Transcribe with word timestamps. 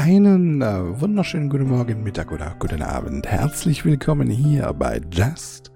einen 0.00 0.62
äh, 0.62 0.98
wunderschönen 0.98 1.50
guten 1.50 1.68
Morgen, 1.68 2.02
Mittag 2.02 2.32
oder 2.32 2.56
guten 2.58 2.80
Abend. 2.80 3.26
Herzlich 3.26 3.84
willkommen 3.84 4.30
hier 4.30 4.72
bei 4.72 4.98
Just 5.12 5.70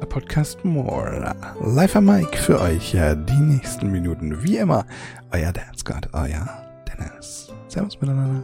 a 0.00 0.06
Podcast 0.06 0.64
More. 0.64 1.34
Live 1.60 1.94
am 1.94 2.06
Mike 2.06 2.38
für 2.38 2.58
euch 2.58 2.94
ja, 2.94 3.14
die 3.14 3.38
nächsten 3.38 3.92
Minuten. 3.92 4.42
Wie 4.42 4.56
immer, 4.56 4.86
euer 5.30 5.52
Dance 5.52 5.84
God, 5.84 6.08
euer 6.14 6.48
Dennis. 6.88 7.52
Servus 7.68 8.00
miteinander. 8.00 8.42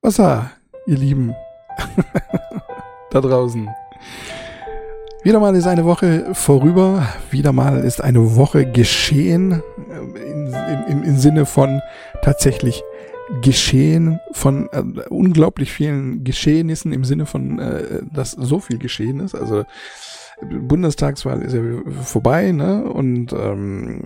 Wasser, 0.00 0.52
ihr 0.86 0.96
Lieben. 0.96 1.34
da 3.10 3.20
draußen. 3.20 3.68
Wieder 5.22 5.40
mal 5.40 5.56
ist 5.56 5.66
eine 5.66 5.84
Woche 5.84 6.34
vorüber, 6.34 7.08
wieder 7.30 7.52
mal 7.52 7.78
ist 7.80 8.00
eine 8.00 8.36
Woche 8.36 8.64
geschehen, 8.64 9.62
im, 9.88 10.54
im, 10.88 11.02
im 11.02 11.16
Sinne 11.16 11.46
von 11.46 11.80
tatsächlich 12.22 12.82
geschehen, 13.42 14.20
von 14.32 14.68
äh, 14.72 14.82
unglaublich 15.08 15.72
vielen 15.72 16.22
Geschehnissen, 16.22 16.92
im 16.92 17.04
Sinne 17.04 17.26
von, 17.26 17.58
äh, 17.58 18.02
dass 18.12 18.32
so 18.32 18.60
viel 18.60 18.78
geschehen 18.78 19.20
ist. 19.20 19.34
Also 19.34 19.64
Bundestagswahl 20.42 21.42
ist 21.42 21.54
ja 21.54 21.62
vorbei, 22.02 22.52
ne? 22.52 22.84
Und 22.84 23.32
ähm, 23.32 24.02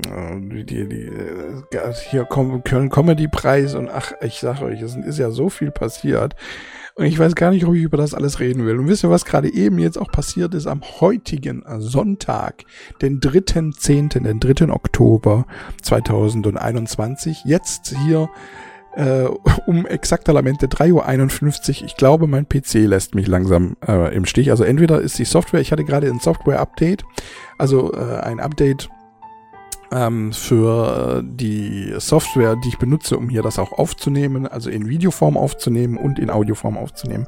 die, 0.49 0.65
die, 0.65 1.07
äh, 1.07 1.93
hier 2.09 2.25
Köln 2.25 2.89
Comedy 2.89 3.29
Preis 3.29 3.75
und 3.75 3.91
ach, 3.91 4.13
ich 4.21 4.39
sag 4.41 4.63
euch, 4.63 4.81
es 4.81 4.95
ist 4.95 5.19
ja 5.19 5.31
so 5.31 5.49
viel 5.49 5.71
passiert. 5.71 6.37
Und 6.95 7.07
ich 7.07 7.19
weiß 7.19 7.35
gar 7.35 7.51
nicht, 7.51 7.65
ob 7.65 7.75
ich 7.75 7.83
über 7.83 7.97
das 7.97 8.15
alles 8.15 8.41
reden 8.41 8.67
will. 8.67 8.79
Und 8.79 8.89
wisst 8.89 9.05
ihr, 9.05 9.11
was 9.11 9.25
gerade 9.25 9.53
eben 9.53 9.79
jetzt 9.79 9.99
auch 9.99 10.11
passiert 10.11 10.55
ist? 10.55 10.67
Am 10.67 10.83
heutigen 11.01 11.65
Sonntag, 11.79 12.65
den 13.01 13.21
3.10., 13.21 14.23
den 14.23 14.41
3. 14.41 14.73
Oktober 14.73 15.47
2021, 15.83 17.45
jetzt 17.45 17.95
hier 18.05 18.29
äh, 18.95 19.29
um 19.67 19.87
exakter 19.87 20.33
Lamente 20.33 20.67
3.51 20.67 21.81
Uhr. 21.81 21.87
Ich 21.87 21.97
glaube, 21.97 22.27
mein 22.27 22.49
PC 22.49 22.87
lässt 22.87 23.15
mich 23.15 23.27
langsam 23.27 23.77
äh, 23.87 24.15
im 24.15 24.25
Stich. 24.25 24.51
Also 24.51 24.65
entweder 24.65 25.01
ist 25.01 25.19
die 25.19 25.25
Software, 25.25 25.61
ich 25.61 25.73
hatte 25.73 25.85
gerade 25.85 26.09
ein 26.09 26.21
Software-Update, 26.21 27.05
also 27.59 27.93
äh, 27.93 28.21
ein 28.21 28.41
Update 28.41 28.89
ähm, 29.93 30.33
für 30.33 31.23
die 31.25 31.95
Software, 31.99 32.57
die 32.57 32.69
ich 32.69 32.79
benutze, 32.79 33.17
um 33.17 33.29
hier 33.29 33.43
das 33.43 33.59
auch 33.59 33.73
aufzunehmen, 33.73 34.47
also 34.47 34.71
in 34.71 34.89
Videoform 34.89 35.37
aufzunehmen 35.37 35.97
und 35.97 36.19
in 36.19 36.31
Audioform 36.31 36.77
aufzunehmen. 36.77 37.27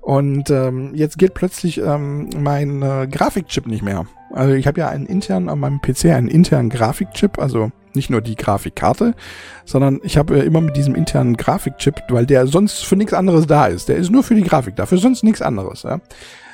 Und 0.00 0.50
ähm, 0.50 0.94
jetzt 0.94 1.16
geht 1.16 1.32
plötzlich 1.32 1.78
ähm, 1.78 2.28
mein 2.36 2.82
äh, 2.82 3.08
Grafikchip 3.10 3.66
nicht 3.66 3.82
mehr. 3.82 4.04
Also 4.34 4.52
ich 4.52 4.66
habe 4.66 4.80
ja 4.80 4.88
einen 4.88 5.06
internen 5.06 5.48
an 5.48 5.58
meinem 5.58 5.80
PC 5.80 6.06
einen 6.06 6.28
internen 6.28 6.68
Grafikchip, 6.68 7.38
also 7.38 7.70
nicht 7.94 8.10
nur 8.10 8.20
die 8.20 8.34
Grafikkarte, 8.34 9.14
sondern 9.64 10.00
ich 10.02 10.18
habe 10.18 10.38
äh, 10.38 10.44
immer 10.44 10.60
mit 10.60 10.76
diesem 10.76 10.94
internen 10.94 11.38
Grafikchip, 11.38 12.02
weil 12.10 12.26
der 12.26 12.46
sonst 12.46 12.84
für 12.84 12.96
nichts 12.96 13.14
anderes 13.14 13.46
da 13.46 13.66
ist. 13.66 13.88
Der 13.88 13.96
ist 13.96 14.10
nur 14.10 14.22
für 14.22 14.34
die 14.34 14.42
Grafik 14.42 14.76
da, 14.76 14.84
für 14.84 14.98
sonst 14.98 15.24
nichts 15.24 15.40
anderes. 15.40 15.84
Ja? 15.84 16.00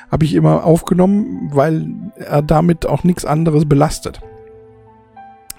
Habe 0.09 0.23
ich 0.23 0.33
immer 0.33 0.63
aufgenommen, 0.63 1.49
weil 1.51 1.89
er 2.15 2.41
damit 2.41 2.85
auch 2.85 3.03
nichts 3.03 3.25
anderes 3.25 3.67
belastet. 3.67 4.21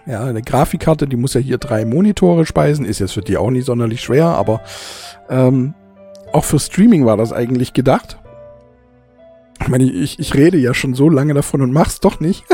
Ja, 0.07 0.25
eine 0.25 0.43
Grafikkarte, 0.43 1.07
die 1.07 1.17
muss 1.17 1.35
ja 1.35 1.41
hier 1.41 1.59
drei 1.59 1.85
Monitore 1.85 2.45
speisen, 2.45 2.85
ist 2.85 2.99
jetzt 2.99 3.13
für 3.13 3.21
die 3.21 3.37
auch 3.37 3.51
nicht 3.51 3.67
sonderlich 3.67 4.01
schwer, 4.01 4.27
aber 4.27 4.61
ähm, 5.29 5.75
auch 6.33 6.45
für 6.45 6.59
Streaming 6.59 7.07
war 7.07 7.17
das 7.17 7.33
eigentlich 7.33 7.73
gedacht. 7.73 8.19
Ich 9.61 9.69
meine, 9.69 9.85
ich, 9.85 10.19
ich 10.19 10.35
rede 10.35 10.59
ja 10.59 10.75
schon 10.75 10.95
so 10.95 11.09
lange 11.09 11.35
davon 11.35 11.63
und 11.63 11.73
mach's 11.73 12.01
doch 12.01 12.19
nicht. 12.19 12.45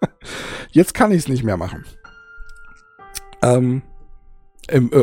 Jetzt 0.72 0.92
kann 0.92 1.12
ich 1.12 1.18
es 1.18 1.28
nicht 1.28 1.44
mehr 1.44 1.56
machen. 1.56 1.84
Ähm, 3.42 3.82
äh, 3.82 3.97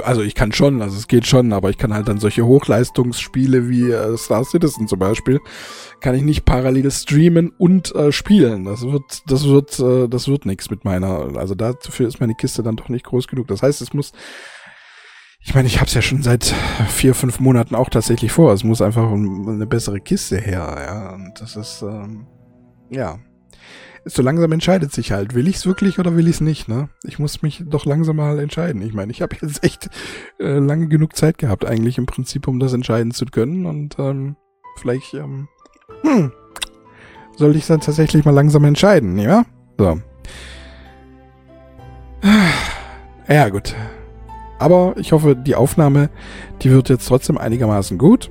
also 0.04 0.22
ich 0.22 0.36
kann 0.36 0.52
schon, 0.52 0.82
also 0.82 0.98
es 0.98 1.08
geht 1.08 1.26
schon, 1.26 1.54
aber 1.54 1.70
ich 1.70 1.78
kann 1.78 1.94
halt 1.94 2.08
dann 2.08 2.20
solche 2.20 2.46
Hochleistungsspiele 2.46 3.70
wie 3.70 3.92
äh, 3.92 4.18
Star 4.18 4.44
Citizen 4.44 4.88
zum 4.88 5.00
Beispiel, 5.00 5.40
kann 6.02 6.16
ich 6.16 6.22
nicht 6.22 6.46
parallel 6.46 6.92
streamen 6.92 7.50
und 7.50 7.94
äh, 7.96 8.12
spielen. 8.12 8.66
Das 8.66 8.84
wird, 8.84 9.24
das 9.28 9.46
wird, 9.46 9.80
äh, 9.80 10.08
das 10.08 10.28
wird 10.28 10.46
nichts 10.46 10.70
mit 10.70 10.86
meiner. 10.86 11.38
Also 11.38 11.56
dafür 11.56 12.08
ist 12.08 12.20
meine 12.20 12.36
Kiste 12.36 12.64
dann 12.64 12.76
doch 12.76 12.90
nicht 12.90 13.06
groß 13.06 13.28
genug. 13.28 13.48
Das 13.48 13.62
heißt, 13.64 13.82
es 13.82 13.94
muss 13.94 14.12
ich 15.48 15.54
meine, 15.54 15.68
ich 15.68 15.78
habe 15.78 15.86
es 15.86 15.94
ja 15.94 16.02
schon 16.02 16.24
seit 16.24 16.44
vier, 16.88 17.14
fünf 17.14 17.40
Monaten 17.40 17.76
auch 17.76 17.90
tatsächlich 17.90 18.32
vor. 18.32 18.52
Es 18.52 18.64
muss 18.64 18.82
einfach 18.82 19.12
eine 19.12 19.68
bessere 19.68 20.00
Kiste 20.00 20.38
her, 20.38 20.76
ja. 20.80 21.14
Und 21.14 21.40
das 21.40 21.56
ist, 21.56 21.84
ähm, 21.84 22.26
ja. 22.90 23.20
So 24.08 24.22
langsam 24.22 24.52
entscheidet 24.52 24.92
sich 24.94 25.12
halt, 25.12 25.34
will 25.34 25.48
ich 25.48 25.56
es 25.56 25.66
wirklich 25.66 25.98
oder 25.98 26.16
will 26.16 26.28
ich 26.28 26.36
es 26.36 26.42
nicht, 26.42 26.68
ne? 26.68 26.90
Ich 27.04 27.18
muss 27.18 27.42
mich 27.42 27.64
doch 27.66 27.86
langsam 27.86 28.18
mal 28.18 28.38
entscheiden. 28.38 28.84
Ich 28.84 28.94
meine, 28.94 29.12
ich 29.12 29.24
habe 29.24 29.36
jetzt 29.42 29.64
echt 29.64 29.90
äh, 30.40 30.60
lange 30.60 30.88
genug 30.88 31.16
Zeit 31.16 31.40
gehabt, 31.40 31.66
eigentlich 31.66 31.98
im 31.98 32.06
Prinzip, 32.06 32.48
um 32.48 32.60
das 32.60 32.74
entscheiden 32.74 33.12
zu 33.12 33.26
können. 33.26 33.66
Und 33.66 33.98
ähm, 33.98 34.36
vielleicht, 34.78 35.16
ähm, 35.16 35.48
hm, 36.04 36.32
soll 37.36 37.56
ich 37.56 37.66
dann 37.66 37.82
tatsächlich 37.82 38.26
mal 38.26 38.32
langsam 38.32 38.64
entscheiden, 38.64 39.18
ja? 39.18 39.46
So. 39.78 40.00
Ja, 43.28 43.50
gut. 43.50 43.76
Aber 44.60 44.94
ich 44.98 45.12
hoffe, 45.12 45.36
die 45.36 45.56
Aufnahme, 45.56 46.10
die 46.62 46.72
wird 46.72 46.90
jetzt 46.90 47.08
trotzdem 47.08 47.38
einigermaßen 47.38 47.98
gut. 47.98 48.30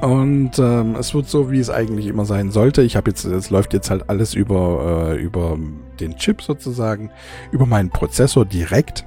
Und 0.00 0.58
ähm, 0.58 0.96
es 0.96 1.14
wird 1.14 1.28
so, 1.28 1.50
wie 1.50 1.60
es 1.60 1.70
eigentlich 1.70 2.06
immer 2.06 2.24
sein 2.24 2.50
sollte. 2.50 2.82
Ich 2.82 2.96
habe 2.96 3.10
jetzt, 3.10 3.24
es 3.24 3.50
läuft 3.50 3.72
jetzt 3.72 3.90
halt 3.90 4.10
alles 4.10 4.34
über, 4.34 5.14
äh, 5.14 5.22
über 5.22 5.58
den 5.98 6.16
Chip 6.16 6.42
sozusagen, 6.42 7.10
über 7.52 7.64
meinen 7.64 7.90
Prozessor 7.90 8.44
direkt. 8.44 9.06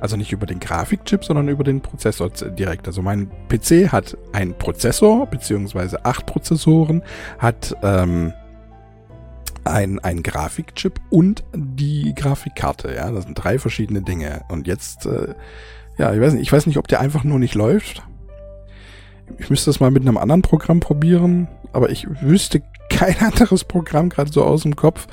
Also 0.00 0.16
nicht 0.16 0.32
über 0.32 0.46
den 0.46 0.60
Grafikchip, 0.60 1.24
sondern 1.24 1.48
über 1.48 1.64
den 1.64 1.80
Prozessor 1.80 2.30
direkt. 2.30 2.86
Also 2.86 3.02
mein 3.02 3.30
PC 3.48 3.90
hat 3.90 4.16
einen 4.32 4.54
Prozessor, 4.56 5.26
beziehungsweise 5.26 6.04
acht 6.04 6.26
Prozessoren, 6.26 7.02
hat 7.38 7.76
ähm, 7.82 8.32
ein, 9.64 9.98
ein 10.00 10.22
Grafikchip 10.22 11.00
und 11.10 11.44
die 11.54 12.14
Grafikkarte. 12.14 12.94
Ja, 12.94 13.10
das 13.10 13.24
sind 13.24 13.34
drei 13.34 13.58
verschiedene 13.58 14.02
Dinge. 14.02 14.42
Und 14.48 14.66
jetzt, 14.66 15.06
äh, 15.06 15.34
ja, 15.98 16.12
ich 16.12 16.20
weiß 16.20 16.34
nicht, 16.34 16.42
ich 16.42 16.52
weiß 16.52 16.66
nicht, 16.66 16.78
ob 16.78 16.88
der 16.88 17.00
einfach 17.00 17.24
nur 17.24 17.38
nicht 17.38 17.54
läuft. 17.54 18.02
Ich 19.38 19.50
müsste 19.50 19.70
das 19.70 19.80
mal 19.80 19.90
mit 19.90 20.02
einem 20.02 20.16
anderen 20.16 20.42
Programm 20.42 20.78
probieren, 20.80 21.48
aber 21.72 21.90
ich 21.90 22.06
wüsste 22.22 22.62
kein 22.88 23.18
anderes 23.20 23.64
Programm 23.64 24.08
gerade 24.08 24.32
so 24.32 24.44
aus 24.44 24.62
dem 24.62 24.76
Kopf, 24.76 25.06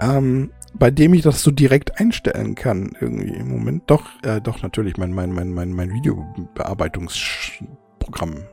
ähm, 0.00 0.50
bei 0.74 0.90
dem 0.90 1.14
ich 1.14 1.22
das 1.22 1.42
so 1.42 1.50
direkt 1.50 1.98
einstellen 2.00 2.54
kann 2.54 2.96
irgendwie 3.00 3.34
im 3.34 3.48
Moment. 3.48 3.84
Doch, 3.86 4.04
äh, 4.22 4.40
doch 4.40 4.62
natürlich 4.62 4.96
mein 4.96 5.12
mein 5.12 5.32
mein 5.32 5.52
mein 5.52 5.72
mein 5.72 5.90
Videobearbeitungsprogramm. 5.90 8.44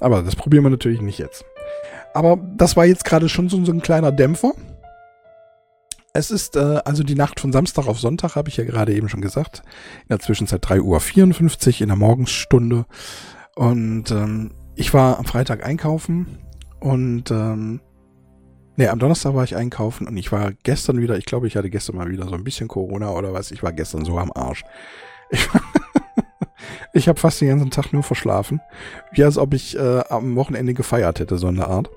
Aber 0.00 0.22
das 0.22 0.36
probieren 0.36 0.64
wir 0.64 0.70
natürlich 0.70 1.00
nicht 1.00 1.18
jetzt. 1.18 1.44
Aber 2.14 2.38
das 2.56 2.76
war 2.76 2.84
jetzt 2.84 3.04
gerade 3.04 3.28
schon 3.28 3.48
so, 3.48 3.64
so, 3.64 3.72
ein 3.72 3.82
kleiner 3.82 4.12
Dämpfer. 4.12 4.52
Es 6.12 6.30
ist 6.30 6.56
äh, 6.56 6.80
also 6.84 7.02
die 7.04 7.14
Nacht 7.14 7.40
von 7.40 7.52
Samstag 7.52 7.86
auf 7.86 7.98
Sonntag, 7.98 8.36
habe 8.36 8.50
ich 8.50 8.58
ja 8.58 8.64
gerade 8.64 8.94
eben 8.94 9.08
schon 9.08 9.22
gesagt. 9.22 9.62
In 10.02 10.08
der 10.10 10.18
Zwischenzeit 10.18 10.62
3.54 10.64 11.76
Uhr 11.76 11.80
in 11.82 11.88
der 11.88 11.96
Morgenstunde. 11.96 12.84
Und 13.54 14.10
ähm, 14.10 14.52
ich 14.74 14.94
war 14.94 15.18
am 15.18 15.24
Freitag 15.24 15.64
einkaufen 15.64 16.38
und 16.80 17.30
ähm, 17.30 17.80
nee, 18.76 18.88
am 18.88 18.98
Donnerstag 18.98 19.34
war 19.34 19.44
ich 19.44 19.56
einkaufen 19.56 20.08
und 20.08 20.16
ich 20.16 20.32
war 20.32 20.52
gestern 20.62 21.00
wieder, 21.00 21.16
ich 21.18 21.26
glaube, 21.26 21.46
ich 21.46 21.56
hatte 21.56 21.70
gestern 21.70 21.96
mal 21.96 22.10
wieder 22.10 22.26
so 22.26 22.34
ein 22.34 22.44
bisschen 22.44 22.68
Corona 22.68 23.10
oder 23.10 23.32
was. 23.32 23.50
Ich 23.50 23.62
war 23.62 23.72
gestern 23.72 24.04
so 24.04 24.18
am 24.18 24.32
Arsch. 24.34 24.64
Ich 25.30 25.48
ich 26.92 27.08
habe 27.08 27.18
fast 27.18 27.40
den 27.40 27.48
ganzen 27.48 27.70
Tag 27.70 27.92
nur 27.92 28.02
verschlafen. 28.02 28.60
Wie 29.12 29.24
als 29.24 29.38
ob 29.38 29.54
ich 29.54 29.76
äh, 29.76 30.02
am 30.08 30.36
Wochenende 30.36 30.74
gefeiert 30.74 31.20
hätte, 31.20 31.38
so 31.38 31.48
eine 31.48 31.66
Art. 31.66 31.90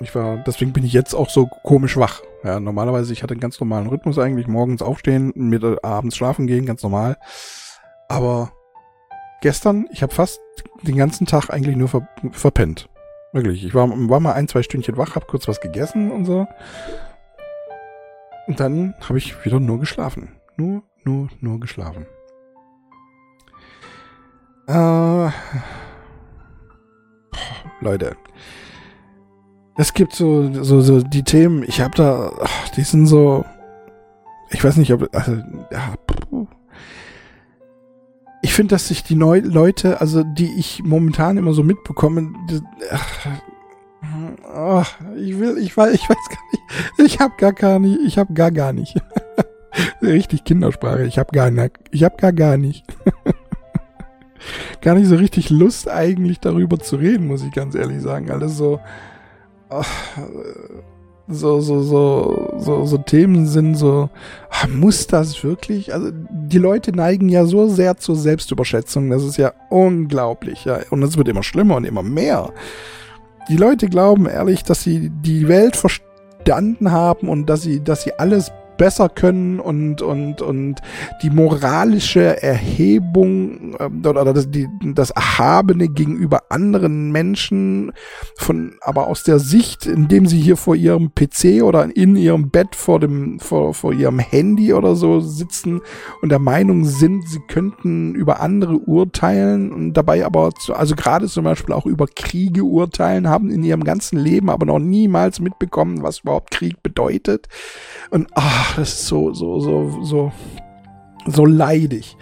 Ich 0.00 0.14
war, 0.14 0.38
deswegen 0.38 0.72
bin 0.72 0.84
ich 0.84 0.92
jetzt 0.92 1.14
auch 1.14 1.28
so 1.28 1.48
komisch 1.64 1.96
wach. 1.96 2.22
Ja, 2.44 2.60
normalerweise, 2.60 3.12
ich 3.12 3.22
hatte 3.22 3.32
einen 3.32 3.40
ganz 3.40 3.58
normalen 3.58 3.88
Rhythmus 3.88 4.18
eigentlich, 4.18 4.46
morgens 4.46 4.80
aufstehen, 4.80 5.32
mit 5.34 5.64
abends 5.84 6.16
schlafen 6.16 6.46
gehen, 6.46 6.66
ganz 6.66 6.82
normal. 6.82 7.16
Aber 8.08 8.52
gestern, 9.40 9.88
ich 9.90 10.02
habe 10.02 10.14
fast 10.14 10.40
den 10.82 10.96
ganzen 10.96 11.26
Tag 11.26 11.50
eigentlich 11.50 11.76
nur 11.76 11.88
ver 11.88 12.08
verpennt. 12.30 12.88
Wirklich. 13.32 13.64
Ich 13.64 13.74
war, 13.74 13.88
war 13.88 14.20
mal 14.20 14.32
ein, 14.32 14.48
zwei 14.48 14.62
Stündchen 14.62 14.96
wach, 14.96 15.14
habe 15.14 15.26
kurz 15.26 15.48
was 15.48 15.60
gegessen 15.60 16.10
und 16.10 16.24
so. 16.24 16.46
Und 18.46 18.60
dann 18.60 18.94
habe 19.06 19.18
ich 19.18 19.44
wieder 19.44 19.60
nur 19.60 19.78
geschlafen. 19.78 20.36
Nur, 20.56 20.82
nur, 21.04 21.28
nur 21.40 21.60
geschlafen. 21.60 22.06
Äh, 24.66 25.30
Leute. 27.80 28.16
Es 29.76 29.94
gibt 29.94 30.12
so, 30.12 30.52
so, 30.64 30.80
so 30.80 31.00
die 31.00 31.22
Themen, 31.22 31.62
ich 31.62 31.80
habe 31.80 31.94
da, 31.94 32.32
die 32.76 32.82
sind 32.82 33.06
so, 33.06 33.44
ich 34.50 34.64
weiß 34.64 34.76
nicht, 34.76 34.92
ob, 34.92 35.08
also, 35.14 35.36
ja, 35.70 35.94
ich, 38.42 38.52
finde, 38.52 38.74
dass 38.74 38.88
sich 38.88 39.02
die 39.02 39.14
Neu 39.14 39.40
Leute, 39.40 40.00
also 40.00 40.22
die 40.22 40.52
ich 40.58 40.82
momentan 40.84 41.36
immer 41.36 41.52
so 41.52 41.62
mitbekomme, 41.62 42.32
die, 42.50 42.60
ach, 42.90 43.26
oh, 44.54 44.82
ich 45.16 45.38
will, 45.38 45.58
ich 45.58 45.76
weiß, 45.76 45.94
ich 45.94 46.08
weiß 46.08 46.16
gar 46.28 46.38
nicht, 46.50 47.14
ich 47.14 47.20
habe 47.20 47.34
gar 47.38 47.52
gar 47.52 47.78
nicht, 47.78 48.00
ich 48.06 48.18
habe 48.18 48.32
gar 48.34 48.50
gar 48.50 48.72
nicht. 48.72 48.96
richtig 50.02 50.44
Kindersprache, 50.44 51.04
ich 51.04 51.18
habe 51.18 51.32
gar 51.32 51.50
nicht, 51.50 51.72
ich 51.90 52.04
habe 52.04 52.16
gar 52.16 52.32
gar 52.32 52.56
nicht. 52.56 52.84
gar 54.80 54.94
nicht 54.94 55.08
so 55.08 55.16
richtig 55.16 55.50
Lust 55.50 55.88
eigentlich 55.88 56.40
darüber 56.40 56.78
zu 56.78 56.96
reden, 56.96 57.26
muss 57.26 57.42
ich 57.42 57.52
ganz 57.52 57.74
ehrlich 57.74 58.00
sagen. 58.00 58.30
Alles 58.30 58.56
so, 58.56 58.80
ach, 59.68 59.88
so, 61.28 61.60
so, 61.60 61.82
so, 61.82 62.54
so, 62.58 62.84
so 62.86 62.98
Themen 62.98 63.46
sind 63.46 63.74
so, 63.74 64.08
ah, 64.50 64.66
muss 64.66 65.06
das 65.06 65.42
wirklich? 65.44 65.92
Also 65.92 66.10
die 66.12 66.58
Leute 66.58 66.92
neigen 66.92 67.28
ja 67.28 67.44
so 67.44 67.68
sehr 67.68 67.98
zur 67.98 68.16
Selbstüberschätzung, 68.16 69.10
das 69.10 69.22
ist 69.22 69.36
ja 69.36 69.52
unglaublich, 69.68 70.64
ja. 70.64 70.78
Und 70.90 71.02
es 71.02 71.18
wird 71.18 71.28
immer 71.28 71.42
schlimmer 71.42 71.76
und 71.76 71.84
immer 71.84 72.02
mehr. 72.02 72.52
Die 73.48 73.56
Leute 73.56 73.88
glauben 73.88 74.26
ehrlich, 74.26 74.62
dass 74.62 74.82
sie 74.82 75.10
die 75.10 75.48
Welt 75.48 75.76
verstanden 75.76 76.90
haben 76.92 77.28
und 77.28 77.46
dass 77.46 77.62
sie, 77.62 77.84
dass 77.84 78.02
sie 78.02 78.18
alles 78.18 78.50
besser 78.78 79.10
können 79.10 79.60
und, 79.60 80.00
und, 80.00 80.40
und 80.40 80.76
die 81.22 81.30
moralische 81.30 82.42
Erhebung 82.42 83.74
äh, 83.78 84.08
oder 84.08 84.32
das, 84.32 84.50
die, 84.50 84.68
das 84.94 85.10
Erhabene 85.10 85.88
gegenüber 85.88 86.44
anderen 86.48 87.12
Menschen 87.12 87.92
von, 88.36 88.76
aber 88.80 89.08
aus 89.08 89.24
der 89.24 89.38
Sicht, 89.38 89.84
indem 89.86 90.26
sie 90.26 90.40
hier 90.40 90.56
vor 90.56 90.76
ihrem 90.76 91.12
PC 91.14 91.62
oder 91.62 91.94
in 91.94 92.16
ihrem 92.16 92.50
Bett 92.50 92.74
vor 92.74 93.00
dem, 93.00 93.40
vor, 93.40 93.74
vor 93.74 93.92
ihrem 93.92 94.18
Handy 94.18 94.72
oder 94.72 94.96
so 94.96 95.20
sitzen 95.20 95.80
und 96.22 96.30
der 96.30 96.38
Meinung 96.38 96.84
sind, 96.84 97.28
sie 97.28 97.40
könnten 97.48 98.14
über 98.14 98.40
andere 98.40 98.78
urteilen 98.78 99.72
und 99.72 99.94
dabei 99.94 100.24
aber, 100.24 100.52
zu, 100.52 100.74
also 100.74 100.94
gerade 100.94 101.26
zum 101.26 101.44
Beispiel 101.44 101.74
auch 101.74 101.86
über 101.86 102.06
Kriege 102.06 102.62
urteilen, 102.62 103.28
haben 103.28 103.50
in 103.50 103.64
ihrem 103.64 103.84
ganzen 103.84 104.18
Leben 104.18 104.48
aber 104.50 104.66
noch 104.66 104.78
niemals 104.78 105.40
mitbekommen, 105.40 106.02
was 106.02 106.20
überhaupt 106.20 106.52
Krieg 106.52 106.82
bedeutet. 106.82 107.48
Und 108.10 108.28
ach, 108.34 108.67
das 108.76 108.94
ist 108.94 109.06
so, 109.06 109.32
so, 109.32 109.60
so, 109.60 110.02
so, 110.02 110.32
so 111.26 111.44
leidig. 111.46 112.16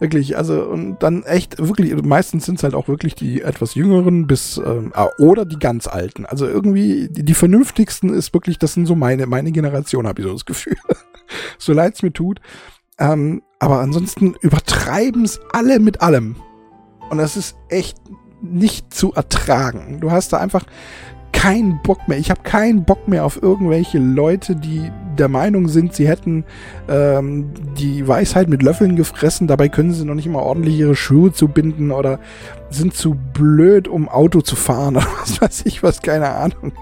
Wirklich, 0.00 0.36
also 0.36 0.64
und 0.64 1.00
dann 1.00 1.22
echt, 1.22 1.58
wirklich, 1.58 1.94
meistens 2.02 2.46
sind 2.46 2.56
es 2.56 2.64
halt 2.64 2.74
auch 2.74 2.88
wirklich 2.88 3.14
die 3.14 3.40
etwas 3.40 3.76
jüngeren 3.76 4.26
bis 4.26 4.56
ähm, 4.56 4.90
ah, 4.94 5.10
oder 5.18 5.44
die 5.44 5.60
ganz 5.60 5.86
alten. 5.86 6.26
Also 6.26 6.46
irgendwie, 6.48 7.08
die, 7.08 7.22
die 7.22 7.34
vernünftigsten 7.34 8.12
ist 8.12 8.34
wirklich, 8.34 8.58
das 8.58 8.74
sind 8.74 8.86
so 8.86 8.96
meine, 8.96 9.26
meine 9.26 9.52
Generation, 9.52 10.08
habe 10.08 10.20
ich 10.20 10.26
so 10.26 10.32
das 10.32 10.44
Gefühl. 10.44 10.76
so 11.58 11.72
leid 11.72 11.94
es 11.94 12.02
mir 12.02 12.12
tut. 12.12 12.40
Ähm, 12.98 13.42
aber 13.60 13.78
ansonsten 13.78 14.34
übertreiben 14.40 15.24
es 15.24 15.38
alle 15.52 15.78
mit 15.78 16.02
allem. 16.02 16.34
Und 17.10 17.18
das 17.18 17.36
ist 17.36 17.56
echt 17.68 17.96
nicht 18.40 18.92
zu 18.92 19.12
ertragen. 19.12 20.00
Du 20.00 20.10
hast 20.10 20.32
da 20.32 20.38
einfach 20.38 20.64
keinen 21.32 21.80
Bock 21.82 22.06
mehr. 22.08 22.18
Ich 22.18 22.30
habe 22.30 22.42
keinen 22.42 22.84
Bock 22.84 23.08
mehr 23.08 23.24
auf 23.24 23.42
irgendwelche 23.42 23.98
Leute, 23.98 24.56
die 24.56 24.90
der 25.18 25.28
Meinung 25.28 25.68
sind, 25.68 25.94
sie 25.94 26.08
hätten 26.08 26.44
ähm, 26.88 27.50
die 27.76 28.06
Weisheit 28.06 28.48
mit 28.48 28.62
Löffeln 28.62 28.96
gefressen. 28.96 29.46
Dabei 29.46 29.68
können 29.68 29.92
sie 29.92 30.04
noch 30.04 30.14
nicht 30.14 30.28
mal 30.28 30.40
ordentlich 30.40 30.78
ihre 30.78 30.96
Schuhe 30.96 31.32
zubinden 31.32 31.90
oder 31.90 32.18
sind 32.70 32.94
zu 32.94 33.16
blöd, 33.34 33.88
um 33.88 34.08
Auto 34.08 34.40
zu 34.40 34.56
fahren 34.56 34.96
oder 34.96 35.08
was 35.20 35.40
weiß 35.40 35.62
ich 35.66 35.82
was, 35.82 36.02
keine 36.02 36.30
Ahnung. 36.30 36.72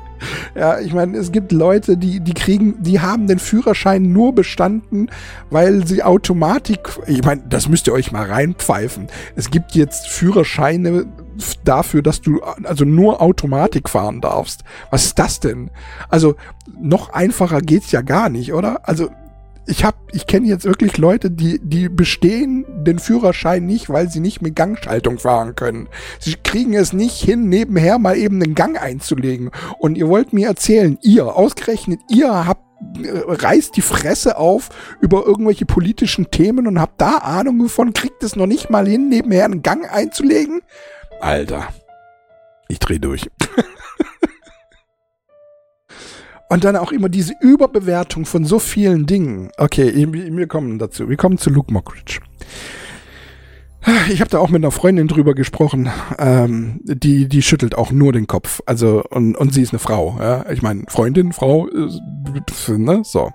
Ja, 0.54 0.80
ich 0.80 0.92
meine, 0.92 1.16
es 1.18 1.32
gibt 1.32 1.52
Leute, 1.52 1.96
die, 1.96 2.20
die 2.20 2.34
kriegen, 2.34 2.82
die 2.82 3.00
haben 3.00 3.26
den 3.26 3.38
Führerschein 3.38 4.12
nur 4.12 4.34
bestanden, 4.34 5.08
weil 5.50 5.86
sie 5.86 6.02
Automatik, 6.02 6.80
ich 7.06 7.24
meine, 7.24 7.42
das 7.48 7.68
müsst 7.68 7.86
ihr 7.86 7.92
euch 7.92 8.12
mal 8.12 8.26
reinpfeifen. 8.26 9.08
Es 9.36 9.50
gibt 9.50 9.74
jetzt 9.74 10.08
Führerscheine 10.08 11.06
dafür, 11.64 12.02
dass 12.02 12.20
du 12.20 12.40
also 12.64 12.84
nur 12.84 13.22
Automatik 13.22 13.88
fahren 13.88 14.20
darfst. 14.20 14.64
Was 14.90 15.04
ist 15.04 15.18
das 15.18 15.40
denn? 15.40 15.70
Also 16.08 16.36
noch 16.80 17.12
einfacher 17.12 17.60
geht's 17.60 17.92
ja 17.92 18.02
gar 18.02 18.28
nicht, 18.28 18.52
oder? 18.52 18.88
Also 18.88 19.10
ich 19.70 19.84
habe, 19.84 19.96
ich 20.12 20.26
kenne 20.26 20.48
jetzt 20.48 20.64
wirklich 20.64 20.98
Leute, 20.98 21.30
die, 21.30 21.60
die 21.62 21.88
bestehen 21.88 22.66
den 22.84 22.98
Führerschein 22.98 23.64
nicht, 23.64 23.88
weil 23.88 24.10
sie 24.10 24.20
nicht 24.20 24.42
mit 24.42 24.56
Gangschaltung 24.56 25.18
fahren 25.18 25.54
können. 25.54 25.88
Sie 26.18 26.34
kriegen 26.34 26.74
es 26.74 26.92
nicht 26.92 27.22
hin, 27.22 27.48
nebenher 27.48 27.98
mal 27.98 28.16
eben 28.16 28.40
den 28.40 28.54
Gang 28.54 28.80
einzulegen. 28.80 29.50
Und 29.78 29.96
ihr 29.96 30.08
wollt 30.08 30.32
mir 30.32 30.48
erzählen, 30.48 30.98
ihr, 31.02 31.36
ausgerechnet 31.36 32.00
ihr 32.10 32.46
habt 32.46 32.64
äh, 33.02 33.10
reißt 33.26 33.76
die 33.76 33.82
Fresse 33.82 34.38
auf 34.38 34.70
über 35.00 35.24
irgendwelche 35.26 35.66
politischen 35.66 36.30
Themen 36.30 36.66
und 36.66 36.80
habt 36.80 37.00
da 37.00 37.18
Ahnung 37.18 37.62
davon, 37.62 37.92
kriegt 37.92 38.24
es 38.24 38.36
noch 38.36 38.46
nicht 38.46 38.70
mal 38.70 38.88
hin, 38.88 39.08
nebenher 39.08 39.44
einen 39.44 39.62
Gang 39.62 39.90
einzulegen? 39.92 40.62
Alter, 41.20 41.68
ich 42.68 42.78
dreh 42.78 42.98
durch. 42.98 43.30
Und 46.50 46.64
dann 46.64 46.74
auch 46.74 46.90
immer 46.90 47.08
diese 47.08 47.34
Überbewertung 47.40 48.26
von 48.26 48.44
so 48.44 48.58
vielen 48.58 49.06
Dingen. 49.06 49.50
Okay, 49.56 50.08
wir 50.12 50.46
kommen 50.48 50.80
dazu. 50.80 51.08
Wir 51.08 51.16
kommen 51.16 51.38
zu 51.38 51.48
Luke 51.48 51.72
Mockridge. 51.72 52.18
Ich 54.10 54.20
habe 54.20 54.30
da 54.30 54.40
auch 54.40 54.50
mit 54.50 54.62
einer 54.62 54.72
Freundin 54.72 55.06
drüber 55.06 55.34
gesprochen. 55.34 55.90
Ähm, 56.18 56.80
die, 56.82 57.28
die 57.28 57.42
schüttelt 57.42 57.76
auch 57.76 57.92
nur 57.92 58.12
den 58.12 58.26
Kopf. 58.26 58.60
Also, 58.66 59.04
und, 59.10 59.36
und 59.36 59.54
sie 59.54 59.62
ist 59.62 59.72
eine 59.72 59.78
Frau. 59.78 60.16
Ja? 60.18 60.44
Ich 60.50 60.60
meine, 60.60 60.82
Freundin, 60.88 61.32
Frau, 61.32 61.68
äh, 61.68 62.72
ne? 62.76 63.02
So. 63.04 63.30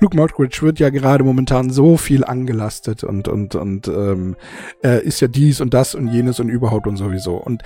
Luke 0.00 0.16
Mockridge 0.16 0.58
wird 0.62 0.78
ja 0.78 0.90
gerade 0.90 1.24
momentan 1.24 1.70
so 1.70 1.96
viel 1.96 2.24
angelastet 2.24 3.02
und, 3.02 3.28
und, 3.28 3.54
und 3.54 3.88
ähm, 3.88 4.36
er 4.82 5.02
ist 5.02 5.20
ja 5.20 5.28
dies 5.28 5.60
und 5.60 5.74
das 5.74 5.94
und 5.94 6.08
jenes 6.08 6.38
und 6.38 6.48
überhaupt 6.48 6.86
und 6.86 6.96
sowieso. 6.96 7.36
Und 7.36 7.62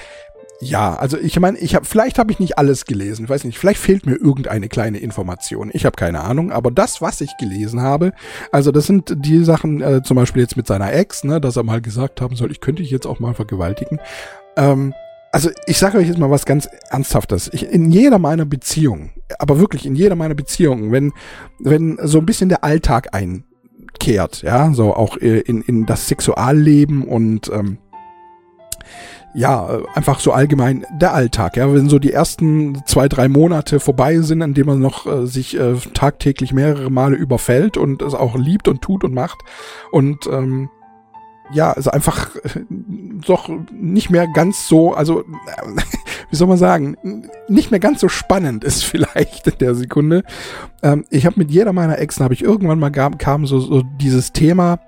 ja, 0.62 0.94
also 0.94 1.16
ich 1.16 1.40
meine, 1.40 1.58
ich 1.58 1.74
habe 1.74 1.86
vielleicht 1.86 2.18
habe 2.18 2.30
ich 2.30 2.38
nicht 2.38 2.58
alles 2.58 2.84
gelesen, 2.84 3.24
ich 3.24 3.30
weiß 3.30 3.44
nicht, 3.44 3.58
vielleicht 3.58 3.80
fehlt 3.80 4.04
mir 4.04 4.16
irgendeine 4.16 4.68
kleine 4.68 4.98
Information. 4.98 5.70
Ich 5.72 5.86
habe 5.86 5.96
keine 5.96 6.20
Ahnung, 6.20 6.52
aber 6.52 6.70
das, 6.70 7.00
was 7.00 7.22
ich 7.22 7.34
gelesen 7.38 7.80
habe, 7.80 8.12
also 8.52 8.70
das 8.70 8.86
sind 8.86 9.14
die 9.24 9.42
Sachen, 9.42 9.80
äh, 9.80 10.02
zum 10.02 10.16
Beispiel 10.16 10.42
jetzt 10.42 10.58
mit 10.58 10.66
seiner 10.66 10.92
Ex, 10.92 11.24
ne, 11.24 11.40
dass 11.40 11.56
er 11.56 11.62
mal 11.62 11.80
gesagt 11.80 12.20
haben 12.20 12.36
soll, 12.36 12.50
ich 12.50 12.60
könnte 12.60 12.82
ich 12.82 12.90
jetzt 12.90 13.06
auch 13.06 13.20
mal 13.20 13.32
vergewaltigen. 13.32 14.00
Ähm, 14.56 14.92
also 15.32 15.48
ich 15.66 15.78
sage 15.78 15.96
euch 15.96 16.08
jetzt 16.08 16.18
mal 16.18 16.30
was 16.30 16.44
ganz 16.44 16.68
Ernsthaftes. 16.90 17.48
Ich, 17.54 17.66
in 17.66 17.90
jeder 17.90 18.18
meiner 18.18 18.44
Beziehungen, 18.44 19.12
aber 19.38 19.58
wirklich 19.58 19.86
in 19.86 19.94
jeder 19.94 20.16
meiner 20.16 20.34
Beziehungen, 20.34 20.92
wenn 20.92 21.12
wenn 21.58 21.98
so 22.02 22.18
ein 22.18 22.26
bisschen 22.26 22.50
der 22.50 22.64
Alltag 22.64 23.14
einkehrt, 23.14 24.42
ja, 24.42 24.74
so 24.74 24.94
auch 24.94 25.16
äh, 25.16 25.40
in 25.40 25.62
in 25.62 25.86
das 25.86 26.06
Sexualleben 26.06 27.04
und 27.04 27.50
ähm, 27.50 27.78
ja, 29.34 29.70
äh, 29.70 29.82
einfach 29.94 30.20
so 30.20 30.32
allgemein 30.32 30.84
der 31.00 31.14
Alltag, 31.14 31.56
ja, 31.56 31.72
wenn 31.72 31.88
so 31.88 31.98
die 31.98 32.12
ersten 32.12 32.82
zwei, 32.86 33.08
drei 33.08 33.28
Monate 33.28 33.80
vorbei 33.80 34.18
sind, 34.18 34.40
in 34.40 34.54
dem 34.54 34.66
man 34.66 34.80
noch 34.80 35.06
äh, 35.06 35.26
sich 35.26 35.58
äh, 35.58 35.74
tagtäglich 35.94 36.52
mehrere 36.52 36.90
Male 36.90 37.16
überfällt 37.16 37.76
und 37.76 38.02
es 38.02 38.14
auch 38.14 38.36
liebt 38.36 38.68
und 38.68 38.82
tut 38.82 39.04
und 39.04 39.14
macht 39.14 39.38
und 39.92 40.26
ähm, 40.26 40.70
ja, 41.52 41.72
also 41.72 41.90
einfach 41.90 42.36
äh, 42.36 42.64
doch 43.26 43.50
nicht 43.72 44.10
mehr 44.10 44.26
ganz 44.28 44.68
so, 44.68 44.94
also 44.94 45.24
wie 46.30 46.36
soll 46.36 46.48
man 46.48 46.58
sagen, 46.58 46.96
nicht 47.48 47.70
mehr 47.70 47.80
ganz 47.80 48.00
so 48.00 48.08
spannend 48.08 48.64
ist 48.64 48.84
vielleicht 48.84 49.46
in 49.46 49.58
der 49.58 49.74
Sekunde. 49.74 50.22
Ähm, 50.82 51.04
ich 51.10 51.26
habe 51.26 51.38
mit 51.38 51.50
jeder 51.50 51.72
meiner 51.72 51.98
Exen 51.98 52.24
habe 52.24 52.34
ich 52.34 52.42
irgendwann 52.42 52.78
mal 52.78 52.90
gab, 52.90 53.18
kam 53.18 53.46
so, 53.46 53.60
so 53.60 53.82
dieses 53.82 54.32
Thema, 54.32 54.78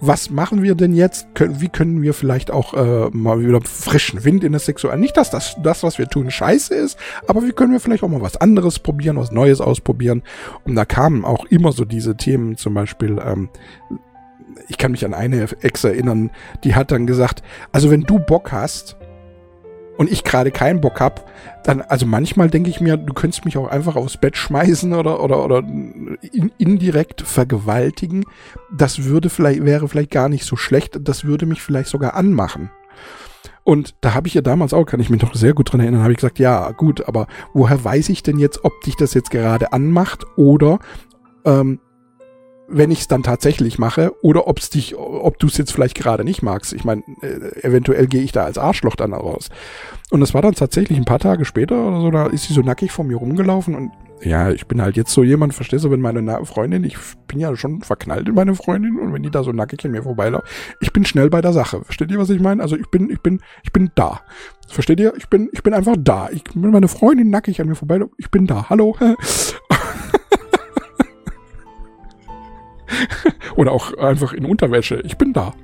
was 0.00 0.30
machen 0.30 0.62
wir 0.62 0.74
denn 0.74 0.94
jetzt? 0.94 1.26
Wie 1.38 1.68
können 1.68 2.02
wir 2.02 2.14
vielleicht 2.14 2.50
auch 2.50 2.74
äh, 2.74 3.10
mal 3.12 3.40
wieder 3.40 3.60
frischen 3.62 4.24
Wind 4.24 4.44
in 4.44 4.52
das 4.52 4.66
Sexual? 4.66 4.98
Nicht, 4.98 5.16
dass 5.16 5.30
das, 5.30 5.56
das, 5.62 5.82
was 5.82 5.98
wir 5.98 6.08
tun, 6.08 6.30
scheiße 6.30 6.74
ist, 6.74 6.98
aber 7.26 7.42
wie 7.42 7.52
können 7.52 7.72
wir 7.72 7.80
vielleicht 7.80 8.02
auch 8.02 8.08
mal 8.08 8.20
was 8.20 8.36
anderes 8.36 8.78
probieren, 8.78 9.16
was 9.16 9.32
Neues 9.32 9.60
ausprobieren? 9.60 10.22
Und 10.64 10.74
da 10.74 10.84
kamen 10.84 11.24
auch 11.24 11.44
immer 11.46 11.72
so 11.72 11.84
diese 11.84 12.16
Themen, 12.16 12.56
zum 12.56 12.74
Beispiel, 12.74 13.20
ähm, 13.24 13.48
ich 14.68 14.78
kann 14.78 14.92
mich 14.92 15.04
an 15.04 15.14
eine 15.14 15.48
Ex 15.62 15.84
erinnern, 15.84 16.30
die 16.64 16.74
hat 16.74 16.90
dann 16.90 17.06
gesagt, 17.06 17.42
also 17.72 17.90
wenn 17.90 18.02
du 18.02 18.18
Bock 18.18 18.52
hast, 18.52 18.96
und 19.96 20.10
ich 20.10 20.24
gerade 20.24 20.50
keinen 20.50 20.80
Bock 20.80 21.00
hab, 21.00 21.30
dann, 21.64 21.80
also 21.82 22.06
manchmal 22.06 22.50
denke 22.50 22.70
ich 22.70 22.80
mir, 22.80 22.96
du 22.96 23.12
könntest 23.14 23.44
mich 23.44 23.56
auch 23.56 23.68
einfach 23.68 23.96
aufs 23.96 24.16
Bett 24.16 24.36
schmeißen 24.36 24.92
oder, 24.92 25.22
oder, 25.22 25.44
oder 25.44 25.58
in, 25.58 26.52
indirekt 26.58 27.22
vergewaltigen. 27.22 28.24
Das 28.72 29.04
würde 29.04 29.30
vielleicht, 29.30 29.64
wäre 29.64 29.88
vielleicht 29.88 30.10
gar 30.10 30.28
nicht 30.28 30.44
so 30.44 30.56
schlecht. 30.56 30.98
Das 31.02 31.24
würde 31.24 31.46
mich 31.46 31.62
vielleicht 31.62 31.88
sogar 31.88 32.14
anmachen. 32.14 32.70
Und 33.62 33.94
da 34.02 34.12
habe 34.12 34.28
ich 34.28 34.34
ja 34.34 34.42
damals 34.42 34.74
auch, 34.74 34.84
kann 34.84 35.00
ich 35.00 35.08
mich 35.08 35.22
noch 35.22 35.34
sehr 35.34 35.54
gut 35.54 35.72
dran 35.72 35.80
erinnern, 35.80 36.02
habe 36.02 36.12
ich 36.12 36.18
gesagt, 36.18 36.38
ja, 36.38 36.70
gut, 36.72 37.08
aber 37.08 37.26
woher 37.54 37.82
weiß 37.82 38.10
ich 38.10 38.22
denn 38.22 38.38
jetzt, 38.38 38.62
ob 38.62 38.78
dich 38.82 38.94
das 38.94 39.14
jetzt 39.14 39.30
gerade 39.30 39.72
anmacht 39.72 40.24
oder 40.36 40.80
ähm, 41.46 41.80
wenn 42.66 42.90
ich 42.90 43.00
es 43.00 43.08
dann 43.08 43.22
tatsächlich 43.22 43.78
mache 43.78 44.12
oder 44.22 44.46
ob's 44.46 44.70
dich, 44.70 44.96
ob 44.96 45.38
du 45.38 45.46
es 45.46 45.56
jetzt 45.56 45.72
vielleicht 45.72 45.94
gerade 45.94 46.24
nicht 46.24 46.42
magst. 46.42 46.72
Ich 46.72 46.84
meine, 46.84 47.02
äh, 47.22 47.66
eventuell 47.66 48.06
gehe 48.06 48.22
ich 48.22 48.32
da 48.32 48.44
als 48.44 48.58
Arschloch 48.58 48.96
dann 48.96 49.12
raus. 49.12 49.50
Und 50.10 50.20
das 50.20 50.34
war 50.34 50.42
dann 50.42 50.54
tatsächlich 50.54 50.98
ein 50.98 51.04
paar 51.04 51.18
Tage 51.18 51.44
später 51.44 51.86
oder 51.86 52.00
so, 52.00 52.10
da 52.10 52.26
ist 52.26 52.44
sie 52.44 52.54
so 52.54 52.62
nackig 52.62 52.92
vor 52.92 53.04
mir 53.04 53.16
rumgelaufen 53.16 53.74
und 53.74 53.90
ja, 54.22 54.50
ich 54.50 54.66
bin 54.66 54.80
halt 54.80 54.96
jetzt 54.96 55.12
so 55.12 55.22
jemand, 55.22 55.52
verstehst 55.52 55.84
du, 55.84 55.90
wenn 55.90 56.00
meine 56.00 56.46
Freundin, 56.46 56.84
ich 56.84 56.96
bin 57.28 57.40
ja 57.40 57.54
schon 57.56 57.82
verknallt 57.82 58.28
in 58.28 58.34
meine 58.34 58.54
Freundin 58.54 58.98
und 58.98 59.12
wenn 59.12 59.22
die 59.22 59.30
da 59.30 59.42
so 59.42 59.52
nackig 59.52 59.84
an 59.84 59.90
mir 59.90 60.02
vorbeilaufen, 60.02 60.48
ich 60.80 60.92
bin 60.92 61.04
schnell 61.04 61.28
bei 61.28 61.42
der 61.42 61.52
Sache. 61.52 61.84
Versteht 61.84 62.10
ihr, 62.10 62.18
was 62.18 62.30
ich 62.30 62.40
meine? 62.40 62.62
Also 62.62 62.76
ich 62.76 62.88
bin, 62.88 63.10
ich 63.10 63.20
bin, 63.20 63.40
ich 63.62 63.72
bin 63.72 63.90
da. 63.94 64.20
Versteht 64.68 65.00
ihr? 65.00 65.12
Ich 65.18 65.28
bin, 65.28 65.50
ich 65.52 65.62
bin 65.62 65.74
einfach 65.74 65.96
da. 65.98 66.30
Ich, 66.30 66.42
wenn 66.54 66.70
meine 66.70 66.88
Freundin 66.88 67.28
nackig 67.28 67.60
an 67.60 67.68
mir 67.68 67.74
vorbeiläuft, 67.74 68.12
ich 68.16 68.30
bin 68.30 68.46
da. 68.46 68.70
Hallo. 68.70 68.96
Oder 73.56 73.72
auch 73.72 73.96
einfach 73.98 74.32
in 74.32 74.44
Unterwäsche. 74.44 75.00
Ich 75.04 75.16
bin 75.16 75.32
da. 75.32 75.54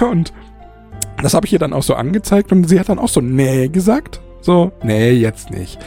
und 0.00 0.32
das 1.22 1.34
habe 1.34 1.46
ich 1.46 1.52
ihr 1.52 1.58
dann 1.58 1.72
auch 1.72 1.82
so 1.82 1.94
angezeigt 1.94 2.52
und 2.52 2.68
sie 2.68 2.80
hat 2.80 2.88
dann 2.88 2.98
auch 2.98 3.08
so 3.08 3.20
nee 3.20 3.68
gesagt. 3.68 4.20
So, 4.40 4.72
nee, 4.82 5.12
jetzt 5.12 5.50
nicht. 5.50 5.78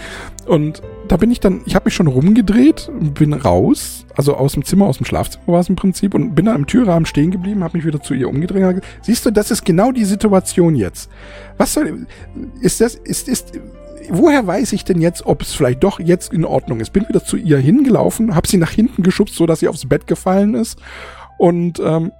Und 0.45 0.81
da 1.07 1.17
bin 1.17 1.29
ich 1.29 1.39
dann, 1.39 1.61
ich 1.65 1.75
habe 1.75 1.85
mich 1.85 1.93
schon 1.93 2.07
rumgedreht, 2.07 2.89
bin 3.13 3.33
raus, 3.33 4.05
also 4.15 4.35
aus 4.35 4.53
dem 4.53 4.63
Zimmer, 4.63 4.85
aus 4.85 4.97
dem 4.97 5.05
Schlafzimmer 5.05 5.47
war 5.47 5.59
es 5.59 5.69
im 5.69 5.75
Prinzip 5.75 6.13
und 6.13 6.35
bin 6.35 6.45
dann 6.45 6.55
im 6.55 6.67
Türrahmen 6.67 7.05
stehen 7.05 7.31
geblieben, 7.31 7.63
habe 7.63 7.77
mich 7.77 7.85
wieder 7.85 8.01
zu 8.01 8.13
ihr 8.13 8.29
umgedreht. 8.29 8.63
Und 8.63 8.69
gesagt, 8.69 8.87
Siehst 9.01 9.25
du, 9.25 9.31
das 9.31 9.51
ist 9.51 9.65
genau 9.65 9.91
die 9.91 10.05
Situation 10.05 10.75
jetzt. 10.75 11.09
Was 11.57 11.73
soll, 11.73 12.07
ist 12.61 12.79
das, 12.79 12.95
ist, 12.95 13.27
ist, 13.27 13.59
woher 14.11 14.45
weiß 14.45 14.73
ich 14.73 14.85
denn 14.85 15.01
jetzt, 15.01 15.25
ob 15.25 15.41
es 15.41 15.53
vielleicht 15.53 15.83
doch 15.83 15.99
jetzt 15.99 16.33
in 16.33 16.45
Ordnung 16.45 16.79
ist? 16.79 16.91
Bin 16.93 17.07
wieder 17.07 17.23
zu 17.23 17.37
ihr 17.37 17.57
hingelaufen, 17.57 18.35
habe 18.35 18.47
sie 18.47 18.57
nach 18.57 18.71
hinten 18.71 19.03
geschubst, 19.03 19.35
so 19.35 19.45
dass 19.45 19.59
sie 19.59 19.67
aufs 19.67 19.87
Bett 19.87 20.07
gefallen 20.07 20.55
ist 20.55 20.79
und 21.37 21.79
ähm, 21.79 22.11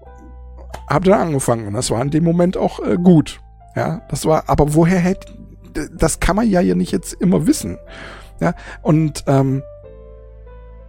habe 0.90 1.10
dann 1.10 1.20
angefangen. 1.20 1.68
Und 1.68 1.74
das 1.74 1.92
war 1.92 2.02
in 2.02 2.12
dem 2.12 2.24
Moment 2.24 2.58
auch 2.58 2.80
äh, 2.86 2.98
gut. 2.98 3.40
Ja, 3.76 4.02
das 4.10 4.26
war, 4.26 4.44
aber 4.48 4.74
woher 4.74 5.00
hätte, 5.00 5.34
das 5.98 6.20
kann 6.20 6.36
man 6.36 6.50
ja 6.50 6.62
ja 6.62 6.76
nicht 6.76 6.92
jetzt 6.92 7.14
immer 7.14 7.48
wissen. 7.48 7.78
Ja, 8.40 8.54
und 8.82 9.24
ähm, 9.28 9.64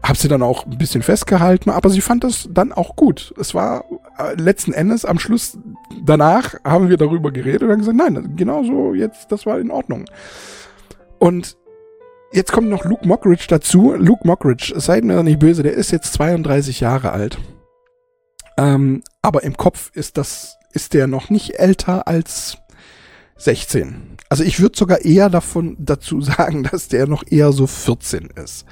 habe 0.02 0.18
sie 0.18 0.28
dann 0.28 0.42
auch 0.42 0.66
ein 0.66 0.78
bisschen 0.78 1.02
festgehalten, 1.02 1.70
aber 1.70 1.90
sie 1.90 2.00
fand 2.00 2.22
das 2.22 2.48
dann 2.50 2.72
auch 2.72 2.94
gut. 2.94 3.34
Es 3.40 3.54
war 3.54 3.84
äh, 4.18 4.34
letzten 4.34 4.72
Endes 4.72 5.04
am 5.04 5.18
Schluss 5.18 5.58
danach 6.04 6.54
haben 6.64 6.88
wir 6.88 6.96
darüber 6.96 7.32
geredet 7.32 7.62
und 7.62 7.70
haben 7.70 7.78
gesagt, 7.78 7.96
nein, 7.96 8.34
genau 8.36 8.62
so 8.62 8.94
jetzt, 8.94 9.32
das 9.32 9.46
war 9.46 9.58
in 9.58 9.70
Ordnung. 9.70 10.04
Und 11.18 11.56
jetzt 12.32 12.52
kommt 12.52 12.68
noch 12.68 12.84
Luke 12.84 13.06
Mockridge 13.06 13.46
dazu. 13.48 13.94
Luke 13.94 14.26
Mockridge, 14.26 14.74
seid 14.76 15.04
mir 15.04 15.22
nicht 15.22 15.38
böse, 15.38 15.62
der 15.62 15.74
ist 15.74 15.90
jetzt 15.90 16.12
32 16.14 16.80
Jahre 16.80 17.12
alt. 17.12 17.38
Ähm, 18.58 19.02
aber 19.22 19.42
im 19.42 19.56
Kopf 19.56 19.90
ist 19.94 20.16
das, 20.16 20.56
ist 20.72 20.94
der 20.94 21.06
noch 21.06 21.30
nicht 21.30 21.58
älter 21.58 22.06
als 22.08 22.58
16. 23.38 24.16
Also 24.28 24.42
ich 24.42 24.60
würde 24.60 24.76
sogar 24.76 25.04
eher 25.04 25.28
davon 25.30 25.76
dazu 25.78 26.20
sagen, 26.22 26.64
dass 26.64 26.88
der 26.88 27.06
noch 27.06 27.24
eher 27.28 27.52
so 27.52 27.66
14 27.66 28.30
ist. 28.42 28.64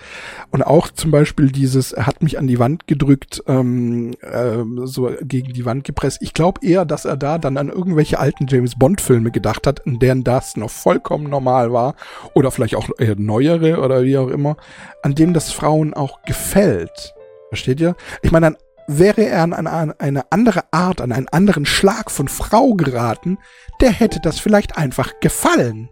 Und 0.51 0.63
auch 0.63 0.89
zum 0.89 1.11
Beispiel 1.11 1.51
dieses, 1.53 1.93
er 1.93 2.07
hat 2.07 2.23
mich 2.23 2.39
an 2.39 2.47
die 2.47 2.59
Wand 2.59 2.87
gedrückt, 2.87 3.43
ähm, 3.47 4.15
äh, 4.23 4.65
so 4.85 5.11
gegen 5.23 5.53
die 5.53 5.65
Wand 5.65 5.85
gepresst. 5.85 6.19
Ich 6.23 6.33
glaube 6.33 6.67
eher, 6.67 6.85
dass 6.85 7.05
er 7.05 7.17
da 7.17 7.39
dann 7.39 7.57
an 7.57 7.69
irgendwelche 7.69 8.19
alten 8.19 8.47
James 8.49 8.79
Bond-Filme 8.79 9.31
gedacht 9.31 9.67
hat, 9.67 9.81
in 9.81 9.99
denen 9.99 10.25
das 10.25 10.57
noch 10.57 10.71
vollkommen 10.71 11.29
normal 11.29 11.73
war. 11.73 11.95
Oder 12.35 12.51
vielleicht 12.51 12.75
auch 12.75 12.89
eher 12.99 13.17
neuere 13.17 13.81
oder 13.81 14.03
wie 14.03 14.19
auch 14.19 14.29
immer, 14.29 14.57
an 15.03 15.15
dem 15.15 15.35
das 15.35 15.53
Frauen 15.53 15.95
auch 15.95 16.23
gefällt. 16.23 17.15
Versteht 17.49 17.81
ihr? 17.81 17.95
Ich 18.23 18.33
meine, 18.33 18.47
dann 18.47 18.57
wäre 18.87 19.23
er 19.23 19.43
an 19.43 19.53
eine 19.99 20.33
andere 20.33 20.65
Art, 20.71 21.01
an 21.01 21.13
einen 21.13 21.29
anderen 21.29 21.67
Schlag 21.67 22.11
von 22.11 22.29
Frau 22.29 22.75
geraten, 22.75 23.39
der 23.81 23.91
hätte 23.91 24.21
das 24.21 24.39
vielleicht 24.39 24.77
einfach 24.77 25.21
gefallen. 25.21 25.89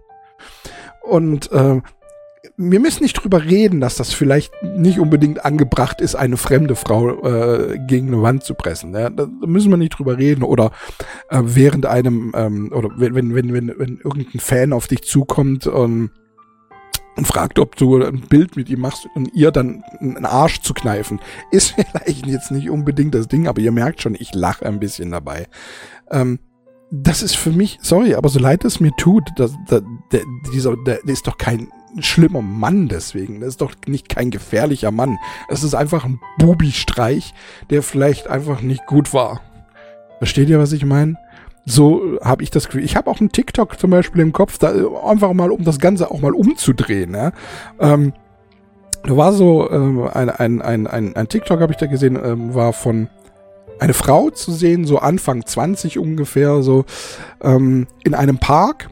Und 1.03 1.51
äh, 1.53 1.81
wir 2.57 2.81
müssen 2.81 3.03
nicht 3.03 3.15
drüber 3.15 3.45
reden, 3.45 3.81
dass 3.81 3.97
das 3.97 4.13
vielleicht 4.13 4.53
nicht 4.63 4.99
unbedingt 4.99 5.45
angebracht 5.45 6.01
ist, 6.01 6.15
eine 6.15 6.37
fremde 6.37 6.77
Frau 6.77 7.23
äh, 7.25 7.79
gegen 7.87 8.09
eine 8.09 8.23
Wand 8.23 8.45
zu 8.45 8.55
pressen. 8.55 8.93
Ja? 8.95 9.11
Da 9.11 9.27
müssen 9.47 9.71
wir 9.71 9.77
nicht 9.77 9.99
drüber 9.99 10.19
reden. 10.19 10.43
Oder 10.43 10.73
äh, 11.29 11.41
während 11.43 11.87
einem, 11.87 12.33
ähm, 12.35 12.73
oder 12.73 12.91
wenn, 12.97 13.15
wenn, 13.15 13.35
wenn, 13.35 13.53
wenn, 13.53 13.69
wenn 13.79 14.01
irgendein 14.03 14.41
Fan 14.41 14.73
auf 14.73 14.87
dich 14.87 15.03
zukommt 15.03 15.67
und 15.67 16.11
und 17.17 17.27
fragt, 17.27 17.59
ob 17.59 17.77
du 17.77 18.03
ein 18.03 18.21
Bild 18.21 18.57
mit 18.57 18.69
ihm 18.71 18.81
machst 18.81 19.07
und 19.15 19.35
ihr 19.35 19.51
dann 19.51 19.83
einen 20.01 20.25
Arsch 20.25 20.61
zu 20.61 20.75
kneifen. 20.75 21.21
Ist 21.51 21.71
vielleicht 21.77 22.27
jetzt 22.27 22.51
nicht 22.51 22.71
unbedingt 22.71 23.15
das 23.15 23.29
Ding, 23.29 23.47
aber 23.47 23.61
ihr 23.61 23.73
merkt 23.73 24.03
schon, 24.03 24.17
ich 24.19 24.35
lache 24.35 24.65
ein 24.65 24.81
bisschen 24.81 25.11
dabei. 25.11 25.47
Ähm, 26.11 26.39
das 26.91 27.23
ist 27.23 27.37
für 27.37 27.51
mich, 27.51 27.79
sorry, 27.81 28.15
aber 28.15 28.29
so 28.29 28.39
leid 28.39 28.65
es 28.67 28.79
mir 28.79 28.93
tut, 28.99 29.25
dass, 29.37 29.53
der, 29.71 29.83
dieser, 30.53 30.77
der, 30.77 30.99
der 31.03 31.13
ist 31.13 31.27
doch 31.27 31.39
kein 31.39 31.69
schlimmer 32.01 32.43
Mann 32.43 32.89
deswegen. 32.89 33.41
Das 33.41 33.51
ist 33.51 33.61
doch 33.61 33.73
nicht 33.87 34.09
kein 34.09 34.31
gefährlicher 34.31 34.91
Mann. 34.91 35.19
Es 35.49 35.63
ist 35.63 35.75
einfach 35.75 36.05
ein 36.05 36.21
Bubi-Streich, 36.39 37.35
der 37.71 37.83
vielleicht 37.83 38.29
einfach 38.29 38.61
nicht 38.61 38.87
gut 38.87 39.15
war. 39.15 39.41
Versteht 40.19 40.49
ihr, 40.49 40.59
was 40.59 40.73
ich 40.73 40.85
meine? 40.85 41.17
So 41.65 42.19
habe 42.23 42.43
ich 42.43 42.51
das 42.51 42.67
Gefühl. 42.67 42.85
Ich 42.85 42.97
habe 42.97 43.11
auch 43.11 43.21
einen 43.21 43.31
TikTok 43.31 43.79
zum 43.79 43.91
Beispiel 43.91 44.21
im 44.21 44.33
Kopf, 44.33 44.59
da 44.59 44.73
einfach 45.05 45.33
mal, 45.33 45.51
um 45.51 45.65
das 45.65 45.79
Ganze 45.79 46.11
auch 46.11 46.21
mal 46.21 46.35
umzudrehen. 46.35 47.15
Ja? 47.15 47.33
Ähm, 47.79 48.13
da 49.05 49.17
war 49.17 49.33
so 49.33 49.71
ähm, 49.71 50.09
ein, 50.13 50.31
ein, 50.31 50.63
ein, 50.63 50.87
ein, 50.87 51.17
ein 51.17 51.29
TikTok, 51.29 51.61
habe 51.61 51.73
ich 51.73 51.79
da 51.79 51.87
gesehen, 51.87 52.19
ähm, 52.23 52.55
war 52.55 52.73
von 52.73 53.09
eine 53.79 53.95
Frau 53.95 54.31
zu 54.31 54.53
sehen, 54.53 54.85
so 54.85 54.99
Anfang 54.99 55.45
20 55.45 55.99
ungefähr, 55.99 56.63
so 56.63 56.85
ähm, 57.43 57.87
in 58.05 58.15
einem 58.15 58.39
Park 58.39 58.91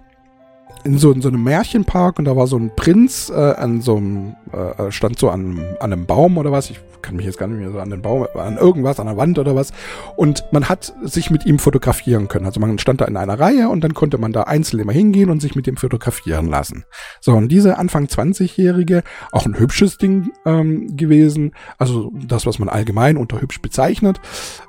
in 0.85 0.99
so, 0.99 1.13
in 1.13 1.23
so 1.23 1.29
einem 1.29 1.43
Märchenpark 1.45 2.19
und 2.19 2.25
da 2.25 2.37
war 2.37 2.47
so 2.47 2.57
ein 2.57 2.75
Prinz 2.75 3.31
äh, 3.31 3.35
an 3.35 3.81
so 3.81 3.97
einem, 3.97 4.35
äh, 4.53 4.91
stand 4.91 5.19
so 5.19 5.31
an, 5.31 5.61
an 5.81 5.93
einem 5.93 6.07
Baum 6.07 6.39
oder 6.39 6.53
was, 6.53 6.71
ich 6.71 6.81
kann 7.03 7.17
mich 7.17 7.27
jetzt 7.27 7.39
gar 7.39 7.47
nicht 7.47 7.59
mehr 7.59 7.71
so 7.71 7.79
an 7.79 7.91
den 7.91 8.03
Baum, 8.03 8.27
an 8.35 8.57
irgendwas, 8.57 9.01
an 9.01 9.07
der 9.07 9.17
Wand 9.17 9.39
oder 9.39 9.55
was. 9.55 9.73
Und 10.17 10.45
man 10.53 10.69
hat 10.69 10.95
sich 11.03 11.31
mit 11.31 11.47
ihm 11.47 11.59
fotografieren 11.59 12.29
können. 12.29 12.47
Also 12.47 12.61
man 12.61 12.79
stand 12.79 13.01
da 13.01 13.07
in 13.07 13.17
einer 13.17 13.39
Reihe 13.39 13.69
und 13.69 13.83
dann 13.83 13.95
konnte 13.95 14.19
man 14.19 14.33
da 14.33 14.43
einzeln 14.43 14.81
immer 14.81 14.93
hingehen 14.93 15.31
und 15.31 15.41
sich 15.41 15.55
mit 15.55 15.67
ihm 15.67 15.77
fotografieren 15.77 16.47
lassen. 16.47 16.85
So, 17.21 17.33
und 17.33 17.49
diese 17.49 17.79
Anfang 17.79 18.07
20-Jährige, 18.07 19.03
auch 19.33 19.47
ein 19.47 19.59
hübsches 19.59 19.99
Ding 19.99 20.31
ähm, 20.45 20.97
gewesen, 20.97 21.53
also 21.79 22.13
das, 22.15 22.47
was 22.47 22.59
man 22.59 22.69
allgemein 22.69 23.17
unter 23.17 23.41
hübsch 23.41 23.61
bezeichnet, 23.63 24.21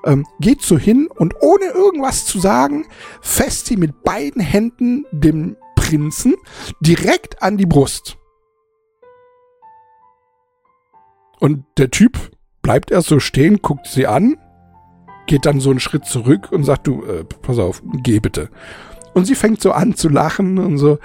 ähm, 0.05 0.25
geht 0.39 0.61
so 0.61 0.77
hin 0.77 1.09
und 1.13 1.35
ohne 1.41 1.65
irgendwas 1.65 2.25
zu 2.25 2.39
sagen, 2.39 2.85
fest 3.21 3.67
sie 3.67 3.77
mit 3.77 4.03
beiden 4.03 4.41
Händen 4.41 5.05
dem 5.11 5.57
Prinzen 5.91 6.35
direkt 6.79 7.43
an 7.43 7.57
die 7.57 7.65
Brust. 7.65 8.17
Und 11.39 11.65
der 11.77 11.91
Typ 11.91 12.31
bleibt 12.61 12.91
erst 12.91 13.07
so 13.07 13.19
stehen, 13.19 13.61
guckt 13.61 13.87
sie 13.87 14.07
an, 14.07 14.37
geht 15.27 15.45
dann 15.45 15.59
so 15.59 15.69
einen 15.69 15.79
Schritt 15.81 16.05
zurück 16.05 16.51
und 16.51 16.63
sagt, 16.63 16.87
du, 16.87 17.03
äh, 17.03 17.23
pass 17.23 17.59
auf, 17.59 17.83
geh 18.03 18.19
bitte. 18.19 18.49
Und 19.13 19.25
sie 19.25 19.35
fängt 19.35 19.61
so 19.61 19.71
an 19.73 19.95
zu 19.95 20.07
lachen 20.07 20.59
und 20.59 20.77
so. 20.77 20.99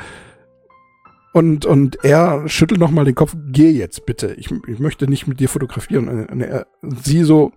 Und, 1.33 1.67
und 1.67 2.05
er 2.05 2.49
schüttelt 2.49 2.81
nochmal 2.81 3.05
den 3.05 3.15
Kopf, 3.17 3.35
geh 3.49 3.71
jetzt 3.71 4.07
bitte, 4.07 4.35
ich, 4.35 4.51
ich 4.69 4.79
möchte 4.79 5.09
nicht 5.09 5.27
mit 5.27 5.41
dir 5.41 5.49
fotografieren. 5.49 6.27
Und 6.27 6.41
er, 6.41 6.67
sie 6.83 7.25
so, 7.25 7.53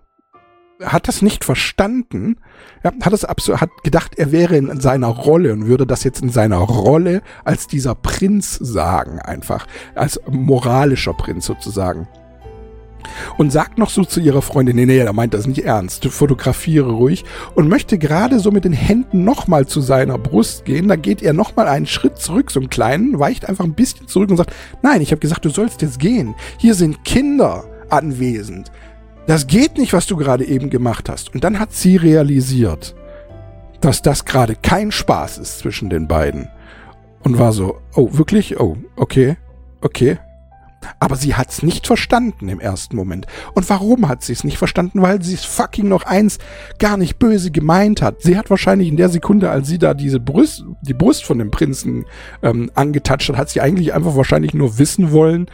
hat 0.84 1.08
das 1.08 1.22
nicht 1.22 1.44
verstanden, 1.44 2.36
ja, 2.82 2.92
hat 3.02 3.12
es 3.12 3.24
absolut, 3.24 3.60
hat 3.60 3.70
gedacht, 3.84 4.18
er 4.18 4.32
wäre 4.32 4.56
in 4.56 4.80
seiner 4.80 5.08
Rolle 5.08 5.52
und 5.52 5.66
würde 5.66 5.86
das 5.86 6.04
jetzt 6.04 6.22
in 6.22 6.30
seiner 6.30 6.58
Rolle 6.58 7.22
als 7.44 7.66
dieser 7.66 7.94
Prinz 7.94 8.54
sagen, 8.54 9.18
einfach, 9.20 9.66
als 9.94 10.20
moralischer 10.30 11.14
Prinz 11.14 11.46
sozusagen. 11.46 12.08
Und 13.38 13.50
sagt 13.50 13.78
noch 13.78 13.88
so 13.88 14.04
zu 14.04 14.20
ihrer 14.20 14.42
Freundin, 14.42 14.76
nee, 14.76 14.84
nee, 14.84 14.98
er 14.98 15.12
meint 15.14 15.32
das 15.32 15.46
nicht 15.46 15.64
ernst, 15.64 16.04
fotografiere 16.06 16.92
ruhig 16.92 17.24
und 17.54 17.66
möchte 17.66 17.96
gerade 17.98 18.38
so 18.38 18.50
mit 18.50 18.64
den 18.64 18.74
Händen 18.74 19.24
nochmal 19.24 19.66
zu 19.66 19.80
seiner 19.80 20.18
Brust 20.18 20.66
gehen, 20.66 20.86
da 20.86 20.96
geht 20.96 21.22
er 21.22 21.32
nochmal 21.32 21.66
einen 21.66 21.86
Schritt 21.86 22.18
zurück, 22.18 22.50
so 22.50 22.60
einen 22.60 22.68
kleinen, 22.68 23.18
weicht 23.18 23.48
einfach 23.48 23.64
ein 23.64 23.74
bisschen 23.74 24.06
zurück 24.06 24.30
und 24.30 24.36
sagt, 24.36 24.54
nein, 24.82 25.00
ich 25.00 25.12
habe 25.12 25.20
gesagt, 25.20 25.44
du 25.44 25.48
sollst 25.48 25.80
jetzt 25.80 25.98
gehen, 25.98 26.34
hier 26.58 26.74
sind 26.74 27.02
Kinder 27.04 27.64
anwesend, 27.88 28.70
das 29.30 29.46
geht 29.46 29.78
nicht, 29.78 29.92
was 29.92 30.08
du 30.08 30.16
gerade 30.16 30.44
eben 30.44 30.70
gemacht 30.70 31.08
hast. 31.08 31.32
Und 31.32 31.44
dann 31.44 31.60
hat 31.60 31.72
sie 31.72 31.94
realisiert, 31.94 32.96
dass 33.80 34.02
das 34.02 34.24
gerade 34.24 34.56
kein 34.56 34.90
Spaß 34.90 35.38
ist 35.38 35.60
zwischen 35.60 35.88
den 35.88 36.08
beiden. 36.08 36.48
Und 37.22 37.38
war 37.38 37.52
so, 37.52 37.78
oh, 37.94 38.08
wirklich? 38.10 38.58
Oh, 38.58 38.76
okay, 38.96 39.36
okay. 39.82 40.18
Aber 40.98 41.14
sie 41.14 41.36
hat's 41.36 41.62
nicht 41.62 41.86
verstanden 41.86 42.48
im 42.48 42.58
ersten 42.58 42.96
Moment. 42.96 43.28
Und 43.54 43.70
warum 43.70 44.08
hat 44.08 44.24
sie 44.24 44.32
es 44.32 44.42
nicht 44.42 44.58
verstanden? 44.58 45.00
Weil 45.00 45.22
sie 45.22 45.34
es 45.34 45.44
fucking 45.44 45.86
noch 45.86 46.06
eins 46.06 46.38
gar 46.80 46.96
nicht 46.96 47.20
böse 47.20 47.52
gemeint 47.52 48.02
hat. 48.02 48.22
Sie 48.22 48.36
hat 48.36 48.50
wahrscheinlich 48.50 48.88
in 48.88 48.96
der 48.96 49.10
Sekunde, 49.10 49.48
als 49.48 49.68
sie 49.68 49.78
da 49.78 49.94
diese 49.94 50.18
Brust, 50.18 50.64
die 50.82 50.94
Brust 50.94 51.24
von 51.24 51.38
dem 51.38 51.52
Prinzen 51.52 52.04
ähm, 52.42 52.72
angetatscht 52.74 53.28
hat, 53.28 53.36
hat 53.36 53.50
sie 53.50 53.60
eigentlich 53.60 53.94
einfach 53.94 54.16
wahrscheinlich 54.16 54.54
nur 54.54 54.78
wissen 54.78 55.12
wollen, 55.12 55.46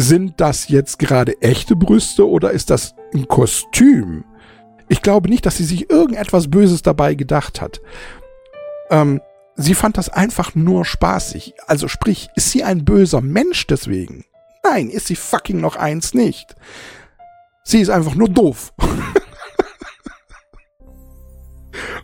sind 0.00 0.40
das 0.40 0.68
jetzt 0.68 0.98
gerade 0.98 1.40
echte 1.42 1.76
Brüste 1.76 2.26
oder 2.26 2.52
ist 2.52 2.70
das 2.70 2.94
ein 3.12 3.28
Kostüm? 3.28 4.24
Ich 4.88 5.02
glaube 5.02 5.28
nicht, 5.28 5.44
dass 5.44 5.58
sie 5.58 5.64
sich 5.64 5.90
irgendetwas 5.90 6.48
Böses 6.50 6.80
dabei 6.80 7.14
gedacht 7.14 7.60
hat. 7.60 7.82
Ähm, 8.88 9.20
sie 9.56 9.74
fand 9.74 9.98
das 9.98 10.08
einfach 10.08 10.54
nur 10.54 10.86
spaßig. 10.86 11.52
Also 11.66 11.86
sprich, 11.86 12.30
ist 12.34 12.50
sie 12.50 12.64
ein 12.64 12.86
böser 12.86 13.20
Mensch 13.20 13.66
deswegen? 13.66 14.24
Nein, 14.64 14.88
ist 14.88 15.06
sie 15.06 15.16
fucking 15.16 15.60
noch 15.60 15.76
eins 15.76 16.14
nicht. 16.14 16.54
Sie 17.62 17.80
ist 17.80 17.90
einfach 17.90 18.14
nur 18.14 18.30
doof. 18.30 18.72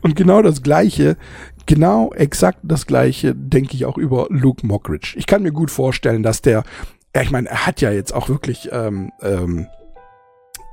Und 0.03 0.17
genau 0.17 0.43
das 0.43 0.63
Gleiche, 0.63 1.17
genau 1.65 2.13
exakt 2.13 2.59
das 2.63 2.87
Gleiche 2.87 3.35
denke 3.35 3.75
ich 3.75 3.87
auch 3.87 3.97
über 3.97 4.27
Luke 4.29 4.67
Mockridge. 4.67 5.15
Ich 5.17 5.27
kann 5.27 5.43
mir 5.43 5.53
gut 5.53 5.71
vorstellen, 5.71 6.23
dass 6.23 6.43
der 6.43 6.63
ja, 7.17 7.23
ich 7.23 7.31
meine, 7.31 7.49
er 7.49 7.67
hat 7.67 7.81
ja 7.81 7.91
jetzt 7.91 8.13
auch 8.13 8.29
wirklich 8.29 8.69
ähm, 8.73 9.11
ähm, 9.23 9.69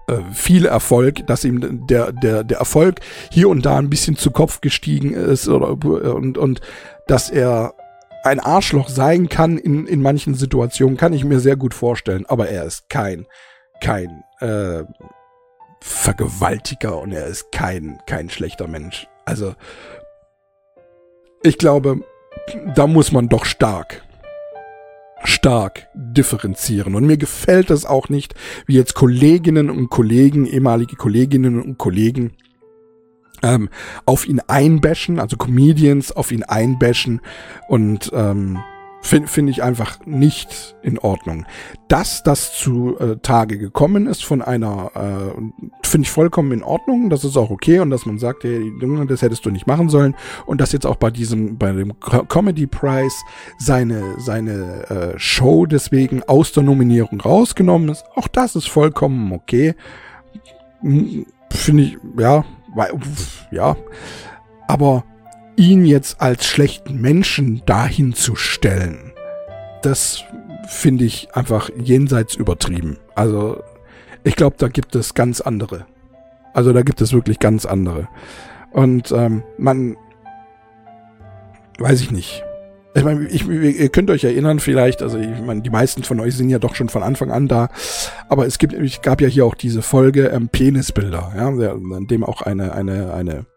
äh, 0.07 0.17
viel 0.33 0.65
Erfolg, 0.65 1.25
dass 1.25 1.45
ihm 1.45 1.88
der, 1.88 2.12
der, 2.12 2.43
der 2.43 2.57
Erfolg 2.57 3.00
hier 3.31 3.47
und 3.47 3.65
da 3.65 3.77
ein 3.77 3.89
bisschen 3.89 4.17
zu 4.17 4.29
Kopf 4.29 4.59
gestiegen 4.59 5.13
ist 5.13 5.47
oder, 5.47 5.69
und, 5.69 6.38
und 6.38 6.59
dass 7.07 7.29
er 7.29 7.75
ein 8.25 8.41
Arschloch 8.41 8.89
sein 8.89 9.29
kann 9.29 9.57
in, 9.57 9.88
in 9.88 10.01
manchen 10.01 10.35
Situationen, 10.35 10.97
kann 10.97 11.13
ich 11.13 11.23
mir 11.23 11.39
sehr 11.39 11.55
gut 11.55 11.73
vorstellen. 11.73 12.25
Aber 12.25 12.50
er 12.50 12.65
ist 12.65 12.89
kein, 12.89 13.25
kein 13.79 14.25
äh, 14.41 14.83
Vergewaltiger 15.79 17.00
und 17.00 17.13
er 17.13 17.27
ist 17.27 17.53
kein, 17.53 18.00
kein 18.05 18.29
schlechter 18.29 18.67
Mensch. 18.67 19.07
Also, 19.23 19.55
ich 21.41 21.57
glaube, 21.57 22.01
da 22.75 22.85
muss 22.85 23.13
man 23.13 23.29
doch 23.29 23.45
stark 23.45 24.02
stark 25.23 25.87
differenzieren. 25.93 26.95
Und 26.95 27.05
mir 27.05 27.17
gefällt 27.17 27.69
es 27.69 27.85
auch 27.85 28.09
nicht, 28.09 28.35
wie 28.65 28.75
jetzt 28.75 28.93
Kolleginnen 28.93 29.69
und 29.69 29.89
Kollegen, 29.89 30.45
ehemalige 30.45 30.95
Kolleginnen 30.95 31.61
und 31.61 31.77
Kollegen, 31.77 32.31
ähm, 33.41 33.69
auf 34.05 34.27
ihn 34.27 34.39
einbashen, 34.47 35.19
also 35.19 35.37
Comedians 35.37 36.11
auf 36.11 36.31
ihn 36.31 36.43
einbashen 36.43 37.21
und 37.67 38.09
ähm, 38.13 38.59
Finde 39.05 39.27
find 39.27 39.50
ich 39.50 39.62
einfach 39.62 40.00
nicht 40.05 40.77
in 40.81 40.98
Ordnung. 40.98 41.45
Dass 41.89 42.24
das 42.24 42.57
zu 42.57 42.98
äh, 42.98 43.17
Tage 43.17 43.57
gekommen 43.57 44.07
ist 44.07 44.24
von 44.24 44.41
einer, 44.41 44.91
äh, 44.95 45.41
finde 45.86 46.05
ich 46.05 46.10
vollkommen 46.10 46.53
in 46.53 46.63
Ordnung. 46.63 47.10
Das 47.10 47.25
ist 47.25 47.36
auch 47.36 47.50
okay 47.50 47.79
und 47.79 47.89
dass 47.89 48.05
man 48.05 48.17
sagt, 48.17 48.45
hey, 48.45 48.72
das 49.10 49.22
hättest 49.22 49.45
du 49.45 49.50
nicht 49.50 49.67
machen 49.67 49.89
sollen. 49.89 50.15
Und 50.45 50.62
dass 50.62 50.72
jetzt 50.72 50.86
auch 50.86 50.95
bei 50.95 51.12
diesem, 51.12 51.57
bei 51.57 51.74
dem 51.74 52.00
Comedy 52.00 52.65
Prize 52.65 53.17
seine, 53.60 54.19
seine 54.19 54.89
äh, 54.89 55.19
Show 55.19 55.65
deswegen 55.65 56.24
aus 56.24 56.53
der 56.53 56.63
Nominierung 56.63 57.19
rausgenommen 57.19 57.89
ist. 57.89 58.05
Auch 58.15 58.29
das 58.29 58.55
ist 58.55 58.69
vollkommen 58.69 59.33
okay. 59.33 59.75
Finde 60.81 61.83
ich, 61.83 61.98
ja, 62.17 62.45
ja. 63.51 63.75
Aber 64.69 65.03
ihn 65.55 65.86
jetzt 65.86 66.22
als 66.22 66.45
schlechten 66.45 67.00
Menschen 67.00 67.62
dahin 67.65 68.13
zu 68.13 68.36
stellen, 68.36 69.13
das 69.81 70.24
finde 70.67 71.05
ich 71.05 71.29
einfach 71.33 71.69
jenseits 71.77 72.36
übertrieben. 72.36 72.98
Also 73.15 73.62
ich 74.24 74.36
glaube, 74.36 74.55
da 74.57 74.67
gibt 74.67 74.95
es 74.95 75.13
ganz 75.13 75.41
andere. 75.41 75.86
Also 76.53 76.72
da 76.72 76.81
gibt 76.83 77.01
es 77.01 77.13
wirklich 77.13 77.39
ganz 77.39 77.65
andere. 77.65 78.07
Und 78.72 79.12
ähm, 79.12 79.43
man, 79.57 79.98
weiß 81.79 82.01
ich 82.01 82.12
nicht. 82.12 82.43
Ich 82.95 83.03
meine, 83.03 83.27
ich, 83.27 83.48
ihr 83.48 83.89
könnt 83.89 84.12
euch 84.12 84.24
erinnern 84.24 84.60
vielleicht, 84.60 85.01
also 85.01 85.17
ich 85.17 85.41
meine, 85.41 85.62
die 85.62 85.72
meisten 85.72 86.03
von 86.03 86.19
euch 86.19 86.36
sind 86.36 86.50
ja 86.50 86.60
doch 86.60 86.75
schon 86.75 86.89
von 86.89 87.01
Anfang 87.01 87.31
an 87.31 87.48
da, 87.48 87.69
aber 88.29 88.45
es 88.45 88.60
gibt, 88.60 88.74
es 88.74 89.01
gab 89.01 89.19
ja 89.19 89.27
hier 89.27 89.48
auch 89.48 89.55
diese 89.55 89.81
Folge 89.81 90.27
ähm, 90.27 90.48
Penisbilder, 90.48 91.33
ja, 91.36 91.48
an 91.48 92.05
dem 92.07 92.24
auch 92.24 92.43
eine, 92.43 92.74
eine, 92.74 93.12
eine 93.13 93.48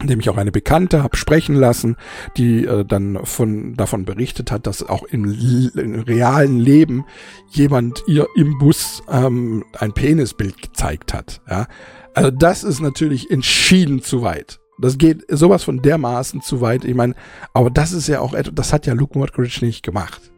indem 0.00 0.20
ich 0.20 0.30
auch 0.30 0.36
eine 0.36 0.52
Bekannte 0.52 1.02
habe 1.02 1.16
sprechen 1.16 1.56
lassen, 1.56 1.96
die 2.36 2.64
äh, 2.64 2.84
dann 2.84 3.18
von 3.24 3.74
davon 3.74 4.04
berichtet 4.04 4.52
hat, 4.52 4.66
dass 4.66 4.88
auch 4.88 5.02
im, 5.04 5.24
im, 5.24 6.00
realen 6.00 6.58
Leben 6.58 7.04
jemand 7.50 8.02
ihr 8.06 8.26
im 8.36 8.58
Bus 8.58 9.02
ähm, 9.10 9.64
ein 9.76 9.92
Penisbild 9.92 10.62
gezeigt 10.62 11.14
hat. 11.14 11.40
Ja? 11.48 11.66
Also 12.14 12.30
das 12.30 12.64
ist 12.64 12.80
natürlich 12.80 13.30
entschieden 13.30 14.02
zu 14.02 14.22
weit. 14.22 14.60
Das 14.80 14.98
geht 14.98 15.24
sowas 15.28 15.64
von 15.64 15.82
dermaßen 15.82 16.40
zu 16.40 16.60
weit. 16.60 16.84
Ich 16.84 16.94
meine, 16.94 17.14
aber 17.52 17.70
das 17.70 17.92
ist 17.92 18.06
ja 18.06 18.20
auch 18.20 18.34
etwas, 18.34 18.54
das 18.54 18.72
hat 18.72 18.86
ja 18.86 18.94
Luke 18.94 19.18
Mockridge 19.18 19.64
nicht 19.64 19.82
gemacht. 19.82 20.32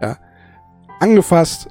Ja? 0.00 0.16
Angefasst, 1.00 1.68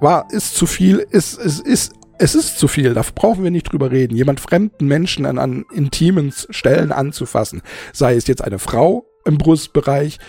war, 0.00 0.26
ist 0.32 0.56
zu 0.56 0.66
viel, 0.66 0.98
ist, 0.98 1.38
ist, 1.38 1.60
ist 1.60 1.92
es 2.22 2.36
ist 2.36 2.56
zu 2.56 2.68
viel, 2.68 2.94
da 2.94 3.02
brauchen 3.14 3.42
wir 3.42 3.50
nicht 3.50 3.72
drüber 3.72 3.90
reden. 3.90 4.16
Jemand 4.16 4.38
fremden 4.38 4.86
Menschen 4.86 5.26
an, 5.26 5.38
an 5.38 5.64
intimen 5.72 6.32
Stellen 6.50 6.92
anzufassen, 6.92 7.62
sei 7.92 8.14
es 8.14 8.28
jetzt 8.28 8.44
eine 8.44 8.60
Frau 8.60 9.06
im 9.24 9.38
Brustbereich, 9.38 10.20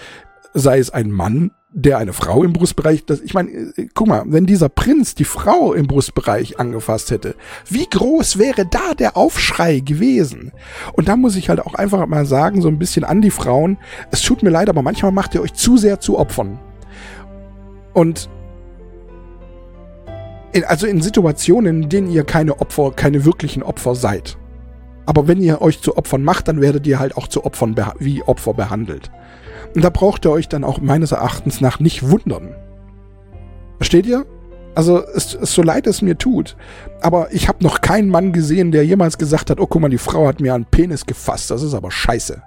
sei 0.55 0.79
es 0.79 0.89
ein 0.89 1.11
Mann, 1.11 1.51
der 1.71 1.99
eine 1.99 2.13
Frau 2.13 2.43
im 2.43 2.51
Brustbereich, 2.51 3.05
das, 3.05 3.21
ich 3.21 3.35
meine, 3.35 3.51
äh, 3.51 3.87
guck 3.93 4.07
mal, 4.07 4.23
wenn 4.25 4.47
dieser 4.47 4.69
Prinz 4.69 5.13
die 5.13 5.23
Frau 5.23 5.73
im 5.73 5.85
Brustbereich 5.85 6.59
angefasst 6.59 7.11
hätte, 7.11 7.35
wie 7.69 7.87
groß 7.87 8.39
wäre 8.39 8.65
da 8.65 8.95
der 8.97 9.15
Aufschrei 9.15 9.79
gewesen? 9.79 10.51
Und 10.93 11.07
da 11.09 11.15
muss 11.15 11.35
ich 11.35 11.49
halt 11.49 11.59
auch 11.59 11.75
einfach 11.75 12.07
mal 12.07 12.25
sagen, 12.25 12.63
so 12.63 12.69
ein 12.69 12.79
bisschen 12.79 13.03
an 13.03 13.21
die 13.21 13.31
Frauen, 13.31 13.77
es 14.09 14.23
tut 14.23 14.41
mir 14.41 14.49
leid, 14.49 14.69
aber 14.69 14.81
manchmal 14.81 15.11
macht 15.11 15.35
ihr 15.35 15.41
euch 15.43 15.53
zu 15.53 15.77
sehr 15.77 15.99
zu 15.99 16.17
Opfern. 16.17 16.59
Und 17.93 18.29
in, 20.53 20.63
also 20.63 20.87
in 20.87 21.01
Situationen, 21.01 21.83
in 21.83 21.89
denen 21.89 22.09
ihr 22.09 22.23
keine 22.23 22.61
Opfer, 22.61 22.91
keine 22.91 23.25
wirklichen 23.25 23.63
Opfer 23.63 23.95
seid. 23.95 24.37
Aber 25.05 25.27
wenn 25.27 25.41
ihr 25.41 25.61
euch 25.61 25.81
zu 25.81 25.97
Opfern 25.97 26.23
macht, 26.23 26.47
dann 26.47 26.61
werdet 26.61 26.87
ihr 26.87 26.99
halt 26.99 27.17
auch 27.17 27.27
zu 27.27 27.43
Opfern 27.43 27.75
wie 27.99 28.23
Opfer 28.23 28.53
behandelt. 28.53 29.11
Und 29.75 29.83
da 29.83 29.89
braucht 29.89 30.25
ihr 30.25 30.31
euch 30.31 30.47
dann 30.47 30.63
auch 30.63 30.79
meines 30.79 31.11
Erachtens 31.11 31.59
nach 31.59 31.79
nicht 31.79 32.09
wundern. 32.09 32.55
Versteht 33.77 34.05
ihr? 34.05 34.25
Also 34.75 35.03
es, 35.13 35.35
es 35.35 35.53
so 35.53 35.61
leid 35.61 35.85
es 35.85 36.01
mir 36.01 36.17
tut, 36.17 36.55
aber 37.01 37.31
ich 37.31 37.47
habe 37.47 37.63
noch 37.63 37.81
keinen 37.81 38.09
Mann 38.09 38.33
gesehen, 38.33 38.71
der 38.71 38.83
jemals 38.83 39.19
gesagt 39.19 39.51
hat, 39.51 39.59
oh 39.59 39.67
guck 39.67 39.81
mal, 39.81 39.89
die 39.89 39.99
Frau 39.99 40.25
hat 40.27 40.39
mir 40.39 40.55
einen 40.55 40.65
Penis 40.65 41.05
gefasst, 41.05 41.51
das 41.51 41.61
ist 41.61 41.75
aber 41.75 41.91
scheiße 41.91 42.41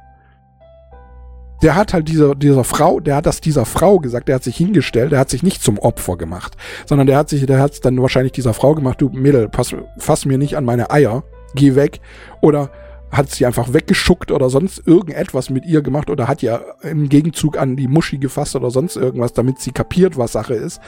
der 1.63 1.75
hat 1.75 1.93
halt 1.95 2.09
dieser, 2.09 2.35
dieser 2.35 2.65
Frau, 2.65 3.01
der 3.01 3.17
hat 3.17 3.27
das 3.27 3.41
dieser 3.41 3.65
Frau 3.65 3.99
gesagt, 3.99 4.29
der 4.29 4.37
hat 4.37 4.45
sich 4.45 4.57
hingestellt, 4.57 5.13
der 5.13 5.19
hat 5.19 5.31
sich 5.31 5.43
nicht 5.43 5.63
zum 5.63 5.79
Opfer 5.79 6.17
gemacht, 6.17 6.57
sondern 6.87 7.07
der 7.07 7.17
hat 7.17 7.29
sich, 7.29 7.47
der 7.47 7.61
hat 7.61 7.85
dann 7.85 8.01
wahrscheinlich 8.01 8.33
dieser 8.33 8.55
Frau 8.55 8.75
gemacht, 8.75 9.01
du 9.01 9.09
Mädel, 9.09 9.49
pass, 9.49 9.75
fass 9.99 10.27
mir 10.27 10.39
nicht 10.39 10.57
an 10.57 10.65
meine 10.65 10.91
Eier, 10.91 11.25
geh 11.55 11.75
weg, 11.75 12.01
oder 12.43 12.71
hat 13.11 13.31
sie 13.31 13.47
einfach 13.47 13.73
weggeschuckt 13.73 14.33
oder 14.33 14.51
sonst 14.51 14.87
irgendetwas 14.87 15.49
mit 15.49 15.65
ihr 15.65 15.81
gemacht 15.81 16.11
oder 16.11 16.29
hat 16.29 16.43
ja 16.43 16.61
im 16.83 17.09
Gegenzug 17.09 17.57
an 17.57 17.77
die 17.77 17.89
Muschi 17.89 18.19
gefasst 18.19 18.57
oder 18.57 18.71
sonst 18.71 18.97
irgendwas, 18.97 19.33
damit 19.33 19.61
sie 19.61 19.71
kapiert, 19.71 20.19
was 20.19 20.33
Sache 20.33 20.55
ist. 20.55 20.81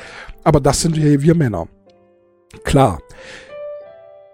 Aber 0.43 0.61
das 0.61 0.83
sind 0.83 0.97
wir, 0.97 1.23
wir 1.23 1.35
Männer. 1.35 1.69
Klar 2.65 2.99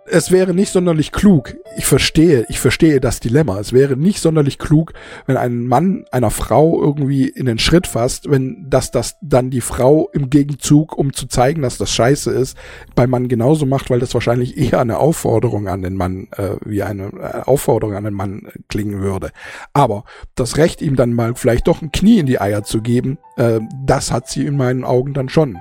es 0.06 0.30
wäre 0.30 0.54
nicht 0.54 0.72
sonderlich 0.72 1.12
klug. 1.12 1.56
Ich 1.76 1.86
verstehe, 1.86 2.44
ich 2.48 2.60
verstehe 2.60 3.00
das 3.00 3.20
Dilemma. 3.20 3.58
Es 3.58 3.72
wäre 3.72 3.96
nicht 3.96 4.20
sonderlich 4.20 4.58
klug, 4.58 4.92
wenn 5.26 5.36
ein 5.36 5.66
Mann 5.66 6.04
einer 6.10 6.30
Frau 6.30 6.80
irgendwie 6.82 7.28
in 7.28 7.46
den 7.46 7.58
Schritt 7.58 7.86
fasst, 7.86 8.30
wenn 8.30 8.66
das 8.68 8.90
das 8.90 9.16
dann 9.22 9.50
die 9.50 9.60
Frau 9.60 10.10
im 10.12 10.30
Gegenzug, 10.30 10.96
um 10.96 11.12
zu 11.12 11.26
zeigen, 11.26 11.62
dass 11.62 11.78
das 11.78 11.90
scheiße 11.90 12.30
ist, 12.30 12.56
beim 12.94 13.10
Mann 13.10 13.28
genauso 13.28 13.66
macht, 13.66 13.90
weil 13.90 14.00
das 14.00 14.14
wahrscheinlich 14.14 14.56
eher 14.58 14.80
eine 14.80 14.98
Aufforderung 14.98 15.68
an 15.68 15.82
den 15.82 15.96
Mann, 15.96 16.28
äh, 16.36 16.56
wie 16.64 16.82
eine 16.82 17.06
äh, 17.06 17.40
Aufforderung 17.44 17.96
an 17.96 18.04
den 18.04 18.14
Mann 18.14 18.48
klingen 18.68 19.00
würde. 19.00 19.30
Aber 19.72 20.04
das 20.34 20.56
Recht, 20.56 20.82
ihm 20.82 20.96
dann 20.96 21.14
mal 21.14 21.34
vielleicht 21.34 21.66
doch 21.66 21.82
ein 21.82 21.92
Knie 21.92 22.18
in 22.18 22.26
die 22.26 22.40
Eier 22.40 22.62
zu 22.62 22.82
geben, 22.82 23.18
äh, 23.36 23.60
das 23.84 24.10
hat 24.10 24.28
sie 24.28 24.44
in 24.44 24.56
meinen 24.56 24.84
Augen 24.84 25.14
dann 25.14 25.28
schon. 25.28 25.58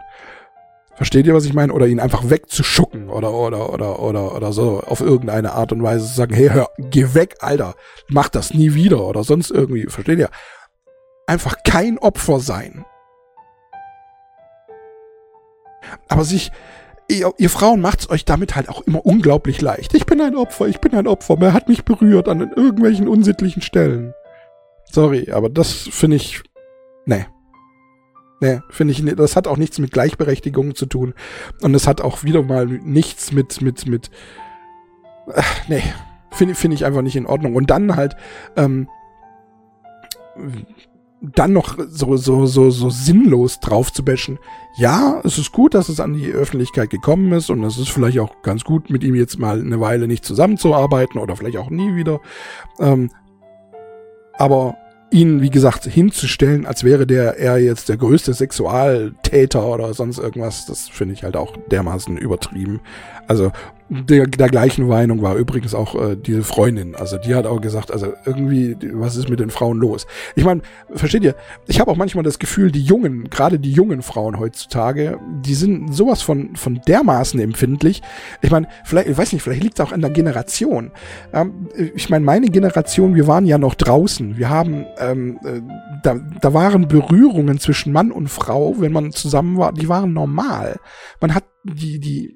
Versteht 0.95 1.25
ihr, 1.25 1.33
was 1.33 1.45
ich 1.45 1.53
meine? 1.53 1.73
Oder 1.73 1.87
ihn 1.87 1.99
einfach 1.99 2.29
wegzuschucken 2.29 3.09
oder, 3.09 3.33
oder, 3.33 3.73
oder, 3.73 3.99
oder, 3.99 4.35
oder 4.35 4.53
so 4.53 4.81
auf 4.81 5.01
irgendeine 5.01 5.53
Art 5.53 5.71
und 5.71 5.81
Weise 5.81 6.05
zu 6.05 6.13
sagen, 6.13 6.35
hey, 6.35 6.49
hör, 6.49 6.69
geh 6.77 7.13
weg, 7.13 7.37
Alter, 7.39 7.75
mach 8.09 8.29
das 8.29 8.53
nie 8.53 8.75
wieder 8.75 9.03
oder 9.03 9.23
sonst 9.23 9.49
irgendwie. 9.49 9.87
Versteht 9.87 10.19
ihr? 10.19 10.29
Einfach 11.25 11.57
kein 11.63 11.97
Opfer 11.97 12.39
sein. 12.39 12.85
Aber 16.07 16.23
sich, 16.23 16.51
ihr, 17.07 17.33
ihr 17.37 17.49
Frauen 17.49 17.81
macht's 17.81 18.09
euch 18.09 18.23
damit 18.23 18.55
halt 18.55 18.69
auch 18.69 18.81
immer 18.81 19.05
unglaublich 19.05 19.61
leicht. 19.61 19.95
Ich 19.95 20.05
bin 20.05 20.21
ein 20.21 20.35
Opfer, 20.35 20.67
ich 20.67 20.79
bin 20.79 20.93
ein 20.93 21.07
Opfer. 21.07 21.37
Wer 21.39 21.53
hat 21.53 21.69
mich 21.69 21.85
berührt 21.85 22.29
an 22.29 22.51
irgendwelchen 22.55 23.07
unsittlichen 23.07 23.61
Stellen? 23.61 24.13
Sorry, 24.91 25.31
aber 25.31 25.49
das 25.49 25.73
finde 25.73 26.17
ich, 26.17 26.43
nee. 27.05 27.25
Nee, 28.39 28.59
finde 28.69 28.91
ich, 28.91 29.03
das 29.15 29.35
hat 29.35 29.47
auch 29.47 29.57
nichts 29.57 29.79
mit 29.79 29.91
Gleichberechtigung 29.91 30.75
zu 30.75 30.85
tun. 30.85 31.13
Und 31.61 31.73
es 31.75 31.87
hat 31.87 32.01
auch 32.01 32.23
wieder 32.23 32.43
mal 32.43 32.65
nichts 32.65 33.31
mit, 33.31 33.61
mit, 33.61 33.87
mit, 33.87 34.11
ach, 35.33 35.67
nee, 35.69 35.83
finde 36.31 36.55
find 36.55 36.73
ich 36.73 36.85
einfach 36.85 37.01
nicht 37.01 37.15
in 37.15 37.25
Ordnung. 37.25 37.55
Und 37.55 37.69
dann 37.69 37.95
halt, 37.95 38.15
ähm, 38.57 38.87
dann 41.21 41.53
noch 41.53 41.77
so, 41.87 42.17
so, 42.17 42.45
so, 42.45 42.69
so 42.69 42.89
sinnlos 42.89 43.59
drauf 43.61 43.93
zu 43.93 44.03
bashen. 44.03 44.39
Ja, 44.75 45.21
es 45.23 45.37
ist 45.37 45.53
gut, 45.53 45.73
dass 45.73 45.87
es 45.87 45.99
an 46.01 46.13
die 46.13 46.31
Öffentlichkeit 46.31 46.89
gekommen 46.89 47.31
ist 47.31 47.49
und 47.49 47.63
es 47.63 47.77
ist 47.77 47.89
vielleicht 47.89 48.19
auch 48.19 48.41
ganz 48.41 48.63
gut, 48.63 48.89
mit 48.89 49.03
ihm 49.03 49.15
jetzt 49.15 49.39
mal 49.39 49.59
eine 49.59 49.79
Weile 49.79 50.07
nicht 50.07 50.25
zusammenzuarbeiten 50.25 51.21
oder 51.21 51.37
vielleicht 51.37 51.57
auch 51.57 51.69
nie 51.69 51.95
wieder. 51.95 52.19
Ähm, 52.79 53.09
aber 54.33 54.75
ihn, 55.13 55.41
wie 55.41 55.49
gesagt, 55.49 55.85
hinzustellen, 55.85 56.65
als 56.65 56.83
wäre 56.83 57.05
der 57.07 57.37
er 57.37 57.57
jetzt 57.57 57.87
der 57.89 57.97
größte 57.97 58.33
Sexualtäter 58.33 59.65
oder 59.65 59.93
sonst 59.93 60.17
irgendwas, 60.17 60.65
das 60.65 60.89
finde 60.89 61.13
ich 61.13 61.23
halt 61.23 61.37
auch 61.37 61.55
dermaßen 61.71 62.17
übertrieben. 62.17 62.81
Also 63.27 63.51
der, 63.89 64.25
der 64.25 64.49
gleichen 64.49 64.87
Meinung 64.87 65.21
war 65.21 65.35
übrigens 65.35 65.75
auch 65.75 65.95
äh, 65.95 66.15
diese 66.15 66.43
Freundin. 66.43 66.95
Also 66.95 67.17
die 67.17 67.35
hat 67.35 67.45
auch 67.45 67.61
gesagt, 67.61 67.91
also 67.91 68.13
irgendwie, 68.25 68.75
was 68.93 69.15
ist 69.15 69.29
mit 69.29 69.39
den 69.39 69.49
Frauen 69.49 69.77
los? 69.77 70.07
Ich 70.35 70.43
meine, 70.43 70.61
versteht 70.93 71.23
ihr, 71.23 71.35
ich 71.67 71.79
habe 71.79 71.91
auch 71.91 71.95
manchmal 71.95 72.23
das 72.23 72.39
Gefühl, 72.39 72.71
die 72.71 72.81
jungen, 72.81 73.29
gerade 73.29 73.59
die 73.59 73.71
jungen 73.71 74.01
Frauen 74.01 74.39
heutzutage, 74.39 75.19
die 75.41 75.53
sind 75.53 75.93
sowas 75.93 76.21
von, 76.21 76.55
von 76.55 76.81
dermaßen 76.87 77.39
empfindlich. 77.39 78.01
Ich 78.41 78.51
meine, 78.51 78.67
vielleicht, 78.83 79.09
ich 79.09 79.17
weiß 79.17 79.33
nicht, 79.33 79.43
vielleicht 79.43 79.63
liegt 79.63 79.79
es 79.79 79.85
auch 79.85 79.91
an 79.91 80.01
der 80.01 80.11
Generation. 80.11 80.91
Ähm, 81.33 81.69
ich 81.95 82.09
meine, 82.09 82.25
meine 82.25 82.47
Generation, 82.47 83.15
wir 83.15 83.27
waren 83.27 83.45
ja 83.45 83.57
noch 83.57 83.75
draußen. 83.75 84.37
Wir 84.37 84.49
haben, 84.49 84.85
ähm, 84.97 85.39
äh, 85.43 85.61
da, 86.01 86.15
da 86.41 86.53
waren 86.53 86.87
Berührungen 86.87 87.59
zwischen 87.59 87.93
Mann 87.93 88.11
und 88.11 88.29
Frau, 88.29 88.75
wenn 88.79 88.91
man 88.91 89.11
zusammen 89.11 89.57
war, 89.57 89.73
die 89.73 89.89
waren 89.89 90.13
normal. 90.13 90.77
Man 91.19 91.35
hat 91.35 91.43
die, 91.63 91.99
die, 91.99 92.35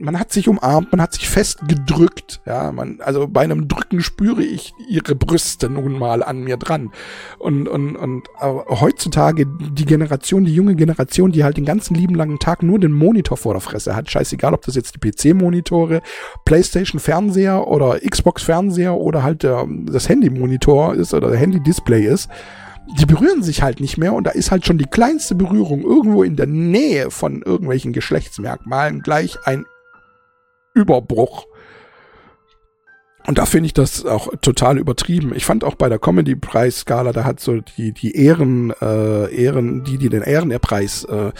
man 0.00 0.18
hat 0.18 0.32
sich 0.32 0.48
umarmt, 0.48 0.90
man 0.90 1.00
hat 1.00 1.12
sich 1.12 1.28
festgedrückt, 1.28 2.40
ja, 2.44 2.72
man, 2.72 3.00
also 3.00 3.28
bei 3.28 3.42
einem 3.42 3.68
Drücken 3.68 4.00
spüre 4.00 4.42
ich 4.42 4.72
ihre 4.88 5.14
Brüste 5.14 5.70
nun 5.70 5.96
mal 5.96 6.24
an 6.24 6.42
mir 6.42 6.56
dran. 6.56 6.90
Und, 7.38 7.68
und, 7.68 7.94
und 7.94 8.28
heutzutage 8.40 9.46
die 9.46 9.84
Generation, 9.84 10.44
die 10.44 10.54
junge 10.54 10.74
Generation, 10.74 11.30
die 11.30 11.44
halt 11.44 11.56
den 11.56 11.64
ganzen 11.64 11.94
lieben 11.94 12.16
langen 12.16 12.40
Tag 12.40 12.64
nur 12.64 12.80
den 12.80 12.92
Monitor 12.92 13.36
vor 13.36 13.54
der 13.54 13.60
Fresse 13.60 13.94
hat, 13.94 14.10
scheißegal, 14.10 14.54
ob 14.54 14.62
das 14.62 14.74
jetzt 14.74 14.96
die 14.96 15.10
PC-Monitore, 15.10 16.02
Playstation-Fernseher 16.44 17.68
oder 17.68 18.00
Xbox-Fernseher 18.00 18.96
oder 18.96 19.22
halt 19.22 19.44
der, 19.44 19.68
das 19.68 20.08
Handy-Monitor 20.08 20.94
ist 20.94 21.14
oder 21.14 21.30
der 21.30 21.38
Handy-Display 21.38 22.06
ist, 22.06 22.28
die 22.98 23.06
berühren 23.06 23.42
sich 23.42 23.62
halt 23.62 23.80
nicht 23.80 23.96
mehr 23.96 24.12
und 24.12 24.24
da 24.24 24.30
ist 24.30 24.50
halt 24.50 24.66
schon 24.66 24.78
die 24.78 24.84
kleinste 24.84 25.34
Berührung 25.34 25.82
irgendwo 25.82 26.22
in 26.22 26.36
der 26.36 26.46
Nähe 26.46 27.10
von 27.10 27.42
irgendwelchen 27.42 27.92
Geschlechtsmerkmalen 27.92 29.02
gleich 29.02 29.38
ein 29.44 29.64
Überbruch. 30.74 31.46
Und 33.26 33.38
da 33.38 33.46
finde 33.46 33.68
ich 33.68 33.72
das 33.72 34.04
auch 34.04 34.28
total 34.42 34.76
übertrieben. 34.76 35.32
Ich 35.34 35.46
fand 35.46 35.64
auch 35.64 35.76
bei 35.76 35.88
der 35.88 35.98
Comedy-Preisskala, 35.98 37.12
da 37.12 37.24
hat 37.24 37.40
so 37.40 37.60
die, 37.60 37.92
die 37.92 38.14
Ehren, 38.16 38.70
äh, 38.82 39.34
Ehren, 39.34 39.82
die, 39.84 39.96
die 39.96 40.10
den 40.10 40.22
Ehrenpreis 40.22 41.04
äh, 41.04 41.32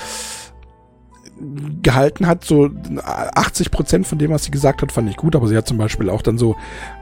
gehalten 1.82 2.26
hat, 2.26 2.44
so 2.44 2.70
80 3.04 3.70
Prozent 3.70 4.06
von 4.06 4.18
dem, 4.18 4.30
was 4.30 4.44
sie 4.44 4.50
gesagt 4.50 4.82
hat, 4.82 4.92
fand 4.92 5.10
ich 5.10 5.16
gut, 5.16 5.34
aber 5.34 5.48
sie 5.48 5.56
hat 5.56 5.66
zum 5.66 5.78
Beispiel 5.78 6.08
auch 6.08 6.22
dann 6.22 6.38
so, 6.38 6.56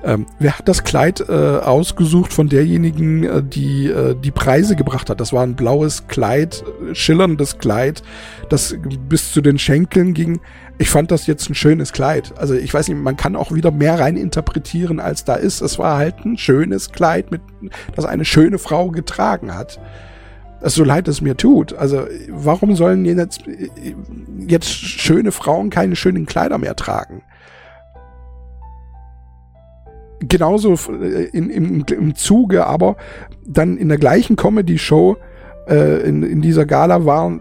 ähm, 0.05 0.27
wer 0.39 0.59
hat 0.59 0.69
das 0.69 0.85
Kleid 0.85 1.25
äh, 1.29 1.33
ausgesucht 1.33 2.33
von 2.33 2.49
derjenigen, 2.49 3.25
äh, 3.25 3.43
die 3.43 3.89
äh, 3.89 4.15
die 4.15 4.31
Preise 4.31 4.75
gebracht 4.75 5.11
hat? 5.11 5.21
Das 5.21 5.33
war 5.33 5.43
ein 5.43 5.55
blaues 5.55 6.09
Kleid, 6.09 6.65
schillerndes 6.93 7.59
Kleid, 7.59 8.03
das 8.49 8.77
bis 9.09 9.33
zu 9.33 9.43
den 9.43 9.59
Schenkeln 9.59 10.15
ging. 10.15 10.41
Ich 10.79 10.89
fand 10.89 11.11
das 11.11 11.27
jetzt 11.27 11.49
ein 11.51 11.55
schönes 11.55 11.93
Kleid. 11.93 12.33
Also 12.39 12.55
ich 12.55 12.73
weiß 12.73 12.89
nicht, 12.89 12.99
man 12.99 13.17
kann 13.17 13.37
auch 13.37 13.53
wieder 13.53 13.71
mehr 13.71 14.01
rein 14.01 14.17
interpretieren, 14.17 14.99
als 14.99 15.25
da 15.25 15.35
ist. 15.35 15.61
Es 15.61 15.79
war 15.79 15.99
halt 15.99 16.25
ein 16.25 16.39
schönes 16.39 16.91
Kleid, 16.91 17.31
mit, 17.31 17.43
das 17.95 18.07
eine 18.07 18.25
schöne 18.25 18.59
Frau 18.59 18.91
getragen 18.91 19.55
hat 19.55 19.79
so 20.65 20.85
leid 20.85 21.09
es 21.09 21.21
mir 21.21 21.37
tut. 21.37 21.75
Also 21.75 22.07
warum 22.29 22.77
sollen 22.77 23.05
jetzt, 23.05 23.43
jetzt 24.47 24.69
schöne 24.69 25.33
Frauen 25.33 25.71
keine 25.71 25.97
schönen 25.97 26.27
Kleider 26.27 26.59
mehr 26.59 26.77
tragen? 26.77 27.23
Genauso 30.21 30.75
in, 31.33 31.51
im, 31.51 31.85
im 31.85 32.15
Zuge, 32.15 32.67
aber 32.67 32.97
dann 33.45 33.77
in 33.77 33.89
der 33.89 33.99
gleichen 33.99 34.37
Comedy-Show 34.37 35.17
äh, 35.69 36.03
in, 36.03 36.23
in 36.23 36.43
dieser 36.43 36.65
Gala 36.65 36.99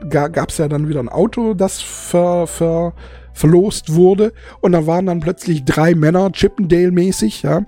gab 0.09 0.49
es 0.49 0.57
ja 0.57 0.67
dann 0.67 0.87
wieder 0.87 0.99
ein 0.99 1.09
Auto, 1.09 1.53
das 1.53 1.81
ver, 1.81 2.47
ver, 2.47 2.93
verlost 3.33 3.93
wurde 3.93 4.33
und 4.61 4.71
da 4.71 4.87
waren 4.87 5.05
dann 5.05 5.19
plötzlich 5.19 5.63
drei 5.63 5.95
Männer, 5.95 6.31
Chippendale-mäßig, 6.31 7.43
ja, 7.43 7.61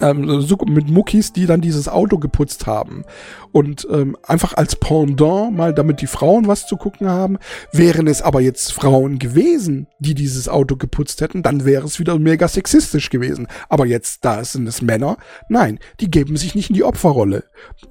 ähm, 0.00 0.46
mit 0.66 0.88
Muckis, 0.88 1.32
die 1.32 1.46
dann 1.46 1.60
dieses 1.60 1.88
Auto 1.88 2.18
geputzt 2.18 2.66
haben. 2.66 3.04
Und 3.52 3.86
ähm, 3.90 4.16
einfach 4.22 4.54
als 4.54 4.76
Pendant, 4.76 5.56
mal 5.56 5.74
damit 5.74 6.00
die 6.00 6.06
Frauen 6.06 6.46
was 6.46 6.66
zu 6.66 6.76
gucken 6.76 7.08
haben. 7.08 7.38
Wären 7.72 8.06
es 8.06 8.22
aber 8.22 8.40
jetzt 8.40 8.72
Frauen 8.72 9.18
gewesen, 9.18 9.86
die 9.98 10.14
dieses 10.14 10.48
Auto 10.48 10.76
geputzt 10.76 11.20
hätten, 11.20 11.42
dann 11.42 11.64
wäre 11.64 11.86
es 11.86 11.98
wieder 11.98 12.18
mega 12.18 12.46
sexistisch 12.48 13.10
gewesen. 13.10 13.48
Aber 13.68 13.86
jetzt, 13.86 14.24
da 14.24 14.44
sind 14.44 14.66
es 14.66 14.82
Männer, 14.82 15.16
nein, 15.48 15.78
die 16.00 16.10
geben 16.10 16.36
sich 16.36 16.54
nicht 16.54 16.70
in 16.70 16.74
die 16.74 16.84
Opferrolle. 16.84 17.44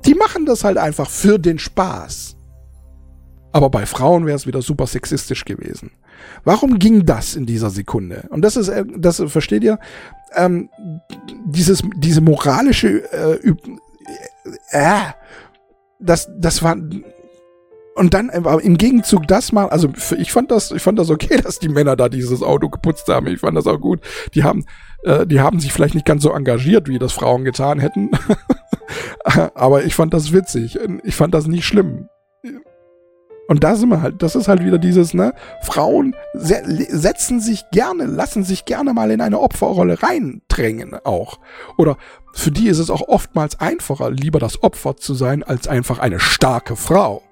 Die 0.06 0.16
machen 0.16 0.46
das 0.46 0.64
halt 0.64 0.78
einfach 0.78 1.10
für 1.10 1.40
den 1.40 1.60
Spaß. 1.60 2.37
Aber 3.52 3.70
bei 3.70 3.86
Frauen 3.86 4.26
wäre 4.26 4.36
es 4.36 4.46
wieder 4.46 4.62
super 4.62 4.88
sexistisch 4.88 5.46
gewesen. 5.46 5.92
Warum 6.44 6.80
ging 6.80 7.06
das 7.06 7.36
in 7.36 7.46
dieser 7.46 7.70
Sekunde? 7.70 8.26
Und 8.30 8.42
das 8.42 8.58
ist, 8.58 8.68
äh, 8.68 8.84
das 8.98 9.24
versteht 9.28 9.64
ihr? 9.64 9.80
ähm, 10.36 10.70
dieses, 11.46 11.84
diese 11.98 12.22
moralische, 12.22 13.12
äh, 13.12 13.54
äh, 14.72 15.00
das, 16.00 16.30
das 16.38 16.64
war, 16.64 16.76
und 17.96 18.14
dann 18.14 18.30
im 18.30 18.78
Gegenzug 18.78 19.28
das 19.28 19.52
mal, 19.52 19.70
also 19.70 19.90
ich 20.18 20.32
fand 20.32 20.52
das, 20.52 20.72
ich 20.72 20.82
fand 20.82 21.00
das 21.00 21.10
okay, 21.10 21.38
dass 21.44 21.60
die 21.60 21.70
Männer 21.70 21.96
da 21.96 22.10
dieses 22.10 22.44
Auto 22.44 22.70
geputzt 22.70 23.08
haben. 23.08 23.28
Ich 23.28 23.40
fand 23.40 23.58
das 23.58 23.68
auch 23.68 23.80
gut. 23.80 24.02
Die 24.36 24.44
haben, 24.44 24.66
äh, 25.04 25.26
die 25.26 25.40
haben 25.40 25.60
sich 25.60 25.74
vielleicht 25.74 25.96
nicht 25.96 26.06
ganz 26.06 26.24
so 26.24 26.32
engagiert, 26.32 26.88
wie 26.88 27.00
das 27.00 27.14
Frauen 27.14 27.44
getan 27.44 27.80
hätten. 27.80 28.12
aber 29.56 29.84
ich 29.84 29.96
fand 29.96 30.14
das 30.14 30.32
witzig. 30.32 30.78
Ich 31.04 31.16
fand 31.16 31.34
das 31.34 31.48
nicht 31.48 31.66
schlimm. 31.66 32.08
Und 33.48 33.64
da 33.64 33.76
sind 33.76 33.90
wir 33.90 34.02
halt, 34.02 34.22
das 34.22 34.36
ist 34.36 34.48
halt 34.48 34.64
wieder 34.64 34.78
dieses, 34.78 35.14
ne, 35.14 35.34
Frauen 35.62 36.16
se 36.34 36.62
setzen 36.90 37.40
sich 37.40 37.64
gerne, 37.72 38.06
lassen 38.06 38.44
sich 38.44 38.66
gerne 38.66 38.94
mal 38.94 39.10
in 39.10 39.22
eine 39.22 39.40
Opferrolle 39.40 40.04
reindrängen 40.04 40.96
auch. 41.06 41.40
Oder 41.78 41.98
für 42.34 42.52
die 42.52 42.68
ist 42.68 42.80
es 42.80 42.90
auch 42.90 43.08
oftmals 43.08 43.60
einfacher, 43.60 44.12
lieber 44.12 44.40
das 44.40 44.62
Opfer 44.64 44.98
zu 44.98 45.14
sein, 45.14 45.44
als 45.44 45.68
einfach 45.68 46.00
eine 46.00 46.20
starke 46.20 46.76
Frau. 46.76 47.24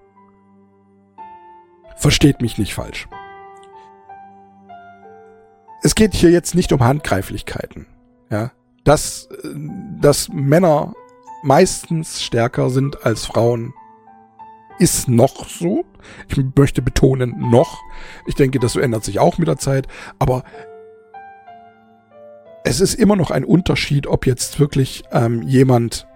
Versteht 1.97 2.41
mich 2.41 2.57
nicht 2.57 2.73
falsch. 2.73 3.07
Es 5.83 5.95
geht 5.95 6.13
hier 6.13 6.31
jetzt 6.31 6.55
nicht 6.55 6.71
um 6.71 6.83
Handgreiflichkeiten, 6.83 7.87
ja. 8.29 8.51
Dass, 8.83 9.27
äh, 9.43 9.49
dass 10.01 10.29
Männer 10.29 10.93
meistens 11.43 12.23
stärker 12.23 12.69
sind 12.69 13.05
als 13.05 13.25
Frauen 13.25 13.73
ist 14.79 15.07
noch 15.07 15.47
so. 15.47 15.85
Ich 16.27 16.37
möchte 16.55 16.81
betonen, 16.81 17.49
noch. 17.49 17.81
Ich 18.27 18.35
denke, 18.35 18.59
das 18.59 18.75
ändert 18.75 19.03
sich 19.03 19.19
auch 19.19 19.37
mit 19.37 19.47
der 19.47 19.57
Zeit. 19.57 19.87
Aber 20.19 20.43
es 22.63 22.81
ist 22.81 22.95
immer 22.95 23.15
noch 23.15 23.31
ein 23.31 23.45
Unterschied, 23.45 24.07
ob 24.07 24.25
jetzt 24.25 24.59
wirklich 24.59 25.03
ähm, 25.11 25.41
jemand 25.43 26.07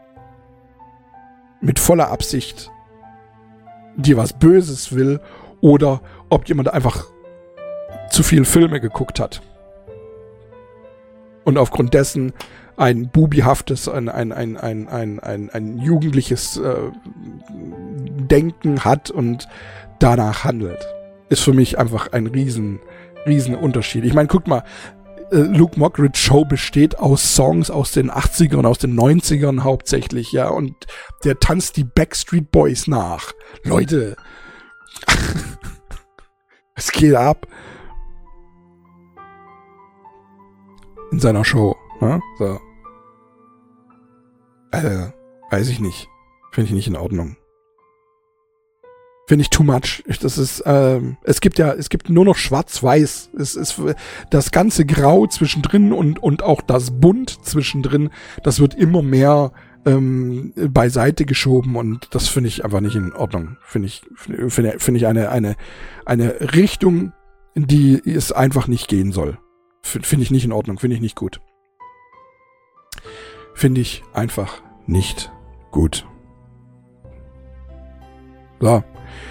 mit 1.61 1.79
voller 1.79 2.09
Absicht 2.09 2.71
dir 3.95 4.17
was 4.17 4.33
Böses 4.33 4.95
will 4.95 5.19
oder 5.61 6.01
ob 6.29 6.47
jemand 6.47 6.73
einfach 6.73 7.05
zu 8.09 8.23
viel 8.23 8.45
Filme 8.45 8.79
geguckt 8.79 9.19
hat. 9.19 9.41
Und 11.43 11.57
aufgrund 11.57 11.93
dessen 11.93 12.33
ein 12.79 13.09
bubihaftes, 13.09 13.89
ein, 13.89 14.07
ein, 14.07 14.31
ein, 14.31 14.55
ein, 14.55 14.87
ein, 14.87 15.19
ein, 15.19 15.49
ein 15.49 15.79
jugendliches 15.79 16.55
äh, 16.55 16.75
Denken 17.51 18.85
hat 18.85 19.11
und 19.11 19.49
danach 19.99 20.45
handelt. 20.45 20.87
Ist 21.27 21.41
für 21.41 21.51
mich 21.51 21.77
einfach 21.77 22.13
ein 22.13 22.27
riesen, 22.27 22.79
riesen 23.25 23.53
Unterschied. 23.53 24.05
Ich 24.05 24.13
meine, 24.13 24.29
guck 24.29 24.47
mal, 24.47 24.63
äh, 25.29 25.39
Luke 25.39 25.77
Mockridge 25.77 26.17
Show 26.17 26.45
besteht 26.45 26.97
aus 26.97 27.35
Songs 27.35 27.69
aus 27.69 27.91
den 27.91 28.09
80ern, 28.09 28.65
aus 28.65 28.77
den 28.77 28.97
90ern 28.97 29.63
hauptsächlich, 29.63 30.31
ja, 30.31 30.47
und 30.47 30.73
der 31.25 31.37
tanzt 31.37 31.75
die 31.75 31.83
Backstreet 31.83 32.49
Boys 32.49 32.87
nach. 32.87 33.33
Leute, 33.65 34.15
es 36.75 36.93
geht 36.93 37.15
ab. 37.15 37.45
In 41.11 41.19
seiner 41.19 41.43
Show, 41.43 41.75
ne? 41.99 42.21
So. 42.37 42.68
Äh, 44.71 45.07
weiß 45.49 45.69
ich 45.69 45.79
nicht. 45.79 46.07
Finde 46.51 46.67
ich 46.69 46.73
nicht 46.73 46.87
in 46.87 46.95
Ordnung. 46.95 47.37
Finde 49.27 49.43
ich 49.43 49.51
too 49.51 49.63
much. 49.63 50.03
Das 50.21 50.39
ist, 50.39 50.63
ähm, 50.65 51.17
es 51.23 51.39
gibt 51.39 51.59
ja, 51.59 51.71
es 51.73 51.89
gibt 51.89 52.09
nur 52.09 52.25
noch 52.25 52.35
Schwarz-Weiß. 52.35 53.29
Es 53.37 53.55
ist 53.55 53.79
das 54.31 54.49
ganze 54.49 54.85
Grau 54.85 55.27
zwischendrin 55.27 55.93
und, 55.93 56.17
und 56.17 56.41
auch 56.41 56.61
das 56.61 56.99
Bunt 56.99 57.45
zwischendrin, 57.45 58.09
das 58.43 58.59
wird 58.59 58.73
immer 58.73 59.03
mehr 59.03 59.51
ähm, 59.85 60.53
beiseite 60.55 61.25
geschoben 61.25 61.75
und 61.75 62.07
das 62.11 62.27
finde 62.27 62.47
ich 62.47 62.65
einfach 62.65 62.81
nicht 62.81 62.95
in 62.95 63.13
Ordnung. 63.13 63.57
Finde 63.61 63.87
ich, 63.87 64.01
finde 64.15 64.79
find 64.79 64.97
ich 64.97 65.05
eine, 65.05 65.29
eine, 65.29 65.55
eine 66.05 66.53
Richtung, 66.55 67.13
in 67.53 67.67
die 67.67 68.01
es 68.03 68.31
einfach 68.31 68.67
nicht 68.67 68.87
gehen 68.87 69.11
soll. 69.11 69.37
Finde 69.83 70.23
ich 70.23 70.31
nicht 70.31 70.45
in 70.45 70.51
Ordnung, 70.51 70.79
finde 70.79 70.95
ich 70.95 71.01
nicht 71.01 71.15
gut. 71.15 71.39
Finde 73.59 73.81
ich 73.81 74.03
einfach 74.13 74.61
nicht 74.87 75.33
gut. 75.69 76.07
So. 78.61 78.81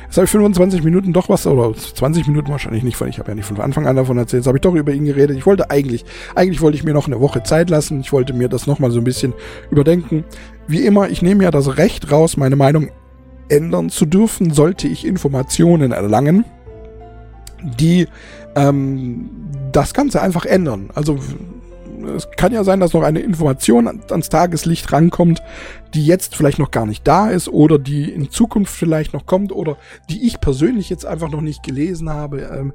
Jetzt 0.05 0.17
habe 0.19 0.27
ich 0.27 0.31
25 0.31 0.85
Minuten 0.85 1.15
doch 1.15 1.31
was, 1.31 1.47
oder 1.47 1.75
20 1.75 2.27
Minuten 2.27 2.51
wahrscheinlich 2.51 2.83
nicht, 2.83 3.01
weil 3.01 3.09
ich 3.09 3.19
habe 3.19 3.31
ja 3.31 3.35
nicht 3.35 3.47
von 3.47 3.59
Anfang 3.59 3.87
an 3.87 3.97
davon 3.97 4.19
erzählt. 4.19 4.43
Jetzt 4.43 4.47
habe 4.47 4.59
ich 4.59 4.61
doch 4.61 4.75
über 4.75 4.93
ihn 4.93 5.07
geredet. 5.07 5.35
Ich 5.35 5.47
wollte 5.47 5.71
eigentlich, 5.71 6.05
eigentlich 6.35 6.61
wollte 6.61 6.77
ich 6.77 6.85
mir 6.85 6.93
noch 6.93 7.07
eine 7.07 7.23
Woche 7.23 7.43
Zeit 7.43 7.71
lassen. 7.71 8.03
Ich 8.03 8.13
wollte 8.13 8.35
mir 8.35 8.51
das 8.51 8.67
nochmal 8.67 8.91
so 8.91 8.99
ein 8.99 9.05
bisschen 9.05 9.33
überdenken. 9.71 10.25
Wie 10.67 10.85
immer, 10.85 11.09
ich 11.09 11.23
nehme 11.23 11.45
ja 11.45 11.51
das 11.51 11.79
Recht 11.79 12.13
raus, 12.13 12.37
meine 12.37 12.57
Meinung 12.57 12.91
ändern 13.49 13.89
zu 13.89 14.05
dürfen, 14.05 14.53
sollte 14.53 14.89
ich 14.89 15.07
Informationen 15.07 15.93
erlangen, 15.93 16.45
die 17.63 18.07
ähm, 18.57 19.31
das 19.73 19.95
Ganze 19.95 20.21
einfach 20.21 20.45
ändern. 20.45 20.91
Also 20.95 21.19
es 22.17 22.31
kann 22.33 22.53
ja 22.53 22.65
sein, 22.65 22.81
dass 22.81 22.93
noch 22.93 23.03
eine 23.03 23.21
Information 23.21 23.87
ans 24.11 24.29
Tageslicht 24.29 24.93
rankommt, 24.93 25.43
die 25.95 26.05
jetzt 26.05 26.37
vielleicht 26.37 26.59
noch 26.59 26.71
gar 26.71 26.87
nicht 26.87 27.07
da 27.07 27.29
ist 27.31 27.49
oder 27.49 27.79
die 27.79 28.11
in 28.11 28.31
Zukunft 28.31 28.75
vielleicht 28.75 29.13
noch 29.13 29.27
kommt 29.27 29.53
oder 29.53 29.77
die 30.11 30.27
ich 30.27 30.41
persönlich 30.41 30.91
jetzt 30.91 31.07
einfach 31.07 31.31
noch 31.31 31.41
nicht 31.41 31.63
gelesen 31.63 32.11
habe, 32.11 32.41
ähm, 32.43 32.73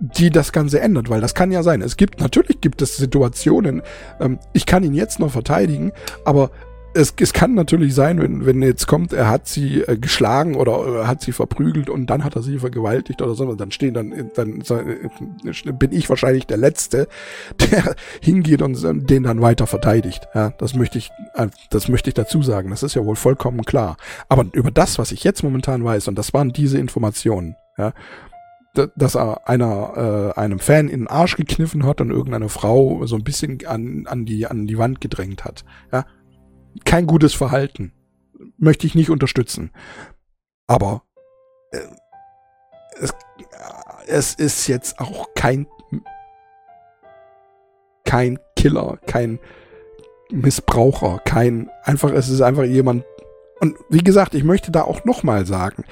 die 0.00 0.30
das 0.30 0.52
Ganze 0.52 0.80
ändert, 0.80 1.10
weil 1.10 1.20
das 1.20 1.34
kann 1.34 1.52
ja 1.52 1.62
sein. 1.62 1.82
Es 1.82 1.96
gibt, 1.96 2.20
natürlich 2.20 2.60
gibt 2.60 2.80
es 2.80 2.96
Situationen, 2.96 3.82
ähm, 4.18 4.38
ich 4.52 4.64
kann 4.64 4.82
ihn 4.82 4.94
jetzt 4.94 5.20
noch 5.20 5.30
verteidigen, 5.30 5.92
aber 6.24 6.50
es, 6.92 7.14
es 7.18 7.32
kann 7.32 7.54
natürlich 7.54 7.94
sein, 7.94 8.20
wenn, 8.20 8.46
wenn 8.46 8.62
jetzt 8.62 8.86
kommt, 8.86 9.12
er 9.12 9.28
hat 9.28 9.46
sie 9.46 9.82
äh, 9.82 9.96
geschlagen 9.96 10.56
oder 10.56 11.02
äh, 11.02 11.06
hat 11.06 11.20
sie 11.20 11.32
verprügelt 11.32 11.88
und 11.88 12.06
dann 12.06 12.24
hat 12.24 12.36
er 12.36 12.42
sie 12.42 12.58
vergewaltigt 12.58 13.22
oder 13.22 13.34
so, 13.34 13.54
dann 13.54 13.70
stehen 13.70 13.94
dann, 13.94 14.30
dann 14.34 14.60
äh, 14.60 15.72
bin 15.72 15.92
ich 15.92 16.08
wahrscheinlich 16.08 16.46
der 16.46 16.56
Letzte, 16.56 17.08
der 17.60 17.94
hingeht 18.20 18.62
und 18.62 18.80
den 18.82 19.22
dann 19.22 19.40
weiter 19.40 19.66
verteidigt. 19.66 20.28
Ja, 20.34 20.50
das 20.58 20.74
möchte 20.74 20.98
ich, 20.98 21.10
äh, 21.34 21.48
das 21.70 21.88
möchte 21.88 22.10
ich 22.10 22.14
dazu 22.14 22.42
sagen. 22.42 22.70
Das 22.70 22.82
ist 22.82 22.94
ja 22.94 23.04
wohl 23.04 23.16
vollkommen 23.16 23.64
klar. 23.64 23.96
Aber 24.28 24.46
über 24.52 24.70
das, 24.70 24.98
was 24.98 25.12
ich 25.12 25.22
jetzt 25.24 25.42
momentan 25.42 25.84
weiß, 25.84 26.08
und 26.08 26.16
das 26.16 26.34
waren 26.34 26.52
diese 26.52 26.78
Informationen, 26.78 27.56
ja, 27.78 27.92
dass 28.96 29.16
er 29.16 29.48
einer 29.48 30.32
äh, 30.36 30.40
einem 30.40 30.60
Fan 30.60 30.88
in 30.88 31.00
den 31.00 31.08
Arsch 31.08 31.36
gekniffen 31.36 31.84
hat 31.84 32.00
und 32.00 32.10
irgendeine 32.10 32.48
Frau 32.48 33.04
so 33.06 33.16
ein 33.16 33.24
bisschen 33.24 33.58
an, 33.66 34.06
an 34.06 34.24
die 34.24 34.46
an 34.46 34.66
die 34.66 34.78
Wand 34.78 35.00
gedrängt 35.00 35.44
hat. 35.44 35.64
Ja, 35.92 36.04
kein 36.84 37.06
gutes 37.06 37.34
Verhalten. 37.34 37.92
Möchte 38.56 38.86
ich 38.86 38.94
nicht 38.94 39.10
unterstützen. 39.10 39.70
Aber 40.66 41.02
äh, 41.72 41.78
es, 43.00 43.14
es 44.06 44.34
ist 44.34 44.66
jetzt 44.66 45.00
auch 45.00 45.28
kein 45.34 45.66
kein 48.04 48.40
Killer, 48.56 48.98
kein 49.06 49.38
Missbraucher, 50.30 51.20
kein 51.24 51.70
einfach, 51.84 52.10
es 52.10 52.28
ist 52.28 52.40
einfach 52.40 52.64
jemand. 52.64 53.04
Und 53.60 53.76
wie 53.88 54.02
gesagt, 54.02 54.34
ich 54.34 54.42
möchte 54.42 54.72
da 54.72 54.82
auch 54.82 55.04
nochmal 55.04 55.46
sagen, 55.46 55.84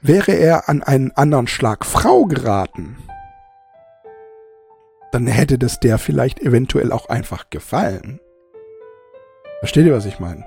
wäre 0.00 0.32
er 0.32 0.68
an 0.68 0.82
einen 0.82 1.10
anderen 1.12 1.48
Schlag 1.48 1.84
Frau 1.84 2.26
geraten, 2.26 2.98
dann 5.10 5.26
hätte 5.26 5.58
das 5.58 5.80
der 5.80 5.98
vielleicht 5.98 6.40
eventuell 6.40 6.92
auch 6.92 7.08
einfach 7.08 7.50
gefallen. 7.50 8.20
Versteht 9.64 9.86
ihr, 9.86 9.94
was 9.94 10.04
ich 10.04 10.20
meine? 10.20 10.44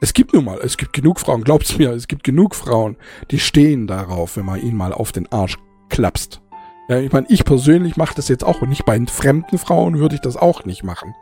Es 0.00 0.12
gibt 0.12 0.34
nun 0.34 0.46
mal, 0.46 0.58
es 0.60 0.76
gibt 0.76 0.92
genug 0.92 1.20
Frauen, 1.20 1.44
glaubt's 1.44 1.78
mir, 1.78 1.92
es 1.92 2.08
gibt 2.08 2.24
genug 2.24 2.56
Frauen, 2.56 2.96
die 3.30 3.38
stehen 3.38 3.86
darauf, 3.86 4.36
wenn 4.36 4.44
man 4.44 4.60
ihn 4.60 4.76
mal 4.76 4.92
auf 4.92 5.12
den 5.12 5.30
Arsch 5.30 5.56
klapst. 5.88 6.42
Ja, 6.88 6.98
ich 6.98 7.12
meine, 7.12 7.28
ich 7.28 7.44
persönlich 7.44 7.96
mache 7.96 8.16
das 8.16 8.26
jetzt 8.26 8.42
auch 8.42 8.60
und 8.60 8.70
nicht 8.70 8.84
bei 8.84 9.00
fremden 9.06 9.58
Frauen 9.58 10.00
würde 10.00 10.16
ich 10.16 10.20
das 10.20 10.36
auch 10.36 10.64
nicht 10.64 10.82
machen. 10.82 11.14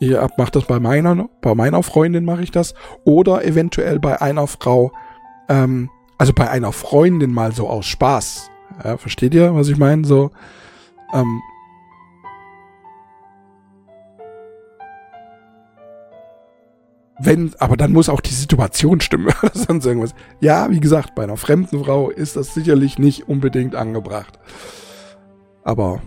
Ich 0.00 0.10
mache 0.36 0.50
das 0.50 0.64
bei 0.64 0.80
meiner, 0.80 1.28
bei 1.40 1.54
meiner 1.54 1.84
Freundin 1.84 2.24
mache 2.24 2.42
ich 2.42 2.50
das 2.50 2.74
oder 3.04 3.44
eventuell 3.44 4.00
bei 4.00 4.20
einer 4.20 4.48
Frau, 4.48 4.90
ähm, 5.48 5.88
also 6.18 6.32
bei 6.32 6.50
einer 6.50 6.72
Freundin 6.72 7.32
mal 7.32 7.52
so 7.52 7.68
aus 7.68 7.86
Spaß. 7.86 8.50
Ja, 8.82 8.96
versteht 8.96 9.34
ihr, 9.34 9.54
was 9.54 9.68
ich 9.68 9.76
meine? 9.76 10.04
So, 10.04 10.32
ähm, 11.14 11.42
wenn, 17.18 17.54
aber 17.58 17.76
dann 17.76 17.92
muss 17.92 18.08
auch 18.08 18.20
die 18.20 18.34
Situation 18.34 19.00
stimmen 19.00 19.32
sonst 19.54 19.86
irgendwas. 19.86 20.14
Ja, 20.40 20.70
wie 20.70 20.80
gesagt, 20.80 21.14
bei 21.14 21.22
einer 21.22 21.36
fremden 21.36 21.84
Frau 21.84 22.10
ist 22.10 22.36
das 22.36 22.54
sicherlich 22.54 22.98
nicht 22.98 23.28
unbedingt 23.28 23.74
angebracht. 23.74 24.38
Aber, 25.62 26.02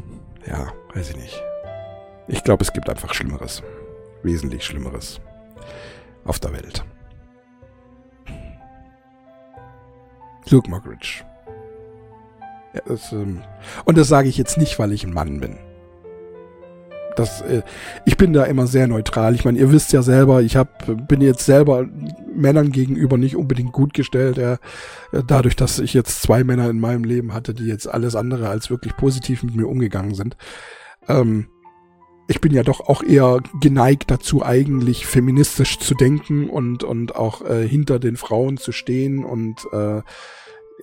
ja, 0.45 0.67
weiß 0.93 1.11
ich 1.11 1.17
nicht. 1.17 1.43
Ich 2.27 2.43
glaube, 2.43 2.63
es 2.63 2.73
gibt 2.73 2.89
einfach 2.89 3.13
Schlimmeres. 3.13 3.63
Wesentlich 4.21 4.65
Schlimmeres. 4.65 5.19
Auf 6.25 6.39
der 6.39 6.51
Welt. 6.51 6.83
Luke 10.49 10.69
Mockridge. 10.69 11.23
Das, 12.85 13.11
ähm, 13.11 13.41
und 13.85 13.97
das 13.97 14.07
sage 14.07 14.29
ich 14.29 14.37
jetzt 14.37 14.57
nicht, 14.57 14.77
weil 14.79 14.91
ich 14.91 15.05
ein 15.05 15.13
Mann 15.13 15.39
bin. 15.39 15.57
Das, 17.15 17.41
äh, 17.41 17.63
ich 18.05 18.15
bin 18.15 18.31
da 18.31 18.43
immer 18.43 18.67
sehr 18.67 18.87
neutral. 18.87 19.33
Ich 19.33 19.43
meine, 19.43 19.57
ihr 19.57 19.71
wisst 19.71 19.91
ja 19.91 20.03
selber, 20.03 20.41
ich 20.41 20.55
hab, 20.55 21.07
bin 21.07 21.21
jetzt 21.21 21.45
selber 21.45 21.87
Männern 22.33 22.71
gegenüber 22.71 23.17
nicht 23.17 23.35
unbedingt 23.35 23.73
gut 23.73 23.93
gestellt. 23.93 24.37
Ja, 24.37 24.57
dadurch, 25.25 25.55
dass 25.55 25.79
ich 25.79 25.93
jetzt 25.93 26.21
zwei 26.21 26.43
Männer 26.43 26.69
in 26.69 26.79
meinem 26.79 27.03
Leben 27.03 27.33
hatte, 27.33 27.53
die 27.53 27.65
jetzt 27.65 27.87
alles 27.87 28.15
andere 28.15 28.49
als 28.49 28.69
wirklich 28.69 28.95
positiv 28.95 29.43
mit 29.43 29.55
mir 29.55 29.67
umgegangen 29.67 30.13
sind. 30.13 30.37
Ähm, 31.07 31.47
ich 32.27 32.41
bin 32.41 32.53
ja 32.53 32.63
doch 32.63 32.81
auch 32.81 33.03
eher 33.03 33.39
geneigt 33.61 34.11
dazu, 34.11 34.43
eigentlich 34.43 35.07
feministisch 35.07 35.79
zu 35.79 35.95
denken 35.95 36.49
und, 36.49 36.83
und 36.83 37.15
auch 37.15 37.41
äh, 37.41 37.67
hinter 37.67 37.99
den 37.99 38.17
Frauen 38.17 38.57
zu 38.57 38.71
stehen 38.71 39.23
und 39.23 39.65
äh, 39.71 40.01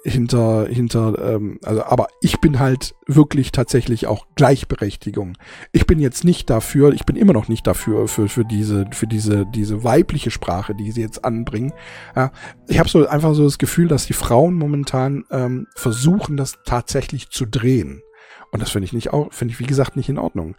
hinter, 0.02 0.66
hinter, 0.66 1.34
ähm, 1.34 1.58
also, 1.62 1.84
aber 1.84 2.08
ich 2.20 2.40
bin 2.40 2.58
halt 2.58 2.94
wirklich 3.06 3.52
tatsächlich 3.52 4.06
auch 4.06 4.26
Gleichberechtigung. 4.34 5.36
Ich 5.72 5.86
bin 5.86 6.00
jetzt 6.00 6.24
nicht 6.24 6.50
dafür, 6.50 6.92
ich 6.92 7.04
bin 7.04 7.16
immer 7.16 7.32
noch 7.32 7.48
nicht 7.48 7.66
dafür, 7.66 8.08
für, 8.08 8.28
für 8.28 8.44
diese, 8.44 8.86
für 8.92 9.06
diese, 9.06 9.46
diese 9.46 9.84
weibliche 9.84 10.30
Sprache, 10.30 10.74
die 10.74 10.90
sie 10.90 11.00
jetzt 11.00 11.24
anbringen. 11.24 11.72
Ja, 12.16 12.32
ich 12.68 12.78
habe 12.78 12.88
so 12.88 13.06
einfach 13.06 13.34
so 13.34 13.44
das 13.44 13.58
Gefühl, 13.58 13.88
dass 13.88 14.06
die 14.06 14.12
Frauen 14.12 14.54
momentan 14.54 15.24
ähm, 15.30 15.66
versuchen, 15.76 16.36
das 16.36 16.58
tatsächlich 16.64 17.30
zu 17.30 17.46
drehen. 17.46 18.02
Und 18.50 18.60
das 18.60 18.70
finde 18.70 18.86
ich 18.86 18.92
nicht 18.92 19.12
auch, 19.12 19.32
finde 19.32 19.52
ich 19.52 19.60
wie 19.60 19.66
gesagt 19.66 19.96
nicht 19.96 20.08
in 20.08 20.18
Ordnung. 20.18 20.56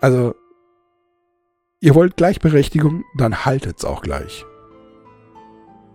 Also, 0.00 0.34
ihr 1.80 1.94
wollt 1.94 2.16
Gleichberechtigung, 2.16 3.04
dann 3.16 3.44
haltet's 3.44 3.84
auch 3.84 4.02
gleich. 4.02 4.44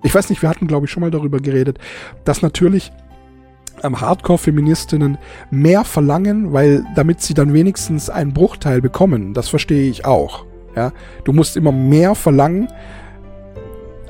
Ich 0.03 0.13
weiß 0.13 0.29
nicht, 0.29 0.41
wir 0.41 0.49
hatten, 0.49 0.67
glaube 0.67 0.85
ich, 0.85 0.91
schon 0.91 1.01
mal 1.01 1.11
darüber 1.11 1.39
geredet, 1.39 1.77
dass 2.23 2.41
natürlich 2.41 2.91
ähm, 3.83 3.99
Hardcore-Feministinnen 3.99 5.17
mehr 5.49 5.83
verlangen, 5.83 6.53
weil 6.53 6.85
damit 6.95 7.21
sie 7.21 7.33
dann 7.33 7.53
wenigstens 7.53 8.09
einen 8.09 8.33
Bruchteil 8.33 8.81
bekommen. 8.81 9.33
Das 9.33 9.49
verstehe 9.49 9.89
ich 9.89 10.05
auch. 10.05 10.45
Ja, 10.75 10.93
du 11.25 11.33
musst 11.33 11.57
immer 11.57 11.73
mehr 11.73 12.15
verlangen, 12.15 12.69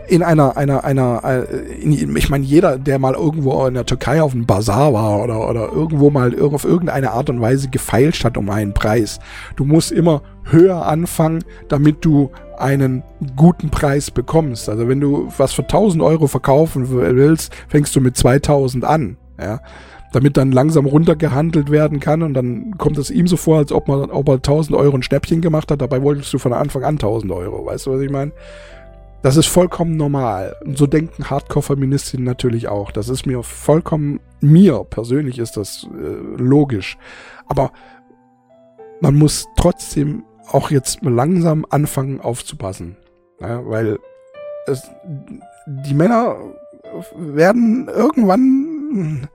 in 0.07 0.23
einer, 0.23 0.57
einer, 0.57 0.83
einer, 0.83 1.21
äh, 1.23 1.81
in, 1.81 2.15
ich 2.15 2.29
meine, 2.29 2.43
jeder, 2.43 2.77
der 2.77 2.99
mal 2.99 3.13
irgendwo 3.13 3.65
in 3.65 3.73
der 3.73 3.85
Türkei 3.85 4.21
auf 4.21 4.33
einem 4.33 4.45
Bazar 4.45 4.93
war 4.93 5.23
oder, 5.23 5.49
oder 5.49 5.71
irgendwo 5.71 6.09
mal 6.09 6.37
auf 6.39 6.65
irgendeine 6.65 7.11
Art 7.11 7.29
und 7.29 7.41
Weise 7.41 7.69
gefeilscht 7.69 8.25
hat 8.25 8.37
um 8.37 8.49
einen 8.49 8.73
Preis. 8.73 9.19
Du 9.55 9.65
musst 9.65 9.91
immer 9.91 10.21
höher 10.43 10.85
anfangen, 10.85 11.43
damit 11.69 12.03
du 12.03 12.31
einen 12.57 13.03
guten 13.35 13.69
Preis 13.69 14.11
bekommst. 14.11 14.69
Also 14.69 14.87
wenn 14.87 14.99
du 14.99 15.31
was 15.37 15.53
für 15.53 15.63
1000 15.63 16.03
Euro 16.03 16.27
verkaufen 16.27 16.89
willst, 16.89 17.53
fängst 17.67 17.95
du 17.95 18.01
mit 18.01 18.17
2000 18.17 18.83
an, 18.85 19.17
ja. 19.39 19.59
Damit 20.13 20.35
dann 20.35 20.51
langsam 20.51 20.85
runtergehandelt 20.85 21.71
werden 21.71 22.01
kann 22.01 22.21
und 22.21 22.33
dann 22.33 22.77
kommt 22.77 22.97
es 22.97 23.09
ihm 23.09 23.27
so 23.27 23.37
vor, 23.37 23.59
als 23.59 23.71
ob 23.71 23.87
man, 23.87 24.11
ob 24.11 24.27
er 24.27 24.35
1000 24.35 24.77
Euro 24.77 24.97
ein 24.97 25.03
Schnäppchen 25.03 25.39
gemacht 25.39 25.71
hat, 25.71 25.79
dabei 25.79 26.01
wolltest 26.01 26.33
du 26.33 26.37
von 26.37 26.51
Anfang 26.51 26.83
an 26.83 26.95
1000 26.95 27.31
Euro. 27.31 27.65
Weißt 27.65 27.85
du, 27.85 27.91
was 27.93 28.01
ich 28.01 28.11
meine? 28.11 28.33
Das 29.21 29.37
ist 29.37 29.47
vollkommen 29.47 29.97
normal. 29.97 30.55
Und 30.65 30.77
so 30.77 30.87
denken 30.87 31.29
Hardcore-Feministinnen 31.29 32.25
natürlich 32.25 32.67
auch. 32.67 32.91
Das 32.91 33.07
ist 33.07 33.25
mir 33.25 33.43
vollkommen, 33.43 34.19
mir 34.39 34.83
persönlich 34.83 35.37
ist 35.37 35.57
das 35.57 35.87
äh, 35.93 36.41
logisch. 36.41 36.97
Aber 37.45 37.71
man 38.99 39.15
muss 39.15 39.47
trotzdem 39.55 40.23
auch 40.47 40.71
jetzt 40.71 41.03
langsam 41.03 41.65
anfangen 41.69 42.19
aufzupassen. 42.19 42.97
Ja, 43.39 43.65
weil 43.65 43.99
es, 44.65 44.89
die 45.65 45.93
Männer 45.93 46.37
werden 47.15 47.87
irgendwann 47.87 49.27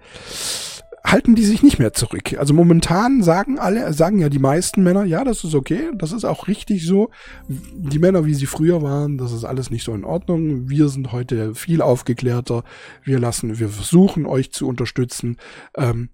halten 1.06 1.34
die 1.34 1.44
sich 1.44 1.62
nicht 1.62 1.78
mehr 1.78 1.92
zurück. 1.92 2.36
Also 2.38 2.52
momentan 2.52 3.22
sagen 3.22 3.58
alle, 3.58 3.92
sagen 3.92 4.18
ja 4.18 4.28
die 4.28 4.38
meisten 4.38 4.82
Männer, 4.82 5.04
ja, 5.04 5.24
das 5.24 5.44
ist 5.44 5.54
okay, 5.54 5.90
das 5.94 6.12
ist 6.12 6.24
auch 6.24 6.48
richtig 6.48 6.84
so. 6.84 7.10
Die 7.48 7.98
Männer, 7.98 8.24
wie 8.24 8.34
sie 8.34 8.46
früher 8.46 8.82
waren, 8.82 9.16
das 9.16 9.32
ist 9.32 9.44
alles 9.44 9.70
nicht 9.70 9.84
so 9.84 9.94
in 9.94 10.04
Ordnung. 10.04 10.68
Wir 10.68 10.88
sind 10.88 11.12
heute 11.12 11.54
viel 11.54 11.80
aufgeklärter. 11.80 12.64
Wir 13.04 13.18
lassen, 13.18 13.58
wir 13.58 13.68
versuchen 13.68 14.26
euch 14.26 14.52
zu 14.52 14.66
unterstützen. 14.66 15.36
Ähm, 15.76 16.10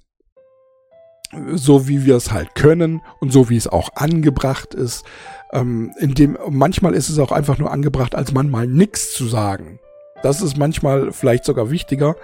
so 1.55 1.89
wie 1.89 2.05
wir 2.05 2.17
es 2.17 2.31
halt 2.31 2.55
können 2.55 3.01
und 3.21 3.33
so 3.33 3.49
wie 3.49 3.57
es 3.57 3.67
auch 3.67 3.91
angebracht 3.95 4.75
ist. 4.75 5.05
Ähm, 5.53 5.93
in 5.99 6.15
dem, 6.15 6.37
manchmal 6.51 6.95
ist 6.95 7.09
es 7.09 7.19
auch 7.19 7.33
einfach 7.33 7.57
nur 7.57 7.73
angebracht, 7.73 8.15
als 8.15 8.33
Mann 8.33 8.51
mal 8.51 8.67
nichts 8.67 9.15
zu 9.15 9.27
sagen. 9.27 9.81
Das 10.23 10.43
ist 10.43 10.59
manchmal 10.59 11.13
vielleicht 11.13 11.45
sogar 11.45 11.71
wichtiger. 11.71 12.17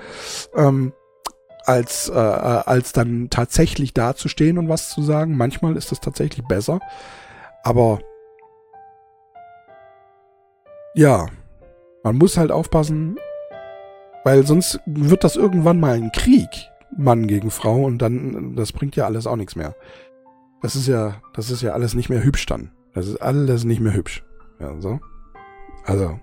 Ähm, 0.54 0.92
als, 1.68 2.08
äh, 2.08 2.14
äh, 2.14 2.62
als 2.64 2.92
dann 2.92 3.28
tatsächlich 3.28 3.92
dazustehen 3.92 4.56
und 4.56 4.68
was 4.68 4.88
zu 4.88 5.02
sagen. 5.02 5.36
Manchmal 5.36 5.76
ist 5.76 5.92
das 5.92 6.00
tatsächlich 6.00 6.46
besser. 6.46 6.80
Aber 7.62 8.00
ja, 10.94 11.26
man 12.02 12.16
muss 12.16 12.38
halt 12.38 12.50
aufpassen, 12.50 13.18
weil 14.24 14.46
sonst 14.46 14.80
wird 14.86 15.24
das 15.24 15.36
irgendwann 15.36 15.78
mal 15.78 15.94
ein 15.94 16.10
Krieg, 16.12 16.48
Mann 16.96 17.26
gegen 17.26 17.50
Frau, 17.50 17.84
und 17.84 17.98
dann, 17.98 18.56
das 18.56 18.72
bringt 18.72 18.96
ja 18.96 19.04
alles 19.04 19.26
auch 19.26 19.36
nichts 19.36 19.54
mehr. 19.54 19.76
Das 20.62 20.74
ist 20.74 20.88
ja, 20.88 21.20
das 21.34 21.50
ist 21.50 21.60
ja 21.60 21.72
alles 21.72 21.94
nicht 21.94 22.08
mehr 22.08 22.24
hübsch 22.24 22.46
dann. 22.46 22.72
Das 22.94 23.06
ist 23.06 23.20
alles 23.20 23.64
nicht 23.64 23.80
mehr 23.80 23.92
hübsch. 23.92 24.24
Ja, 24.58 24.80
so. 24.80 24.98
Also. 25.84 26.18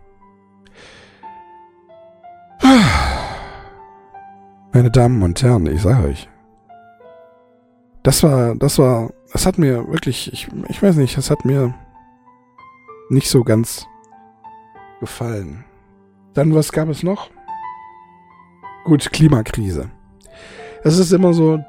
Meine 4.76 4.92
Damen 4.92 5.24
und 5.24 5.42
Herren, 5.42 5.68
ich 5.68 5.84
sage 5.84 6.06
euch. 6.06 6.28
Das 8.04 8.24
war, 8.24 8.56
das 8.56 8.78
war, 8.78 9.10
das 9.32 9.46
hat 9.46 9.58
mir 9.58 9.88
wirklich, 9.88 10.34
ich, 10.34 10.50
ich 10.68 10.84
weiß 10.84 10.98
nicht, 10.98 11.16
das 11.18 11.32
hat 11.32 11.46
mir 11.46 11.74
nicht 13.08 13.30
so 13.30 13.46
ganz 13.46 13.88
gefallen. 15.00 15.64
Dann, 16.34 16.54
was 16.54 16.74
gab 16.74 16.90
es 16.90 17.04
noch? 17.04 17.30
Gut, 18.84 19.14
Klimakrise. 19.14 19.92
Es 20.84 20.98
ist 20.98 21.14
immer 21.14 21.34
so, 21.34 21.64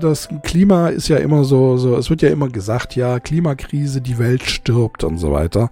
das, 0.00 0.30
Klima 0.42 0.88
ist 0.88 1.08
ja 1.08 1.18
immer 1.18 1.44
so, 1.44 1.76
so, 1.76 1.96
es 1.96 2.08
wird 2.08 2.22
ja 2.22 2.30
immer 2.30 2.48
gesagt, 2.48 2.96
ja, 2.96 3.20
Klimakrise, 3.20 4.00
die 4.00 4.18
Welt 4.18 4.42
stirbt 4.42 5.04
und 5.04 5.18
so 5.18 5.32
weiter. 5.32 5.70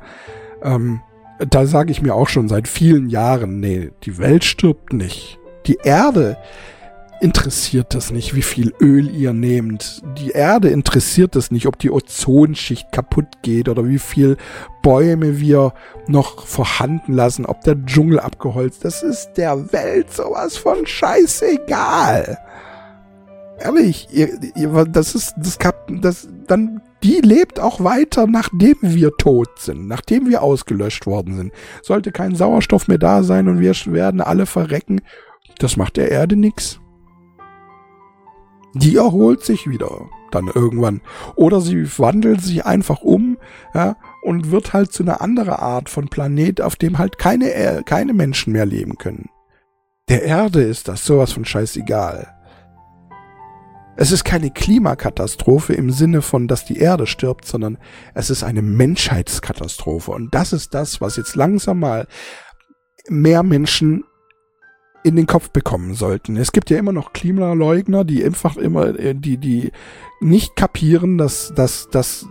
Ähm, 0.63 1.01
da 1.39 1.65
sage 1.65 1.91
ich 1.91 2.03
mir 2.03 2.15
auch 2.15 2.29
schon 2.29 2.51
seit 2.51 2.69
vielen 2.69 3.09
Jahren, 3.09 3.61
nee, 3.61 3.93
die 4.03 4.19
Welt 4.19 4.45
stirbt 4.45 4.93
nicht. 4.93 5.39
Die 5.67 5.79
Erde 5.83 6.37
interessiert 7.21 7.95
das 7.95 8.11
nicht, 8.11 8.35
wie 8.35 8.43
viel 8.43 8.73
Öl 8.81 9.11
ihr 9.11 9.33
nehmt. 9.33 10.03
Die 10.19 10.31
Erde 10.31 10.69
interessiert 10.69 11.35
das 11.35 11.51
nicht, 11.51 11.67
ob 11.67 11.79
die 11.79 11.91
Ozonschicht 11.91 12.93
kaputt 12.93 13.43
geht 13.43 13.69
oder 13.69 13.89
wie 13.89 13.99
viel 13.99 14.37
Bäume 14.83 15.41
wir 15.41 15.73
noch 16.07 16.47
vorhanden 16.47 17.15
lassen, 17.15 17.47
ob 17.47 17.63
der 17.63 17.85
Dschungel 17.85 18.21
abgeholzt. 18.21 18.85
Das 18.85 19.03
ist 19.03 19.33
der 19.37 19.73
Welt 19.73 20.13
sowas 20.13 20.57
von 20.57 20.87
scheißegal. 20.87 22.39
Ehrlich, 23.59 24.09
ihr, 24.13 24.29
ihr, 24.55 24.85
das 24.85 25.15
ist, 25.15 25.35
das, 25.39 25.57
das, 25.89 26.29
dann, 26.47 26.83
die 27.03 27.23
lebt 27.23 27.59
auch 27.59 27.83
weiter, 27.83 28.27
nachdem 28.27 28.77
wir 28.83 29.13
tot 29.17 29.49
sind, 29.59 29.89
nachdem 29.89 30.29
wir 30.29 30.43
ausgelöscht 30.43 31.07
worden 31.07 31.37
sind. 31.37 31.53
Sollte 31.83 32.13
kein 32.13 32.35
Sauerstoff 32.35 32.87
mehr 32.87 32.99
da 32.99 33.23
sein 33.23 33.49
und 33.49 33.61
wir 33.61 33.73
werden 33.87 34.21
alle 34.21 34.45
verrecken, 34.45 35.01
das 35.59 35.77
macht 35.77 35.97
der 35.97 36.11
Erde 36.11 36.37
nix. 36.37 36.81
Die 38.75 38.97
erholt 38.97 39.45
sich 39.45 39.69
wieder 39.69 40.09
dann 40.31 40.51
irgendwann. 40.55 41.01
Oder 41.35 41.61
sie 41.61 41.87
wandelt 41.99 42.41
sich 42.43 42.65
einfach 42.67 43.01
um 43.01 43.39
ja, 43.75 43.97
und 44.23 44.51
wird 44.51 44.73
halt 44.73 44.93
zu 44.93 45.03
einer 45.03 45.21
anderen 45.21 45.55
Art 45.55 45.89
von 45.89 46.09
Planet, 46.09 46.61
auf 46.61 46.77
dem 46.77 46.99
halt 46.99 47.19
keine, 47.19 47.83
keine 47.85 48.13
Menschen 48.13 48.53
mehr 48.53 48.67
leben 48.67 48.97
können. 48.99 49.31
Der 50.09 50.23
Erde 50.23 50.63
ist 50.63 50.89
das 50.89 51.05
sowas 51.05 51.33
von 51.33 51.45
scheißegal. 51.45 52.33
Es 53.99 54.13
ist 54.13 54.25
keine 54.25 54.51
Klimakatastrophe 54.51 55.73
im 55.73 55.91
Sinne 55.91 56.21
von, 56.21 56.49
dass 56.49 56.67
die 56.67 56.77
Erde 56.77 57.07
stirbt, 57.07 57.47
sondern 57.47 57.79
es 58.15 58.29
ist 58.29 58.45
eine 58.45 58.61
Menschheitskatastrophe. 58.61 60.11
Und 60.11 60.35
das 60.35 60.53
ist 60.53 60.75
das, 60.75 61.01
was 61.01 61.17
jetzt 61.17 61.35
langsam 61.35 61.81
mal 61.81 62.07
mehr 63.09 63.43
Menschen 63.43 64.05
in 65.07 65.15
den 65.15 65.27
Kopf 65.27 65.51
bekommen 65.51 65.95
sollten. 65.95 66.37
Es 66.37 66.51
gibt 66.51 66.69
ja 66.69 66.79
immer 66.79 66.93
noch 66.93 67.13
Klimaleugner, 67.13 68.05
die 68.05 68.25
einfach 68.25 68.57
immer, 68.57 68.99
äh, 68.99 69.15
die, 69.15 69.37
die 69.37 69.71
nicht 70.21 70.57
kapieren, 70.57 71.17
dass, 71.17 71.53
dass, 71.55 71.89
dass 71.91 72.27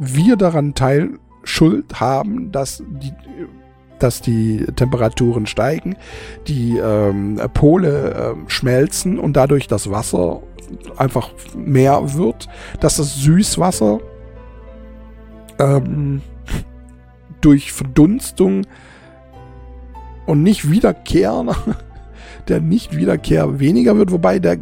wir 0.00 0.34
daran 0.34 0.74
Teil 0.74 1.20
Schuld 1.44 2.00
haben, 2.00 2.50
dass 2.50 2.82
die, 2.84 3.12
dass 4.00 4.20
die 4.22 4.66
Temperaturen 4.74 5.46
steigen, 5.46 5.94
die 6.48 6.78
ähm, 6.78 7.40
Pole 7.54 8.10
äh, 8.12 8.50
schmelzen 8.50 9.20
und 9.20 9.34
dadurch 9.34 9.68
das 9.68 9.88
Wasser 9.88 10.42
einfach 10.96 11.30
mehr 11.56 12.14
wird, 12.14 12.48
dass 12.80 12.96
das 12.96 13.22
Süßwasser 13.22 14.00
ähm, 15.60 16.22
durch 17.40 17.70
Verdunstung 17.70 18.66
und 20.26 20.42
nicht 20.42 20.68
wiederkehren 20.72 21.50
der 22.48 22.60
Nichtwiederkehr 22.60 23.60
weniger 23.60 23.96
wird, 23.96 24.10
wobei 24.10 24.38
der, 24.38 24.58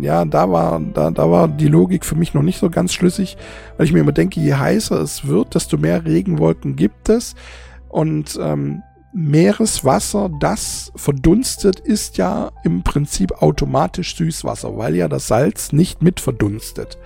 ja, 0.00 0.24
da 0.24 0.50
war, 0.50 0.80
da, 0.80 1.10
da 1.10 1.30
war 1.30 1.48
die 1.48 1.68
Logik 1.68 2.04
für 2.04 2.16
mich 2.16 2.34
noch 2.34 2.42
nicht 2.42 2.58
so 2.58 2.70
ganz 2.70 2.92
schlüssig, 2.92 3.36
weil 3.76 3.86
ich 3.86 3.92
mir 3.92 4.00
immer 4.00 4.12
denke, 4.12 4.40
je 4.40 4.54
heißer 4.54 5.00
es 5.00 5.26
wird, 5.26 5.54
desto 5.54 5.76
mehr 5.76 6.04
Regenwolken 6.04 6.76
gibt 6.76 7.08
es 7.08 7.34
und 7.88 8.38
ähm, 8.40 8.82
Meereswasser, 9.12 10.30
das 10.38 10.92
verdunstet, 10.94 11.80
ist 11.80 12.16
ja 12.16 12.52
im 12.62 12.84
Prinzip 12.84 13.42
automatisch 13.42 14.16
Süßwasser, 14.16 14.76
weil 14.76 14.94
ja 14.94 15.08
das 15.08 15.26
Salz 15.26 15.72
nicht 15.72 16.00
mit 16.00 16.20
verdunstet. 16.20 16.96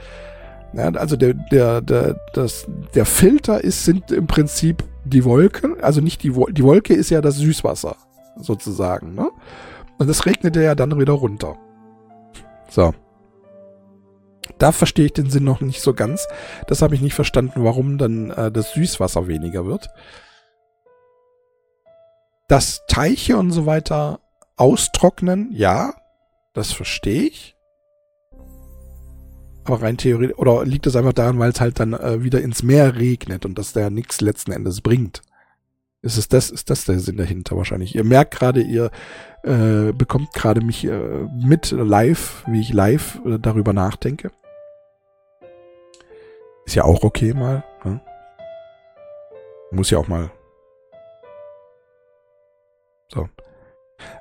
Ja, 0.75 0.89
also 0.91 1.17
der, 1.17 1.35
der, 1.35 1.81
der, 1.81 2.17
das, 2.35 2.67
der 2.95 3.07
Filter 3.07 3.63
ist, 3.63 3.85
sind 3.85 4.11
im 4.11 4.27
Prinzip 4.27 4.85
die 5.05 5.25
Wolken, 5.25 5.81
also 5.81 6.01
nicht 6.01 6.23
die, 6.23 6.35
Wolke, 6.35 6.53
die 6.53 6.65
Wolke 6.65 6.95
ist 6.95 7.11
ja 7.11 7.21
das 7.21 7.37
Süßwasser, 7.37 7.97
sozusagen. 8.37 9.15
Ne? 9.15 9.31
Und 9.99 10.09
es 10.09 10.27
regnete 10.27 10.63
ja 10.63 10.75
dann 10.75 10.99
wieder 10.99 11.13
runter. 11.13 11.57
So. 12.69 12.93
Da 14.59 14.73
verstehe 14.73 15.07
ich 15.07 15.13
den 15.13 15.31
Sinn 15.31 15.45
noch 15.45 15.61
nicht 15.61 15.81
so 15.81 15.95
ganz. 15.95 16.27
Das 16.67 16.83
habe 16.83 16.95
ich 16.95 17.01
nicht 17.01 17.15
verstanden, 17.15 17.65
warum 17.65 17.99
dann 17.99 18.31
äh, 18.31 18.51
das 18.51 18.73
Süßwasser 18.73 19.27
weniger 19.27 19.67
wird. 19.67 19.89
Dass 22.49 22.83
Teiche 22.87 23.39
und 23.39 23.53
so 23.53 23.67
weiter 23.67 24.21
austrocknen, 24.57 25.51
ja, 25.53 25.95
das 26.53 26.73
verstehe 26.73 27.23
ich. 27.23 27.57
Aber 29.65 29.81
rein 29.81 29.97
theoretisch, 29.97 30.37
oder 30.37 30.65
liegt 30.65 30.87
es 30.87 30.95
einfach 30.95 31.15
daran, 31.15 31.39
weil 31.39 31.51
es 31.51 31.61
halt 31.61 31.81
dann 31.81 31.95
äh, 31.95 32.23
wieder 32.23 32.43
ins 32.43 32.63
Meer 32.63 32.97
regnet 32.97 33.47
und 33.47 33.59
das 33.59 33.73
da 33.73 33.89
nichts 33.89 34.21
letzten 34.21 34.53
Endes 34.53 34.83
bringt? 34.83 35.23
Ist 36.05 36.19
es 36.19 36.29
das, 36.29 36.51
ist 36.51 36.69
das 36.69 36.85
der 36.85 37.01
Sinn 37.01 37.17
dahinter 37.17 37.57
wahrscheinlich? 37.57 37.95
Ihr 37.95 38.05
merkt 38.05 38.35
gerade, 38.35 38.61
ihr 38.61 38.91
äh, 39.43 39.91
bekommt 39.93 40.35
gerade 40.35 40.61
mich 40.61 40.85
äh, 40.85 41.27
mit 41.35 41.71
live, 41.71 42.45
wie 42.47 42.61
ich 42.61 42.75
live 42.75 43.23
äh, 43.25 43.39
darüber 43.39 43.73
nachdenke. 43.73 44.31
Ist 46.67 46.75
ja 46.75 46.85
auch 46.85 47.05
okay 47.05 47.33
mal. 47.33 47.65
Ne? 47.85 48.03
Muss 49.71 49.89
ja 49.89 49.97
auch 49.97 50.07
mal. 50.07 50.31
So. 53.09 53.31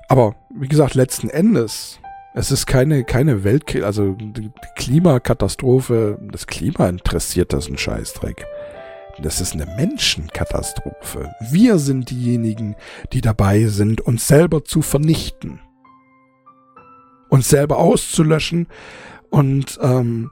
Aber 0.08 0.36
wie 0.58 0.68
gesagt, 0.68 0.94
letzten 0.94 1.28
Endes, 1.28 2.00
es 2.32 2.50
ist 2.50 2.64
keine, 2.64 3.04
keine 3.04 3.44
Weltkrise, 3.44 3.84
also 3.84 4.12
die 4.12 4.50
Klimakatastrophe, 4.76 6.18
das 6.32 6.46
Klima 6.46 6.88
interessiert 6.88 7.52
das 7.52 7.68
ein 7.68 7.76
Scheißdreck. 7.76 8.46
Das 9.22 9.40
ist 9.40 9.54
eine 9.54 9.66
Menschenkatastrophe. 9.66 11.32
Wir 11.50 11.78
sind 11.78 12.10
diejenigen, 12.10 12.74
die 13.12 13.20
dabei 13.20 13.66
sind, 13.66 14.00
uns 14.00 14.26
selber 14.26 14.64
zu 14.64 14.82
vernichten. 14.82 15.60
Uns 17.28 17.48
selber 17.48 17.78
auszulöschen 17.78 18.66
und 19.30 19.78
ähm, 19.82 20.30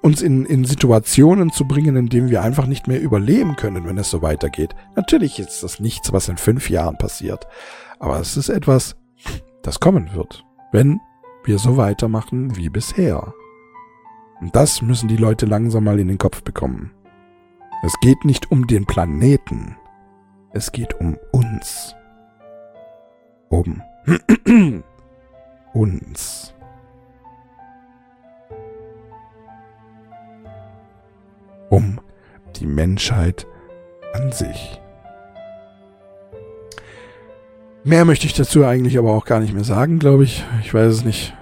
uns 0.00 0.20
in, 0.20 0.44
in 0.46 0.64
Situationen 0.64 1.52
zu 1.52 1.66
bringen, 1.66 1.96
in 1.96 2.08
denen 2.08 2.30
wir 2.30 2.42
einfach 2.42 2.66
nicht 2.66 2.88
mehr 2.88 3.00
überleben 3.00 3.56
können, 3.56 3.86
wenn 3.86 3.98
es 3.98 4.10
so 4.10 4.20
weitergeht. 4.20 4.74
Natürlich 4.96 5.38
ist 5.38 5.62
das 5.62 5.78
nichts, 5.78 6.12
was 6.12 6.28
in 6.28 6.36
fünf 6.36 6.70
Jahren 6.70 6.98
passiert. 6.98 7.46
Aber 7.98 8.18
es 8.18 8.36
ist 8.36 8.48
etwas, 8.48 8.96
das 9.62 9.80
kommen 9.80 10.12
wird, 10.14 10.44
wenn 10.72 11.00
wir 11.44 11.58
so 11.58 11.76
weitermachen 11.76 12.56
wie 12.56 12.68
bisher. 12.68 13.32
Und 14.40 14.56
das 14.56 14.82
müssen 14.82 15.08
die 15.08 15.16
Leute 15.16 15.46
langsam 15.46 15.84
mal 15.84 16.00
in 16.00 16.08
den 16.08 16.18
Kopf 16.18 16.42
bekommen. 16.42 16.90
Es 17.84 17.98
geht 17.98 18.24
nicht 18.24 18.52
um 18.52 18.68
den 18.68 18.86
Planeten. 18.86 19.76
Es 20.52 20.70
geht 20.70 20.94
um 21.00 21.18
uns. 21.32 21.96
Um 23.48 23.82
uns. 25.74 26.54
Um 31.70 32.00
die 32.54 32.66
Menschheit 32.66 33.48
an 34.12 34.30
sich. 34.30 34.80
Mehr 37.82 38.04
möchte 38.04 38.26
ich 38.26 38.34
dazu 38.34 38.64
eigentlich 38.64 38.96
aber 38.96 39.12
auch 39.12 39.24
gar 39.24 39.40
nicht 39.40 39.54
mehr 39.54 39.64
sagen, 39.64 39.98
glaube 39.98 40.22
ich. 40.22 40.44
Ich 40.62 40.72
weiß 40.72 40.92
es 40.92 41.04
nicht. 41.04 41.34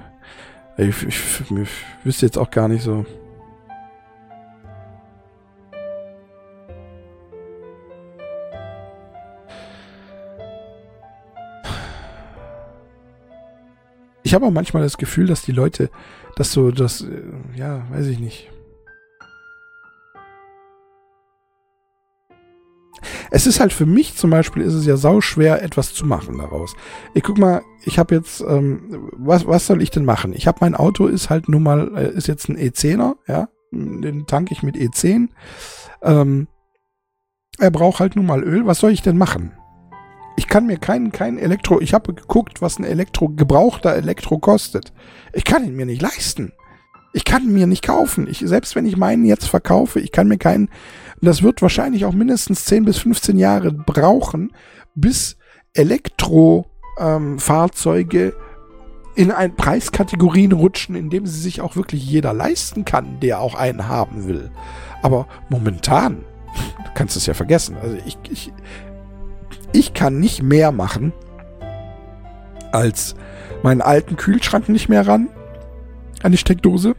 Ich, 0.78 1.06
ich, 1.06 1.42
ich 1.50 1.68
wüsste 2.02 2.24
jetzt 2.24 2.38
auch 2.38 2.50
gar 2.50 2.68
nicht 2.68 2.82
so. 2.82 3.04
Ich 14.30 14.34
habe 14.34 14.46
auch 14.46 14.52
manchmal 14.52 14.84
das 14.84 14.96
Gefühl, 14.96 15.26
dass 15.26 15.42
die 15.42 15.50
Leute, 15.50 15.90
dass 16.36 16.52
so, 16.52 16.70
das, 16.70 17.00
äh, 17.00 17.20
ja, 17.56 17.82
weiß 17.90 18.06
ich 18.06 18.20
nicht. 18.20 18.48
Es 23.32 23.48
ist 23.48 23.58
halt 23.58 23.72
für 23.72 23.86
mich 23.86 24.14
zum 24.14 24.30
Beispiel, 24.30 24.62
ist 24.62 24.74
es 24.74 24.86
ja 24.86 24.96
sau 24.96 25.20
schwer, 25.20 25.64
etwas 25.64 25.94
zu 25.94 26.06
machen 26.06 26.38
daraus. 26.38 26.76
Ich 27.12 27.24
guck 27.24 27.38
mal, 27.38 27.62
ich 27.82 27.98
habe 27.98 28.14
jetzt, 28.14 28.40
ähm, 28.42 29.10
was, 29.14 29.48
was 29.48 29.66
soll 29.66 29.82
ich 29.82 29.90
denn 29.90 30.04
machen? 30.04 30.32
Ich 30.32 30.46
habe 30.46 30.58
mein 30.60 30.76
Auto 30.76 31.08
ist 31.08 31.28
halt 31.28 31.48
nun 31.48 31.64
mal, 31.64 31.90
äh, 31.96 32.16
ist 32.16 32.28
jetzt 32.28 32.48
ein 32.48 32.56
E10er, 32.56 33.16
ja, 33.26 33.48
den 33.72 34.26
tanke 34.28 34.52
ich 34.52 34.62
mit 34.62 34.76
E10. 34.76 35.26
Ähm, 36.02 36.46
er 37.58 37.72
braucht 37.72 37.98
halt 37.98 38.14
nun 38.14 38.26
mal 38.26 38.44
Öl. 38.44 38.64
Was 38.64 38.78
soll 38.78 38.92
ich 38.92 39.02
denn 39.02 39.18
machen? 39.18 39.54
Ich 40.40 40.46
kann 40.46 40.66
mir 40.66 40.78
keinen 40.78 41.12
kein 41.12 41.36
Elektro, 41.36 41.82
ich 41.82 41.92
habe 41.92 42.14
geguckt, 42.14 42.62
was 42.62 42.78
ein 42.78 42.84
Elektro, 42.84 43.28
gebrauchter 43.28 43.94
Elektro 43.94 44.38
kostet. 44.38 44.94
Ich 45.34 45.44
kann 45.44 45.66
ihn 45.66 45.76
mir 45.76 45.84
nicht 45.84 46.00
leisten. 46.00 46.52
Ich 47.12 47.26
kann 47.26 47.42
ihn 47.42 47.52
mir 47.52 47.66
nicht 47.66 47.84
kaufen. 47.84 48.26
Ich, 48.26 48.38
selbst 48.38 48.74
wenn 48.74 48.86
ich 48.86 48.96
meinen 48.96 49.26
jetzt 49.26 49.44
verkaufe, 49.44 50.00
ich 50.00 50.12
kann 50.12 50.28
mir 50.28 50.38
keinen 50.38 50.70
das 51.20 51.42
wird 51.42 51.60
wahrscheinlich 51.60 52.06
auch 52.06 52.14
mindestens 52.14 52.64
10 52.64 52.86
bis 52.86 52.96
15 52.96 53.36
Jahre 53.36 53.70
brauchen, 53.70 54.54
bis 54.94 55.36
Elektrofahrzeuge 55.74 58.28
ähm, 58.28 58.32
in 59.16 59.32
ein 59.32 59.54
Preiskategorien 59.54 60.52
rutschen, 60.52 60.94
in 60.94 61.10
dem 61.10 61.26
sie 61.26 61.38
sich 61.38 61.60
auch 61.60 61.76
wirklich 61.76 62.02
jeder 62.02 62.32
leisten 62.32 62.86
kann, 62.86 63.20
der 63.20 63.40
auch 63.40 63.56
einen 63.56 63.88
haben 63.88 64.26
will. 64.26 64.50
Aber 65.02 65.28
momentan, 65.50 66.24
du 66.78 66.90
kannst 66.94 67.18
es 67.18 67.26
ja 67.26 67.34
vergessen. 67.34 67.76
Also 67.76 67.98
ich, 68.06 68.16
ich, 68.30 68.54
ich 69.72 69.94
kann 69.94 70.18
nicht 70.18 70.42
mehr 70.42 70.72
machen, 70.72 71.12
als 72.72 73.14
meinen 73.62 73.82
alten 73.82 74.16
Kühlschrank 74.16 74.68
nicht 74.68 74.88
mehr 74.88 75.06
ran 75.06 75.28
an 76.22 76.32
die 76.32 76.38
Steckdose, 76.38 76.94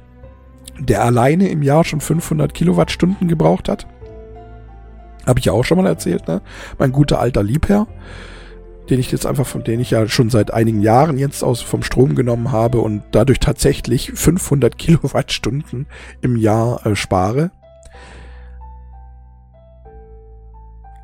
der 0.79 1.03
alleine 1.03 1.49
im 1.49 1.61
Jahr 1.61 1.83
schon 1.83 2.01
500 2.01 2.53
Kilowattstunden 2.53 3.27
gebraucht 3.27 3.69
hat. 3.69 3.87
Habe 5.25 5.39
ich 5.39 5.45
ja 5.45 5.53
auch 5.53 5.63
schon 5.63 5.77
mal 5.77 5.87
erzählt, 5.87 6.27
ne? 6.27 6.41
Mein 6.79 6.91
guter 6.91 7.19
alter 7.19 7.43
Liebherr, 7.43 7.87
den 8.89 8.99
ich 8.99 9.11
jetzt 9.11 9.27
einfach, 9.27 9.45
von 9.45 9.63
den 9.63 9.79
ich 9.79 9.91
ja 9.91 10.07
schon 10.07 10.29
seit 10.29 10.51
einigen 10.51 10.81
Jahren 10.81 11.17
jetzt 11.19 11.43
aus 11.43 11.61
vom 11.61 11.83
Strom 11.83 12.15
genommen 12.15 12.51
habe 12.51 12.79
und 12.79 13.03
dadurch 13.11 13.39
tatsächlich 13.39 14.11
500 14.13 14.77
Kilowattstunden 14.77 15.85
im 16.21 16.35
Jahr 16.35 16.85
äh, 16.85 16.95
spare. 16.95 17.51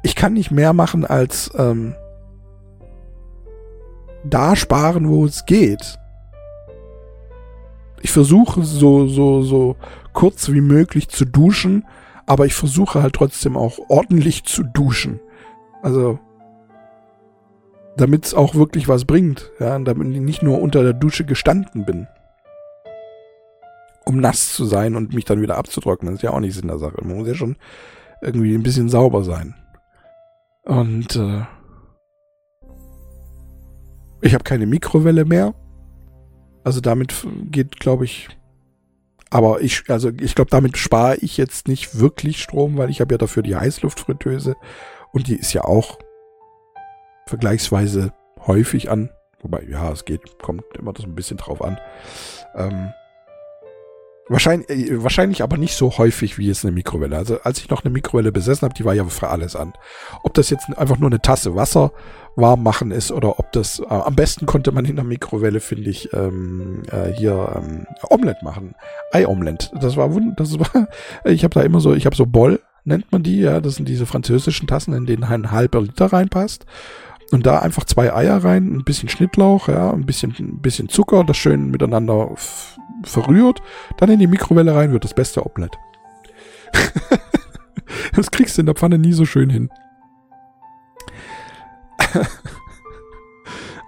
Ich 0.08 0.16
kann 0.16 0.34
nicht 0.34 0.51
mehr 0.51 0.72
machen 0.72 1.05
als 1.05 1.51
ähm, 1.58 1.93
da 4.24 4.55
sparen, 4.55 5.10
wo 5.10 5.26
es 5.26 5.45
geht. 5.45 5.99
Ich 8.01 8.12
versuche 8.12 8.64
so, 8.64 9.08
so, 9.08 9.41
so 9.41 9.76
kurz 10.14 10.49
wie 10.51 10.62
möglich 10.62 11.10
zu 11.10 11.26
duschen 11.26 11.84
aber 12.28 12.45
ich 12.45 12.53
versuche 12.53 13.01
halt 13.01 13.16
trotzdem 13.16 13.58
auch 13.58 13.80
ordentlich 13.88 14.43
zu 14.43 14.62
duschen. 14.62 15.22
Also, 15.82 16.20
damit 17.95 18.26
es 18.26 18.34
auch 18.34 18.53
wirklich 18.53 18.88
was 18.89 19.05
bringt. 19.05 19.49
Ja, 19.60 19.80
damit 19.80 20.14
ich 20.14 20.20
nicht 20.20 20.43
nur 20.43 20.62
unter 20.62 20.84
der 20.84 20.93
Dusche 20.93 21.24
gestanden 21.24 21.86
bin. 21.86 22.08
Um 24.05 24.20
nass 24.20 24.53
zu 24.53 24.66
sein 24.66 24.95
und 24.95 25.14
mich 25.14 25.26
dann 25.26 25.41
wieder 25.41 25.58
abzutrocknen. 25.58 26.14
Das 26.14 26.20
ist 26.20 26.24
ja 26.24 26.32
auch 26.32 26.39
nicht 26.41 26.53
Sinn 26.53 26.68
der 26.68 26.80
Sache. 26.80 26.97
Man 27.01 27.18
muss 27.18 27.28
ja 27.28 27.34
schon 27.34 27.55
irgendwie 28.22 28.53
ein 28.53 28.64
bisschen 28.64 28.89
sauber 28.89 29.24
sein. 29.24 29.55
Und 30.68 31.15
äh, 31.15 31.45
ich 34.22 34.34
habe 34.34 34.43
keine 34.43 34.65
Mikrowelle 34.65 35.24
mehr. 35.24 35.53
Also 36.63 36.82
damit 36.82 37.26
geht, 37.49 37.80
glaube 37.80 38.03
ich, 38.03 38.28
aber 39.30 39.61
ich, 39.61 39.89
also 39.89 40.09
ich 40.20 40.36
glaube, 40.36 40.51
damit 40.51 40.78
spare 40.78 41.15
ich 41.18 41.38
jetzt 41.38 41.70
nicht 41.70 41.97
wirklich 41.99 42.41
Strom, 42.41 42.78
weil 42.78 42.89
ich 42.89 42.99
habe 42.99 43.13
ja 43.13 43.18
dafür 43.18 43.43
die 43.43 43.55
Heißluftfritteuse 43.55 44.55
und 45.13 45.28
die 45.28 45.38
ist 45.38 45.53
ja 45.53 45.63
auch 45.63 45.97
vergleichsweise 47.28 48.11
häufig 48.45 48.91
an. 48.91 49.09
Wobei, 49.41 49.63
ja, 49.70 49.91
es 49.91 50.03
geht, 50.03 50.39
kommt 50.39 50.63
immer 50.78 50.91
das 50.91 51.05
ein 51.05 51.15
bisschen 51.15 51.38
drauf 51.38 51.61
an. 51.61 51.78
Ähm, 52.55 52.91
wahrscheinlich, 54.30 54.70
äh, 54.70 55.04
wahrscheinlich 55.04 55.44
aber 55.44 55.58
nicht 55.58 55.76
so 55.76 55.98
häufig 55.98 56.38
wie 56.38 56.48
jetzt 56.48 56.66
eine 56.66 56.72
Mikrowelle. 56.72 57.18
Also 57.18 57.40
als 57.42 57.60
ich 57.60 57.70
noch 57.70 57.84
eine 57.84 57.92
Mikrowelle 57.92 58.32
besessen 58.32 58.66
habe, 58.66 58.74
die 58.74 58.86
war 58.86 58.94
ja 58.94 59.06
für 59.06 59.30
alles 59.30 59.56
an. 59.56 59.74
Ob 60.24 60.34
das 60.34 60.50
jetzt 60.50 60.66
einfach 60.78 60.98
nur 60.98 61.10
eine 61.10 61.22
Tasse 61.22 61.56
Wasser 61.56 61.92
warm 62.36 62.62
machen 62.62 62.92
ist 62.92 63.12
oder 63.12 63.40
ob 63.40 63.52
das, 63.52 63.80
äh, 63.80 63.86
am 63.88 64.16
besten 64.16 64.46
konnte 64.46 64.72
man 64.72 64.86
in 64.86 64.96
der 64.96 65.06
Mikrowelle, 65.06 65.60
finde 65.60 65.90
ich, 65.90 66.14
ähm, 66.14 66.84
äh, 66.92 67.12
hier 67.12 67.54
ähm, 67.56 67.88
Omelette 68.10 68.44
machen. 68.44 68.76
Ei-Omelette. 69.12 69.72
Das 69.82 69.98
war 69.98 70.10
das 70.36 70.60
war, 70.60 70.88
ich 71.26 71.44
habe 71.44 71.54
da 71.54 71.62
immer 71.62 71.80
so, 71.80 71.94
ich 71.94 72.06
habe 72.06 72.16
so 72.16 72.26
Boll, 72.26 72.60
nennt 72.84 73.12
man 73.12 73.24
die, 73.24 73.42
ja, 73.42 73.60
das 73.60 73.76
sind 73.76 73.90
diese 73.90 74.06
französischen 74.06 74.68
Tassen, 74.68 74.94
in 74.94 75.06
denen 75.06 75.24
ein 75.24 75.52
halber 75.52 75.82
Liter 75.82 76.06
reinpasst. 76.08 76.66
Und 77.32 77.46
da 77.46 77.60
einfach 77.60 77.84
zwei 77.84 78.14
Eier 78.14 78.44
rein, 78.44 78.74
ein 78.74 78.84
bisschen 78.84 79.10
Schnittlauch, 79.10 79.68
ja, 79.68 79.92
ein 79.92 80.06
bisschen, 80.06 80.34
ein 80.40 80.62
bisschen 80.62 80.88
Zucker, 80.88 81.24
das 81.26 81.36
schön 81.38 81.70
miteinander 81.72 82.34
verrührt, 83.04 83.62
dann 83.98 84.10
in 84.10 84.20
die 84.20 84.28
Mikrowelle 84.28 84.74
rein, 84.74 84.92
wird 84.94 85.04
das 85.04 85.14
beste 85.14 85.46
Omelette. 85.46 85.78
das 88.16 88.32
kriegst 88.32 88.58
du 88.58 88.62
in 88.62 88.66
der 88.66 88.76
Pfanne 88.76 88.98
nie 88.98 89.14
so 89.14 89.26
schön 89.26 89.50
hin. 89.50 89.70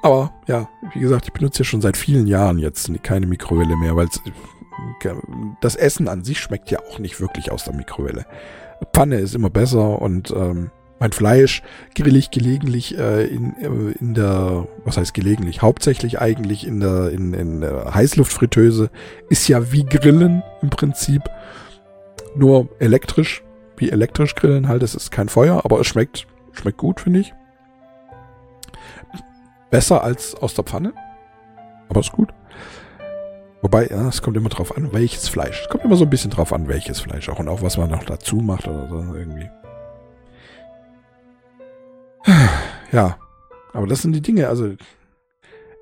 Aber 0.02 0.34
ja, 0.48 0.68
wie 0.94 1.00
gesagt, 1.00 1.26
ich 1.28 1.34
benutze 1.34 1.60
ja 1.60 1.66
schon 1.66 1.82
seit 1.82 1.98
vielen 1.98 2.28
Jahren 2.28 2.58
jetzt 2.58 2.92
keine 3.04 3.28
Mikrowelle 3.28 3.76
mehr, 3.78 3.96
weil 3.96 4.08
das 5.62 5.76
Essen 5.76 6.08
an 6.08 6.24
sich 6.24 6.40
schmeckt 6.40 6.72
ja 6.72 6.80
auch 6.80 7.00
nicht 7.00 7.20
wirklich 7.20 7.52
aus 7.52 7.66
der 7.66 7.76
Mikrowelle. 7.76 8.26
Pfanne 8.94 9.18
ist 9.18 9.36
immer 9.36 9.50
besser 9.50 10.02
und 10.02 10.32
ähm, 10.32 10.72
mein 11.00 11.12
Fleisch 11.14 11.64
grill 11.96 12.16
ich 12.16 12.30
gelegentlich 12.30 12.98
äh, 12.98 13.26
in, 13.26 13.56
äh, 13.58 13.98
in 14.00 14.14
der, 14.14 14.68
was 14.84 14.98
heißt 14.98 15.14
gelegentlich, 15.14 15.62
hauptsächlich 15.62 16.20
eigentlich 16.20 16.68
in 16.68 16.80
der, 16.80 17.10
in, 17.12 17.34
in 17.34 17.62
der 17.62 17.94
Heißluftfritteuse. 17.94 18.90
Ist 19.30 19.48
ja 19.48 19.72
wie 19.72 19.86
Grillen 19.86 20.44
im 20.62 20.70
Prinzip, 20.70 21.24
nur 22.36 22.70
elektrisch, 22.80 23.44
wie 23.78 23.90
elektrisch 23.90 24.36
grillen 24.36 24.68
halt. 24.68 24.84
Es 24.84 24.96
ist 24.96 25.12
kein 25.12 25.30
Feuer, 25.30 25.62
aber 25.64 25.80
es 25.80 25.88
schmeckt, 25.88 26.28
schmeckt 26.52 26.78
gut, 26.78 27.02
finde 27.02 27.22
ich. 27.22 27.34
Besser 29.72 30.04
als 30.04 30.36
aus 30.36 30.54
der 30.54 30.64
Pfanne. 30.64 30.94
Aber 31.88 32.02
ist 32.02 32.12
gut. 32.12 32.30
Wobei, 33.62 33.88
ja, 33.88 34.08
es 34.08 34.22
kommt 34.22 34.38
immer 34.38 34.50
drauf 34.50 34.76
an, 34.76 34.94
welches 34.94 35.28
Fleisch. 35.28 35.62
Es 35.64 35.70
kommt 35.70 35.84
immer 35.84 35.96
so 35.96 36.06
ein 36.06 36.10
bisschen 36.10 36.32
drauf 36.32 36.54
an, 36.54 36.68
welches 36.68 37.02
Fleisch 37.02 37.28
auch 37.30 37.40
und 37.40 37.50
auch 37.50 37.62
was 37.62 37.78
man 37.78 37.90
noch 37.90 38.04
dazu 38.04 38.38
macht 38.38 38.68
oder 38.68 38.88
so 38.88 39.16
irgendwie. 39.16 39.50
Ja, 42.92 43.18
aber 43.74 43.88
das 43.88 44.02
sind 44.02 44.14
die 44.14 44.22
Dinge. 44.22 44.48
Also 44.48 44.74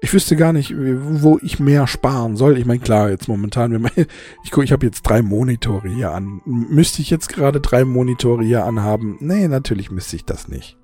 ich 0.02 0.14
wüsste 0.14 0.36
gar 0.36 0.54
nicht, 0.54 0.74
wo 0.76 1.40
ich 1.42 1.60
mehr 1.60 1.88
sparen 1.88 2.36
soll. 2.36 2.58
Ich 2.58 2.66
meine, 2.66 2.80
klar, 2.80 3.10
jetzt 3.10 3.28
momentan, 3.28 3.90
ich 4.44 4.52
gucke, 4.52 4.64
ich 4.64 4.72
habe 4.72 4.86
jetzt 4.86 5.04
drei 5.04 5.22
Monitore 5.22 5.90
hier 5.90 6.12
an. 6.12 6.42
Müsste 6.46 7.02
ich 7.02 7.10
jetzt 7.10 7.30
gerade 7.30 7.62
drei 7.62 7.84
Monitore 7.84 8.44
hier 8.44 8.66
anhaben? 8.66 9.18
Nee, 9.20 9.48
natürlich 9.48 9.90
müsste 9.90 10.16
ich 10.16 10.26
das 10.26 10.48
nicht. 10.48 10.78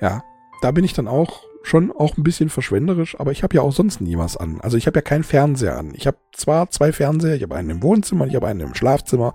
Ja, 0.00 0.22
da 0.62 0.70
bin 0.70 0.84
ich 0.84 0.92
dann 0.92 1.08
auch 1.08 1.44
schon 1.62 1.92
auch 1.92 2.16
ein 2.16 2.22
bisschen 2.22 2.48
verschwenderisch, 2.48 3.18
aber 3.20 3.32
ich 3.32 3.42
habe 3.42 3.54
ja 3.54 3.62
auch 3.62 3.72
sonst 3.72 4.00
nie 4.00 4.16
was 4.16 4.36
an. 4.36 4.60
Also 4.60 4.76
ich 4.76 4.86
habe 4.86 4.98
ja 4.98 5.02
keinen 5.02 5.24
Fernseher 5.24 5.78
an. 5.78 5.92
Ich 5.94 6.06
habe 6.06 6.16
zwar 6.32 6.70
zwei 6.70 6.92
Fernseher, 6.92 7.36
ich 7.36 7.42
habe 7.42 7.56
einen 7.56 7.70
im 7.70 7.82
Wohnzimmer, 7.82 8.26
ich 8.26 8.34
habe 8.34 8.46
einen 8.46 8.60
im 8.60 8.74
Schlafzimmer, 8.74 9.34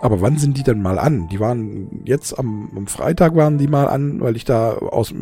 aber 0.00 0.20
wann 0.20 0.36
sind 0.36 0.58
die 0.58 0.62
denn 0.62 0.82
mal 0.82 0.98
an? 0.98 1.28
Die 1.28 1.40
waren 1.40 2.02
jetzt 2.04 2.38
am, 2.38 2.70
am 2.76 2.86
Freitag 2.86 3.34
waren 3.34 3.58
die 3.58 3.68
mal 3.68 3.88
an, 3.88 4.20
weil 4.20 4.36
ich 4.36 4.44
da 4.44 4.74
aus 4.74 5.14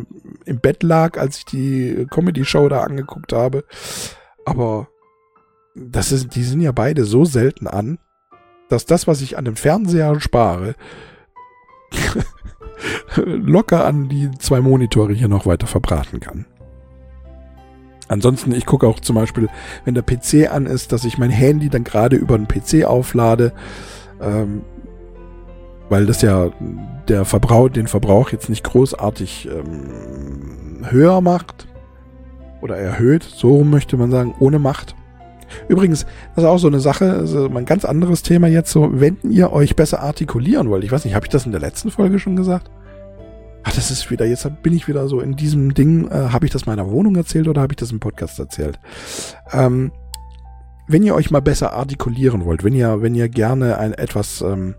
im 0.45 0.59
Bett 0.59 0.83
lag, 0.83 1.17
als 1.17 1.39
ich 1.39 1.45
die 1.45 2.07
Comedy-Show 2.09 2.67
da 2.69 2.81
angeguckt 2.81 3.31
habe. 3.33 3.63
Aber 4.45 4.87
das 5.75 6.11
ist, 6.11 6.35
die 6.35 6.43
sind 6.43 6.61
ja 6.61 6.71
beide 6.71 7.05
so 7.05 7.25
selten 7.25 7.67
an, 7.67 7.99
dass 8.69 8.85
das, 8.85 9.07
was 9.07 9.21
ich 9.21 9.37
an 9.37 9.45
dem 9.45 9.55
Fernseher 9.55 10.19
spare, 10.19 10.75
locker 13.15 13.85
an 13.85 14.09
die 14.09 14.31
zwei 14.39 14.61
Monitore 14.61 15.13
hier 15.13 15.27
noch 15.27 15.45
weiter 15.45 15.67
verbraten 15.67 16.19
kann. 16.19 16.45
Ansonsten, 18.07 18.51
ich 18.51 18.65
gucke 18.65 18.87
auch 18.87 18.99
zum 18.99 19.15
Beispiel, 19.15 19.49
wenn 19.83 19.95
der 19.95 20.03
PC 20.03 20.51
an 20.51 20.67
ist, 20.67 20.91
dass 20.91 21.05
ich 21.05 21.17
mein 21.17 21.31
Handy 21.31 21.69
dann 21.69 21.83
gerade 21.83 22.15
über 22.15 22.37
den 22.37 22.47
PC 22.47 22.85
auflade. 22.85 23.53
Ähm, 24.21 24.61
weil 25.89 26.05
das 26.05 26.21
ja 26.21 26.49
der 27.07 27.25
Verbrauch, 27.25 27.69
den 27.69 27.87
Verbrauch 27.87 28.31
jetzt 28.31 28.49
nicht 28.49 28.63
großartig 28.63 29.49
ähm, 29.51 30.85
höher 30.89 31.21
macht 31.21 31.67
oder 32.61 32.77
erhöht, 32.77 33.23
so 33.23 33.63
möchte 33.63 33.97
man 33.97 34.11
sagen, 34.11 34.33
ohne 34.39 34.59
Macht. 34.59 34.95
Übrigens, 35.67 36.05
das 36.35 36.43
ist 36.43 36.49
auch 36.49 36.57
so 36.57 36.67
eine 36.67 36.79
Sache, 36.79 37.13
also 37.13 37.45
ein 37.45 37.65
ganz 37.65 37.85
anderes 37.85 38.23
Thema 38.23 38.47
jetzt 38.47 38.71
so, 38.71 38.99
wenn 38.99 39.17
ihr 39.23 39.53
euch 39.53 39.75
besser 39.75 40.01
artikulieren 40.01 40.69
wollt. 40.69 40.83
Ich 40.83 40.91
weiß 40.91 41.05
nicht, 41.05 41.13
habe 41.13 41.25
ich 41.25 41.29
das 41.29 41.45
in 41.45 41.51
der 41.51 41.61
letzten 41.61 41.91
Folge 41.91 42.17
schon 42.19 42.35
gesagt? 42.35 42.71
Ach, 43.63 43.73
das 43.73 43.89
ist 43.89 44.11
wieder, 44.11 44.25
jetzt 44.25 44.47
bin 44.61 44.73
ich 44.73 44.87
wieder 44.87 45.07
so 45.07 45.19
in 45.19 45.35
diesem 45.35 45.73
Ding, 45.73 46.07
äh, 46.09 46.29
habe 46.29 46.45
ich 46.45 46.51
das 46.51 46.65
meiner 46.65 46.89
Wohnung 46.91 47.15
erzählt 47.15 47.47
oder 47.47 47.61
habe 47.61 47.73
ich 47.73 47.77
das 47.77 47.91
im 47.91 47.99
Podcast 47.99 48.37
erzählt? 48.39 48.79
Ähm, 49.51 49.91
wenn 50.87 51.03
ihr 51.03 51.15
euch 51.15 51.31
mal 51.31 51.41
besser 51.41 51.73
artikulieren 51.73 52.45
wollt, 52.45 52.63
wenn 52.63 52.73
ihr, 52.73 53.01
wenn 53.01 53.15
ihr 53.15 53.29
gerne 53.29 53.77
ein 53.77 53.93
etwas, 53.93 54.41
ähm, 54.41 54.75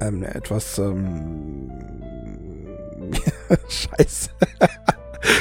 ähm, 0.00 0.22
etwas, 0.22 0.78
ähm, 0.78 1.70
scheiße. 3.68 4.30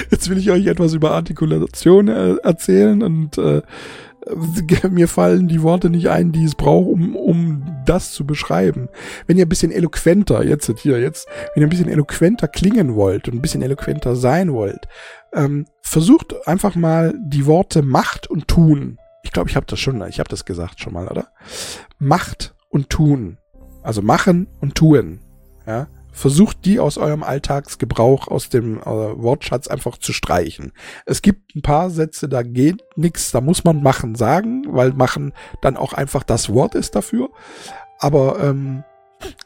Jetzt 0.09 0.29
will 0.29 0.37
ich 0.37 0.51
euch 0.51 0.67
etwas 0.67 0.93
über 0.93 1.11
Artikulation 1.11 2.07
äh, 2.07 2.35
erzählen 2.43 3.01
und 3.01 3.37
äh, 3.37 3.61
mir 4.89 5.07
fallen 5.07 5.47
die 5.47 5.61
Worte 5.61 5.89
nicht 5.89 6.09
ein, 6.09 6.31
die 6.31 6.43
es 6.43 6.55
braucht, 6.55 6.87
um, 6.87 7.15
um 7.15 7.65
das 7.85 8.11
zu 8.11 8.25
beschreiben. 8.25 8.89
Wenn 9.27 9.37
ihr 9.37 9.45
ein 9.45 9.49
bisschen 9.49 9.71
eloquenter, 9.71 10.43
jetzt 10.43 10.71
hier, 10.79 10.99
jetzt, 10.99 11.27
wenn 11.53 11.61
ihr 11.61 11.67
ein 11.67 11.71
bisschen 11.71 11.89
eloquenter 11.89 12.47
klingen 12.47 12.95
wollt 12.95 13.27
und 13.27 13.35
ein 13.35 13.41
bisschen 13.41 13.61
eloquenter 13.61 14.15
sein 14.15 14.53
wollt, 14.53 14.87
ähm, 15.33 15.65
versucht 15.81 16.47
einfach 16.47 16.75
mal 16.75 17.13
die 17.19 17.45
Worte 17.45 17.81
Macht 17.81 18.27
und 18.27 18.47
Tun. 18.47 18.97
Ich 19.23 19.31
glaube, 19.31 19.49
ich 19.49 19.55
habe 19.55 19.65
das 19.65 19.79
schon, 19.79 20.01
ich 20.07 20.19
habe 20.19 20.29
das 20.29 20.45
gesagt 20.45 20.79
schon 20.79 20.93
mal, 20.93 21.07
oder? 21.07 21.27
Macht 21.99 22.55
und 22.69 22.89
Tun. 22.89 23.37
Also 23.83 24.01
machen 24.01 24.47
und 24.59 24.75
tun. 24.75 25.19
Ja 25.65 25.87
versucht 26.11 26.65
die 26.65 26.79
aus 26.79 26.97
eurem 26.97 27.23
Alltagsgebrauch, 27.23 28.27
aus 28.27 28.49
dem 28.49 28.79
äh, 28.79 28.85
Wortschatz 28.85 29.67
einfach 29.67 29.97
zu 29.97 30.13
streichen. 30.13 30.73
Es 31.05 31.21
gibt 31.21 31.55
ein 31.55 31.61
paar 31.61 31.89
Sätze, 31.89 32.27
da 32.27 32.43
geht 32.43 32.83
nichts, 32.95 33.31
da 33.31 33.41
muss 33.41 33.63
man 33.63 33.81
machen 33.81 34.15
sagen, 34.15 34.65
weil 34.67 34.91
machen 34.93 35.33
dann 35.61 35.77
auch 35.77 35.93
einfach 35.93 36.23
das 36.23 36.53
Wort 36.53 36.75
ist 36.75 36.95
dafür. 36.95 37.29
Aber 37.99 38.39
ähm, 38.43 38.83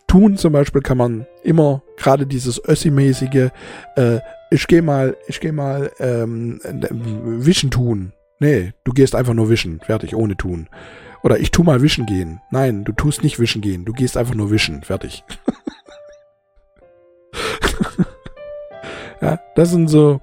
tun 0.08 0.38
zum 0.38 0.54
Beispiel 0.54 0.82
kann 0.82 0.98
man 0.98 1.28
immer 1.44 1.84
gerade 1.98 2.26
dieses 2.26 2.62
Össi-mäßige, 2.64 3.52
äh, 3.96 4.20
ich 4.52 4.68
geh 4.68 4.82
mal, 4.82 5.18
ich 5.28 5.40
geh 5.40 5.52
mal 5.52 5.92
ähm, 6.00 6.60
wischen 6.64 7.72
tun. 7.72 8.14
Nee, 8.46 8.74
du 8.84 8.92
gehst 8.92 9.16
einfach 9.16 9.34
nur 9.34 9.50
wischen, 9.50 9.80
fertig, 9.80 10.16
ohne 10.16 10.38
tun. 10.38 10.70
Oder 11.24 11.40
ich 11.40 11.50
tu 11.50 11.64
mal 11.64 11.82
wischen 11.82 12.06
gehen. 12.06 12.42
Nein, 12.52 12.84
du 12.84 12.92
tust 12.92 13.24
nicht 13.24 13.40
wischen 13.40 13.60
gehen, 13.60 13.86
du 13.86 13.92
gehst 13.92 14.18
einfach 14.18 14.36
nur 14.36 14.52
wischen, 14.52 14.84
fertig. 14.84 15.24
ja, 19.20 19.40
das 19.56 19.72
sind 19.72 19.88
so, 19.88 20.22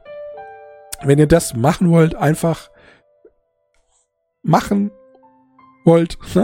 wenn 1.02 1.18
ihr 1.18 1.26
das 1.26 1.56
machen 1.56 1.90
wollt, 1.90 2.14
einfach 2.14 2.70
machen 4.44 4.92
wollt. 5.84 6.16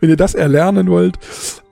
wenn 0.00 0.10
ihr 0.10 0.16
das 0.16 0.34
erlernen 0.34 0.90
wollt, 0.90 1.20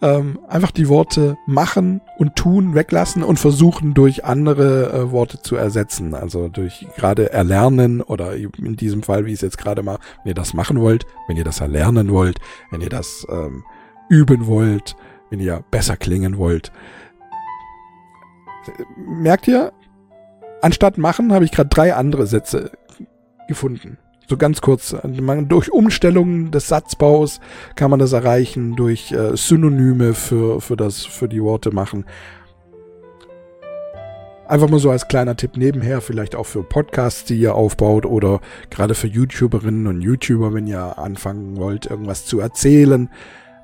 ähm, 0.03 0.39
einfach 0.49 0.71
die 0.71 0.89
Worte 0.89 1.39
machen 1.47 2.01
und 2.19 2.37
tun 2.37 2.75
weglassen 2.75 3.23
und 3.23 3.39
versuchen 3.39 3.95
durch 3.95 4.25
andere 4.25 4.93
äh, 4.93 5.11
Worte 5.11 5.41
zu 5.41 5.57
ersetzen. 5.57 6.15
Also 6.15 6.49
durch 6.49 6.87
gerade 6.97 7.33
erlernen 7.33 8.03
oder 8.03 8.35
in 8.35 8.77
diesem 8.77 9.03
Fall, 9.03 9.25
wie 9.25 9.31
ich 9.31 9.37
es 9.37 9.43
jetzt 9.43 9.59
gerade 9.59 9.83
mal, 9.83 9.99
wenn 10.23 10.31
ihr 10.31 10.35
das 10.35 10.55
machen 10.55 10.81
wollt, 10.81 11.07
wenn 11.29 11.37
ihr 11.37 11.45
das 11.45 11.61
erlernen 11.61 12.11
wollt, 12.11 12.39
wenn 12.71 12.81
ihr 12.81 12.91
das 12.91 13.27
ähm, 13.31 13.65
üben 14.09 14.47
wollt, 14.47 14.97
wenn 15.31 15.41
ihr 15.41 15.65
besser 15.71 15.97
klingen 15.97 16.37
wollt. 16.37 16.73
Merkt 18.97 19.49
ihr, 19.49 19.73
anstatt 20.61 20.99
machen 20.99 21.33
habe 21.33 21.45
ich 21.45 21.53
gerade 21.53 21.69
drei 21.69 21.95
andere 21.95 22.27
Sätze 22.27 22.73
gefunden. 23.49 23.99
So 24.29 24.37
ganz 24.37 24.61
kurz. 24.61 24.97
durch 25.49 25.73
Umstellungen 25.73 26.51
des 26.51 26.67
Satzbaus 26.69 27.41
kann 27.77 27.91
man 27.91 28.01
das 28.01 28.13
erreichen, 28.13 28.75
durch 28.75 29.13
äh, 29.13 29.37
Synonyme 29.37 30.15
für, 30.15 30.61
für, 30.61 30.77
das, 30.77 31.05
für 31.05 31.29
die 31.29 31.43
Worte 31.43 31.71
machen. 31.73 32.05
Einfach 34.49 34.69
mal 34.69 34.79
so 34.79 34.91
als 34.91 35.09
kleiner 35.09 35.37
Tipp 35.37 35.57
nebenher, 35.57 36.01
vielleicht 36.01 36.35
auch 36.37 36.47
für 36.47 36.63
Podcasts, 36.63 37.25
die 37.25 37.39
ihr 37.39 37.55
aufbaut 37.55 38.07
oder 38.07 38.41
gerade 38.71 38.95
für 38.95 39.09
YouTuberinnen 39.09 39.87
und 39.87 40.03
YouTuber, 40.03 40.55
wenn 40.55 40.67
ihr 40.67 40.99
anfangen 40.99 41.57
wollt, 41.57 41.87
irgendwas 41.87 42.27
zu 42.27 42.41
erzählen. 42.41 43.11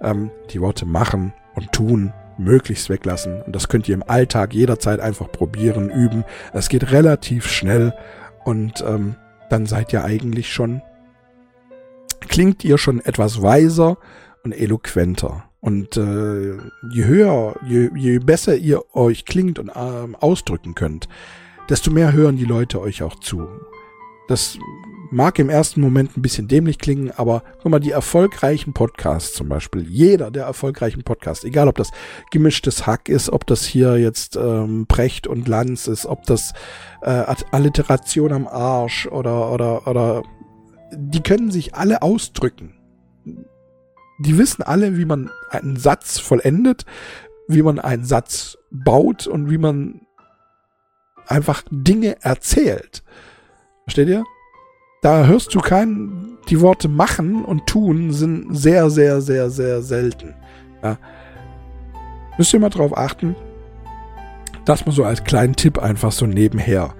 Ähm, 0.00 0.30
die 0.50 0.60
Worte 0.60 0.86
machen 0.86 1.34
und 1.54 1.72
tun 1.72 2.12
möglichst 2.38 2.88
weglassen. 2.88 3.42
Und 3.42 3.54
das 3.54 3.68
könnt 3.68 3.88
ihr 3.88 3.94
im 3.94 4.02
Alltag 4.06 4.54
jederzeit 4.54 5.00
einfach 5.00 5.30
probieren, 5.30 5.90
üben. 5.90 6.24
Es 6.52 6.68
geht 6.68 6.90
relativ 6.90 7.48
schnell 7.48 7.94
und 8.44 8.82
ähm, 8.86 9.16
dann 9.52 9.66
seid 9.66 9.92
ihr 9.92 10.02
eigentlich 10.02 10.50
schon, 10.50 10.80
klingt 12.20 12.64
ihr 12.64 12.78
schon 12.78 13.00
etwas 13.00 13.42
weiser 13.42 13.98
und 14.44 14.52
eloquenter. 14.52 15.44
Und 15.60 15.96
äh, 15.96 16.56
je 16.90 17.04
höher, 17.04 17.54
je, 17.64 17.90
je 17.94 18.18
besser 18.18 18.56
ihr 18.56 18.82
euch 18.94 19.26
klingt 19.26 19.58
und 19.58 19.70
ähm, 19.76 20.16
ausdrücken 20.16 20.74
könnt, 20.74 21.08
desto 21.68 21.90
mehr 21.90 22.12
hören 22.12 22.36
die 22.36 22.46
Leute 22.46 22.80
euch 22.80 23.02
auch 23.02 23.20
zu. 23.20 23.46
Das 24.26 24.58
mag 25.12 25.38
im 25.38 25.50
ersten 25.50 25.80
Moment 25.80 26.16
ein 26.16 26.22
bisschen 26.22 26.48
dämlich 26.48 26.78
klingen, 26.78 27.12
aber 27.14 27.42
guck 27.62 27.70
mal, 27.70 27.78
die 27.78 27.90
erfolgreichen 27.90 28.72
Podcasts 28.72 29.34
zum 29.34 29.48
Beispiel, 29.48 29.82
jeder 29.82 30.30
der 30.30 30.44
erfolgreichen 30.44 31.04
Podcasts, 31.04 31.44
egal 31.44 31.68
ob 31.68 31.76
das 31.76 31.90
gemischtes 32.30 32.86
Hack 32.86 33.08
ist, 33.08 33.30
ob 33.30 33.46
das 33.46 33.64
hier 33.64 33.98
jetzt 33.98 34.36
ähm, 34.36 34.86
Precht 34.88 35.26
und 35.26 35.46
Lanz 35.48 35.86
ist, 35.86 36.06
ob 36.06 36.24
das 36.24 36.54
äh, 37.02 37.24
Alliteration 37.50 38.32
am 38.32 38.48
Arsch 38.48 39.06
oder, 39.06 39.52
oder, 39.52 39.86
oder, 39.86 40.22
die 40.92 41.22
können 41.22 41.50
sich 41.50 41.74
alle 41.74 42.02
ausdrücken. 42.02 42.74
Die 44.18 44.38
wissen 44.38 44.62
alle, 44.62 44.96
wie 44.96 45.04
man 45.04 45.30
einen 45.50 45.76
Satz 45.76 46.18
vollendet, 46.18 46.86
wie 47.48 47.62
man 47.62 47.78
einen 47.78 48.04
Satz 48.04 48.56
baut 48.70 49.26
und 49.26 49.50
wie 49.50 49.58
man 49.58 50.06
einfach 51.26 51.62
Dinge 51.70 52.16
erzählt. 52.22 53.02
Versteht 53.84 54.08
ihr? 54.08 54.24
Da 55.02 55.26
hörst 55.26 55.52
du 55.52 55.58
kein, 55.58 56.38
die 56.48 56.60
Worte 56.60 56.88
machen 56.88 57.44
und 57.44 57.66
tun 57.66 58.12
sind 58.12 58.56
sehr, 58.56 58.88
sehr, 58.88 59.20
sehr, 59.20 59.50
sehr 59.50 59.82
selten. 59.82 60.32
Ja. 60.80 60.96
Müsst 62.38 62.54
ihr 62.54 62.60
mal 62.60 62.70
drauf 62.70 62.96
achten. 62.96 63.34
Das 64.64 64.86
mal 64.86 64.92
so 64.92 65.02
als 65.02 65.24
kleinen 65.24 65.56
Tipp 65.56 65.80
einfach 65.80 66.12
so 66.12 66.24
nebenher. 66.24 66.94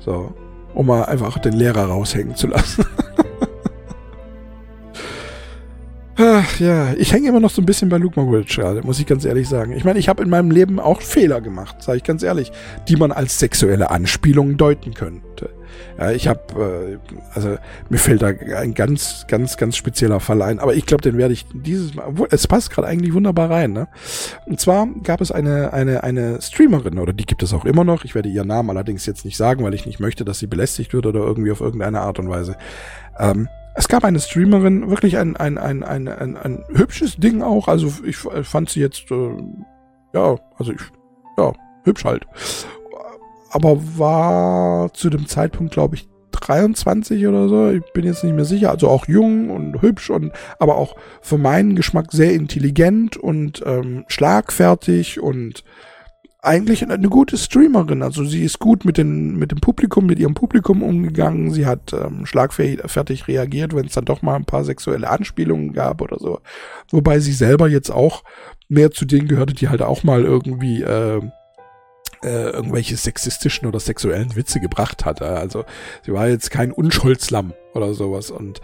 So, 0.00 0.34
um 0.74 0.86
mal 0.86 1.04
einfach 1.04 1.38
den 1.38 1.52
Lehrer 1.52 1.84
raushängen 1.84 2.34
zu 2.34 2.48
lassen. 2.48 2.84
Ach, 6.16 6.58
ja, 6.58 6.94
ich 6.94 7.12
hänge 7.12 7.28
immer 7.28 7.38
noch 7.38 7.50
so 7.50 7.62
ein 7.62 7.66
bisschen 7.66 7.88
bei 7.88 7.98
Luke 7.98 8.20
Mockridge 8.20 8.60
gerade, 8.60 8.82
muss 8.82 8.98
ich 8.98 9.06
ganz 9.06 9.24
ehrlich 9.24 9.48
sagen. 9.48 9.70
Ich 9.76 9.84
meine, 9.84 10.00
ich 10.00 10.08
habe 10.08 10.24
in 10.24 10.28
meinem 10.28 10.50
Leben 10.50 10.80
auch 10.80 11.00
Fehler 11.00 11.40
gemacht, 11.40 11.84
sage 11.84 11.98
ich 11.98 12.04
ganz 12.04 12.24
ehrlich, 12.24 12.50
die 12.88 12.96
man 12.96 13.12
als 13.12 13.38
sexuelle 13.38 13.92
Anspielungen 13.92 14.56
deuten 14.56 14.94
könnte. 14.94 15.50
Ja, 15.98 16.12
ich 16.12 16.28
habe, 16.28 16.98
äh, 17.02 17.14
also 17.34 17.58
mir 17.88 17.98
fällt 17.98 18.22
da 18.22 18.28
ein 18.28 18.74
ganz, 18.74 19.26
ganz, 19.26 19.56
ganz 19.56 19.76
spezieller 19.76 20.20
Fall 20.20 20.42
ein, 20.42 20.60
aber 20.60 20.74
ich 20.74 20.86
glaube, 20.86 21.02
den 21.02 21.18
werde 21.18 21.34
ich 21.34 21.44
dieses 21.52 21.94
Mal, 21.94 22.14
es 22.30 22.46
passt 22.46 22.70
gerade 22.70 22.86
eigentlich 22.86 23.14
wunderbar 23.14 23.50
rein. 23.50 23.72
Ne? 23.72 23.88
Und 24.46 24.60
zwar 24.60 24.86
gab 25.02 25.20
es 25.20 25.32
eine, 25.32 25.72
eine, 25.72 26.04
eine 26.04 26.40
Streamerin, 26.40 27.00
oder 27.00 27.12
die 27.12 27.26
gibt 27.26 27.42
es 27.42 27.52
auch 27.52 27.64
immer 27.64 27.82
noch, 27.82 28.04
ich 28.04 28.14
werde 28.14 28.28
ihren 28.28 28.46
Namen 28.46 28.70
allerdings 28.70 29.06
jetzt 29.06 29.24
nicht 29.24 29.36
sagen, 29.36 29.64
weil 29.64 29.74
ich 29.74 29.86
nicht 29.86 29.98
möchte, 29.98 30.24
dass 30.24 30.38
sie 30.38 30.46
belästigt 30.46 30.92
wird 30.94 31.04
oder 31.04 31.20
irgendwie 31.20 31.50
auf 31.50 31.60
irgendeine 31.60 32.00
Art 32.00 32.20
und 32.20 32.28
Weise. 32.28 32.56
Ähm, 33.18 33.48
es 33.74 33.88
gab 33.88 34.04
eine 34.04 34.20
Streamerin, 34.20 34.90
wirklich 34.90 35.18
ein, 35.18 35.36
ein, 35.36 35.58
ein, 35.58 35.82
ein, 35.82 36.06
ein, 36.06 36.36
ein 36.36 36.64
hübsches 36.74 37.16
Ding 37.16 37.42
auch. 37.42 37.66
Also 37.66 37.92
ich 38.04 38.16
fand 38.16 38.70
sie 38.70 38.80
jetzt, 38.80 39.10
äh, 39.10 39.30
ja, 40.14 40.36
also 40.56 40.72
ich, 40.72 40.80
ja, 41.36 41.52
hübsch 41.84 42.04
halt. 42.04 42.24
Aber 43.50 43.78
war 43.96 44.92
zu 44.92 45.10
dem 45.10 45.26
Zeitpunkt, 45.26 45.72
glaube 45.72 45.96
ich, 45.96 46.08
23 46.30 47.26
oder 47.26 47.48
so. 47.48 47.70
Ich 47.70 47.92
bin 47.92 48.04
jetzt 48.04 48.24
nicht 48.24 48.34
mehr 48.34 48.44
sicher. 48.44 48.70
Also 48.70 48.88
auch 48.88 49.06
jung 49.06 49.50
und 49.50 49.82
hübsch 49.82 50.10
und 50.10 50.32
aber 50.58 50.76
auch 50.76 50.96
für 51.20 51.38
meinen 51.38 51.76
Geschmack 51.76 52.12
sehr 52.12 52.32
intelligent 52.32 53.16
und 53.16 53.62
ähm, 53.66 54.04
schlagfertig 54.08 55.20
und 55.20 55.64
eigentlich 56.40 56.88
eine 56.88 57.08
gute 57.08 57.36
Streamerin. 57.36 58.02
Also 58.02 58.24
sie 58.24 58.44
ist 58.44 58.60
gut 58.60 58.84
mit, 58.84 58.96
den, 58.96 59.36
mit 59.36 59.50
dem 59.50 59.60
Publikum, 59.60 60.06
mit 60.06 60.18
ihrem 60.18 60.34
Publikum 60.34 60.82
umgegangen. 60.82 61.50
Sie 61.50 61.66
hat 61.66 61.92
ähm, 61.92 62.26
schlagfertig 62.26 63.28
reagiert, 63.28 63.74
wenn 63.74 63.86
es 63.86 63.94
dann 63.94 64.04
doch 64.04 64.22
mal 64.22 64.36
ein 64.36 64.44
paar 64.44 64.64
sexuelle 64.64 65.10
Anspielungen 65.10 65.72
gab 65.72 66.00
oder 66.00 66.18
so. 66.18 66.40
Wobei 66.90 67.18
sie 67.18 67.32
selber 67.32 67.68
jetzt 67.68 67.90
auch 67.90 68.22
mehr 68.68 68.92
zu 68.92 69.04
denen 69.04 69.26
gehörte, 69.26 69.54
die 69.54 69.68
halt 69.68 69.82
auch 69.82 70.04
mal 70.04 70.22
irgendwie 70.22 70.82
äh, 70.82 71.20
äh, 72.22 72.50
irgendwelche 72.50 72.96
sexistischen 72.96 73.68
oder 73.68 73.80
sexuellen 73.80 74.36
Witze 74.36 74.60
gebracht 74.60 75.04
hatte. 75.04 75.26
Also 75.26 75.64
sie 76.04 76.12
war 76.12 76.28
jetzt 76.28 76.50
kein 76.50 76.72
Unschuldslamm 76.72 77.52
oder 77.74 77.94
sowas. 77.94 78.30
Und 78.30 78.60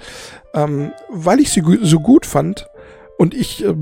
ähm, 0.55 0.93
weil 1.11 1.41
ich 1.41 1.51
sie 1.51 1.63
so 1.83 2.01
gut 2.01 2.27
fand, 2.27 2.67
und 3.17 3.35
ich 3.35 3.65
äh, 3.65 3.75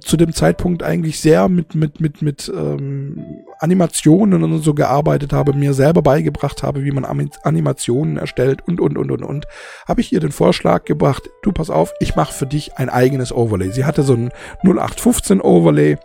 zu 0.00 0.16
dem 0.16 0.32
Zeitpunkt 0.32 0.82
eigentlich 0.82 1.20
sehr 1.20 1.48
mit 1.48 1.74
mit 1.74 2.00
mit 2.00 2.22
mit 2.22 2.52
ähm, 2.54 3.44
Animationen 3.58 4.44
und 4.44 4.62
so 4.62 4.74
gearbeitet 4.74 5.32
habe, 5.32 5.54
mir 5.54 5.74
selber 5.74 6.02
beigebracht 6.02 6.62
habe, 6.62 6.84
wie 6.84 6.92
man 6.92 7.04
Animationen 7.42 8.16
erstellt 8.16 8.62
und 8.66 8.80
und 8.80 8.96
und 8.96 9.10
und 9.10 9.24
und, 9.24 9.46
habe 9.88 10.00
ich 10.00 10.12
ihr 10.12 10.20
den 10.20 10.32
Vorschlag 10.32 10.84
gebracht: 10.84 11.28
Du 11.42 11.52
pass 11.52 11.70
auf, 11.70 11.92
ich 12.00 12.14
mache 12.14 12.32
für 12.32 12.46
dich 12.46 12.76
ein 12.76 12.88
eigenes 12.88 13.32
Overlay. 13.32 13.70
Sie 13.70 13.84
hatte 13.84 14.02
so 14.02 14.14
ein 14.14 14.30
0815 14.62 15.40
Overlay 15.40 15.98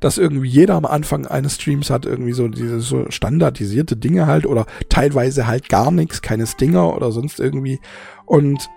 dass 0.00 0.18
irgendwie 0.18 0.48
jeder 0.48 0.74
am 0.74 0.84
Anfang 0.84 1.26
eines 1.26 1.56
Streams 1.56 1.90
hat 1.90 2.06
irgendwie 2.06 2.32
so 2.32 2.48
diese 2.48 2.80
so 2.80 3.10
standardisierte 3.10 3.96
Dinge 3.96 4.26
halt 4.26 4.46
oder 4.46 4.66
teilweise 4.88 5.46
halt 5.46 5.68
gar 5.68 5.90
nichts, 5.90 6.22
keine 6.22 6.46
Stinger 6.46 6.94
oder 6.94 7.12
sonst 7.12 7.40
irgendwie. 7.40 7.80
Und 8.24 8.68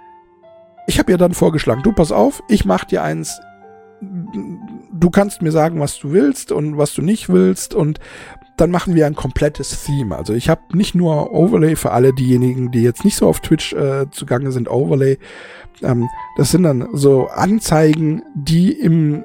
ich 0.88 1.00
habe 1.00 1.12
ihr 1.12 1.18
dann 1.18 1.34
vorgeschlagen, 1.34 1.84
du 1.84 1.92
pass 1.92 2.12
auf, 2.12 2.42
ich 2.48 2.66
mach 2.66 2.86
dir 2.86 3.04
eins, 3.04 3.40
du 4.02 5.10
kannst 5.10 5.42
mir 5.42 5.52
sagen, 5.52 5.80
was 5.80 6.00
du 6.00 6.12
willst 6.12 6.52
und 6.52 6.78
was 6.78 6.94
du 6.94 7.02
nicht 7.02 7.30
willst 7.30 7.74
und 7.74 8.00
dann 8.58 8.72
machen 8.72 8.96
wir 8.96 9.06
ein 9.06 9.16
komplettes 9.16 9.84
Theme. 9.84 10.18
Also 10.18 10.34
ich 10.34 10.50
habe 10.50 10.62
nicht 10.74 10.96
nur 10.96 11.32
Overlay 11.32 11.76
für 11.76 11.92
alle 11.92 12.14
diejenigen, 12.14 12.72
die 12.72 12.82
jetzt 12.82 13.06
nicht 13.06 13.16
so 13.16 13.28
auf 13.28 13.40
Twitch 13.40 13.74
äh, 13.74 14.10
zugange 14.12 14.52
sind, 14.52 14.70
Overlay. 14.70 15.18
Ähm, 15.82 16.10
das 16.38 16.52
sind 16.52 16.64
dann 16.64 16.88
so 16.94 17.28
Anzeigen, 17.28 18.24
die 18.36 18.72
im, 18.74 19.24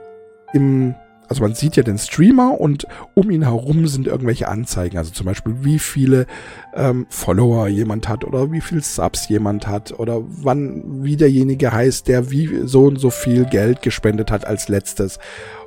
im 0.53 0.95
also 1.29 1.43
man 1.43 1.55
sieht 1.55 1.77
ja 1.77 1.83
den 1.83 1.99
Streamer 1.99 2.61
und 2.61 2.87
um 3.15 3.31
ihn 3.31 3.43
herum 3.43 3.87
sind 3.87 4.07
irgendwelche 4.07 4.49
Anzeigen. 4.49 4.99
Also 4.99 5.11
zum 5.11 5.27
Beispiel, 5.27 5.57
wie 5.61 5.79
viele 5.79 6.27
ähm, 6.75 7.07
Follower 7.09 7.69
jemand 7.69 8.09
hat 8.09 8.25
oder 8.25 8.53
wie 8.53 8.61
viel 8.61 8.83
Subs 8.83 9.29
jemand 9.29 9.67
hat 9.67 9.99
oder 9.99 10.23
wann, 10.23 11.03
wie 11.05 11.17
derjenige 11.17 11.73
heißt, 11.73 12.09
der 12.09 12.31
wie 12.31 12.67
so 12.67 12.85
und 12.85 13.01
so 13.01 13.11
viel 13.11 13.45
Geld 13.47 13.83
gespendet 13.83 14.31
hat 14.31 14.47
als 14.47 14.69
letztes. 14.69 15.19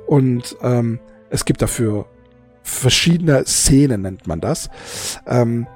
Und 0.06 0.56
ähm, 0.62 1.00
es 1.30 1.44
gibt 1.44 1.60
dafür 1.60 2.06
verschiedene 2.62 3.44
Szenen, 3.46 4.02
nennt 4.02 4.26
man 4.26 4.40
das. 4.40 4.70
Ähm, 5.26 5.66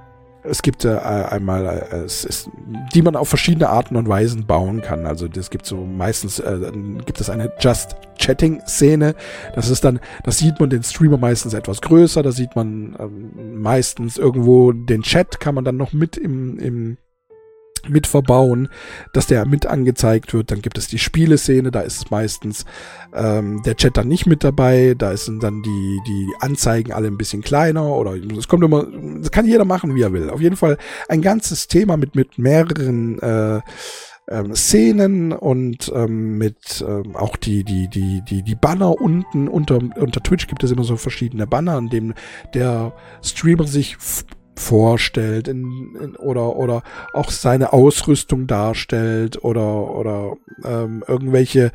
es 0.44 0.62
gibt 0.62 0.84
äh, 0.84 0.96
einmal, 0.96 1.66
äh, 1.66 1.96
es 1.98 2.24
ist, 2.24 2.50
die 2.94 3.02
man 3.02 3.16
auf 3.16 3.28
verschiedene 3.28 3.68
Arten 3.68 3.96
und 3.96 4.08
Weisen 4.08 4.46
bauen 4.46 4.82
kann. 4.82 5.06
Also 5.06 5.26
es 5.26 5.50
gibt 5.50 5.66
so 5.66 5.84
meistens 5.84 6.38
äh, 6.40 6.72
gibt 7.04 7.20
es 7.20 7.30
eine 7.30 7.52
Just 7.60 7.96
Chatting 8.18 8.60
Szene. 8.66 9.14
Das 9.54 9.68
ist 9.68 9.84
dann, 9.84 10.00
das 10.24 10.38
sieht 10.38 10.58
man 10.58 10.70
den 10.70 10.82
Streamer 10.82 11.18
meistens 11.18 11.54
etwas 11.54 11.80
größer. 11.80 12.22
Da 12.22 12.32
sieht 12.32 12.56
man 12.56 12.96
ähm, 12.98 13.62
meistens 13.62 14.18
irgendwo 14.18 14.72
den 14.72 15.02
Chat 15.02 15.40
kann 15.40 15.54
man 15.54 15.64
dann 15.64 15.76
noch 15.76 15.92
mit 15.92 16.16
im 16.16 16.58
im 16.58 16.96
mit 17.88 18.06
verbauen, 18.06 18.68
dass 19.12 19.26
der 19.26 19.46
mit 19.46 19.66
angezeigt 19.66 20.34
wird. 20.34 20.50
Dann 20.50 20.62
gibt 20.62 20.78
es 20.78 20.88
die 20.88 20.98
Spieleszene, 20.98 21.70
da 21.70 21.80
ist 21.80 22.10
meistens 22.10 22.64
ähm, 23.14 23.62
der 23.64 23.76
Chat 23.76 23.96
dann 23.96 24.08
nicht 24.08 24.26
mit 24.26 24.44
dabei, 24.44 24.94
da 24.96 25.16
sind 25.16 25.42
dann 25.42 25.62
die, 25.62 26.00
die 26.06 26.28
Anzeigen 26.40 26.92
alle 26.92 27.08
ein 27.08 27.18
bisschen 27.18 27.42
kleiner 27.42 27.84
oder 27.84 28.14
es 28.38 28.48
kommt 28.48 28.64
immer, 28.64 28.86
das 29.18 29.30
kann 29.30 29.46
jeder 29.46 29.64
machen, 29.64 29.94
wie 29.94 30.02
er 30.02 30.12
will. 30.12 30.30
Auf 30.30 30.40
jeden 30.40 30.56
Fall 30.56 30.78
ein 31.08 31.22
ganzes 31.22 31.68
Thema 31.68 31.96
mit, 31.96 32.14
mit 32.14 32.38
mehreren 32.38 33.18
äh, 33.20 33.60
ähm, 34.28 34.54
Szenen 34.54 35.32
und 35.32 35.90
ähm, 35.94 36.38
mit 36.38 36.84
ähm, 36.86 37.16
auch 37.16 37.36
die, 37.36 37.64
die, 37.64 37.88
die, 37.88 38.22
die, 38.28 38.42
die 38.42 38.54
Banner 38.54 39.00
unten 39.00 39.48
unter, 39.48 39.76
unter 39.76 40.22
Twitch 40.22 40.46
gibt 40.46 40.62
es 40.64 40.70
immer 40.70 40.84
so 40.84 40.96
verschiedene 40.96 41.46
Banner, 41.46 41.76
an 41.76 41.88
dem 41.88 42.14
der 42.54 42.92
Streamer 43.22 43.66
sich 43.66 43.96
vorstellt 44.54 45.48
in, 45.48 45.96
in, 46.00 46.16
oder 46.16 46.56
oder 46.56 46.82
auch 47.12 47.30
seine 47.30 47.72
Ausrüstung 47.72 48.46
darstellt 48.46 49.42
oder 49.44 49.94
oder 49.94 50.36
ähm, 50.64 51.02
irgendwelche 51.06 51.72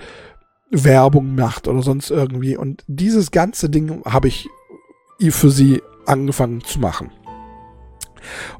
Werbung 0.69 1.35
macht 1.35 1.67
oder 1.67 1.81
sonst 1.81 2.11
irgendwie 2.11 2.55
und 2.55 2.83
dieses 2.87 3.31
ganze 3.31 3.69
Ding 3.69 4.03
habe 4.05 4.27
ich 4.27 4.47
für 5.29 5.49
sie 5.49 5.81
angefangen 6.05 6.61
zu 6.63 6.79
machen. 6.79 7.11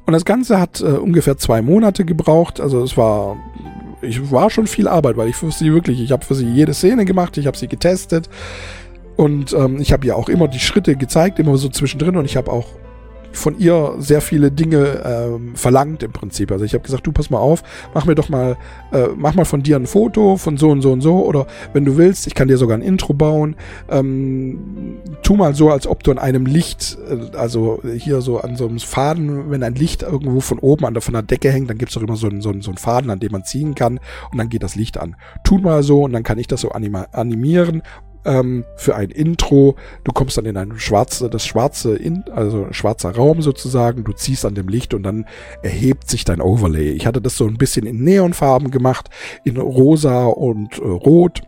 Und 0.06 0.12
das 0.12 0.24
Ganze 0.24 0.58
hat 0.58 0.80
äh, 0.80 0.84
ungefähr 0.84 1.36
zwei 1.36 1.62
Monate 1.62 2.04
gebraucht. 2.04 2.60
Also 2.60 2.82
es 2.82 2.96
war, 2.96 3.36
ich 4.00 4.30
war 4.30 4.50
schon 4.50 4.66
viel 4.66 4.88
Arbeit, 4.88 5.16
weil 5.16 5.28
ich 5.28 5.36
für 5.36 5.50
sie 5.50 5.72
wirklich, 5.72 6.00
ich 6.00 6.12
habe 6.12 6.24
für 6.24 6.34
sie 6.34 6.46
jede 6.46 6.74
Szene 6.74 7.04
gemacht, 7.04 7.36
ich 7.36 7.46
habe 7.46 7.56
sie 7.56 7.68
getestet 7.68 8.28
und 9.16 9.52
ähm, 9.52 9.80
ich 9.80 9.92
habe 9.92 10.06
ihr 10.06 10.16
auch 10.16 10.28
immer 10.28 10.48
die 10.48 10.60
Schritte 10.60 10.96
gezeigt, 10.96 11.38
immer 11.38 11.56
so 11.56 11.68
zwischendrin 11.68 12.16
und 12.16 12.24
ich 12.24 12.36
habe 12.36 12.50
auch 12.50 12.66
von 13.32 13.58
ihr 13.58 13.94
sehr 13.98 14.20
viele 14.20 14.50
Dinge 14.50 15.02
ähm, 15.04 15.54
verlangt 15.54 16.02
im 16.02 16.12
Prinzip. 16.12 16.50
Also 16.50 16.64
ich 16.64 16.74
habe 16.74 16.82
gesagt, 16.82 17.06
du 17.06 17.12
pass 17.12 17.30
mal 17.30 17.38
auf, 17.38 17.62
mach 17.94 18.04
mir 18.04 18.14
doch 18.14 18.28
mal, 18.28 18.56
äh, 18.92 19.08
mach 19.16 19.34
mal 19.34 19.44
von 19.44 19.62
dir 19.62 19.76
ein 19.76 19.86
Foto 19.86 20.36
von 20.36 20.56
so 20.56 20.70
und 20.70 20.82
so 20.82 20.92
und 20.92 21.00
so 21.00 21.24
oder 21.24 21.46
wenn 21.72 21.84
du 21.84 21.96
willst, 21.96 22.26
ich 22.26 22.34
kann 22.34 22.48
dir 22.48 22.58
sogar 22.58 22.76
ein 22.76 22.82
Intro 22.82 23.12
bauen. 23.12 23.56
Ähm, 23.90 24.98
tu 25.22 25.36
mal 25.36 25.54
so, 25.54 25.70
als 25.70 25.86
ob 25.86 26.02
du 26.02 26.10
an 26.10 26.18
einem 26.18 26.46
Licht, 26.46 26.98
äh, 27.08 27.36
also 27.36 27.80
hier 27.96 28.20
so 28.20 28.40
an 28.40 28.56
so 28.56 28.66
einem 28.66 28.78
Faden, 28.78 29.50
wenn 29.50 29.62
ein 29.62 29.74
Licht 29.74 30.02
irgendwo 30.02 30.40
von 30.40 30.58
oben 30.58 30.84
an 30.86 30.94
der, 30.94 31.02
von 31.02 31.14
der 31.14 31.22
Decke 31.22 31.50
hängt, 31.50 31.70
dann 31.70 31.78
gibt's 31.78 31.94
doch 31.94 32.02
immer 32.02 32.16
so 32.16 32.28
einen, 32.28 32.40
so, 32.40 32.50
einen, 32.50 32.62
so 32.62 32.70
einen 32.70 32.78
Faden, 32.78 33.10
an 33.10 33.20
dem 33.20 33.32
man 33.32 33.44
ziehen 33.44 33.74
kann 33.74 34.00
und 34.30 34.38
dann 34.38 34.48
geht 34.48 34.62
das 34.62 34.74
Licht 34.74 34.98
an. 34.98 35.16
Tu 35.44 35.58
mal 35.58 35.82
so 35.82 36.02
und 36.02 36.12
dann 36.12 36.22
kann 36.22 36.38
ich 36.38 36.46
das 36.46 36.60
so 36.60 36.70
animieren 36.70 37.82
ähm, 38.28 38.64
für 38.76 38.94
ein 38.94 39.10
Intro. 39.10 39.74
Du 40.04 40.12
kommst 40.12 40.36
dann 40.36 40.44
in 40.44 40.56
ein 40.56 40.78
schwarze, 40.78 41.30
das 41.30 41.46
schwarze, 41.46 41.96
in, 41.96 42.24
also 42.30 42.68
schwarzer 42.70 43.14
Raum 43.14 43.40
sozusagen. 43.40 44.04
Du 44.04 44.12
ziehst 44.12 44.44
an 44.44 44.54
dem 44.54 44.68
Licht 44.68 44.92
und 44.92 45.02
dann 45.02 45.26
erhebt 45.62 46.08
sich 46.08 46.24
dein 46.24 46.42
Overlay. 46.42 46.90
Ich 46.90 47.06
hatte 47.06 47.22
das 47.22 47.36
so 47.36 47.46
ein 47.46 47.56
bisschen 47.56 47.86
in 47.86 48.04
Neonfarben 48.04 48.70
gemacht, 48.70 49.08
in 49.44 49.56
rosa 49.56 50.26
und 50.26 50.78
äh, 50.78 50.86
rot 50.86 51.42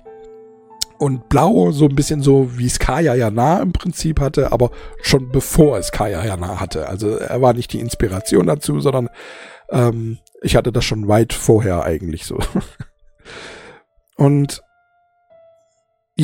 und 0.99 1.29
blau, 1.29 1.71
so 1.71 1.87
ein 1.87 1.95
bisschen 1.95 2.23
so, 2.23 2.59
wie 2.59 2.67
es 2.67 2.79
Kaya 2.79 3.15
Jana 3.15 3.61
im 3.61 3.73
Prinzip 3.73 4.21
hatte, 4.21 4.53
aber 4.53 4.71
schon 5.03 5.31
bevor 5.31 5.79
es 5.79 5.93
Kaya 5.93 6.25
Jana 6.25 6.61
hatte. 6.61 6.89
Also 6.89 7.17
er 7.17 7.41
war 7.43 7.53
nicht 7.53 7.73
die 7.73 7.81
Inspiration 7.81 8.47
dazu, 8.47 8.81
sondern 8.81 9.09
ähm, 9.71 10.19
ich 10.43 10.57
hatte 10.57 10.73
das 10.73 10.85
schon 10.85 11.09
weit 11.09 11.33
vorher 11.33 11.85
eigentlich 11.85 12.25
so. 12.25 12.39
und 14.17 14.63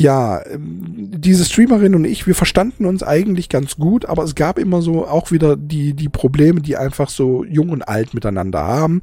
ja, 0.01 0.44
ähm, 0.47 1.11
diese 1.16 1.44
Streamerin 1.44 1.94
und 1.94 2.05
ich, 2.05 2.26
wir 2.26 2.34
verstanden 2.34 2.86
uns 2.86 3.03
eigentlich 3.03 3.49
ganz 3.49 3.76
gut, 3.76 4.07
aber 4.07 4.24
es 4.24 4.34
gab 4.34 4.59
immer 4.59 4.82
so 4.82 5.07
auch 5.07 5.30
wieder 5.30 5.57
die, 5.57 5.94
die 5.94 6.09
Probleme, 6.09 6.61
die 6.61 6.76
einfach 6.76 7.09
so 7.09 7.44
jung 7.44 7.70
und 7.70 7.82
alt 7.82 8.14
miteinander 8.14 8.62
haben. 8.62 9.03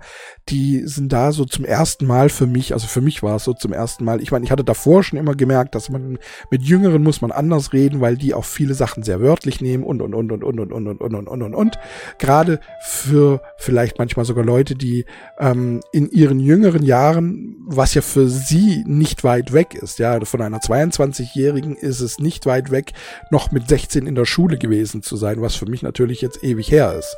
Die 0.49 0.83
sind 0.85 1.13
da 1.13 1.31
so 1.31 1.45
zum 1.45 1.65
ersten 1.65 2.05
Mal 2.05 2.29
für 2.29 2.47
mich, 2.47 2.73
also 2.73 2.87
für 2.87 3.01
mich 3.01 3.23
war 3.23 3.37
es 3.37 3.43
so 3.43 3.53
zum 3.53 3.73
ersten 3.73 4.03
Mal. 4.03 4.21
Ich 4.21 4.31
meine, 4.31 4.45
ich 4.45 4.51
hatte 4.51 4.63
davor 4.63 5.03
schon 5.03 5.19
immer 5.19 5.35
gemerkt, 5.35 5.75
dass 5.75 5.89
man 5.89 6.17
mit 6.51 6.63
Jüngeren 6.63 7.03
muss 7.03 7.21
man 7.21 7.31
anders 7.31 7.73
reden, 7.73 8.01
weil 8.01 8.17
die 8.17 8.33
auch 8.33 8.45
viele 8.45 8.73
Sachen 8.73 9.03
sehr 9.03 9.21
wörtlich 9.21 9.61
nehmen 9.61 9.83
und 9.83 10.01
und 10.01 10.13
und 10.13 10.31
und 10.31 10.43
und 10.43 10.59
und 10.59 10.71
und 10.71 10.87
und 10.87 11.01
und 11.01 11.13
und 11.13 11.27
und 11.27 11.41
und 11.41 11.55
und. 11.55 11.79
Gerade 12.19 12.59
für 12.81 13.41
vielleicht 13.57 13.99
manchmal 13.99 14.25
sogar 14.25 14.43
Leute, 14.43 14.75
die 14.75 15.05
ähm, 15.39 15.81
in 15.91 16.09
ihren 16.09 16.39
jüngeren 16.39 16.83
Jahren, 16.83 17.55
was 17.65 17.93
ja 17.93 18.01
für 18.01 18.27
sie 18.27 18.83
nicht 18.85 19.23
weit 19.23 19.53
weg 19.53 19.75
ist, 19.75 19.99
ja, 19.99 20.19
von 20.25 20.41
einer 20.41 20.59
22-Jährigen 20.91 21.75
ist 21.75 22.01
es 22.01 22.19
nicht 22.19 22.45
weit 22.45 22.71
weg, 22.71 22.93
noch 23.31 23.51
mit 23.51 23.67
16 23.67 24.07
in 24.07 24.15
der 24.15 24.25
Schule 24.25 24.57
gewesen 24.57 25.01
zu 25.03 25.15
sein, 25.15 25.41
was 25.41 25.55
für 25.55 25.65
mich 25.65 25.81
natürlich 25.81 26.21
jetzt 26.21 26.43
ewig 26.43 26.71
her 26.71 26.95
ist. 26.97 27.17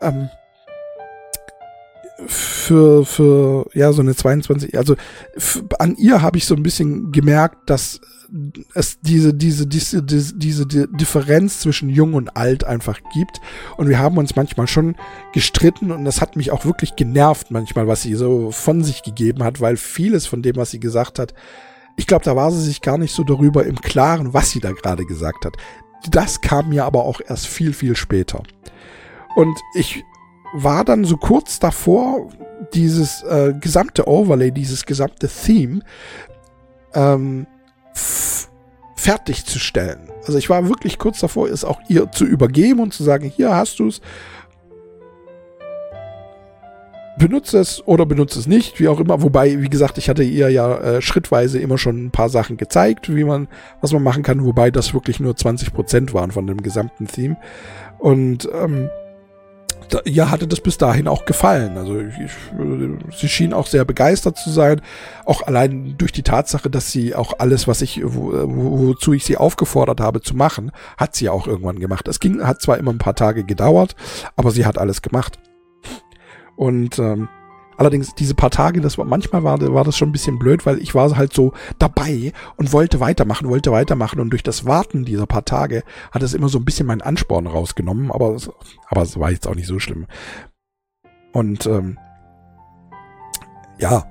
Ähm, 0.00 0.30
für, 2.26 3.04
für, 3.04 3.66
ja, 3.72 3.92
so 3.92 4.02
eine 4.02 4.14
22, 4.14 4.76
also 4.76 4.94
an 5.78 5.96
ihr 5.96 6.22
habe 6.22 6.38
ich 6.38 6.44
so 6.44 6.54
ein 6.54 6.62
bisschen 6.62 7.12
gemerkt, 7.12 7.70
dass 7.70 8.00
es 8.74 9.00
diese, 9.00 9.34
diese, 9.34 9.66
diese, 9.66 10.02
diese, 10.02 10.34
diese 10.36 10.88
Differenz 10.88 11.60
zwischen 11.60 11.88
jung 11.88 12.14
und 12.14 12.36
alt 12.36 12.64
einfach 12.64 13.00
gibt. 13.12 13.40
Und 13.76 13.88
wir 13.88 13.98
haben 13.98 14.18
uns 14.18 14.36
manchmal 14.36 14.68
schon 14.68 14.94
gestritten 15.32 15.90
und 15.90 16.04
das 16.04 16.20
hat 16.20 16.36
mich 16.36 16.52
auch 16.52 16.64
wirklich 16.64 16.94
genervt 16.96 17.50
manchmal, 17.50 17.88
was 17.88 18.02
sie 18.02 18.14
so 18.14 18.52
von 18.52 18.84
sich 18.84 19.02
gegeben 19.02 19.42
hat, 19.42 19.60
weil 19.60 19.76
vieles 19.76 20.26
von 20.26 20.42
dem, 20.42 20.56
was 20.56 20.70
sie 20.70 20.80
gesagt 20.80 21.18
hat, 21.18 21.34
ich 22.00 22.06
glaube, 22.06 22.24
da 22.24 22.34
war 22.34 22.50
sie 22.50 22.62
sich 22.62 22.80
gar 22.80 22.96
nicht 22.96 23.14
so 23.14 23.24
darüber 23.24 23.66
im 23.66 23.78
Klaren, 23.78 24.32
was 24.32 24.48
sie 24.48 24.60
da 24.60 24.72
gerade 24.72 25.04
gesagt 25.04 25.44
hat. 25.44 25.58
Das 26.10 26.40
kam 26.40 26.70
mir 26.70 26.86
aber 26.86 27.04
auch 27.04 27.20
erst 27.20 27.46
viel, 27.46 27.74
viel 27.74 27.94
später. 27.94 28.42
Und 29.36 29.54
ich 29.74 30.02
war 30.54 30.82
dann 30.86 31.04
so 31.04 31.18
kurz 31.18 31.58
davor, 31.58 32.30
dieses 32.72 33.22
äh, 33.24 33.52
gesamte 33.60 34.08
Overlay, 34.08 34.50
dieses 34.50 34.86
gesamte 34.86 35.28
Theme 35.28 35.80
ähm, 36.94 37.46
fertigzustellen. 38.96 40.08
Also 40.26 40.38
ich 40.38 40.48
war 40.48 40.70
wirklich 40.70 40.96
kurz 40.96 41.20
davor, 41.20 41.50
es 41.50 41.66
auch 41.66 41.82
ihr 41.88 42.10
zu 42.12 42.24
übergeben 42.24 42.80
und 42.80 42.94
zu 42.94 43.04
sagen, 43.04 43.28
hier 43.28 43.54
hast 43.54 43.78
du 43.78 43.88
es 43.88 44.00
benutze 47.20 47.58
es 47.58 47.86
oder 47.86 48.06
benutze 48.06 48.38
es 48.38 48.46
nicht, 48.48 48.80
wie 48.80 48.88
auch 48.88 48.98
immer. 48.98 49.22
Wobei, 49.22 49.60
wie 49.60 49.70
gesagt, 49.70 49.98
ich 49.98 50.08
hatte 50.08 50.24
ihr 50.24 50.50
ja 50.50 50.76
äh, 50.78 51.02
schrittweise 51.02 51.60
immer 51.60 51.78
schon 51.78 52.06
ein 52.06 52.10
paar 52.10 52.28
Sachen 52.28 52.56
gezeigt, 52.56 53.14
wie 53.14 53.24
man, 53.24 53.46
was 53.80 53.92
man 53.92 54.02
machen 54.02 54.24
kann, 54.24 54.44
wobei 54.44 54.70
das 54.70 54.92
wirklich 54.94 55.20
nur 55.20 55.34
20% 55.34 56.12
waren 56.12 56.32
von 56.32 56.46
dem 56.46 56.62
gesamten 56.62 57.06
Theme. 57.06 57.36
Und 57.98 58.48
ähm, 58.52 58.90
da, 59.90 60.00
ihr 60.04 60.30
hatte 60.30 60.46
das 60.46 60.60
bis 60.60 60.78
dahin 60.78 61.08
auch 61.08 61.26
gefallen. 61.26 61.76
Also 61.76 62.00
ich, 62.00 62.30
sie 63.16 63.28
schien 63.28 63.52
auch 63.52 63.66
sehr 63.66 63.84
begeistert 63.84 64.38
zu 64.38 64.50
sein, 64.50 64.80
auch 65.24 65.42
allein 65.42 65.96
durch 65.98 66.12
die 66.12 66.22
Tatsache, 66.22 66.70
dass 66.70 66.90
sie 66.90 67.14
auch 67.14 67.34
alles, 67.38 67.68
was 67.68 67.82
ich, 67.82 68.00
wo, 68.02 68.32
wozu 68.32 69.12
ich 69.12 69.24
sie 69.24 69.36
aufgefordert 69.36 70.00
habe 70.00 70.22
zu 70.22 70.34
machen, 70.34 70.72
hat 70.96 71.14
sie 71.14 71.28
auch 71.28 71.46
irgendwann 71.46 71.80
gemacht. 71.80 72.08
Es 72.08 72.18
ging, 72.18 72.42
hat 72.42 72.62
zwar 72.62 72.78
immer 72.78 72.92
ein 72.92 72.98
paar 72.98 73.16
Tage 73.16 73.44
gedauert, 73.44 73.94
aber 74.36 74.50
sie 74.50 74.64
hat 74.64 74.78
alles 74.78 75.02
gemacht. 75.02 75.38
Und 76.60 76.98
ähm, 76.98 77.30
Allerdings 77.78 78.14
diese 78.14 78.34
paar 78.34 78.50
Tage, 78.50 78.82
das 78.82 78.98
war 78.98 79.06
manchmal 79.06 79.42
war, 79.42 79.58
war 79.72 79.84
das 79.84 79.96
schon 79.96 80.10
ein 80.10 80.12
bisschen 80.12 80.38
blöd, 80.38 80.66
weil 80.66 80.82
ich 80.82 80.94
war 80.94 81.16
halt 81.16 81.32
so 81.32 81.54
dabei 81.78 82.34
und 82.58 82.74
wollte 82.74 83.00
weitermachen, 83.00 83.48
wollte 83.48 83.72
weitermachen 83.72 84.20
und 84.20 84.28
durch 84.28 84.42
das 84.42 84.66
Warten 84.66 85.06
dieser 85.06 85.24
paar 85.24 85.46
Tage 85.46 85.82
hat 86.12 86.22
es 86.22 86.34
immer 86.34 86.50
so 86.50 86.58
ein 86.58 86.66
bisschen 86.66 86.86
meinen 86.86 87.00
Ansporn 87.00 87.46
rausgenommen, 87.46 88.12
aber 88.12 88.36
aber 88.88 89.00
es 89.00 89.18
war 89.18 89.30
jetzt 89.30 89.48
auch 89.48 89.54
nicht 89.54 89.66
so 89.66 89.78
schlimm. 89.78 90.06
Und 91.32 91.64
ähm, 91.64 91.98
ja, 93.78 94.04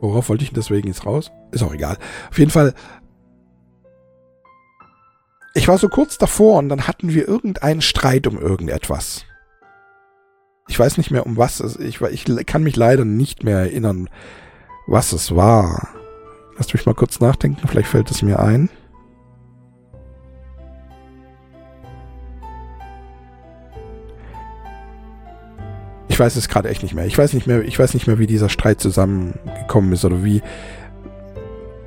worauf 0.00 0.28
wollte 0.28 0.42
ich 0.42 0.52
deswegen 0.52 0.88
jetzt 0.88 1.06
raus? 1.06 1.30
Ist 1.52 1.62
auch 1.62 1.72
egal. 1.72 1.98
Auf 2.30 2.38
jeden 2.40 2.50
Fall 2.50 2.74
ich 5.54 5.68
war 5.68 5.78
so 5.78 5.88
kurz 5.88 6.18
davor 6.18 6.58
und 6.58 6.68
dann 6.68 6.88
hatten 6.88 7.14
wir 7.14 7.28
irgendeinen 7.28 7.80
Streit 7.80 8.26
um 8.26 8.36
irgendetwas. 8.36 9.24
Ich 10.68 10.78
weiß 10.78 10.98
nicht 10.98 11.10
mehr 11.10 11.26
um 11.26 11.36
was 11.36 11.60
es, 11.60 11.76
ich, 11.76 12.00
ich 12.00 12.24
kann 12.46 12.62
mich 12.62 12.76
leider 12.76 13.04
nicht 13.04 13.44
mehr 13.44 13.58
erinnern, 13.58 14.08
was 14.86 15.12
es 15.12 15.34
war. 15.34 15.88
Lass 16.56 16.72
mich 16.72 16.86
mal 16.86 16.94
kurz 16.94 17.20
nachdenken, 17.20 17.68
vielleicht 17.68 17.88
fällt 17.88 18.10
es 18.10 18.22
mir 18.22 18.40
ein. 18.40 18.68
Ich 26.08 26.18
weiß 26.18 26.34
es 26.36 26.48
gerade 26.48 26.70
echt 26.70 26.82
nicht 26.82 26.94
mehr. 26.94 27.04
Ich 27.04 27.18
weiß 27.18 27.34
nicht 27.34 27.46
mehr, 27.46 27.62
ich 27.62 27.78
weiß 27.78 27.92
nicht 27.94 28.06
mehr, 28.06 28.18
wie 28.18 28.26
dieser 28.26 28.48
Streit 28.48 28.80
zusammengekommen 28.80 29.92
ist 29.92 30.04
oder 30.04 30.24
wie, 30.24 30.40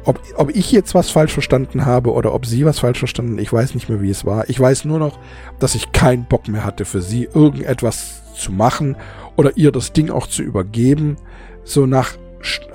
ob, 0.06 0.22
ob 0.36 0.56
ich 0.56 0.72
jetzt 0.72 0.94
was 0.94 1.10
falsch 1.10 1.34
verstanden 1.34 1.86
habe 1.86 2.14
oder 2.14 2.34
ob 2.34 2.46
sie 2.46 2.64
was 2.64 2.80
falsch 2.80 3.00
verstanden, 3.00 3.40
ich 3.40 3.52
weiß 3.52 3.74
nicht 3.74 3.90
mehr, 3.90 4.02
wie 4.02 4.10
es 4.10 4.26
war. 4.26 4.48
Ich 4.48 4.60
weiß 4.60 4.86
nur 4.86 5.00
noch, 5.00 5.20
dass 5.60 5.76
ich 5.76 5.92
keinen 5.92 6.26
Bock 6.26 6.48
mehr 6.48 6.64
hatte 6.64 6.86
für 6.86 7.02
sie, 7.02 7.28
irgendetwas 7.34 8.19
zu 8.40 8.52
machen 8.52 8.96
oder 9.36 9.58
ihr 9.58 9.72
das 9.72 9.94
Ding 9.94 10.10
auch 10.10 10.28
zu 10.28 10.42
übergeben. 10.42 11.18
So 11.64 11.86
nach, 11.86 12.18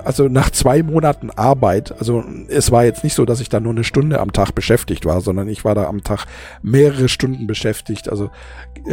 also 0.03 0.27
nach 0.27 0.51
zwei 0.51 0.83
Monaten 0.83 1.31
Arbeit, 1.31 1.93
also 1.97 2.23
es 2.47 2.71
war 2.71 2.85
jetzt 2.85 3.03
nicht 3.03 3.15
so, 3.15 3.25
dass 3.25 3.41
ich 3.41 3.49
da 3.49 3.59
nur 3.59 3.73
eine 3.73 3.83
Stunde 3.83 4.19
am 4.19 4.31
Tag 4.31 4.51
beschäftigt 4.51 5.05
war, 5.05 5.21
sondern 5.21 5.47
ich 5.47 5.65
war 5.65 5.73
da 5.75 5.85
am 5.85 6.03
Tag 6.03 6.25
mehrere 6.61 7.09
Stunden 7.09 7.47
beschäftigt. 7.47 8.09
Also 8.09 8.29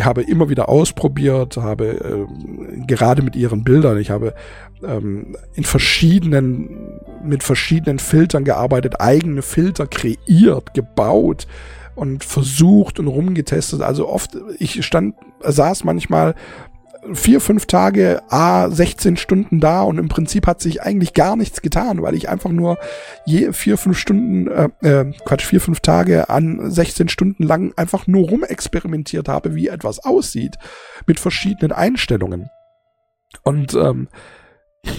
habe 0.00 0.22
immer 0.22 0.48
wieder 0.48 0.68
ausprobiert, 0.68 1.58
habe 1.58 1.86
äh, 1.86 2.86
gerade 2.86 3.22
mit 3.22 3.36
ihren 3.36 3.64
Bildern, 3.64 3.98
ich 3.98 4.10
habe 4.10 4.34
ähm, 4.82 5.36
in 5.54 5.64
verschiedenen, 5.64 7.00
mit 7.22 7.42
verschiedenen 7.42 7.98
Filtern 7.98 8.44
gearbeitet, 8.44 9.00
eigene 9.00 9.42
Filter 9.42 9.86
kreiert, 9.86 10.72
gebaut 10.74 11.46
und 11.94 12.24
versucht 12.24 12.98
und 12.98 13.06
rumgetestet. 13.06 13.82
Also 13.82 14.08
oft, 14.08 14.36
ich 14.58 14.84
stand, 14.84 15.14
saß 15.42 15.84
manchmal 15.84 16.34
vier, 17.12 17.40
fünf 17.40 17.66
Tage, 17.66 18.22
a 18.28 18.70
16 18.70 19.16
Stunden 19.16 19.60
da 19.60 19.82
und 19.82 19.98
im 19.98 20.08
Prinzip 20.08 20.46
hat 20.46 20.60
sich 20.60 20.82
eigentlich 20.82 21.14
gar 21.14 21.36
nichts 21.36 21.60
getan, 21.60 22.00
weil 22.02 22.14
ich 22.14 22.28
einfach 22.28 22.50
nur 22.50 22.78
je 23.26 23.52
vier, 23.52 23.76
fünf 23.76 23.98
Stunden, 23.98 24.46
äh, 24.48 24.68
äh, 24.82 25.12
Quatsch, 25.24 25.44
vier, 25.44 25.60
fünf 25.60 25.80
Tage 25.80 26.30
an 26.30 26.70
16 26.70 27.08
Stunden 27.08 27.42
lang 27.42 27.72
einfach 27.76 28.06
nur 28.06 28.28
rumexperimentiert 28.28 29.28
habe, 29.28 29.54
wie 29.54 29.68
etwas 29.68 29.98
aussieht, 29.98 30.56
mit 31.06 31.18
verschiedenen 31.18 31.72
Einstellungen. 31.72 32.48
Und 33.42 33.74
ähm, 33.74 34.08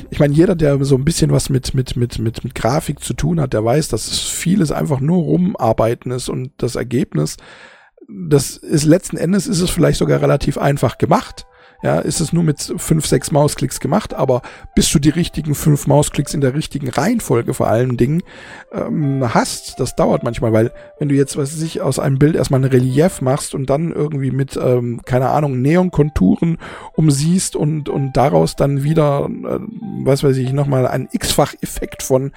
ich 0.10 0.20
meine, 0.20 0.34
jeder, 0.34 0.56
der 0.56 0.84
so 0.84 0.96
ein 0.96 1.06
bisschen 1.06 1.32
was 1.32 1.50
mit, 1.50 1.74
mit, 1.74 1.96
mit, 1.96 2.20
mit, 2.20 2.44
mit 2.44 2.56
Grafik 2.56 3.00
zu 3.02 3.14
tun 3.14 3.40
hat, 3.40 3.54
der 3.54 3.64
weiß, 3.64 3.90
dass 3.90 4.20
vieles 4.20 4.72
einfach 4.72 5.00
nur 5.00 5.24
rumarbeiten 5.24 6.12
ist 6.12 6.30
und 6.30 6.52
das 6.58 6.76
Ergebnis, 6.76 7.38
das 8.08 8.58
ist 8.58 8.86
letzten 8.86 9.18
Endes 9.18 9.48
ist 9.48 9.62
es 9.62 9.70
vielleicht 9.70 10.00
sogar 10.00 10.22
relativ 10.22 10.58
einfach 10.58 10.98
gemacht. 10.98 11.46
Ja, 11.84 12.00
ist 12.00 12.22
es 12.22 12.32
nur 12.32 12.44
mit 12.44 12.74
fünf, 12.78 13.06
sechs 13.06 13.32
Mausklicks 13.32 13.82
gemacht, 13.82 14.14
aber 14.14 14.42
bis 14.74 14.90
du 14.90 15.00
die 15.00 15.10
richtigen 15.10 15.54
fünf 15.54 15.86
Mausklicks 15.86 16.34
in 16.34 16.40
der 16.40 16.54
richtigen 16.54 16.90
Reihenfolge 16.90 17.54
vor 17.54 17.68
allen 17.68 17.98
Dingen 17.98 18.24
ähm, 18.72 19.34
hast, 19.34 19.82
das 19.82 19.94
dauert 19.94 20.24
manchmal, 20.24 20.54
weil 20.54 20.72
wenn 20.98 21.10
du 21.10 21.16
jetzt, 21.16 21.36
was 21.36 21.54
weiß 21.54 21.62
ich, 21.62 21.82
aus 21.82 22.00
einem 22.00 22.20
Bild 22.20 22.36
erstmal 22.36 22.62
ein 22.62 22.72
Relief 22.72 23.20
machst 23.20 23.54
und 23.54 23.70
dann 23.70 23.92
irgendwie 23.92 24.32
mit, 24.32 24.56
ähm, 24.56 25.02
keine 25.04 25.30
Ahnung, 25.32 25.62
Neonkonturen 25.62 26.58
umsiehst 26.94 27.58
und, 27.58 27.90
und 27.90 28.14
daraus 28.14 28.56
dann 28.56 28.84
wieder, 28.84 29.30
äh, 29.30 29.60
was 30.06 30.24
weiß 30.24 30.38
ich, 30.38 30.54
nochmal 30.54 30.88
einen 30.88 31.10
X-Fach-Effekt 31.12 32.02
von 32.02 32.32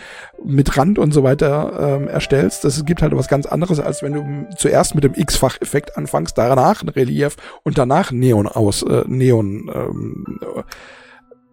mit 0.44 0.76
Rand 0.76 0.98
und 0.98 1.12
so 1.12 1.22
weiter 1.22 2.00
ähm, 2.00 2.08
erstellst, 2.08 2.64
das 2.64 2.84
gibt 2.84 3.00
halt 3.00 3.16
was 3.16 3.28
ganz 3.28 3.46
anderes, 3.46 3.78
als 3.78 4.02
wenn 4.02 4.12
du 4.12 4.56
zuerst 4.56 4.96
mit 4.96 5.04
dem 5.04 5.14
X-Fach-Effekt 5.14 5.96
anfängst, 5.96 6.36
danach 6.36 6.82
ein 6.82 6.88
Relief 6.88 7.36
und 7.62 7.78
danach 7.78 8.10
Neon 8.10 8.48
aus, 8.48 8.82
äh, 8.82 9.04
Neon 9.06 9.35
Neon 9.42 9.70
ähm, 9.74 10.38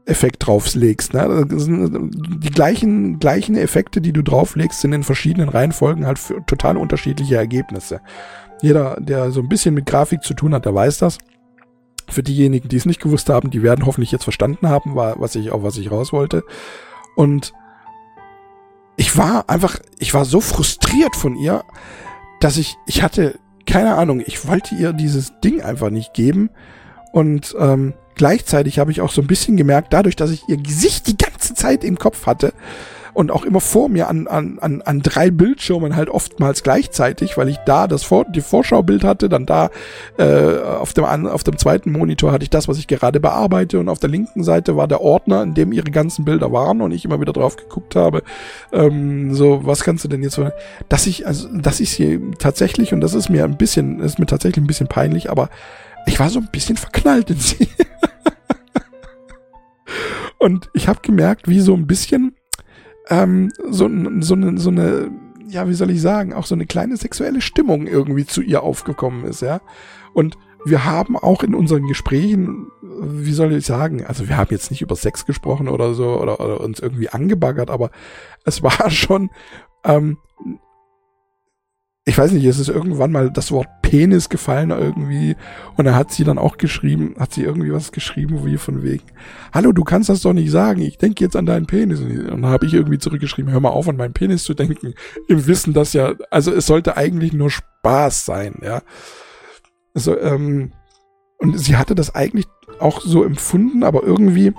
Effekt 0.06 0.46
drauflegst. 0.46 1.14
Ne? 1.14 1.48
Die 1.48 2.50
gleichen, 2.50 3.20
gleichen 3.20 3.56
Effekte, 3.56 4.02
die 4.02 4.12
du 4.12 4.22
drauflegst, 4.22 4.82
sind 4.82 4.94
in 4.94 5.04
verschiedenen 5.04 5.50
Reihenfolgen 5.50 6.06
halt 6.06 6.20
für 6.20 6.46
total 6.46 6.78
unterschiedliche 6.78 7.38
Ergebnisse. 7.38 8.02
Jeder, 8.62 8.98
der 9.00 9.32
so 9.32 9.42
ein 9.42 9.50
bisschen 9.50 9.74
mit 9.74 9.86
Grafik 9.86 10.24
zu 10.24 10.34
tun 10.34 10.54
hat, 10.54 10.66
der 10.66 10.76
weiß 10.76 10.98
das. 10.98 11.18
Für 12.10 12.24
diejenigen, 12.24 12.68
die 12.68 12.76
es 12.76 12.86
nicht 12.86 13.02
gewusst 13.02 13.30
haben, 13.30 13.50
die 13.50 13.64
werden 13.64 13.86
hoffentlich 13.86 14.12
jetzt 14.12 14.26
verstanden 14.26 14.68
haben, 14.68 14.96
was 14.96 15.36
ich, 15.36 15.52
auf 15.52 15.64
was 15.64 15.78
ich 15.78 15.90
raus 15.90 16.12
wollte. 16.12 16.44
Und 17.16 17.54
ich 18.98 19.18
war 19.18 19.50
einfach, 19.50 19.80
ich 20.00 20.14
war 20.14 20.26
so 20.26 20.42
frustriert 20.42 21.16
von 21.16 21.36
ihr, 21.36 21.64
dass 22.42 22.58
ich, 22.58 22.76
ich 22.88 23.02
hatte, 23.02 23.40
keine 23.66 23.96
Ahnung, 23.96 24.22
ich 24.26 24.48
wollte 24.48 24.76
ihr 24.76 24.92
dieses 24.92 25.40
Ding 25.40 25.62
einfach 25.62 25.90
nicht 25.90 26.14
geben 26.14 26.50
und 27.14 27.56
ähm, 27.60 27.94
gleichzeitig 28.16 28.80
habe 28.80 28.92
ich 28.92 29.00
auch 29.00 29.12
so 29.12 29.22
ein 29.22 29.28
bisschen 29.28 29.56
gemerkt, 29.56 29.94
dadurch, 29.94 30.16
dass 30.16 30.32
ich 30.32 30.50
ihr 30.50 30.58
Gesicht 30.58 31.08
die 31.08 31.16
ganze 31.16 31.54
Zeit 31.54 31.84
im 31.84 32.00
Kopf 32.00 32.26
hatte 32.26 32.54
und 33.14 33.32
auch 33.32 33.46
immer 33.46 33.60
vor 33.60 33.88
mir 33.88 34.10
an, 34.10 34.26
an, 34.28 34.58
an, 34.60 34.82
an 34.82 35.02
drei 35.02 35.30
Bildschirmen 35.30 35.96
halt 35.96 36.10
oftmals 36.10 36.64
gleichzeitig, 36.64 37.38
weil 37.38 37.50
ich 37.50 37.58
da 37.68 37.86
das 37.86 38.02
vor, 38.02 38.26
die 38.26 38.42
Vorschaubild 38.42 39.04
hatte, 39.04 39.30
dann 39.30 39.46
da 39.46 39.70
äh, 40.18 40.58
auf, 40.58 40.94
dem, 40.94 41.06
auf 41.06 41.44
dem 41.44 41.60
zweiten 41.60 41.92
Monitor 41.92 42.32
hatte 42.32 42.42
ich 42.42 42.50
das, 42.50 42.68
was 42.68 42.80
ich 42.80 42.88
gerade 42.88 43.20
bearbeite 43.20 43.80
und 43.80 43.90
auf 43.90 44.00
der 44.00 44.10
linken 44.10 44.44
Seite 44.44 44.76
war 44.76 44.88
der 44.88 45.02
Ordner, 45.02 45.44
in 45.44 45.54
dem 45.54 45.72
ihre 45.72 45.92
ganzen 45.92 46.26
Bilder 46.26 46.52
waren 46.52 46.82
und 46.82 46.92
ich 46.92 47.06
immer 47.06 47.22
wieder 47.22 47.34
drauf 47.34 47.58
geguckt 47.58 47.96
habe, 47.96 48.24
ähm, 48.72 49.36
so, 49.36 49.62
was 49.64 49.84
kannst 49.84 50.04
du 50.04 50.08
denn 50.08 50.24
jetzt, 50.24 50.42
dass 50.90 51.06
ich, 51.06 51.28
also, 51.28 51.48
dass 51.56 51.80
ich 51.80 51.92
sie 51.92 52.20
tatsächlich, 52.40 52.92
und 52.92 53.02
das 53.02 53.14
ist 53.14 53.30
mir 53.30 53.44
ein 53.44 53.58
bisschen, 53.58 54.00
ist 54.00 54.18
mir 54.18 54.26
tatsächlich 54.26 54.64
ein 54.64 54.68
bisschen 54.68 54.88
peinlich, 54.88 55.30
aber 55.30 55.50
ich 56.06 56.20
war 56.20 56.30
so 56.30 56.40
ein 56.40 56.50
bisschen 56.52 56.78
verknallt 56.78 57.30
in 57.30 57.38
sie. 57.38 57.68
und 60.40 60.70
ich 60.74 60.88
habe 60.88 61.00
gemerkt, 61.02 61.48
wie 61.48 61.60
so 61.60 61.74
ein 61.74 61.88
bisschen 61.88 62.36
ähm, 63.10 63.52
so, 63.70 63.90
so, 64.20 64.34
eine, 64.36 64.58
so 64.58 64.70
eine, 64.70 65.12
ja, 65.48 65.68
wie 65.68 65.74
soll 65.74 65.92
ich 65.92 66.02
sagen, 66.02 66.34
auch 66.34 66.46
so 66.46 66.56
eine 66.56 66.66
kleine 66.66 66.98
sexuelle 66.98 67.42
Stimmung 67.42 67.88
irgendwie 67.88 68.26
zu 68.26 68.42
ihr 68.42 68.64
aufgekommen 68.64 69.26
ist, 69.26 69.42
ja. 69.42 69.62
Und 70.14 70.38
wir 70.66 70.86
haben 70.86 71.18
auch 71.18 71.44
in 71.44 71.56
unseren 71.56 71.88
Gesprächen, 71.88 72.68
wie 72.82 73.34
soll 73.34 73.52
ich 73.54 73.66
sagen, 73.66 74.06
also 74.06 74.30
wir 74.30 74.38
haben 74.38 74.52
jetzt 74.52 74.72
nicht 74.72 74.82
über 74.82 74.96
Sex 74.96 75.26
gesprochen 75.26 75.68
oder 75.68 75.94
so 75.94 76.20
oder, 76.20 76.40
oder 76.40 76.62
uns 76.62 76.80
irgendwie 76.80 77.10
angebaggert, 77.10 77.70
aber 77.70 77.92
es 78.46 78.64
war 78.64 78.90
schon 78.90 79.30
ähm, 79.84 80.18
ich 82.06 82.18
weiß 82.18 82.34
nicht, 82.34 82.44
es 82.44 82.60
ist 82.60 82.68
irgendwann 82.68 83.12
mal 83.12 83.32
das 83.32 83.52
Wort 83.52 83.68
Penis 83.82 84.28
gefallen 84.28 84.72
irgendwie 84.72 85.38
und 85.78 85.86
da 85.86 85.96
hat 85.96 86.12
sie 86.12 86.26
dann 86.26 86.38
auch 86.38 86.58
geschrieben, 86.58 87.16
hat 87.18 87.34
sie 87.34 87.44
irgendwie 87.44 87.72
was 87.72 87.94
geschrieben, 87.94 88.46
wie 88.46 88.58
von 88.58 88.84
wegen, 88.84 89.04
hallo, 89.54 89.72
du 89.72 89.86
kannst 89.86 90.10
das 90.10 90.22
doch 90.22 90.34
nicht 90.34 90.52
sagen, 90.52 90.82
ich 90.82 90.98
denke 90.98 91.24
jetzt 91.24 91.38
an 91.38 91.46
deinen 91.46 91.66
Penis. 91.66 92.02
Und 92.02 92.28
dann 92.28 92.46
habe 92.48 92.66
ich 92.66 92.74
irgendwie 92.74 93.00
zurückgeschrieben, 93.00 93.52
hör 93.52 93.62
mal 93.62 93.70
auf, 93.70 93.88
an 93.88 93.96
meinen 93.96 94.14
Penis 94.14 94.44
zu 94.44 94.54
denken, 94.54 94.96
im 95.30 95.48
Wissen, 95.48 95.74
dass 95.74 95.94
ja, 95.94 96.14
also 96.30 96.52
es 96.52 96.66
sollte 96.66 96.98
eigentlich 96.98 97.32
nur 97.32 97.50
Spaß 97.50 98.26
sein, 98.26 98.56
ja. 98.62 98.82
Also, 99.94 100.20
ähm, 100.20 100.72
und 101.38 101.58
sie 101.58 101.78
hatte 101.78 101.96
das 101.96 102.16
eigentlich 102.16 102.48
auch 102.80 103.00
so 103.00 103.24
empfunden, 103.24 103.84
aber 103.84 104.04
irgendwie 104.04 104.54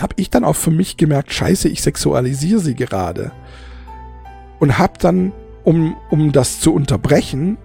habe 0.00 0.14
ich 0.16 0.30
dann 0.30 0.42
auch 0.42 0.56
für 0.56 0.72
mich 0.72 0.96
gemerkt, 0.96 1.32
scheiße, 1.32 1.68
ich 1.68 1.82
sexualisiere 1.82 2.58
sie 2.58 2.74
gerade. 2.74 3.30
Und 4.58 4.78
hab 4.78 4.98
dann 4.98 5.32
um, 5.64 5.96
um 6.10 6.32
das 6.32 6.60
zu 6.60 6.72
unterbrechen, 6.72 7.58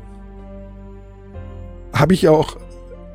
habe 1.94 2.14
ich 2.14 2.28
auch 2.28 2.58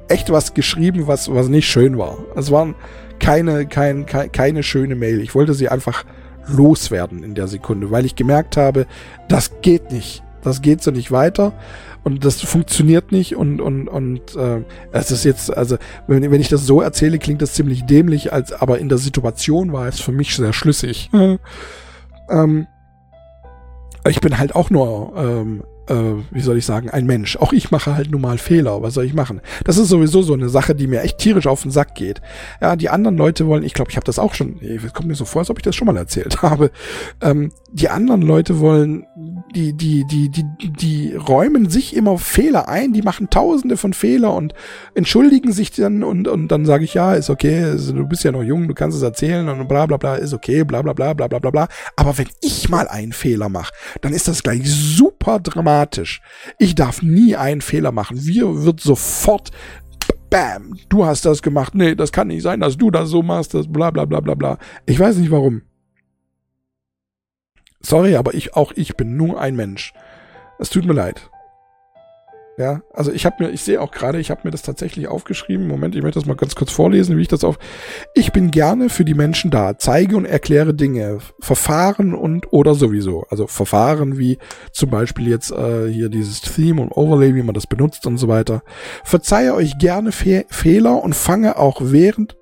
echt 0.08 0.30
was 0.30 0.54
geschrieben, 0.54 1.06
was, 1.06 1.32
was 1.32 1.48
nicht 1.48 1.66
schön 1.68 1.98
war. 1.98 2.18
Es 2.36 2.50
waren 2.50 2.74
keine, 3.18 3.66
kein, 3.66 4.06
keine, 4.06 4.28
keine 4.28 4.62
schöne 4.62 4.94
Mail. 4.94 5.20
Ich 5.20 5.34
wollte 5.34 5.54
sie 5.54 5.68
einfach 5.68 6.04
loswerden 6.46 7.22
in 7.22 7.34
der 7.34 7.48
Sekunde, 7.48 7.90
weil 7.90 8.04
ich 8.04 8.16
gemerkt 8.16 8.56
habe, 8.56 8.86
das 9.28 9.60
geht 9.62 9.90
nicht. 9.90 10.22
das 10.44 10.62
geht 10.62 10.82
so 10.82 10.90
nicht 10.90 11.10
weiter 11.10 11.52
und 12.04 12.24
das 12.24 12.40
funktioniert 12.42 13.12
nicht 13.12 13.34
und 13.34 13.60
und 13.60 13.88
und 13.88 14.36
äh, 14.36 14.62
es 14.92 15.10
ist 15.10 15.24
jetzt 15.24 15.54
also 15.56 15.78
wenn, 16.06 16.30
wenn 16.30 16.40
ich 16.40 16.48
das 16.48 16.66
so 16.66 16.80
erzähle 16.80 17.18
klingt 17.18 17.42
das 17.42 17.54
ziemlich 17.54 17.84
dämlich 17.84 18.32
als 18.32 18.52
aber 18.52 18.78
in 18.78 18.88
der 18.88 18.98
Situation 18.98 19.72
war 19.72 19.88
es 19.88 20.00
für 20.00 20.12
mich 20.12 20.36
sehr 20.36 20.52
schlüssig 20.52 21.10
ähm, 22.30 22.66
ich 24.08 24.20
bin 24.20 24.38
halt 24.38 24.54
auch 24.54 24.70
nur 24.70 25.12
ähm, 25.16 25.62
äh, 25.88 25.94
wie 26.30 26.40
soll 26.40 26.58
ich 26.58 26.66
sagen, 26.66 26.90
ein 26.90 27.06
Mensch. 27.06 27.36
Auch 27.36 27.52
ich 27.52 27.70
mache 27.70 27.94
halt 27.94 28.10
nun 28.10 28.20
mal 28.20 28.38
Fehler. 28.38 28.82
Was 28.82 28.94
soll 28.94 29.04
ich 29.04 29.14
machen? 29.14 29.40
Das 29.64 29.76
ist 29.76 29.88
sowieso 29.88 30.22
so 30.22 30.32
eine 30.32 30.48
Sache, 30.48 30.74
die 30.74 30.86
mir 30.86 31.02
echt 31.02 31.18
tierisch 31.18 31.46
auf 31.46 31.62
den 31.62 31.70
Sack 31.70 31.94
geht. 31.94 32.20
Ja, 32.60 32.76
die 32.76 32.88
anderen 32.88 33.16
Leute 33.16 33.46
wollen, 33.46 33.62
ich 33.62 33.74
glaube, 33.74 33.90
ich 33.90 33.96
habe 33.96 34.06
das 34.06 34.18
auch 34.18 34.34
schon, 34.34 34.60
es 34.60 34.92
kommt 34.94 35.08
mir 35.08 35.14
so 35.14 35.24
vor, 35.24 35.40
als 35.40 35.50
ob 35.50 35.58
ich 35.58 35.62
das 35.62 35.76
schon 35.76 35.86
mal 35.86 35.96
erzählt 35.96 36.42
habe. 36.42 36.70
Ähm, 37.20 37.50
die 37.70 37.88
anderen 37.88 38.22
Leute 38.22 38.60
wollen, 38.60 39.04
die, 39.54 39.72
die, 39.72 40.04
die, 40.06 40.30
die, 40.30 40.44
die 40.72 41.14
räumen 41.14 41.68
sich 41.68 41.96
immer 41.96 42.18
Fehler 42.18 42.68
ein, 42.68 42.92
die 42.92 43.02
machen 43.02 43.30
tausende 43.30 43.76
von 43.76 43.92
Fehler 43.92 44.32
und 44.32 44.54
entschuldigen 44.94 45.52
sich 45.52 45.72
dann 45.72 46.02
und, 46.04 46.28
und 46.28 46.48
dann 46.48 46.66
sage 46.66 46.84
ich, 46.84 46.94
ja, 46.94 47.14
ist 47.14 47.30
okay, 47.30 47.74
du 47.76 48.06
bist 48.06 48.24
ja 48.24 48.32
noch 48.32 48.42
jung, 48.42 48.68
du 48.68 48.74
kannst 48.74 48.96
es 48.96 49.02
erzählen 49.02 49.48
und 49.48 49.68
bla 49.68 49.86
bla 49.86 49.96
bla, 49.96 50.14
ist 50.14 50.32
okay, 50.32 50.64
bla 50.64 50.82
bla 50.82 50.92
bla 50.92 51.14
bla 51.14 51.26
bla 51.26 51.38
bla 51.38 51.50
bla. 51.50 51.68
Aber 51.96 52.16
wenn 52.16 52.28
ich 52.40 52.68
mal 52.68 52.86
einen 52.88 53.12
Fehler 53.12 53.48
mache, 53.48 53.72
dann 54.00 54.12
ist 54.12 54.28
das 54.28 54.42
gleich 54.42 54.62
super 54.70 55.40
dramatisch 55.40 55.73
automatisch. 55.74 56.20
Ich 56.58 56.74
darf 56.74 57.02
nie 57.02 57.36
einen 57.36 57.60
Fehler 57.60 57.92
machen. 57.92 58.24
Wir 58.24 58.64
wird 58.64 58.80
sofort 58.80 59.50
Bam, 60.30 60.76
du 60.88 61.06
hast 61.06 61.24
das 61.24 61.42
gemacht. 61.42 61.74
Nee, 61.74 61.94
das 61.94 62.10
kann 62.10 62.28
nicht 62.28 62.42
sein, 62.42 62.60
dass 62.60 62.76
du 62.76 62.90
das 62.90 63.08
so 63.08 63.22
machst, 63.22 63.54
das 63.54 63.70
bla 63.70 63.90
bla 63.90 64.04
bla 64.04 64.20
bla 64.20 64.34
bla. 64.34 64.58
Ich 64.84 64.98
weiß 64.98 65.16
nicht 65.18 65.30
warum. 65.30 65.62
Sorry, 67.80 68.16
aber 68.16 68.34
ich, 68.34 68.54
auch 68.54 68.72
ich 68.74 68.96
bin 68.96 69.16
nur 69.16 69.40
ein 69.40 69.54
Mensch. 69.54 69.92
Es 70.58 70.70
tut 70.70 70.86
mir 70.86 70.94
leid. 70.94 71.30
Ja, 72.56 72.82
also 72.92 73.10
ich 73.10 73.26
habe 73.26 73.42
mir, 73.42 73.50
ich 73.50 73.62
sehe 73.62 73.80
auch 73.80 73.90
gerade, 73.90 74.20
ich 74.20 74.30
habe 74.30 74.42
mir 74.44 74.52
das 74.52 74.62
tatsächlich 74.62 75.08
aufgeschrieben. 75.08 75.66
Moment, 75.66 75.96
ich 75.96 76.02
möchte 76.02 76.20
das 76.20 76.26
mal 76.26 76.36
ganz 76.36 76.54
kurz 76.54 76.70
vorlesen, 76.70 77.16
wie 77.16 77.22
ich 77.22 77.28
das 77.28 77.42
auf. 77.42 77.58
Ich 78.14 78.32
bin 78.32 78.52
gerne 78.52 78.90
für 78.90 79.04
die 79.04 79.14
Menschen 79.14 79.50
da, 79.50 79.76
zeige 79.76 80.16
und 80.16 80.24
erkläre 80.24 80.72
Dinge, 80.72 81.18
Verfahren 81.40 82.14
und 82.14 82.52
oder 82.52 82.74
sowieso. 82.74 83.24
Also 83.28 83.48
Verfahren 83.48 84.18
wie 84.18 84.38
zum 84.70 84.90
Beispiel 84.90 85.28
jetzt 85.28 85.50
äh, 85.50 85.88
hier 85.88 86.08
dieses 86.08 86.42
Theme 86.42 86.80
und 86.80 86.92
Overlay, 86.92 87.34
wie 87.34 87.42
man 87.42 87.54
das 87.54 87.66
benutzt 87.66 88.06
und 88.06 88.18
so 88.18 88.28
weiter. 88.28 88.62
Verzeihe 89.02 89.52
euch 89.54 89.76
gerne 89.78 90.12
Fe 90.12 90.44
Fehler 90.48 91.02
und 91.02 91.14
fange 91.16 91.58
auch 91.58 91.80
während 91.82 92.36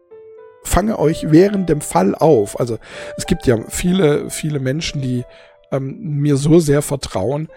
fange 0.62 0.98
euch 0.98 1.26
während 1.30 1.70
dem 1.70 1.80
Fall 1.80 2.14
auf. 2.14 2.60
Also 2.60 2.78
es 3.16 3.26
gibt 3.26 3.46
ja 3.46 3.58
viele, 3.68 4.28
viele 4.28 4.60
Menschen, 4.60 5.00
die 5.00 5.24
ähm, 5.72 5.98
mir 6.20 6.36
so 6.36 6.60
sehr 6.60 6.82
vertrauen 6.82 7.48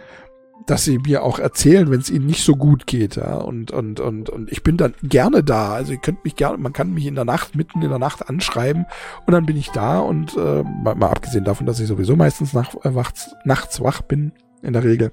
dass 0.66 0.84
sie 0.84 0.97
mir 0.97 1.24
auch 1.24 1.38
erzählen, 1.38 1.91
wenn 1.91 1.99
es 1.99 2.10
ihnen 2.10 2.26
nicht 2.26 2.43
so 2.43 2.56
gut 2.56 2.88
geht, 2.88 3.18
ja. 3.18 3.36
Und, 3.36 3.72
und, 3.72 3.99
und, 3.99 4.30
und 4.30 4.51
ich 4.51 4.64
bin 4.64 4.78
dann 4.78 4.95
gerne 5.03 5.43
da. 5.43 5.74
Also 5.74 5.93
ihr 5.93 5.99
könnt 5.99 6.24
mich 6.24 6.36
gerne, 6.36 6.58
man 6.58 6.74
kann 6.74 6.93
mich 6.93 7.06
in 7.06 7.16
der 7.16 7.26
Nacht, 7.26 7.56
mitten 7.56 7.82
in 7.82 7.89
der 7.89 7.99
Nacht 7.99 8.28
anschreiben 8.28 8.86
und 9.26 9.34
dann 9.34 9.45
bin 9.45 9.58
ich 9.58 9.70
da 9.72 9.99
und 9.99 10.36
äh, 10.36 10.64
mal, 10.64 10.95
mal 10.95 11.10
abgesehen 11.10 11.45
davon, 11.45 11.68
dass 11.68 11.80
ich 11.80 11.88
sowieso 11.88 12.16
meistens 12.16 12.53
nach, 12.53 12.74
äh, 12.84 13.03
nachts 13.43 13.82
wach 13.82 14.01
bin, 14.01 14.32
in 14.62 14.74
der 14.74 14.84
Regel. 14.84 15.12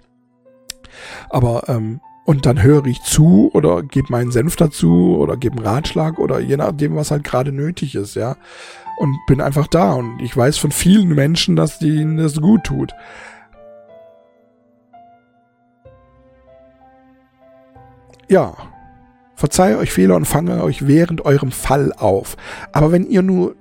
Aber 1.29 1.69
ähm, 1.69 2.01
und 2.25 2.47
dann 2.47 2.63
höre 2.63 2.87
ich 2.87 3.03
zu 3.03 3.51
oder 3.53 3.83
gebe 3.83 4.07
meinen 4.11 4.31
Senf 4.31 4.57
dazu 4.57 5.17
oder 5.19 5.37
gebe 5.37 5.57
einen 5.57 5.67
Ratschlag 5.67 6.19
oder 6.19 6.39
je 6.39 6.57
nachdem, 6.57 6.95
was 6.95 7.11
halt 7.11 7.25
gerade 7.25 7.53
nötig 7.53 7.95
ist, 7.95 8.15
ja. 8.15 8.37
Und 8.99 9.17
bin 9.27 9.41
einfach 9.41 9.67
da 9.67 9.93
und 9.95 10.21
ich 10.21 10.37
weiß 10.37 10.59
von 10.59 10.71
vielen 10.71 11.09
Menschen, 11.09 11.57
dass 11.57 11.79
denen 11.79 12.19
das 12.19 12.41
gut 12.41 12.65
tut. 12.65 12.93
Ja, 18.33 18.55
verzeihe 19.37 19.79
euch 19.79 19.93
Fehler 19.93 20.17
und 20.17 20.25
fange 20.25 20.63
euch 20.65 20.87
während 20.89 21.25
eurem 21.25 21.53
Fall 21.53 21.93
auf. 21.93 22.37
Aber 22.73 22.91
wenn 22.91 23.07
ihr 23.07 23.23
nur 23.23 23.55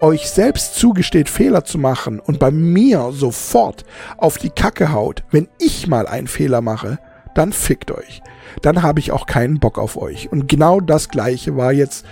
euch 0.00 0.28
selbst 0.28 0.74
zugesteht, 0.74 1.30
Fehler 1.30 1.64
zu 1.64 1.78
machen 1.78 2.20
und 2.20 2.38
bei 2.38 2.50
mir 2.50 3.10
sofort 3.12 3.84
auf 4.18 4.36
die 4.36 4.50
Kacke 4.50 4.92
haut, 4.92 5.24
wenn 5.30 5.48
ich 5.58 5.86
mal 5.86 6.06
einen 6.06 6.26
Fehler 6.26 6.60
mache, 6.60 6.98
dann 7.34 7.52
fickt 7.52 7.90
euch. 7.90 8.22
Dann 8.60 8.82
habe 8.82 9.00
ich 9.00 9.12
auch 9.12 9.26
keinen 9.26 9.58
Bock 9.58 9.78
auf 9.78 9.96
euch. 9.96 10.30
Und 10.30 10.48
genau 10.48 10.80
das 10.80 11.08
gleiche 11.08 11.56
war 11.56 11.72
jetzt 11.72 12.04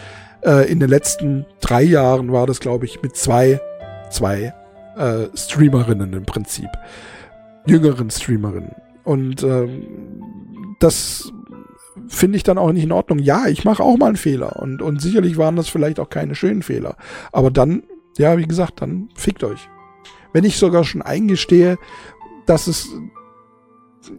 äh, 0.44 0.70
in 0.70 0.80
den 0.80 0.88
letzten 0.88 1.44
drei 1.60 1.82
Jahren, 1.82 2.32
war 2.32 2.46
das, 2.46 2.60
glaube 2.60 2.86
ich, 2.86 3.02
mit 3.02 3.16
zwei, 3.16 3.60
zwei 4.10 4.54
äh, 4.96 5.26
Streamerinnen 5.34 6.14
im 6.14 6.24
Prinzip. 6.24 6.68
Jüngeren 7.66 8.10
Streamerinnen. 8.10 8.74
Und 9.04 9.42
ähm, 9.42 10.43
das 10.78 11.32
finde 12.08 12.36
ich 12.36 12.42
dann 12.42 12.58
auch 12.58 12.72
nicht 12.72 12.84
in 12.84 12.92
Ordnung. 12.92 13.18
Ja, 13.18 13.46
ich 13.46 13.64
mache 13.64 13.82
auch 13.82 13.96
mal 13.96 14.08
einen 14.08 14.16
Fehler 14.16 14.60
und, 14.60 14.82
und 14.82 15.00
sicherlich 15.00 15.36
waren 15.36 15.56
das 15.56 15.68
vielleicht 15.68 16.00
auch 16.00 16.10
keine 16.10 16.34
schönen 16.34 16.62
Fehler. 16.62 16.96
Aber 17.32 17.50
dann, 17.50 17.84
ja, 18.18 18.36
wie 18.36 18.46
gesagt, 18.46 18.82
dann 18.82 19.08
fickt 19.14 19.44
euch. 19.44 19.68
Wenn 20.32 20.44
ich 20.44 20.58
sogar 20.58 20.84
schon 20.84 21.02
eingestehe, 21.02 21.78
dass 22.46 22.66
es, 22.66 22.88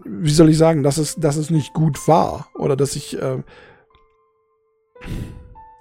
wie 0.04 0.32
soll 0.32 0.50
ich 0.50 0.58
sagen, 0.58 0.84
dass 0.84 0.98
es, 0.98 1.16
dass 1.16 1.36
es 1.36 1.50
nicht 1.50 1.74
gut 1.74 2.08
war 2.08 2.50
oder 2.56 2.76
dass 2.76 2.96
ich, 2.96 3.22
äh, 3.22 3.44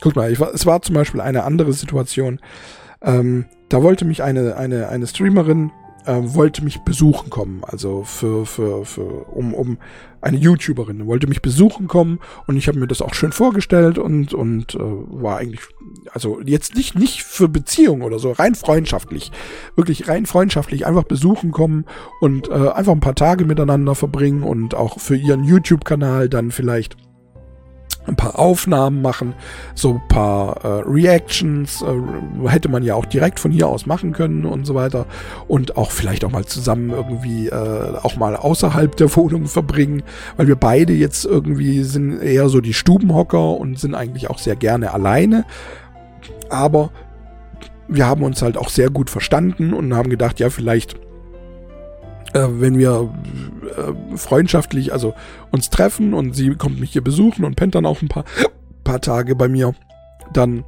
guck 0.01 0.17
mal, 0.17 0.31
ich 0.31 0.41
es 0.41 0.67
war 0.67 0.83
zum 0.83 0.95
Beispiel 0.95 1.21
eine 1.21 1.45
andere 1.45 1.73
Situation. 1.73 2.41
Ähm, 3.01 3.47
da 3.69 3.83
wollte 3.83 4.05
mich 4.05 4.23
eine, 4.23 4.57
eine, 4.57 4.89
eine 4.89 5.07
Streamerin 5.07 5.71
äh, 6.07 6.21
wollte 6.23 6.63
mich 6.65 6.81
besuchen 6.81 7.31
kommen, 7.31 7.63
also 7.65 8.05
für, 8.05 8.47
für, 8.47 8.85
für, 8.85 9.29
um, 9.31 9.55
um 9.55 9.79
eine 10.21 10.39
YouTuberin 10.39 11.07
wollte 11.07 11.27
mich 11.27 11.43
besuchen 11.43 11.87
kommen 11.87 12.19
und 12.47 12.57
ich 12.57 12.67
habe 12.67 12.79
mir 12.79 12.87
das 12.87 13.03
auch 13.03 13.13
schön 13.13 13.33
vorgestellt 13.33 13.99
und, 13.99 14.33
und 14.33 14.75
äh, 14.75 14.79
war 14.79 15.37
eigentlich, 15.37 15.61
also 16.13 16.41
jetzt 16.41 16.75
nicht, 16.75 16.99
nicht 16.99 17.23
für 17.23 17.49
Beziehung 17.49 18.01
oder 18.03 18.19
so, 18.19 18.33
rein 18.33 18.55
freundschaftlich, 18.55 19.33
wirklich 19.77 20.09
rein 20.09 20.25
freundschaftlich, 20.25 20.87
einfach 20.87 21.05
besuchen 21.05 21.53
kommen 21.53 21.85
und 22.21 22.49
äh, 22.49 22.53
einfach 22.53 22.93
ein 22.93 23.01
paar 23.01 23.15
Tage 23.15 23.45
miteinander 23.45 23.95
verbringen 23.95 24.43
und 24.43 24.75
auch 24.75 24.99
für 24.99 25.17
ihren 25.17 25.45
YouTube-Kanal 25.45 26.29
dann 26.29 26.51
vielleicht 26.51 26.97
ein 28.07 28.17
paar 28.17 28.39
Aufnahmen 28.39 29.03
machen, 29.03 29.35
so 29.75 29.95
ein 29.95 30.09
paar 30.09 30.65
äh, 30.65 30.83
Reactions, 30.87 31.83
äh, 31.83 32.49
hätte 32.49 32.69
man 32.69 32.83
ja 32.83 32.95
auch 32.95 33.07
direkt 33.07 33.41
von 33.41 33.51
hier 33.51 33.69
aus 33.69 33.87
machen 33.87 34.13
können 34.13 34.45
und 34.45 34.67
so 34.67 34.75
weiter. 34.75 35.07
Und 35.49 35.77
auch 35.77 35.91
vielleicht 35.91 36.25
auch 36.25 36.31
mal 36.31 36.45
zusammen 36.45 36.91
irgendwie 36.91 37.49
äh, 37.49 37.97
auch 38.03 38.17
mal 38.17 38.37
außerhalb 38.37 38.97
der 38.97 39.15
Wohnung 39.17 39.47
verbringen, 39.47 40.03
weil 40.37 40.47
wir 40.47 40.57
beide 40.57 40.93
jetzt 40.93 41.25
irgendwie 41.25 41.83
sind 41.83 42.21
eher 42.21 42.49
so 42.49 42.61
die 42.61 42.75
Stubenhocker 42.75 43.59
und 43.59 43.79
sind 43.79 43.95
eigentlich 43.95 44.31
auch 44.31 44.39
sehr 44.39 44.57
gerne 44.57 44.93
alleine. 44.93 45.45
Aber 46.51 46.91
wir 47.89 48.07
haben 48.07 48.23
uns 48.23 48.43
halt 48.43 48.57
auch 48.57 48.69
sehr 48.69 48.91
gut 48.91 49.11
verstanden 49.11 49.73
und 49.73 49.95
haben 49.95 50.11
gedacht, 50.11 50.41
ja, 50.41 50.51
vielleicht 50.51 50.97
äh, 52.35 52.49
wenn 52.51 52.79
wir 52.79 53.09
äh, 53.77 54.17
freundschaftlich, 54.17 54.93
also 54.93 55.15
uns 55.51 55.71
treffen 55.71 56.15
und 56.15 56.35
sie 56.35 56.55
kommt 56.55 56.81
mich 56.81 56.93
hier 56.93 57.05
besuchen 57.05 57.45
und 57.45 57.57
pennt 57.57 57.75
dann 57.75 57.87
auch 57.87 58.03
ein 58.03 58.09
paar, 58.09 58.25
paar 58.85 59.01
Tage 59.01 59.35
bei 59.35 59.49
mir, 59.49 59.75
dann 60.33 60.65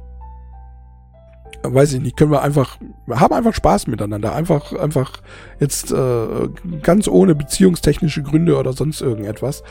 weiß 1.63 1.93
ich 1.93 2.01
nicht, 2.01 2.17
können 2.17 2.31
wir 2.31 2.41
einfach, 2.41 2.77
haben 3.09 3.33
einfach 3.33 3.53
Spaß 3.53 3.87
miteinander. 3.87 4.33
Einfach, 4.33 4.73
einfach 4.73 5.13
jetzt 5.59 5.91
äh, 5.91 6.49
ganz 6.81 7.07
ohne 7.07 7.35
beziehungstechnische 7.35 8.23
Gründe 8.23 8.57
oder 8.57 8.73
sonst 8.73 9.01
irgendetwas 9.01 9.63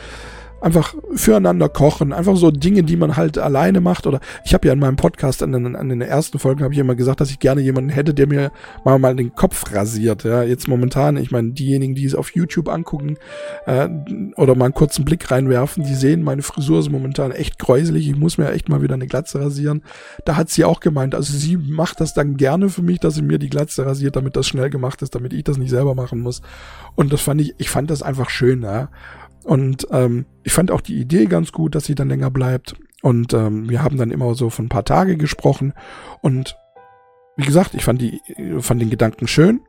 einfach 0.61 0.95
füreinander 1.13 1.69
kochen, 1.69 2.13
einfach 2.13 2.35
so 2.35 2.51
Dinge, 2.51 2.83
die 2.83 2.97
man 2.97 3.15
halt 3.15 3.37
alleine 3.37 3.81
macht. 3.81 4.07
Oder 4.07 4.19
ich 4.43 4.53
habe 4.53 4.67
ja 4.67 4.73
in 4.73 4.79
meinem 4.79 4.95
Podcast 4.95 5.43
an 5.43 5.51
den, 5.51 5.75
an 5.75 5.89
den 5.89 6.01
ersten 6.01 6.39
Folgen 6.39 6.63
habe 6.63 6.73
ich 6.73 6.79
immer 6.79 6.95
gesagt, 6.95 7.21
dass 7.21 7.29
ich 7.29 7.39
gerne 7.39 7.61
jemanden 7.61 7.89
hätte, 7.89 8.13
der 8.13 8.27
mir 8.27 8.51
mal 8.83 8.97
mal 8.99 9.15
den 9.15 9.35
Kopf 9.35 9.73
rasiert. 9.73 10.23
Ja, 10.23 10.43
jetzt 10.43 10.67
momentan, 10.67 11.17
ich 11.17 11.31
meine, 11.31 11.51
diejenigen, 11.51 11.95
die 11.95 12.05
es 12.05 12.15
auf 12.15 12.31
YouTube 12.35 12.69
angucken 12.69 13.17
äh, 13.65 13.89
oder 14.35 14.55
mal 14.55 14.65
einen 14.65 14.73
kurzen 14.73 15.05
Blick 15.05 15.29
reinwerfen, 15.29 15.83
die 15.83 15.95
sehen, 15.95 16.23
meine 16.23 16.41
Frisur 16.41 16.79
ist 16.79 16.89
momentan 16.89 17.31
echt 17.31 17.59
gräuselig. 17.59 18.09
Ich 18.09 18.15
muss 18.15 18.37
mir 18.37 18.51
echt 18.51 18.69
mal 18.69 18.81
wieder 18.81 18.95
eine 18.95 19.07
Glatze 19.07 19.39
rasieren. 19.39 19.83
Da 20.25 20.35
hat 20.35 20.49
sie 20.49 20.65
auch 20.65 20.79
gemeint, 20.79 21.15
also 21.15 21.37
sie 21.37 21.57
macht 21.57 22.01
das 22.01 22.13
dann 22.13 22.37
gerne 22.37 22.69
für 22.69 22.81
mich, 22.81 22.99
dass 22.99 23.15
sie 23.15 23.21
mir 23.21 23.39
die 23.39 23.49
Glatze 23.49 23.85
rasiert, 23.85 24.15
damit 24.15 24.35
das 24.35 24.47
schnell 24.47 24.69
gemacht 24.69 25.01
ist, 25.01 25.15
damit 25.15 25.33
ich 25.33 25.43
das 25.43 25.57
nicht 25.57 25.69
selber 25.69 25.95
machen 25.95 26.19
muss. 26.19 26.41
Und 26.95 27.13
das 27.13 27.21
fand 27.21 27.41
ich, 27.41 27.55
ich 27.57 27.69
fand 27.69 27.89
das 27.89 28.01
einfach 28.01 28.29
schön, 28.29 28.63
ja. 28.63 28.89
Und 29.47 29.87
ähm, 29.91 30.25
ich 30.43 30.51
fand 30.51 30.71
auch 30.71 30.81
die 30.81 30.99
Idee 30.99 31.25
ganz 31.25 31.53
gut, 31.53 31.73
dass 31.73 31.85
sie 31.85 31.95
dann 31.95 32.09
länger 32.09 32.29
bleibt. 32.29 32.75
Und 33.01 33.33
ähm, 33.33 33.69
wir 33.69 33.81
haben 33.81 33.97
dann 33.97 34.11
immer 34.11 34.35
so 34.35 34.49
von 34.49 34.65
ein 34.65 34.69
paar 34.69 34.83
Tage 34.83 35.15
gesprochen. 35.15 35.73
Und 36.21 36.57
wie 37.37 37.45
gesagt, 37.45 37.73
ich 37.73 37.85
fand, 37.85 38.01
die, 38.01 38.19
fand 38.59 38.81
den 38.81 38.89
Gedanken 38.89 39.25
schön. 39.25 39.61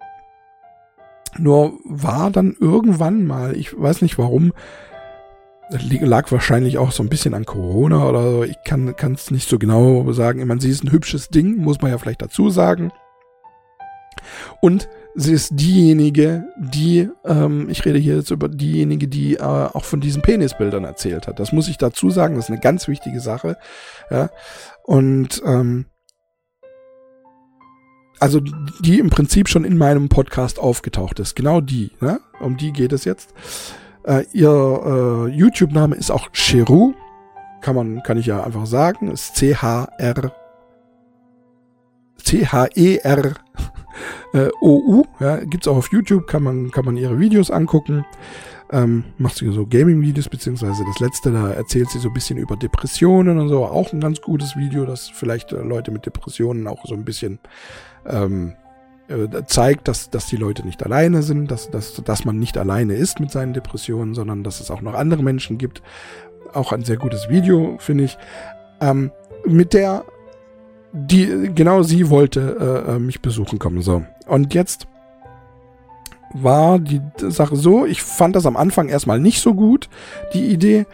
Nur 1.39 1.79
war 1.85 2.33
dann 2.33 2.57
irgendwann 2.59 3.25
mal, 3.25 3.57
ich 3.57 3.81
weiß 3.81 4.03
nicht 4.03 4.19
warum, 4.19 4.53
lag 5.71 6.33
wahrscheinlich 6.33 6.79
auch 6.79 6.91
so 6.91 7.05
ein 7.05 7.09
bisschen 7.09 7.35
an 7.35 7.47
Corona 7.47 8.09
oder 8.09 8.33
so. 8.33 8.43
Ich 8.43 8.57
kann 8.65 8.95
es 9.15 9.31
nicht 9.31 9.49
so 9.49 9.61
genau 9.61 10.11
sagen. 10.11 10.41
Ich 10.41 10.47
meine, 10.47 10.61
sie 10.61 10.71
ist 10.71 10.83
ein 10.83 10.91
hübsches 10.91 11.29
Ding, 11.29 11.59
muss 11.59 11.81
man 11.81 11.93
ja 11.93 11.99
vielleicht 11.99 12.23
dazu 12.23 12.51
sagen. 12.51 12.91
Und 14.61 14.89
sie 15.15 15.33
ist 15.33 15.51
diejenige, 15.53 16.45
die, 16.59 17.09
ähm, 17.25 17.69
ich 17.71 17.85
rede 17.85 17.99
hier 17.99 18.17
jetzt 18.17 18.31
über 18.31 18.49
diejenige, 18.49 19.09
die 19.09 19.35
äh, 19.35 19.43
auch 19.43 19.85
von 19.85 20.01
diesen 20.01 20.23
Penisbildern 20.23 20.85
erzählt 20.85 21.27
hat. 21.27 21.41
Das 21.41 21.53
muss 21.53 21.69
ich 21.69 21.79
dazu 21.79 22.11
sagen, 22.11 22.37
das 22.37 22.47
ist 22.47 22.51
eine 22.51 22.61
ganz 22.61 22.89
wichtige 22.89 23.21
Sache. 23.21 23.57
Ja. 24.11 24.31
Und 24.85 25.43
ähm, 25.45 25.87
also 28.21 28.41
die 28.81 28.99
im 28.99 29.11
Prinzip 29.11 29.49
schon 29.49 29.65
in 29.65 29.77
meinem 29.77 30.09
Podcast 30.09 30.59
aufgetaucht 30.59 31.21
ist. 31.21 31.37
Genau 31.37 31.61
die, 31.61 31.93
ne? 32.01 32.21
Um 32.41 32.57
die 32.57 32.73
geht 32.73 32.93
es 32.93 33.05
jetzt. 33.05 33.33
Äh, 34.05 34.25
ihr 34.33 34.49
äh, 34.51 35.31
YouTube-Name 35.31 35.97
ist 35.97 36.11
auch 36.11 36.31
Cheru. 36.33 36.95
Kann 37.61 37.75
man, 37.75 38.03
kann 38.03 38.19
ich 38.19 38.27
ja 38.27 38.43
einfach 38.43 38.67
sagen. 38.67 39.11
Ist 39.11 39.37
C-H-R 39.37 40.33
C-H-E-R 42.29 43.35
äh, 44.33 44.49
OU. 44.61 45.05
Ja, 45.21 45.37
gibt's 45.39 45.69
auch 45.69 45.77
auf 45.77 45.93
YouTube, 45.93 46.27
kann 46.27 46.43
man, 46.43 46.71
kann 46.71 46.85
man 46.85 46.97
ihre 46.97 47.19
Videos 47.19 47.51
angucken. 47.51 48.05
Ähm, 48.71 49.05
macht 49.17 49.37
sie 49.37 49.51
so 49.51 49.67
Gaming-Videos, 49.67 50.29
beziehungsweise 50.29 50.85
das 50.85 51.01
letzte, 51.01 51.33
da 51.33 51.51
erzählt 51.51 51.89
sie 51.89 51.99
so 51.99 52.09
ein 52.09 52.15
bisschen 52.15 52.37
über 52.37 52.55
Depressionen 52.57 53.39
und 53.39 53.49
so. 53.49 53.65
Auch 53.65 53.93
ein 53.93 54.01
ganz 54.01 54.21
gutes 54.21 54.57
Video, 54.57 54.85
das 54.85 55.09
vielleicht 55.09 55.53
äh, 55.53 55.63
Leute 55.63 55.91
mit 55.91 56.05
Depressionen 56.05 56.67
auch 56.67 56.85
so 56.85 56.95
ein 56.95 57.05
bisschen 57.05 57.39
ähm, 58.07 58.55
äh, 59.09 59.45
zeigt, 59.47 59.89
dass, 59.89 60.11
dass 60.11 60.27
die 60.27 60.37
Leute 60.37 60.67
nicht 60.67 60.85
alleine 60.85 61.23
sind, 61.23 61.51
dass, 61.51 61.71
dass, 61.71 61.95
dass 61.95 62.27
man 62.27 62.39
nicht 62.39 62.59
alleine 62.59 62.95
ist 62.95 63.21
mit 63.21 63.31
seinen 63.31 63.55
Depressionen, 63.55 64.15
sondern 64.15 64.45
dass 64.45 64.61
es 64.61 64.71
auch 64.71 64.83
noch 64.83 64.95
andere 64.95 65.23
Menschen 65.23 65.57
gibt. 65.57 65.83
Auch 66.53 66.73
ein 66.73 66.85
sehr 66.85 66.99
gutes 66.99 67.31
Video, 67.31 67.77
finde 67.79 68.05
ich. 68.05 68.19
Ähm, 68.83 69.11
mit 69.47 69.73
der 69.73 70.05
die, 70.93 71.51
genau 71.55 71.83
sie 71.83 72.11
wollte 72.11 72.85
äh, 72.89 72.93
äh, 72.93 72.99
mich 72.99 73.21
besuchen 73.21 73.59
kommen. 73.59 73.83
So. 73.83 74.05
Und 74.27 74.55
jetzt 74.55 74.87
war 76.35 76.79
die 76.79 77.01
Sache 77.19 77.57
so, 77.57 77.87
ich 77.87 78.03
fand 78.03 78.37
das 78.37 78.47
am 78.47 78.57
Anfang 78.57 78.89
erstmal 78.89 79.19
nicht 79.19 79.41
so 79.41 79.55
gut, 79.55 79.89
die 80.35 80.47
Idee, 80.47 80.87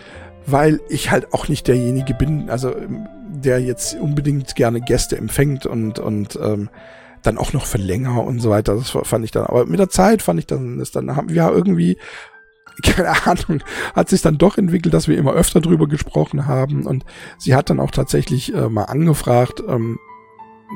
weil 0.46 0.80
ich 0.88 1.10
halt 1.10 1.32
auch 1.32 1.48
nicht 1.48 1.66
derjenige 1.66 2.14
bin, 2.14 2.50
also 2.50 2.72
der 3.28 3.60
jetzt 3.60 3.98
unbedingt 3.98 4.54
gerne 4.54 4.80
Gäste 4.80 5.16
empfängt 5.16 5.66
und, 5.66 5.98
und 5.98 6.38
ähm, 6.40 6.68
dann 7.22 7.38
auch 7.38 7.52
noch 7.52 7.66
für 7.66 7.78
länger 7.78 8.22
und 8.22 8.40
so 8.40 8.50
weiter. 8.50 8.74
Das 8.74 8.90
fand 8.90 9.24
ich 9.24 9.30
dann, 9.30 9.46
aber 9.46 9.66
mit 9.66 9.80
der 9.80 9.88
Zeit 9.88 10.22
fand 10.22 10.38
ich 10.38 10.46
dann, 10.46 10.78
das 10.78 10.90
dann 10.90 11.16
haben 11.16 11.30
wir 11.30 11.50
irgendwie 11.50 11.98
keine 12.82 13.26
Ahnung, 13.26 13.62
hat 13.94 14.08
sich 14.08 14.22
dann 14.22 14.38
doch 14.38 14.58
entwickelt, 14.58 14.94
dass 14.94 15.08
wir 15.08 15.16
immer 15.16 15.32
öfter 15.32 15.60
drüber 15.60 15.86
gesprochen 15.86 16.46
haben. 16.46 16.86
Und 16.86 17.04
sie 17.38 17.54
hat 17.54 17.70
dann 17.70 17.80
auch 17.80 17.90
tatsächlich 17.90 18.54
äh, 18.54 18.68
mal 18.68 18.84
angefragt, 18.84 19.62
ähm, 19.66 19.98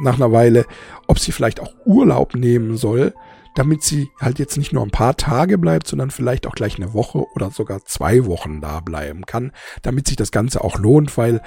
nach 0.01 0.17
einer 0.17 0.33
Weile, 0.33 0.65
ob 1.07 1.19
sie 1.19 1.33
vielleicht 1.33 1.61
auch 1.61 1.75
Urlaub 1.85 2.35
nehmen 2.35 2.77
soll, 2.77 3.15
damit 3.55 3.83
sie 3.83 4.11
halt 4.21 4.39
jetzt 4.39 4.57
nicht 4.57 4.73
nur 4.73 4.85
ein 4.85 4.93
paar 4.93 5.17
Tage 5.17 5.59
bleibt, 5.59 5.89
sondern 5.89 6.13
vielleicht 6.13 6.47
auch 6.47 6.55
gleich 6.55 6.77
eine 6.77 6.95
Woche 6.95 7.25
oder 7.35 7.51
sogar 7.51 7.85
zwei 7.85 8.25
Wochen 8.27 8.61
da 8.61 8.79
bleiben 8.81 9.27
kann, 9.27 9.51
damit 9.83 10.07
sich 10.07 10.17
das 10.17 10.31
Ganze 10.31 10.63
auch 10.63 10.79
lohnt, 10.79 11.17
weil 11.17 11.41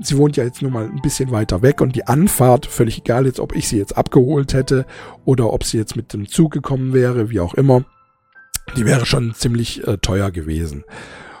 sie 0.00 0.16
wohnt 0.16 0.38
ja 0.38 0.44
jetzt 0.44 0.62
nur 0.62 0.70
mal 0.70 0.86
ein 0.86 1.02
bisschen 1.02 1.30
weiter 1.30 1.60
weg 1.60 1.82
und 1.82 1.94
die 1.94 2.06
Anfahrt, 2.06 2.64
völlig 2.64 2.98
egal 2.98 3.26
jetzt, 3.26 3.40
ob 3.40 3.54
ich 3.54 3.68
sie 3.68 3.76
jetzt 3.76 3.98
abgeholt 3.98 4.54
hätte 4.54 4.86
oder 5.26 5.52
ob 5.52 5.64
sie 5.64 5.76
jetzt 5.76 5.96
mit 5.96 6.14
dem 6.14 6.26
Zug 6.26 6.52
gekommen 6.52 6.94
wäre, 6.94 7.28
wie 7.28 7.40
auch 7.40 7.52
immer, 7.52 7.84
die 8.76 8.86
wäre 8.86 9.06
schon 9.06 9.34
ziemlich 9.34 9.86
äh, 9.86 9.98
teuer 9.98 10.30
gewesen. 10.30 10.84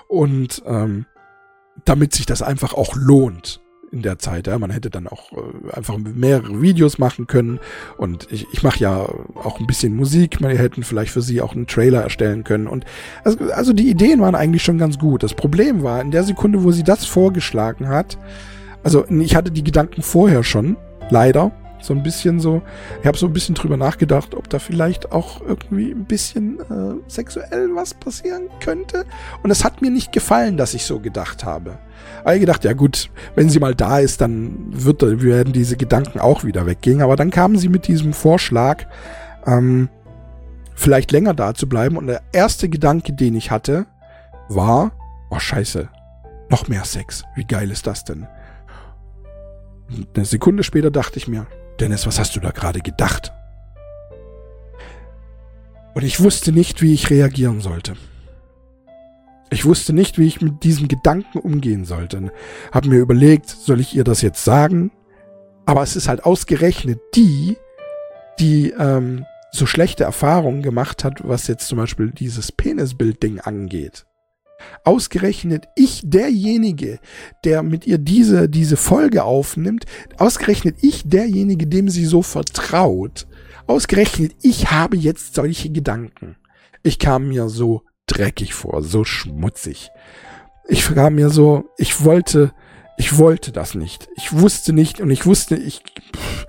Und 0.08 0.62
ähm, 0.66 1.06
damit 1.84 2.14
sich 2.14 2.26
das 2.26 2.42
einfach 2.42 2.74
auch 2.74 2.96
lohnt 2.96 3.60
in 3.90 4.02
der 4.02 4.18
Zeit. 4.18 4.46
Ja, 4.46 4.58
man 4.58 4.70
hätte 4.70 4.90
dann 4.90 5.06
auch 5.06 5.32
äh, 5.32 5.72
einfach 5.72 5.96
mehrere 5.98 6.60
Videos 6.60 6.98
machen 6.98 7.26
können. 7.26 7.58
Und 7.96 8.28
ich, 8.30 8.46
ich 8.52 8.62
mache 8.62 8.80
ja 8.80 9.08
auch 9.34 9.60
ein 9.60 9.66
bisschen 9.66 9.96
Musik. 9.96 10.40
Wir 10.40 10.50
hätten 10.50 10.82
vielleicht 10.82 11.12
für 11.12 11.22
sie 11.22 11.40
auch 11.40 11.54
einen 11.54 11.66
Trailer 11.66 12.02
erstellen 12.02 12.44
können. 12.44 12.66
Und 12.66 12.84
also, 13.24 13.38
also 13.52 13.72
die 13.72 13.88
Ideen 13.88 14.20
waren 14.20 14.34
eigentlich 14.34 14.62
schon 14.62 14.78
ganz 14.78 14.98
gut. 14.98 15.22
Das 15.22 15.34
Problem 15.34 15.82
war, 15.82 16.00
in 16.00 16.10
der 16.10 16.24
Sekunde, 16.24 16.62
wo 16.64 16.70
sie 16.72 16.84
das 16.84 17.04
vorgeschlagen 17.04 17.88
hat, 17.88 18.18
also 18.82 19.04
ich 19.08 19.34
hatte 19.34 19.50
die 19.50 19.64
Gedanken 19.64 20.02
vorher 20.02 20.44
schon, 20.44 20.76
leider. 21.10 21.52
So 21.80 21.94
ein 21.94 22.02
bisschen 22.02 22.40
so, 22.40 22.62
ich 23.00 23.06
habe 23.06 23.16
so 23.16 23.26
ein 23.26 23.32
bisschen 23.32 23.54
drüber 23.54 23.76
nachgedacht, 23.76 24.34
ob 24.34 24.48
da 24.50 24.58
vielleicht 24.58 25.12
auch 25.12 25.40
irgendwie 25.40 25.92
ein 25.92 26.04
bisschen 26.04 26.60
äh, 26.60 27.10
sexuell 27.10 27.68
was 27.74 27.94
passieren 27.94 28.48
könnte. 28.60 29.04
Und 29.42 29.50
es 29.50 29.64
hat 29.64 29.80
mir 29.80 29.90
nicht 29.90 30.12
gefallen, 30.12 30.56
dass 30.56 30.74
ich 30.74 30.84
so 30.84 30.98
gedacht 31.00 31.44
habe. 31.44 31.78
Aber 32.22 32.34
ich 32.34 32.40
gedacht, 32.40 32.64
ja 32.64 32.72
gut, 32.72 33.10
wenn 33.34 33.48
sie 33.48 33.60
mal 33.60 33.74
da 33.74 33.98
ist, 33.98 34.20
dann 34.20 34.66
wird, 34.70 35.02
werden 35.02 35.52
diese 35.52 35.76
Gedanken 35.76 36.18
auch 36.18 36.44
wieder 36.44 36.66
weggehen. 36.66 37.02
Aber 37.02 37.16
dann 37.16 37.30
kamen 37.30 37.58
sie 37.58 37.68
mit 37.68 37.86
diesem 37.86 38.12
Vorschlag, 38.12 38.86
ähm, 39.46 39.88
vielleicht 40.74 41.12
länger 41.12 41.34
da 41.34 41.54
zu 41.54 41.68
bleiben. 41.68 41.96
Und 41.96 42.08
der 42.08 42.22
erste 42.32 42.68
Gedanke, 42.68 43.12
den 43.12 43.34
ich 43.34 43.50
hatte, 43.50 43.86
war, 44.48 44.92
oh 45.30 45.38
scheiße, 45.38 45.88
noch 46.50 46.68
mehr 46.68 46.84
Sex. 46.84 47.24
Wie 47.34 47.44
geil 47.44 47.70
ist 47.70 47.86
das 47.86 48.04
denn? 48.04 48.26
Eine 50.14 50.24
Sekunde 50.24 50.64
später 50.64 50.90
dachte 50.90 51.18
ich 51.18 51.28
mir, 51.28 51.46
Dennis, 51.80 52.06
was 52.06 52.18
hast 52.18 52.36
du 52.36 52.40
da 52.40 52.50
gerade 52.50 52.80
gedacht? 52.80 53.32
Und 55.94 56.04
ich 56.04 56.20
wusste 56.20 56.52
nicht, 56.52 56.82
wie 56.82 56.94
ich 56.94 57.10
reagieren 57.10 57.60
sollte. 57.60 57.94
Ich 59.50 59.64
wusste 59.64 59.92
nicht, 59.92 60.18
wie 60.18 60.26
ich 60.26 60.40
mit 60.40 60.62
diesem 60.62 60.88
Gedanken 60.88 61.38
umgehen 61.38 61.84
sollte. 61.84 62.30
Hab 62.70 62.84
mir 62.84 62.98
überlegt, 62.98 63.48
soll 63.48 63.80
ich 63.80 63.96
ihr 63.96 64.04
das 64.04 64.22
jetzt 64.22 64.44
sagen? 64.44 64.90
Aber 65.64 65.82
es 65.82 65.96
ist 65.96 66.08
halt 66.08 66.24
ausgerechnet 66.24 67.00
die, 67.14 67.56
die 68.38 68.70
ähm, 68.70 69.24
so 69.50 69.66
schlechte 69.66 70.04
Erfahrungen 70.04 70.62
gemacht 70.62 71.04
hat, 71.04 71.26
was 71.26 71.46
jetzt 71.46 71.68
zum 71.68 71.78
Beispiel 71.78 72.10
dieses 72.10 72.52
Penisbild-Ding 72.52 73.40
angeht. 73.40 74.04
Ausgerechnet 74.84 75.66
ich, 75.76 76.02
derjenige, 76.04 76.98
der 77.44 77.62
mit 77.62 77.86
ihr 77.86 77.98
diese, 77.98 78.48
diese 78.48 78.76
Folge 78.76 79.24
aufnimmt, 79.24 79.84
ausgerechnet 80.16 80.76
ich, 80.80 81.02
derjenige, 81.08 81.66
dem 81.66 81.88
sie 81.88 82.04
so 82.04 82.22
vertraut, 82.22 83.26
ausgerechnet 83.66 84.32
ich 84.42 84.70
habe 84.70 84.96
jetzt 84.96 85.34
solche 85.34 85.70
Gedanken. 85.70 86.36
Ich 86.82 86.98
kam 86.98 87.28
mir 87.28 87.48
so 87.48 87.82
dreckig 88.06 88.54
vor, 88.54 88.82
so 88.82 89.04
schmutzig. 89.04 89.90
Ich 90.68 90.86
kam 90.94 91.14
mir 91.14 91.30
so, 91.30 91.68
ich 91.76 92.04
wollte, 92.04 92.52
ich 92.96 93.18
wollte 93.18 93.52
das 93.52 93.74
nicht. 93.74 94.08
Ich 94.16 94.32
wusste 94.32 94.72
nicht 94.72 95.00
und 95.00 95.10
ich 95.10 95.26
wusste, 95.26 95.56
ich, 95.56 95.82
pff, 96.16 96.46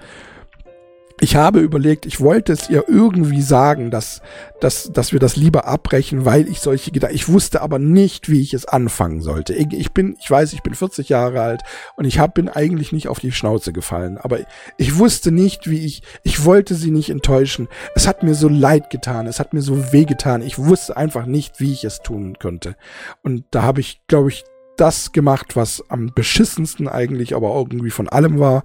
ich 1.22 1.36
habe 1.36 1.60
überlegt, 1.60 2.06
ich 2.06 2.22
wollte 2.22 2.54
es 2.54 2.70
ihr 2.70 2.86
irgendwie 2.88 3.42
sagen, 3.42 3.92
dass, 3.92 4.22
dass, 4.62 4.92
dass 4.94 5.12
wir 5.12 5.20
das 5.20 5.36
lieber 5.36 5.66
abbrechen, 5.66 6.26
weil 6.26 6.48
ich 6.48 6.60
solche 6.60 6.92
Gedanken, 6.92 7.16
ich 7.16 7.28
wusste 7.28 7.62
aber 7.62 7.78
nicht, 7.78 8.30
wie 8.30 8.42
ich 8.42 8.54
es 8.54 8.66
anfangen 8.66 9.22
sollte. 9.22 9.54
Ich, 9.54 9.92
bin, 9.92 10.16
ich 10.20 10.30
weiß, 10.30 10.54
ich 10.54 10.64
bin 10.64 10.74
40 10.74 11.10
Jahre 11.10 11.42
alt 11.42 11.62
und 11.98 12.06
ich 12.06 12.20
hab, 12.20 12.36
bin 12.36 12.48
eigentlich 12.48 12.92
nicht 12.92 13.08
auf 13.08 13.20
die 13.20 13.32
Schnauze 13.32 13.74
gefallen, 13.74 14.18
aber 14.18 14.40
ich 14.78 14.98
wusste 14.98 15.32
nicht, 15.32 15.70
wie 15.70 15.86
ich, 15.86 16.04
ich 16.24 16.46
wollte 16.46 16.76
sie 16.76 16.92
nicht 16.92 17.10
enttäuschen. 17.10 17.68
Es 17.96 18.08
hat 18.08 18.24
mir 18.24 18.36
so 18.36 18.48
leid 18.48 18.90
getan, 18.90 19.28
es 19.28 19.40
hat 19.40 19.54
mir 19.54 19.62
so 19.62 19.92
weh 19.92 20.06
getan. 20.06 20.42
Ich 20.42 20.58
wusste 20.58 20.96
einfach 20.96 21.26
nicht, 21.26 21.60
wie 21.60 21.74
ich 21.74 21.84
es 21.84 22.00
tun 22.00 22.38
könnte. 22.40 22.76
Und 23.24 23.44
da 23.52 23.64
habe 23.64 23.82
ich, 23.82 24.02
glaube 24.08 24.30
ich, 24.30 24.46
das 24.78 25.12
gemacht, 25.12 25.58
was 25.58 25.84
am 25.90 26.14
beschissensten 26.16 26.88
eigentlich 26.88 27.36
aber 27.36 27.54
irgendwie 27.54 27.90
von 27.90 28.08
allem 28.08 28.40
war 28.40 28.64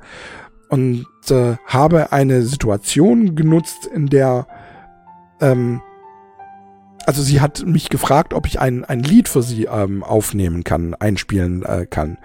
und 0.69 1.07
äh, 1.31 1.57
habe 1.67 2.13
eine 2.13 2.43
Situation 2.43 3.35
genutzt, 3.35 3.87
in 3.87 4.07
der 4.09 4.47
ähm, 5.41 5.81
also 7.07 7.23
sie 7.23 7.41
hat 7.41 7.65
mich 7.67 7.91
gefragt, 7.91 8.33
ob 8.33 8.47
ich 8.47 8.61
ein, 8.61 8.85
ein 8.85 9.01
Lied 9.01 9.29
für 9.29 9.43
sie 9.43 9.65
ähm, 9.65 10.03
aufnehmen 10.03 10.65
kann, 10.65 10.95
einspielen 10.95 11.63
äh, 11.63 11.87
kann. 11.87 12.19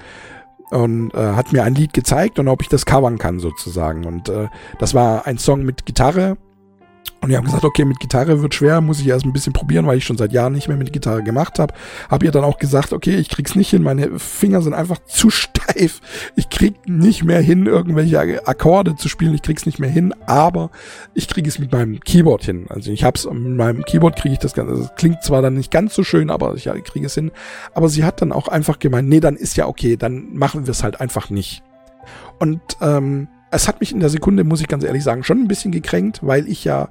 Und 0.71 1.13
äh, 1.15 1.33
hat 1.33 1.51
mir 1.51 1.63
ein 1.63 1.75
Lied 1.75 1.93
gezeigt 1.93 2.37
und 2.39 2.47
ob 2.47 2.61
ich 2.61 2.69
das 2.69 2.85
covern 2.85 3.17
kann 3.17 3.39
sozusagen. 3.39 4.05
Und 4.05 4.29
äh, 4.29 4.47
das 4.77 4.93
war 4.93 5.25
ein 5.25 5.37
Song 5.37 5.63
mit 5.63 5.85
Gitarre 5.85 6.37
und 7.22 7.30
wir 7.30 7.38
haben 7.38 7.45
gesagt, 7.45 7.65
okay, 7.65 7.84
mit 7.84 7.99
Gitarre 7.99 8.41
wird 8.41 8.55
schwer, 8.55 8.80
muss 8.80 9.01
ich 9.01 9.07
erst 9.07 9.26
ein 9.26 9.34
bisschen 9.34 9.51
probieren, 9.51 9.86
weil 9.86 9.97
ich 9.97 10.05
schon 10.05 10.17
seit 10.17 10.32
Jahren 10.32 10.53
nicht 10.53 10.70
mehr 10.70 10.78
mit 10.78 10.93
Gitarre 10.93 11.22
gemacht 11.22 11.59
habe. 11.59 11.74
Hab 12.09 12.24
ihr 12.24 12.32
dann 12.32 12.45
auch 12.45 12.59
gesagt, 12.59 12.93
okay, 12.93 13.15
ich 13.15 13.30
krieg's 13.30 13.55
nicht 13.55 13.70
hin, 13.70 13.84
meine 13.84 14.20
Finger 14.20 14.61
sind 14.61 14.74
einfach 14.74 14.99
zu 15.05 15.30
steif. 15.30 15.99
Ich 16.36 16.49
krieg 16.49 16.76
nicht 16.88 17.24
mehr 17.24 17.41
hin, 17.41 17.65
irgendwelche 17.65 18.47
Akkorde 18.47 18.95
zu 18.95 19.09
spielen, 19.09 19.34
ich 19.34 19.41
krieg's 19.41 19.65
nicht 19.65 19.80
mehr 19.80 19.89
hin, 19.89 20.13
aber 20.28 20.70
ich 21.13 21.28
krieg 21.28 21.45
es 21.45 21.59
mit 21.59 21.72
meinem 21.72 21.99
Keyboard 21.99 22.45
hin. 22.45 22.67
Also 22.70 22.91
ich 22.91 23.03
hab's 23.03 23.26
mit 23.26 23.57
meinem 23.57 23.84
Keyboard 23.84 24.15
kriege 24.15 24.34
ich 24.34 24.39
das 24.39 24.53
Ganze. 24.53 24.78
Das 24.78 24.95
klingt 24.95 25.22
zwar 25.24 25.41
dann 25.41 25.55
nicht 25.55 25.72
ganz 25.72 25.93
so 25.93 26.03
schön, 26.03 26.30
aber 26.30 26.55
ich 26.55 26.70
kriege 26.86 27.05
es 27.05 27.15
hin. 27.15 27.32
Aber 27.74 27.89
sie 27.89 28.05
hat 28.05 28.22
dann 28.22 28.32
auch 28.32 28.47
einfach 28.47 28.80
gemeint, 28.80 29.09
nee, 29.09 29.20
dann 29.20 29.36
ist 29.36 29.57
ja 29.57 29.67
okay, 29.67 29.97
dann 29.97 30.34
machen 30.34 30.67
wir 30.67 30.72
es 30.72 30.84
halt 30.84 31.01
einfach 31.01 31.30
nicht. 31.30 31.63
Und 32.39 32.61
ähm, 32.82 33.28
es 33.51 33.67
hat 33.67 33.79
mich 33.79 33.91
in 33.91 33.99
der 33.99 34.09
Sekunde, 34.09 34.43
muss 34.43 34.61
ich 34.61 34.67
ganz 34.67 34.83
ehrlich 34.83 35.03
sagen, 35.03 35.23
schon 35.23 35.39
ein 35.39 35.47
bisschen 35.47 35.71
gekränkt, 35.71 36.19
weil 36.21 36.47
ich 36.47 36.63
ja 36.63 36.87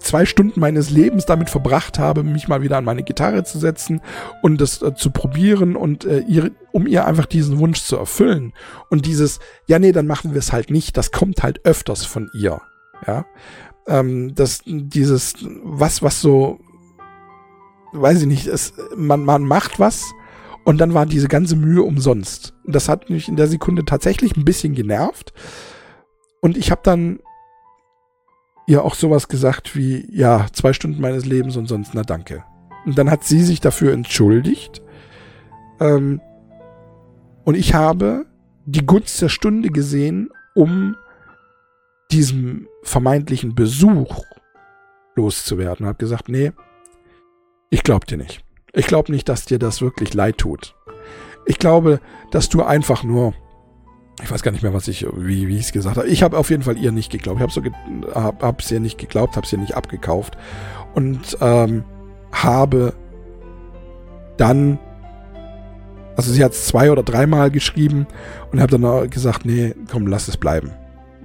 zwei 0.00 0.24
Stunden 0.24 0.58
meines 0.60 0.90
Lebens 0.90 1.26
damit 1.26 1.50
verbracht 1.50 1.98
habe, 1.98 2.22
mich 2.22 2.48
mal 2.48 2.62
wieder 2.62 2.78
an 2.78 2.84
meine 2.84 3.02
Gitarre 3.02 3.44
zu 3.44 3.58
setzen 3.58 4.00
und 4.42 4.60
das 4.60 4.82
äh, 4.82 4.94
zu 4.94 5.10
probieren 5.10 5.76
und 5.76 6.04
äh, 6.04 6.20
ihr, 6.20 6.52
um 6.72 6.86
ihr 6.86 7.06
einfach 7.06 7.26
diesen 7.26 7.58
Wunsch 7.58 7.82
zu 7.82 7.96
erfüllen. 7.96 8.52
Und 8.88 9.06
dieses, 9.06 9.40
ja, 9.66 9.78
nee, 9.78 9.92
dann 9.92 10.06
machen 10.06 10.32
wir 10.32 10.38
es 10.38 10.52
halt 10.52 10.70
nicht, 10.70 10.96
das 10.96 11.12
kommt 11.12 11.42
halt 11.42 11.64
öfters 11.64 12.04
von 12.04 12.30
ihr. 12.34 12.60
Ja. 13.06 13.24
ähm, 13.86 14.34
dass 14.34 14.60
dieses, 14.66 15.34
was, 15.62 16.02
was 16.02 16.20
so, 16.20 16.60
weiß 17.92 18.20
ich 18.20 18.26
nicht, 18.26 18.46
es, 18.46 18.74
man, 18.96 19.24
man 19.24 19.42
macht 19.42 19.78
was 19.78 20.12
und 20.70 20.78
dann 20.78 20.94
war 20.94 21.04
diese 21.04 21.26
ganze 21.26 21.56
Mühe 21.56 21.82
umsonst. 21.82 22.54
Das 22.64 22.88
hat 22.88 23.10
mich 23.10 23.26
in 23.26 23.34
der 23.34 23.48
Sekunde 23.48 23.84
tatsächlich 23.84 24.36
ein 24.36 24.44
bisschen 24.44 24.76
genervt. 24.76 25.32
Und 26.40 26.56
ich 26.56 26.70
habe 26.70 26.80
dann 26.84 27.18
ihr 28.68 28.84
auch 28.84 28.94
sowas 28.94 29.26
gesagt 29.26 29.74
wie, 29.74 30.06
ja, 30.16 30.46
zwei 30.52 30.72
Stunden 30.72 31.00
meines 31.00 31.26
Lebens 31.26 31.56
und 31.56 31.66
sonst 31.66 31.90
na 31.94 32.04
danke. 32.04 32.44
Und 32.86 32.96
dann 32.96 33.10
hat 33.10 33.24
sie 33.24 33.42
sich 33.42 33.58
dafür 33.58 33.92
entschuldigt. 33.92 34.80
Ähm, 35.80 36.20
und 37.42 37.56
ich 37.56 37.74
habe 37.74 38.26
die 38.64 38.86
Gunst 38.86 39.20
der 39.20 39.28
Stunde 39.28 39.70
gesehen, 39.70 40.30
um 40.54 40.94
diesem 42.12 42.68
vermeintlichen 42.84 43.56
Besuch 43.56 44.22
loszuwerden. 45.16 45.84
Und 45.84 45.88
habe 45.88 45.98
gesagt, 45.98 46.28
nee, 46.28 46.52
ich 47.70 47.82
glaub 47.82 48.06
dir 48.06 48.18
nicht. 48.18 48.44
Ich 48.72 48.86
glaube 48.86 49.12
nicht, 49.12 49.28
dass 49.28 49.44
dir 49.44 49.58
das 49.58 49.82
wirklich 49.82 50.14
leid 50.14 50.38
tut. 50.38 50.74
Ich 51.46 51.58
glaube, 51.58 52.00
dass 52.30 52.48
du 52.48 52.62
einfach 52.62 53.02
nur, 53.02 53.34
ich 54.22 54.30
weiß 54.30 54.42
gar 54.42 54.52
nicht 54.52 54.62
mehr, 54.62 54.74
was 54.74 54.88
ich, 54.88 55.06
wie, 55.16 55.48
wie 55.48 55.56
ich 55.56 55.66
es 55.66 55.72
gesagt 55.72 55.96
habe. 55.96 56.08
Ich 56.08 56.22
habe 56.22 56.38
auf 56.38 56.50
jeden 56.50 56.62
Fall 56.62 56.78
ihr 56.78 56.92
nicht 56.92 57.10
geglaubt. 57.10 57.38
Ich 57.38 57.42
habe 57.42 57.52
so, 57.52 57.62
ge 57.62 57.72
hab, 58.14 58.42
hab's 58.42 58.70
ihr 58.70 58.80
nicht 58.80 58.98
geglaubt, 58.98 59.36
habe 59.36 59.46
es 59.46 59.52
ihr 59.52 59.58
nicht 59.58 59.74
abgekauft 59.74 60.36
und 60.94 61.36
ähm, 61.40 61.84
habe 62.32 62.94
dann, 64.36 64.78
also 66.16 66.32
sie 66.32 66.44
hat 66.44 66.52
es 66.52 66.66
zwei 66.66 66.92
oder 66.92 67.02
dreimal 67.02 67.50
geschrieben 67.50 68.06
und 68.52 68.60
habe 68.60 68.78
dann 68.78 69.10
gesagt, 69.10 69.44
nee, 69.44 69.74
komm, 69.90 70.06
lass 70.06 70.28
es 70.28 70.36
bleiben. 70.36 70.70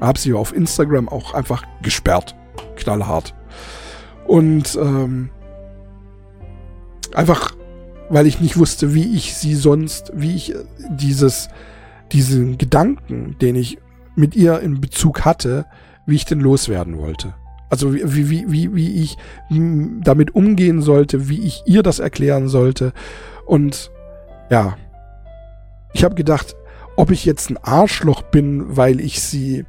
Habe 0.02 0.20
sie 0.20 0.34
auf 0.34 0.54
Instagram 0.54 1.08
auch 1.08 1.34
einfach 1.34 1.64
gesperrt, 1.82 2.36
knallhart. 2.76 3.34
Und 4.28 4.76
ähm, 4.76 5.30
Einfach, 7.14 7.56
weil 8.10 8.28
ich 8.28 8.42
nicht 8.42 8.58
wusste, 8.58 8.94
wie 8.94 9.16
ich 9.16 9.36
sie 9.36 9.56
sonst, 9.56 10.12
wie 10.16 10.36
ich 10.36 10.54
äh, 10.54 10.64
dieses, 10.90 11.50
diesen 12.12 12.58
Gedanken, 12.58 13.38
den 13.42 13.56
ich 13.56 13.78
mit 14.16 14.36
ihr 14.36 14.60
in 14.62 14.82
Bezug 14.82 15.26
hatte, 15.26 15.66
wie 16.06 16.16
ich 16.16 16.26
denn 16.26 16.40
loswerden 16.40 16.98
wollte. 16.98 17.34
Also 17.70 17.94
wie, 17.94 18.30
wie, 18.30 18.52
wie, 18.52 18.76
wie 18.76 19.04
ich 19.04 19.18
damit 19.50 20.36
umgehen 20.36 20.82
sollte, 20.82 21.30
wie 21.30 21.42
ich 21.42 21.64
ihr 21.66 21.84
das 21.84 22.00
erklären 22.00 22.48
sollte. 22.48 22.94
Und 23.46 23.92
ja, 24.50 24.78
ich 25.94 26.04
habe 26.04 26.16
gedacht, 26.16 26.56
ob 26.96 27.12
ich 27.12 27.26
jetzt 27.26 27.50
ein 27.50 27.58
Arschloch 27.58 28.22
bin, 28.22 28.78
weil 28.78 29.00
ich 29.00 29.22
sie, 29.22 29.66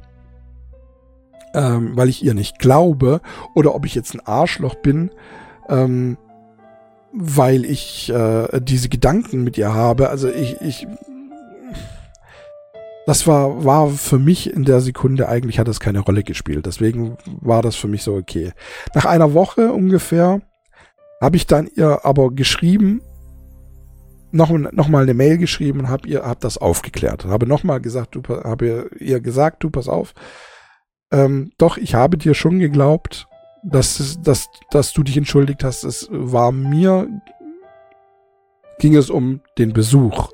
ähm, 1.53 1.97
weil 1.97 2.09
ich 2.09 2.23
ihr 2.23 2.33
nicht 2.33 2.59
glaube, 2.59 3.21
oder 3.55 3.75
ob 3.75 3.85
ich 3.85 3.95
jetzt 3.95 4.13
ein 4.13 4.25
Arschloch 4.25 4.75
bin, 4.75 5.09
ähm, 5.69 6.17
weil 7.13 7.65
ich 7.65 8.09
äh, 8.09 8.59
diese 8.61 8.89
Gedanken 8.89 9.43
mit 9.43 9.57
ihr 9.57 9.73
habe. 9.73 10.09
Also 10.09 10.29
ich, 10.29 10.61
ich, 10.61 10.87
das 13.05 13.25
war, 13.25 13.63
war 13.63 13.89
für 13.89 14.19
mich 14.19 14.51
in 14.53 14.65
der 14.65 14.81
Sekunde 14.81 15.29
eigentlich 15.29 15.59
hat 15.59 15.67
das 15.67 15.79
keine 15.79 15.99
Rolle 15.99 16.23
gespielt. 16.23 16.65
Deswegen 16.65 17.17
war 17.41 17.61
das 17.61 17.75
für 17.75 17.87
mich 17.87 18.03
so 18.03 18.15
okay. 18.15 18.51
Nach 18.93 19.05
einer 19.05 19.33
Woche 19.33 19.71
ungefähr 19.71 20.41
habe 21.21 21.35
ich 21.35 21.47
dann 21.47 21.69
ihr 21.75 22.05
aber 22.05 22.31
geschrieben, 22.31 23.01
noch, 24.31 24.49
noch 24.49 24.87
mal 24.87 25.03
eine 25.03 25.13
Mail 25.13 25.37
geschrieben 25.37 25.79
und 25.79 25.89
habe 25.89 26.07
ihr 26.07 26.23
hab 26.23 26.39
das 26.41 26.57
aufgeklärt. 26.57 27.25
Habe 27.25 27.47
noch 27.47 27.63
mal 27.63 27.79
gesagt, 27.79 28.15
du 28.15 28.21
habe 28.27 28.89
ihr 28.99 29.19
gesagt, 29.19 29.63
du 29.63 29.69
pass 29.69 29.87
auf. 29.87 30.13
Ähm, 31.11 31.51
doch, 31.57 31.77
ich 31.77 31.95
habe 31.95 32.17
dir 32.17 32.33
schon 32.33 32.59
geglaubt, 32.59 33.26
dass, 33.63 34.17
dass, 34.21 34.49
dass 34.71 34.93
du 34.93 35.03
dich 35.03 35.17
entschuldigt 35.17 35.63
hast. 35.63 35.83
Es 35.83 36.07
war 36.11 36.51
mir, 36.51 37.07
ging 38.79 38.95
es 38.95 39.09
um 39.09 39.41
den 39.57 39.73
Besuch 39.73 40.31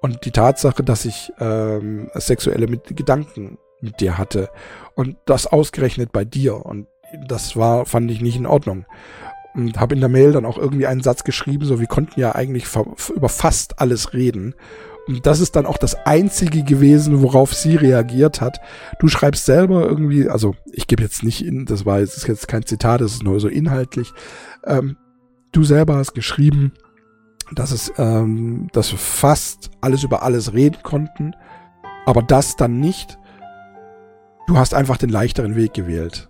und 0.00 0.24
die 0.24 0.30
Tatsache, 0.30 0.82
dass 0.82 1.04
ich 1.04 1.32
ähm, 1.40 2.10
sexuelle 2.14 2.66
mit 2.66 2.96
Gedanken 2.96 3.58
mit 3.80 4.00
dir 4.00 4.18
hatte 4.18 4.50
und 4.94 5.16
das 5.24 5.46
ausgerechnet 5.46 6.12
bei 6.12 6.24
dir 6.24 6.64
und 6.64 6.86
das 7.26 7.56
war, 7.56 7.86
fand 7.86 8.10
ich 8.10 8.20
nicht 8.20 8.36
in 8.36 8.46
Ordnung. 8.46 8.84
Und 9.54 9.80
habe 9.80 9.94
in 9.94 10.00
der 10.00 10.10
Mail 10.10 10.32
dann 10.32 10.44
auch 10.44 10.58
irgendwie 10.58 10.86
einen 10.86 11.02
Satz 11.02 11.24
geschrieben, 11.24 11.64
so 11.64 11.80
wir 11.80 11.86
konnten 11.86 12.20
ja 12.20 12.34
eigentlich 12.34 12.66
über 13.14 13.28
fast 13.28 13.80
alles 13.80 14.12
reden 14.12 14.54
und 15.08 15.24
das 15.24 15.40
ist 15.40 15.56
dann 15.56 15.64
auch 15.64 15.78
das 15.78 16.06
Einzige 16.06 16.62
gewesen, 16.62 17.22
worauf 17.22 17.54
sie 17.54 17.76
reagiert 17.76 18.42
hat. 18.42 18.60
Du 19.00 19.08
schreibst 19.08 19.46
selber 19.46 19.88
irgendwie, 19.88 20.28
also 20.28 20.54
ich 20.70 20.86
gebe 20.86 21.02
jetzt 21.02 21.24
nicht 21.24 21.42
in, 21.44 21.64
das 21.64 21.86
war 21.86 22.00
jetzt, 22.00 22.18
ist 22.18 22.28
jetzt 22.28 22.46
kein 22.46 22.66
Zitat, 22.66 23.00
das 23.00 23.14
ist 23.14 23.22
nur 23.22 23.40
so 23.40 23.48
inhaltlich. 23.48 24.12
Ähm, 24.66 24.98
du 25.52 25.64
selber 25.64 25.96
hast 25.96 26.12
geschrieben, 26.12 26.72
dass 27.54 27.70
es, 27.70 27.90
ähm, 27.96 28.68
dass 28.74 28.92
wir 28.92 28.98
fast 28.98 29.70
alles 29.80 30.04
über 30.04 30.22
alles 30.22 30.52
reden 30.52 30.82
konnten, 30.82 31.34
aber 32.04 32.20
das 32.20 32.56
dann 32.56 32.78
nicht. 32.78 33.18
Du 34.46 34.58
hast 34.58 34.74
einfach 34.74 34.98
den 34.98 35.08
leichteren 35.08 35.56
Weg 35.56 35.72
gewählt. 35.72 36.28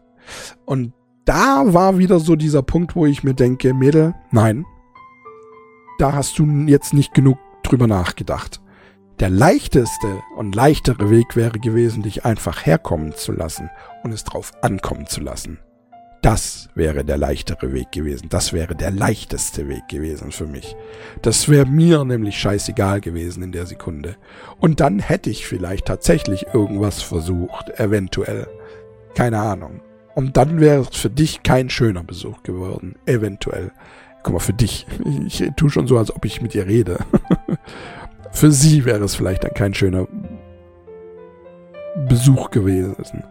Und 0.67 0.93
da 1.25 1.75
war 1.75 1.99
wieder 1.99 2.21
so 2.21 2.37
dieser 2.37 2.63
Punkt, 2.63 2.95
wo 2.95 3.07
ich 3.07 3.25
mir 3.25 3.35
denke, 3.35 3.75
Mädel, 3.75 4.15
nein, 4.31 4.65
da 5.99 6.13
hast 6.13 6.39
du 6.39 6.47
jetzt 6.67 6.95
nicht 6.95 7.13
genug 7.13 7.39
drüber 7.65 7.89
nachgedacht. 7.89 8.61
Der 9.21 9.31
leichteste 9.31 10.23
und 10.37 10.55
leichtere 10.55 11.11
Weg 11.11 11.35
wäre 11.35 11.59
gewesen, 11.59 12.05
dich 12.05 12.25
einfach 12.25 12.65
herkommen 12.65 13.15
zu 13.17 13.33
lassen 13.33 13.69
und 14.05 14.13
es 14.13 14.23
drauf 14.23 14.53
ankommen 14.63 15.09
zu 15.09 15.21
lassen. 15.21 15.59
Das 16.23 16.69
wäre 16.77 17.05
der 17.05 17.17
leichtere 17.17 17.73
Weg 17.73 17.91
gewesen. 17.91 18.29
Das 18.29 18.53
wäre 18.53 18.77
der 18.77 18.93
leichteste 18.93 19.69
Weg 19.69 19.89
gewesen 19.89 20.31
für 20.31 20.47
mich. 20.47 20.77
Das 21.21 21.49
wäre 21.49 21.67
mir 21.67 22.05
nämlich 22.05 22.39
scheißegal 22.39 23.01
gewesen 23.01 23.43
in 23.43 23.51
der 23.51 23.67
Sekunde. 23.67 24.17
Und 24.61 24.79
dann 24.79 25.01
hätte 25.01 25.31
ich 25.31 25.47
vielleicht 25.47 25.87
tatsächlich 25.87 26.47
irgendwas 26.55 27.03
versucht, 27.03 27.71
eventuell. 27.81 28.47
Keine 29.17 29.41
Ahnung. 29.41 29.81
Und 30.15 30.37
dann 30.37 30.61
wäre 30.61 30.83
es 30.83 30.97
für 30.97 31.11
dich 31.11 31.43
kein 31.43 31.71
schöner 31.71 32.05
Besuch 32.05 32.45
geworden. 32.45 32.97
Eventuell. 33.07 33.73
Guck 34.23 34.35
mal, 34.35 34.41
für 34.41 34.53
dich. 34.53 34.87
Ich 35.27 35.43
tue 35.57 35.71
schon 35.71 35.89
so, 35.89 35.99
als 35.99 36.15
ob 36.15 36.25
ich 36.25 36.41
mit 36.41 36.55
dir 36.55 36.67
rede. 36.67 36.99
Für 38.33 38.53
sie 38.53 38.85
wäre 38.85 39.05
es 39.05 39.15
vielleicht 39.15 39.45
dann 39.45 39.55
kein 39.55 39.75
schöner 39.75 40.07
Besuch 42.09 42.51
gewesen. 42.51 43.25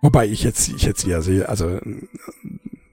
Wobei 0.00 0.26
ich 0.26 0.42
jetzt, 0.42 0.68
ich 0.68 0.82
jetzt 0.82 1.06
ja 1.06 1.22
sehe, 1.22 1.48
also 1.48 1.78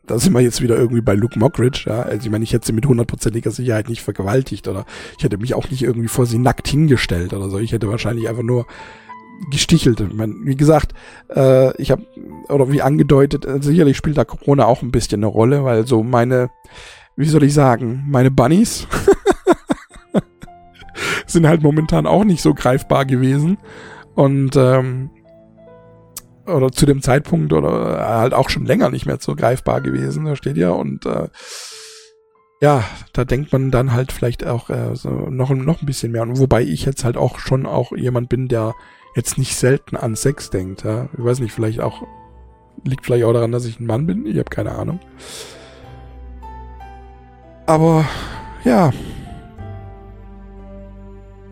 da 0.05 0.19
sind 0.19 0.33
wir 0.33 0.41
jetzt 0.41 0.61
wieder 0.61 0.75
irgendwie 0.77 1.01
bei 1.01 1.15
Luke 1.15 1.37
Mockridge, 1.37 1.85
ja. 1.87 2.03
Also 2.03 2.25
ich 2.25 2.31
meine, 2.31 2.43
ich 2.43 2.53
hätte 2.53 2.67
sie 2.67 2.73
mit 2.73 2.85
hundertprozentiger 2.85 3.51
Sicherheit 3.51 3.89
nicht 3.89 4.01
vergewaltigt 4.01 4.67
oder 4.67 4.85
ich 5.17 5.23
hätte 5.23 5.37
mich 5.37 5.55
auch 5.55 5.69
nicht 5.69 5.83
irgendwie 5.83 6.07
vor 6.07 6.25
sie 6.25 6.37
nackt 6.37 6.67
hingestellt 6.67 7.33
oder 7.33 7.49
so. 7.49 7.57
Ich 7.57 7.71
hätte 7.71 7.89
wahrscheinlich 7.89 8.29
einfach 8.29 8.43
nur 8.43 8.67
gestichelt. 9.51 10.03
Wie 10.43 10.55
gesagt, 10.55 10.93
äh, 11.33 11.75
ich 11.81 11.91
habe, 11.91 12.05
oder 12.49 12.71
wie 12.71 12.81
angedeutet, 12.81 13.45
äh, 13.45 13.61
sicherlich 13.61 13.97
spielt 13.97 14.17
da 14.17 14.25
Corona 14.25 14.65
auch 14.65 14.81
ein 14.81 14.91
bisschen 14.91 15.19
eine 15.19 15.27
Rolle, 15.27 15.63
weil 15.63 15.87
so 15.87 16.03
meine, 16.03 16.49
wie 17.15 17.27
soll 17.27 17.43
ich 17.43 17.53
sagen, 17.53 18.05
meine 18.07 18.31
Bunnies 18.31 18.87
sind 21.25 21.47
halt 21.47 21.61
momentan 21.61 22.07
auch 22.07 22.23
nicht 22.23 22.41
so 22.41 22.53
greifbar 22.53 23.05
gewesen. 23.05 23.57
Und 24.15 24.55
ähm, 24.55 25.11
oder 26.45 26.71
zu 26.71 26.85
dem 26.85 27.01
Zeitpunkt 27.01 27.53
oder 27.53 28.19
halt 28.19 28.33
auch 28.33 28.49
schon 28.49 28.65
länger 28.65 28.89
nicht 28.89 29.05
mehr 29.05 29.17
so 29.19 29.35
greifbar 29.35 29.81
gewesen, 29.81 30.25
da 30.25 30.35
steht 30.35 30.57
ja. 30.57 30.71
Und 30.71 31.05
äh, 31.05 31.29
ja, 32.61 32.83
da 33.13 33.23
denkt 33.23 33.53
man 33.53 33.71
dann 33.71 33.93
halt 33.93 34.11
vielleicht 34.11 34.45
auch 34.45 34.69
äh, 34.69 34.95
so 34.95 35.09
noch, 35.09 35.51
noch 35.51 35.81
ein 35.81 35.85
bisschen 35.85 36.11
mehr. 36.11 36.23
Und 36.23 36.39
wobei 36.39 36.63
ich 36.63 36.85
jetzt 36.85 37.05
halt 37.05 37.17
auch 37.17 37.39
schon 37.39 37.65
auch 37.65 37.91
jemand 37.95 38.29
bin, 38.29 38.47
der 38.47 38.75
jetzt 39.15 39.37
nicht 39.37 39.55
selten 39.55 39.95
an 39.95 40.15
Sex 40.15 40.49
denkt. 40.49 40.83
Ja? 40.83 41.09
Ich 41.17 41.23
weiß 41.23 41.39
nicht, 41.39 41.53
vielleicht 41.53 41.79
auch, 41.79 42.03
liegt 42.83 43.05
vielleicht 43.05 43.25
auch 43.25 43.33
daran, 43.33 43.51
dass 43.51 43.65
ich 43.65 43.79
ein 43.79 43.85
Mann 43.85 44.05
bin. 44.05 44.25
Ich 44.25 44.37
habe 44.37 44.49
keine 44.49 44.71
Ahnung. 44.71 44.99
Aber 47.65 48.05
ja, 48.63 48.91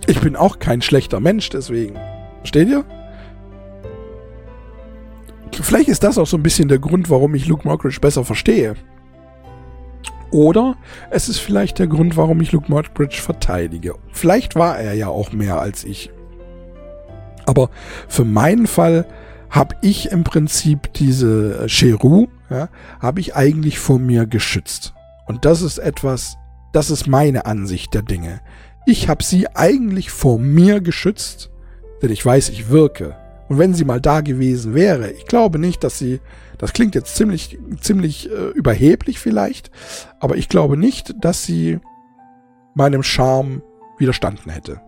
ich 0.07 0.21
bin 0.21 0.35
auch 0.35 0.59
kein 0.59 0.81
schlechter 0.81 1.19
Mensch 1.19 1.49
deswegen. 1.49 1.95
Versteht 2.39 2.69
ihr? 2.69 2.85
Vielleicht 5.51 5.89
ist 5.89 6.03
das 6.03 6.17
auch 6.17 6.27
so 6.27 6.37
ein 6.37 6.43
bisschen 6.43 6.69
der 6.69 6.79
Grund, 6.79 7.09
warum 7.09 7.35
ich 7.35 7.47
Luke 7.47 7.67
Mockridge 7.67 7.99
besser 7.99 8.23
verstehe. 8.23 8.75
Oder 10.31 10.75
es 11.09 11.29
ist 11.29 11.39
vielleicht 11.39 11.79
der 11.79 11.87
Grund, 11.87 12.15
warum 12.15 12.41
ich 12.41 12.51
Luke 12.51 12.71
Mockridge 12.71 13.21
verteidige. 13.21 13.95
Vielleicht 14.11 14.55
war 14.55 14.79
er 14.79 14.93
ja 14.93 15.07
auch 15.07 15.33
mehr 15.33 15.59
als 15.59 15.83
ich. 15.83 16.09
Aber 17.47 17.69
für 18.07 18.25
meinen 18.25 18.67
Fall 18.67 19.07
habe 19.49 19.75
ich 19.81 20.11
im 20.11 20.23
Prinzip 20.23 20.93
diese 20.93 21.65
Cheru, 21.67 22.27
ja, 22.49 22.69
habe 22.99 23.21
ich 23.21 23.35
eigentlich 23.35 23.79
vor 23.79 23.97
mir 23.97 24.27
geschützt. 24.27 24.93
Und 25.25 25.45
das 25.45 25.61
ist 25.61 25.79
etwas, 25.79 26.37
das 26.73 26.91
ist 26.91 27.07
meine 27.07 27.45
Ansicht 27.45 27.93
der 27.93 28.03
Dinge. 28.03 28.41
Ich 28.85 29.09
habe 29.09 29.23
sie 29.23 29.47
eigentlich 29.55 30.11
vor 30.11 30.37
mir 30.37 30.81
geschützt, 30.81 31.49
Denn 32.01 32.11
ich 32.11 32.23
weiß, 32.23 32.49
ich 32.49 32.69
wirke. 32.69 33.15
Und 33.49 33.57
wenn 33.57 33.73
sie 33.73 33.85
mal 33.85 34.01
da 34.01 34.21
gewesen 34.21 34.75
wäre, 34.75 35.09
ich 35.11 35.25
glaube 35.25 35.57
nicht, 35.57 35.83
dass 35.83 35.97
sie, 35.97 36.19
das 36.57 36.73
klingt 36.73 36.95
jetzt 36.95 37.15
ziemlich, 37.15 37.57
ziemlich 37.81 38.29
äh, 38.29 38.49
überheblich 38.49 39.19
vielleicht, 39.19 39.71
aber 40.19 40.35
ich 40.35 40.49
glaube 40.49 40.77
nicht, 40.77 41.15
dass 41.21 41.43
sie 41.43 41.79
meinem 42.75 43.03
Charme 43.03 43.63
widerstanden 43.97 44.51
hätte. 44.51 44.81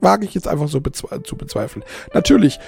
Wage 0.00 0.24
ich 0.24 0.34
jetzt 0.34 0.48
einfach 0.48 0.68
so 0.68 0.80
zu 0.80 1.36
bezweifeln. 1.36 1.84
Natürlich 2.14 2.58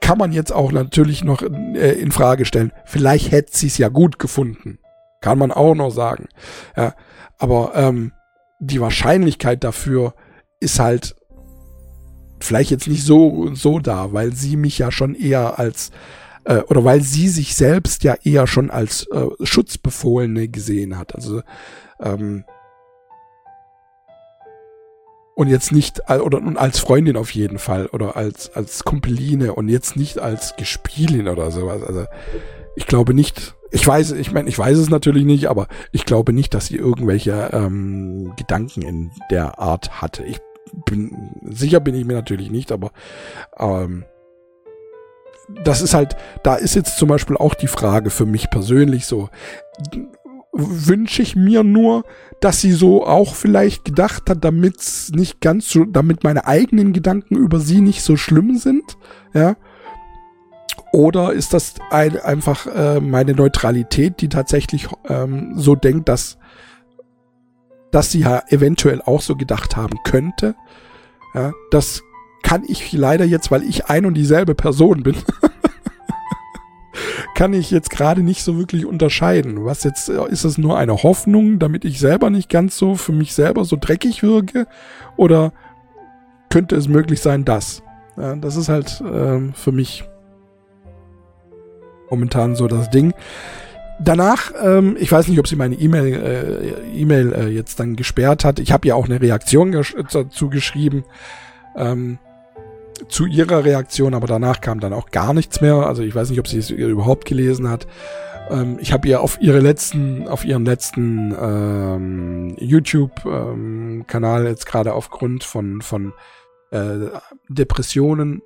kann 0.00 0.18
man 0.18 0.32
jetzt 0.32 0.52
auch 0.52 0.72
natürlich 0.72 1.24
noch 1.24 1.42
äh, 1.42 1.92
in 1.92 2.12
Frage 2.12 2.44
stellen. 2.44 2.72
Vielleicht 2.84 3.30
hätte 3.30 3.56
sie 3.56 3.66
es 3.66 3.78
ja 3.78 3.88
gut 3.88 4.18
gefunden. 4.18 4.78
Kann 5.20 5.38
man 5.38 5.50
auch 5.50 5.74
noch 5.74 5.90
sagen. 5.90 6.28
Ja, 6.76 6.94
aber 7.38 7.72
ähm, 7.74 8.12
die 8.60 8.80
Wahrscheinlichkeit 8.80 9.64
dafür 9.64 10.14
ist 10.60 10.78
halt 10.78 11.16
vielleicht 12.40 12.70
jetzt 12.70 12.88
nicht 12.88 13.04
so, 13.04 13.54
so 13.54 13.78
da, 13.78 14.12
weil 14.12 14.32
sie 14.32 14.56
mich 14.56 14.78
ja 14.78 14.90
schon 14.92 15.14
eher 15.14 15.58
als, 15.58 15.90
äh, 16.44 16.58
oder 16.58 16.84
weil 16.84 17.02
sie 17.02 17.28
sich 17.28 17.54
selbst 17.54 18.04
ja 18.04 18.14
eher 18.22 18.46
schon 18.46 18.70
als 18.70 19.06
äh, 19.12 19.26
Schutzbefohlene 19.42 20.48
gesehen 20.48 20.98
hat. 20.98 21.14
Also, 21.14 21.42
ähm, 22.00 22.44
und 25.38 25.46
jetzt 25.46 25.70
nicht, 25.70 26.10
oder 26.10 26.42
als 26.56 26.80
Freundin 26.80 27.16
auf 27.16 27.30
jeden 27.30 27.60
Fall, 27.60 27.86
oder 27.86 28.16
als, 28.16 28.50
als 28.56 28.82
Kumpeline 28.82 29.54
und 29.54 29.68
jetzt 29.68 29.94
nicht 29.94 30.18
als 30.18 30.56
Gespielin 30.56 31.28
oder 31.28 31.52
sowas. 31.52 31.80
Also, 31.84 32.06
ich 32.74 32.88
glaube 32.88 33.14
nicht, 33.14 33.54
ich 33.70 33.86
weiß, 33.86 34.10
ich 34.12 34.32
meine, 34.32 34.48
ich 34.48 34.58
weiß 34.58 34.76
es 34.76 34.90
natürlich 34.90 35.24
nicht, 35.24 35.46
aber 35.46 35.68
ich 35.92 36.04
glaube 36.06 36.32
nicht, 36.32 36.54
dass 36.54 36.66
sie 36.66 36.74
irgendwelche 36.74 37.50
ähm, 37.52 38.32
Gedanken 38.36 38.82
in 38.82 39.12
der 39.30 39.60
Art 39.60 40.02
hatte. 40.02 40.24
Ich 40.24 40.40
bin, 40.86 41.30
sicher 41.44 41.78
bin 41.78 41.94
ich 41.94 42.04
mir 42.04 42.14
natürlich 42.14 42.50
nicht, 42.50 42.72
aber 42.72 42.90
ähm, 43.60 44.06
das 45.62 45.82
ist 45.82 45.94
halt, 45.94 46.16
da 46.42 46.56
ist 46.56 46.74
jetzt 46.74 46.98
zum 46.98 47.08
Beispiel 47.08 47.36
auch 47.36 47.54
die 47.54 47.68
Frage 47.68 48.10
für 48.10 48.26
mich 48.26 48.50
persönlich 48.50 49.06
so, 49.06 49.28
wünsche 50.52 51.22
ich 51.22 51.36
mir 51.36 51.62
nur, 51.62 52.04
dass 52.40 52.60
sie 52.60 52.72
so 52.72 53.06
auch 53.06 53.34
vielleicht 53.34 53.84
gedacht 53.84 54.30
hat, 54.30 54.44
damit 54.44 54.76
nicht 55.12 55.40
ganz 55.40 55.68
so, 55.68 55.84
damit 55.84 56.24
meine 56.24 56.46
eigenen 56.46 56.92
Gedanken 56.92 57.36
über 57.36 57.60
sie 57.60 57.80
nicht 57.80 58.02
so 58.02 58.16
schlimm 58.16 58.56
sind, 58.56 58.96
ja. 59.34 59.56
Oder 60.90 61.34
ist 61.34 61.52
das 61.52 61.74
ein, 61.90 62.18
einfach 62.18 62.66
äh, 62.66 63.00
meine 63.00 63.34
Neutralität, 63.34 64.22
die 64.22 64.30
tatsächlich 64.30 64.88
ähm, 65.08 65.52
so 65.54 65.74
denkt, 65.74 66.08
dass 66.08 66.38
dass 67.90 68.10
sie 68.10 68.20
ja 68.20 68.42
eventuell 68.48 69.02
auch 69.02 69.22
so 69.22 69.34
gedacht 69.36 69.76
haben 69.76 69.98
könnte. 70.04 70.54
Ja, 71.34 71.52
das 71.70 72.02
kann 72.42 72.64
ich 72.66 72.92
leider 72.92 73.24
jetzt, 73.24 73.50
weil 73.50 73.62
ich 73.62 73.86
ein 73.86 74.06
und 74.06 74.14
dieselbe 74.14 74.54
Person 74.54 75.02
bin, 75.02 75.16
kann 77.34 77.52
ich 77.52 77.70
jetzt 77.70 77.90
gerade 77.90 78.22
nicht 78.22 78.42
so 78.42 78.58
wirklich 78.58 78.86
unterscheiden. 78.86 79.64
Was 79.64 79.84
jetzt, 79.84 80.08
ist 80.08 80.44
es 80.44 80.58
nur 80.58 80.78
eine 80.78 81.02
Hoffnung, 81.02 81.58
damit 81.58 81.84
ich 81.84 81.98
selber 81.98 82.30
nicht 82.30 82.48
ganz 82.48 82.76
so 82.76 82.94
für 82.94 83.12
mich 83.12 83.34
selber 83.34 83.64
so 83.64 83.76
dreckig 83.80 84.22
wirke? 84.22 84.66
Oder 85.16 85.52
könnte 86.50 86.76
es 86.76 86.88
möglich 86.88 87.20
sein, 87.20 87.44
dass? 87.44 87.82
Ja, 88.16 88.36
das 88.36 88.56
ist 88.56 88.68
halt 88.68 89.02
ähm, 89.04 89.52
für 89.54 89.72
mich 89.72 90.04
momentan 92.10 92.56
so 92.56 92.66
das 92.66 92.90
Ding. 92.90 93.12
Danach, 94.00 94.52
ähm, 94.62 94.96
ich 94.98 95.10
weiß 95.10 95.28
nicht, 95.28 95.38
ob 95.38 95.48
sie 95.48 95.56
meine 95.56 95.74
E-Mail 95.74 96.14
äh, 96.14 97.00
E-Mail 97.00 97.32
äh, 97.32 97.48
jetzt 97.48 97.80
dann 97.80 97.96
gesperrt 97.96 98.44
hat. 98.44 98.60
Ich 98.60 98.72
habe 98.72 98.86
ja 98.86 98.94
auch 98.94 99.06
eine 99.06 99.20
Reaktion 99.20 99.72
dazu 99.72 100.48
geschrieben 100.50 101.04
ähm, 101.76 102.18
zu 103.08 103.26
ihrer 103.26 103.64
Reaktion, 103.64 104.14
aber 104.14 104.26
danach 104.26 104.60
kam 104.60 104.80
dann 104.80 104.92
auch 104.92 105.10
gar 105.10 105.32
nichts 105.32 105.60
mehr. 105.60 105.86
Also 105.86 106.02
ich 106.02 106.14
weiß 106.14 106.30
nicht, 106.30 106.40
ob 106.40 106.48
sie 106.48 106.58
es 106.58 106.70
überhaupt 106.70 107.24
gelesen 107.24 107.68
hat. 107.68 107.86
Ähm, 108.50 108.78
ich 108.80 108.92
habe 108.92 109.08
ihr 109.08 109.20
auf 109.20 109.40
ihre 109.40 109.60
letzten, 109.60 110.26
auf 110.28 110.44
ihren 110.44 110.64
letzten 110.64 111.34
ähm, 111.40 112.56
YouTube-Kanal 112.58 114.42
ähm, 114.42 114.46
jetzt 114.46 114.66
gerade 114.66 114.94
aufgrund 114.94 115.44
von 115.44 115.82
von 115.82 116.12
äh, 116.70 117.08
Depressionen 117.48 118.42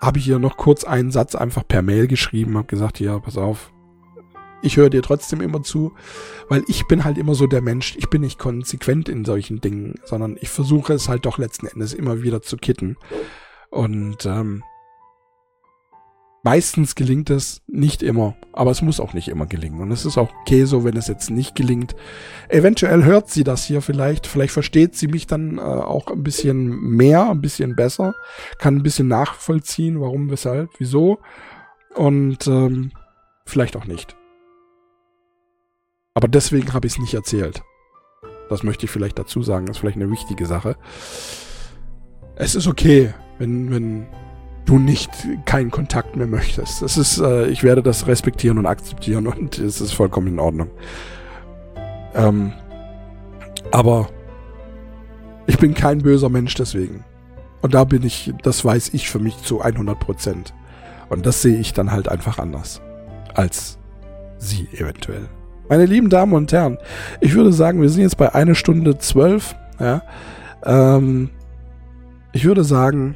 habe 0.00 0.18
ich 0.18 0.28
ihr 0.28 0.40
noch 0.40 0.56
kurz 0.56 0.82
einen 0.82 1.12
Satz 1.12 1.36
einfach 1.36 1.66
per 1.66 1.80
Mail 1.80 2.08
geschrieben, 2.08 2.58
habe 2.58 2.66
gesagt, 2.66 2.98
ja, 2.98 3.18
pass 3.20 3.38
auf, 3.38 3.71
ich 4.62 4.76
höre 4.76 4.90
dir 4.90 5.02
trotzdem 5.02 5.40
immer 5.40 5.62
zu, 5.62 5.92
weil 6.48 6.62
ich 6.68 6.86
bin 6.86 7.04
halt 7.04 7.18
immer 7.18 7.34
so 7.34 7.46
der 7.46 7.62
Mensch, 7.62 7.96
ich 7.96 8.08
bin 8.08 8.22
nicht 8.22 8.38
konsequent 8.38 9.08
in 9.08 9.24
solchen 9.24 9.60
Dingen, 9.60 9.96
sondern 10.04 10.36
ich 10.40 10.48
versuche 10.48 10.94
es 10.94 11.08
halt 11.08 11.26
doch 11.26 11.38
letzten 11.38 11.66
Endes 11.66 11.92
immer 11.92 12.22
wieder 12.22 12.42
zu 12.42 12.56
kitten. 12.56 12.96
Und 13.70 14.26
ähm, 14.26 14.62
meistens 16.42 16.94
gelingt 16.94 17.30
es 17.30 17.62
nicht 17.66 18.02
immer, 18.02 18.36
aber 18.52 18.70
es 18.70 18.82
muss 18.82 19.00
auch 19.00 19.14
nicht 19.14 19.28
immer 19.28 19.46
gelingen. 19.46 19.80
Und 19.80 19.90
es 19.90 20.04
ist 20.04 20.18
auch 20.18 20.30
okay 20.42 20.64
so, 20.64 20.84
wenn 20.84 20.96
es 20.96 21.08
jetzt 21.08 21.30
nicht 21.30 21.54
gelingt. 21.54 21.94
Eventuell 22.48 23.04
hört 23.04 23.30
sie 23.30 23.44
das 23.44 23.64
hier 23.64 23.82
vielleicht, 23.82 24.26
vielleicht 24.26 24.52
versteht 24.52 24.94
sie 24.94 25.08
mich 25.08 25.26
dann 25.26 25.58
äh, 25.58 25.60
auch 25.60 26.08
ein 26.08 26.22
bisschen 26.22 26.80
mehr, 26.80 27.30
ein 27.30 27.40
bisschen 27.40 27.76
besser, 27.76 28.14
kann 28.58 28.76
ein 28.76 28.82
bisschen 28.82 29.08
nachvollziehen, 29.08 30.00
warum, 30.00 30.30
weshalb, 30.30 30.70
wieso. 30.78 31.18
Und 31.94 32.46
ähm, 32.46 32.92
vielleicht 33.44 33.76
auch 33.76 33.86
nicht. 33.86 34.16
Aber 36.14 36.28
deswegen 36.28 36.72
habe 36.72 36.86
ich 36.86 36.94
es 36.94 36.98
nicht 36.98 37.14
erzählt. 37.14 37.62
Das 38.48 38.62
möchte 38.62 38.84
ich 38.84 38.90
vielleicht 38.90 39.18
dazu 39.18 39.42
sagen. 39.42 39.66
Das 39.66 39.76
ist 39.76 39.80
vielleicht 39.80 39.96
eine 39.96 40.10
wichtige 40.10 40.46
Sache. 40.46 40.76
Es 42.36 42.54
ist 42.54 42.66
okay, 42.66 43.14
wenn, 43.38 43.70
wenn 43.70 44.06
du 44.66 44.78
nicht 44.78 45.10
keinen 45.46 45.70
Kontakt 45.70 46.16
mehr 46.16 46.26
möchtest. 46.26 46.82
Das 46.82 46.96
ist, 46.96 47.18
äh, 47.18 47.46
ich 47.46 47.62
werde 47.62 47.82
das 47.82 48.06
respektieren 48.06 48.58
und 48.58 48.66
akzeptieren 48.66 49.26
und 49.26 49.58
es 49.58 49.80
ist 49.80 49.92
vollkommen 49.92 50.28
in 50.28 50.38
Ordnung. 50.38 50.70
Ähm, 52.14 52.52
aber 53.70 54.08
ich 55.46 55.58
bin 55.58 55.74
kein 55.74 55.98
böser 55.98 56.28
Mensch 56.28 56.54
deswegen. 56.54 57.04
Und 57.62 57.74
da 57.74 57.84
bin 57.84 58.02
ich, 58.02 58.32
das 58.42 58.64
weiß 58.64 58.92
ich 58.92 59.08
für 59.08 59.18
mich 59.18 59.38
zu 59.42 59.60
100 59.60 59.98
Prozent. 59.98 60.52
Und 61.08 61.26
das 61.26 61.42
sehe 61.42 61.58
ich 61.58 61.72
dann 61.72 61.92
halt 61.92 62.08
einfach 62.08 62.38
anders. 62.38 62.80
Als 63.34 63.78
sie 64.38 64.68
eventuell. 64.72 65.28
Meine 65.72 65.86
lieben 65.86 66.10
Damen 66.10 66.34
und 66.34 66.52
Herren, 66.52 66.76
ich 67.22 67.32
würde 67.32 67.50
sagen, 67.50 67.80
wir 67.80 67.88
sind 67.88 68.02
jetzt 68.02 68.18
bei 68.18 68.34
einer 68.34 68.54
Stunde 68.54 68.98
zwölf. 68.98 69.54
Ja, 69.80 70.02
ähm, 70.66 71.30
ich 72.34 72.44
würde 72.44 72.62
sagen, 72.62 73.14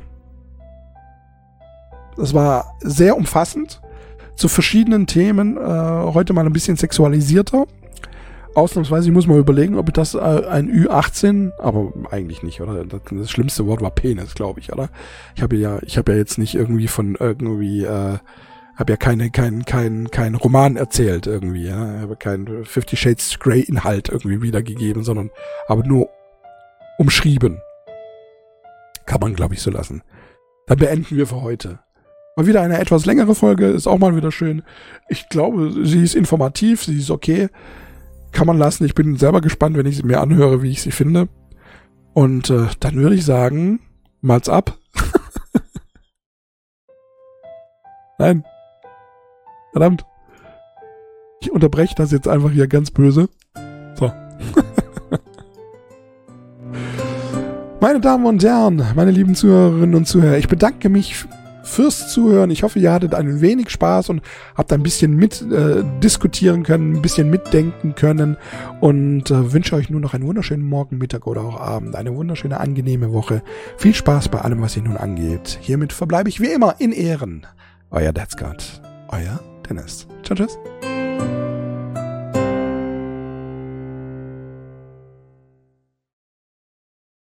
es 2.17 2.33
war 2.33 2.79
sehr 2.81 3.19
umfassend 3.19 3.83
zu 4.37 4.49
verschiedenen 4.49 5.07
Themen. 5.07 5.59
Äh, 5.59 5.61
heute 6.15 6.33
mal 6.33 6.47
ein 6.47 6.53
bisschen 6.55 6.79
sexualisierter. 6.79 7.67
Ausnahmsweise, 8.55 9.09
ich 9.09 9.13
muss 9.13 9.27
mal 9.27 9.39
überlegen, 9.39 9.77
ob 9.77 9.93
das 9.93 10.15
äh, 10.15 10.19
ein 10.19 10.71
Ü18, 10.71 11.51
aber 11.59 11.93
eigentlich 12.11 12.43
nicht, 12.43 12.63
oder? 12.63 12.87
Das, 12.87 13.03
das 13.11 13.31
schlimmste 13.31 13.67
Wort 13.67 13.83
war 13.83 13.91
Penis, 13.91 14.35
glaube 14.35 14.61
ich, 14.61 14.73
oder? 14.73 14.89
Ich 15.35 15.43
habe 15.43 15.57
ja, 15.57 15.79
ich 15.83 15.99
habe 15.99 16.13
ja 16.13 16.17
jetzt 16.17 16.39
nicht 16.39 16.55
irgendwie 16.55 16.89
von 16.89 17.19
irgendwie 17.21 17.85
äh, 17.85 18.17
habe 18.77 18.93
ja 18.93 18.97
keine, 18.97 19.31
kein, 19.31 19.65
kein, 19.65 20.11
kein 20.11 20.35
Roman 20.35 20.77
erzählt 20.77 21.27
irgendwie, 21.27 21.67
ja. 21.67 22.01
habe 22.01 22.17
keinen 22.17 22.65
Fifty 22.65 22.97
Shades 22.97 23.39
Grey 23.39 23.61
Inhalt 23.61 24.11
irgendwie 24.11 24.43
wiedergegeben, 24.43 25.03
sondern 25.03 25.31
habe 25.69 25.87
nur 25.89 26.11
umschrieben. 26.99 27.61
Kann 29.07 29.21
man, 29.21 29.35
glaube 29.35 29.55
ich, 29.55 29.63
so 29.63 29.71
lassen. 29.71 30.03
Dann 30.67 30.79
beenden 30.79 31.17
wir 31.17 31.27
für 31.27 31.41
heute. 31.41 31.81
Mal 32.37 32.47
wieder 32.47 32.61
eine 32.61 32.79
etwas 32.79 33.07
längere 33.07 33.35
Folge, 33.35 33.69
ist 33.69 33.87
auch 33.87 33.99
mal 33.99 34.15
wieder 34.15 34.31
schön. 34.31 34.63
Ich 35.09 35.29
glaube, 35.31 35.73
sie 35.85 36.03
ist 36.03 36.15
informativ, 36.15 36.85
sie 36.85 36.99
ist 36.99 37.11
okay. 37.11 37.49
Kann 38.33 38.47
man 38.47 38.59
lassen. 38.59 38.85
Ich 38.85 38.95
bin 38.95 39.17
selber 39.17 39.41
gespannt, 39.41 39.79
wenn 39.79 39.87
ich 39.87 39.97
sie 39.97 40.03
mir 40.03 40.21
anhöre, 40.21 40.61
wie 40.63 40.71
ich 40.71 40.83
sie 40.83 40.91
finde. 40.91 41.29
Und 42.13 42.51
äh, 42.51 42.67
dann 42.81 42.97
würde 42.97 43.15
ich 43.15 43.25
sagen, 43.25 43.81
mal's 44.21 44.51
ab. 44.51 44.77
Nein, 48.19 48.45
Verdammt. 49.77 50.07
Ich 51.43 51.53
unterbreche 51.53 51.95
das 51.95 52.11
jetzt 52.11 52.27
einfach 52.27 52.51
hier 52.51 52.67
ganz 52.67 52.91
böse. 52.91 53.29
So. 53.97 54.11
meine 57.81 58.01
Damen 58.01 58.25
und 58.25 58.43
Herren, 58.43 58.83
meine 58.95 59.11
lieben 59.11 59.35
Zuhörerinnen 59.35 59.95
und 59.95 60.09
Zuhörer, 60.09 60.39
ich 60.39 60.49
bedanke 60.49 60.89
mich 60.89 61.27
fürs 61.63 62.11
Zuhören. 62.11 62.51
Ich 62.51 62.63
hoffe, 62.63 62.79
ihr 62.79 62.91
hattet 62.91 63.15
ein 63.15 63.43
wenig 63.43 63.69
Spaß 63.69 64.09
und 64.09 64.23
habt 64.55 64.73
ein 64.73 64.83
bisschen 64.83 65.15
mit 65.15 65.43
äh, 65.43 65.85
diskutieren 66.03 66.63
können, 66.63 66.95
ein 66.95 67.03
bisschen 67.03 67.29
mitdenken 67.29 67.95
können 67.95 68.39
und 68.81 69.31
äh, 69.31 69.53
wünsche 69.53 69.77
euch 69.77 69.91
nur 69.91 70.01
noch 70.01 70.15
einen 70.15 70.25
wunderschönen 70.25 70.65
Morgen, 70.65 70.97
Mittag 70.97 71.27
oder 71.27 71.43
auch 71.43 71.61
Abend, 71.61 71.97
eine 71.97 72.17
wunderschöne, 72.17 72.59
angenehme 72.59 73.13
Woche. 73.13 73.43
Viel 73.77 73.93
Spaß 73.93 74.31
bei 74.31 74.41
allem, 74.41 74.63
was 74.63 74.75
ihr 74.75 74.85
nun 74.85 74.97
angeht. 74.97 75.59
Hiermit 75.61 75.93
verbleibe 75.93 76.31
ich 76.31 76.41
wie 76.41 76.47
immer 76.47 76.77
in 76.79 76.93
Ehren. 76.93 77.47
Euer 77.91 78.15
God. 78.15 78.81
Euer 79.09 79.39
Dennis. 79.67 80.07
Ciao, 80.23 80.37
tschüss. 80.37 80.59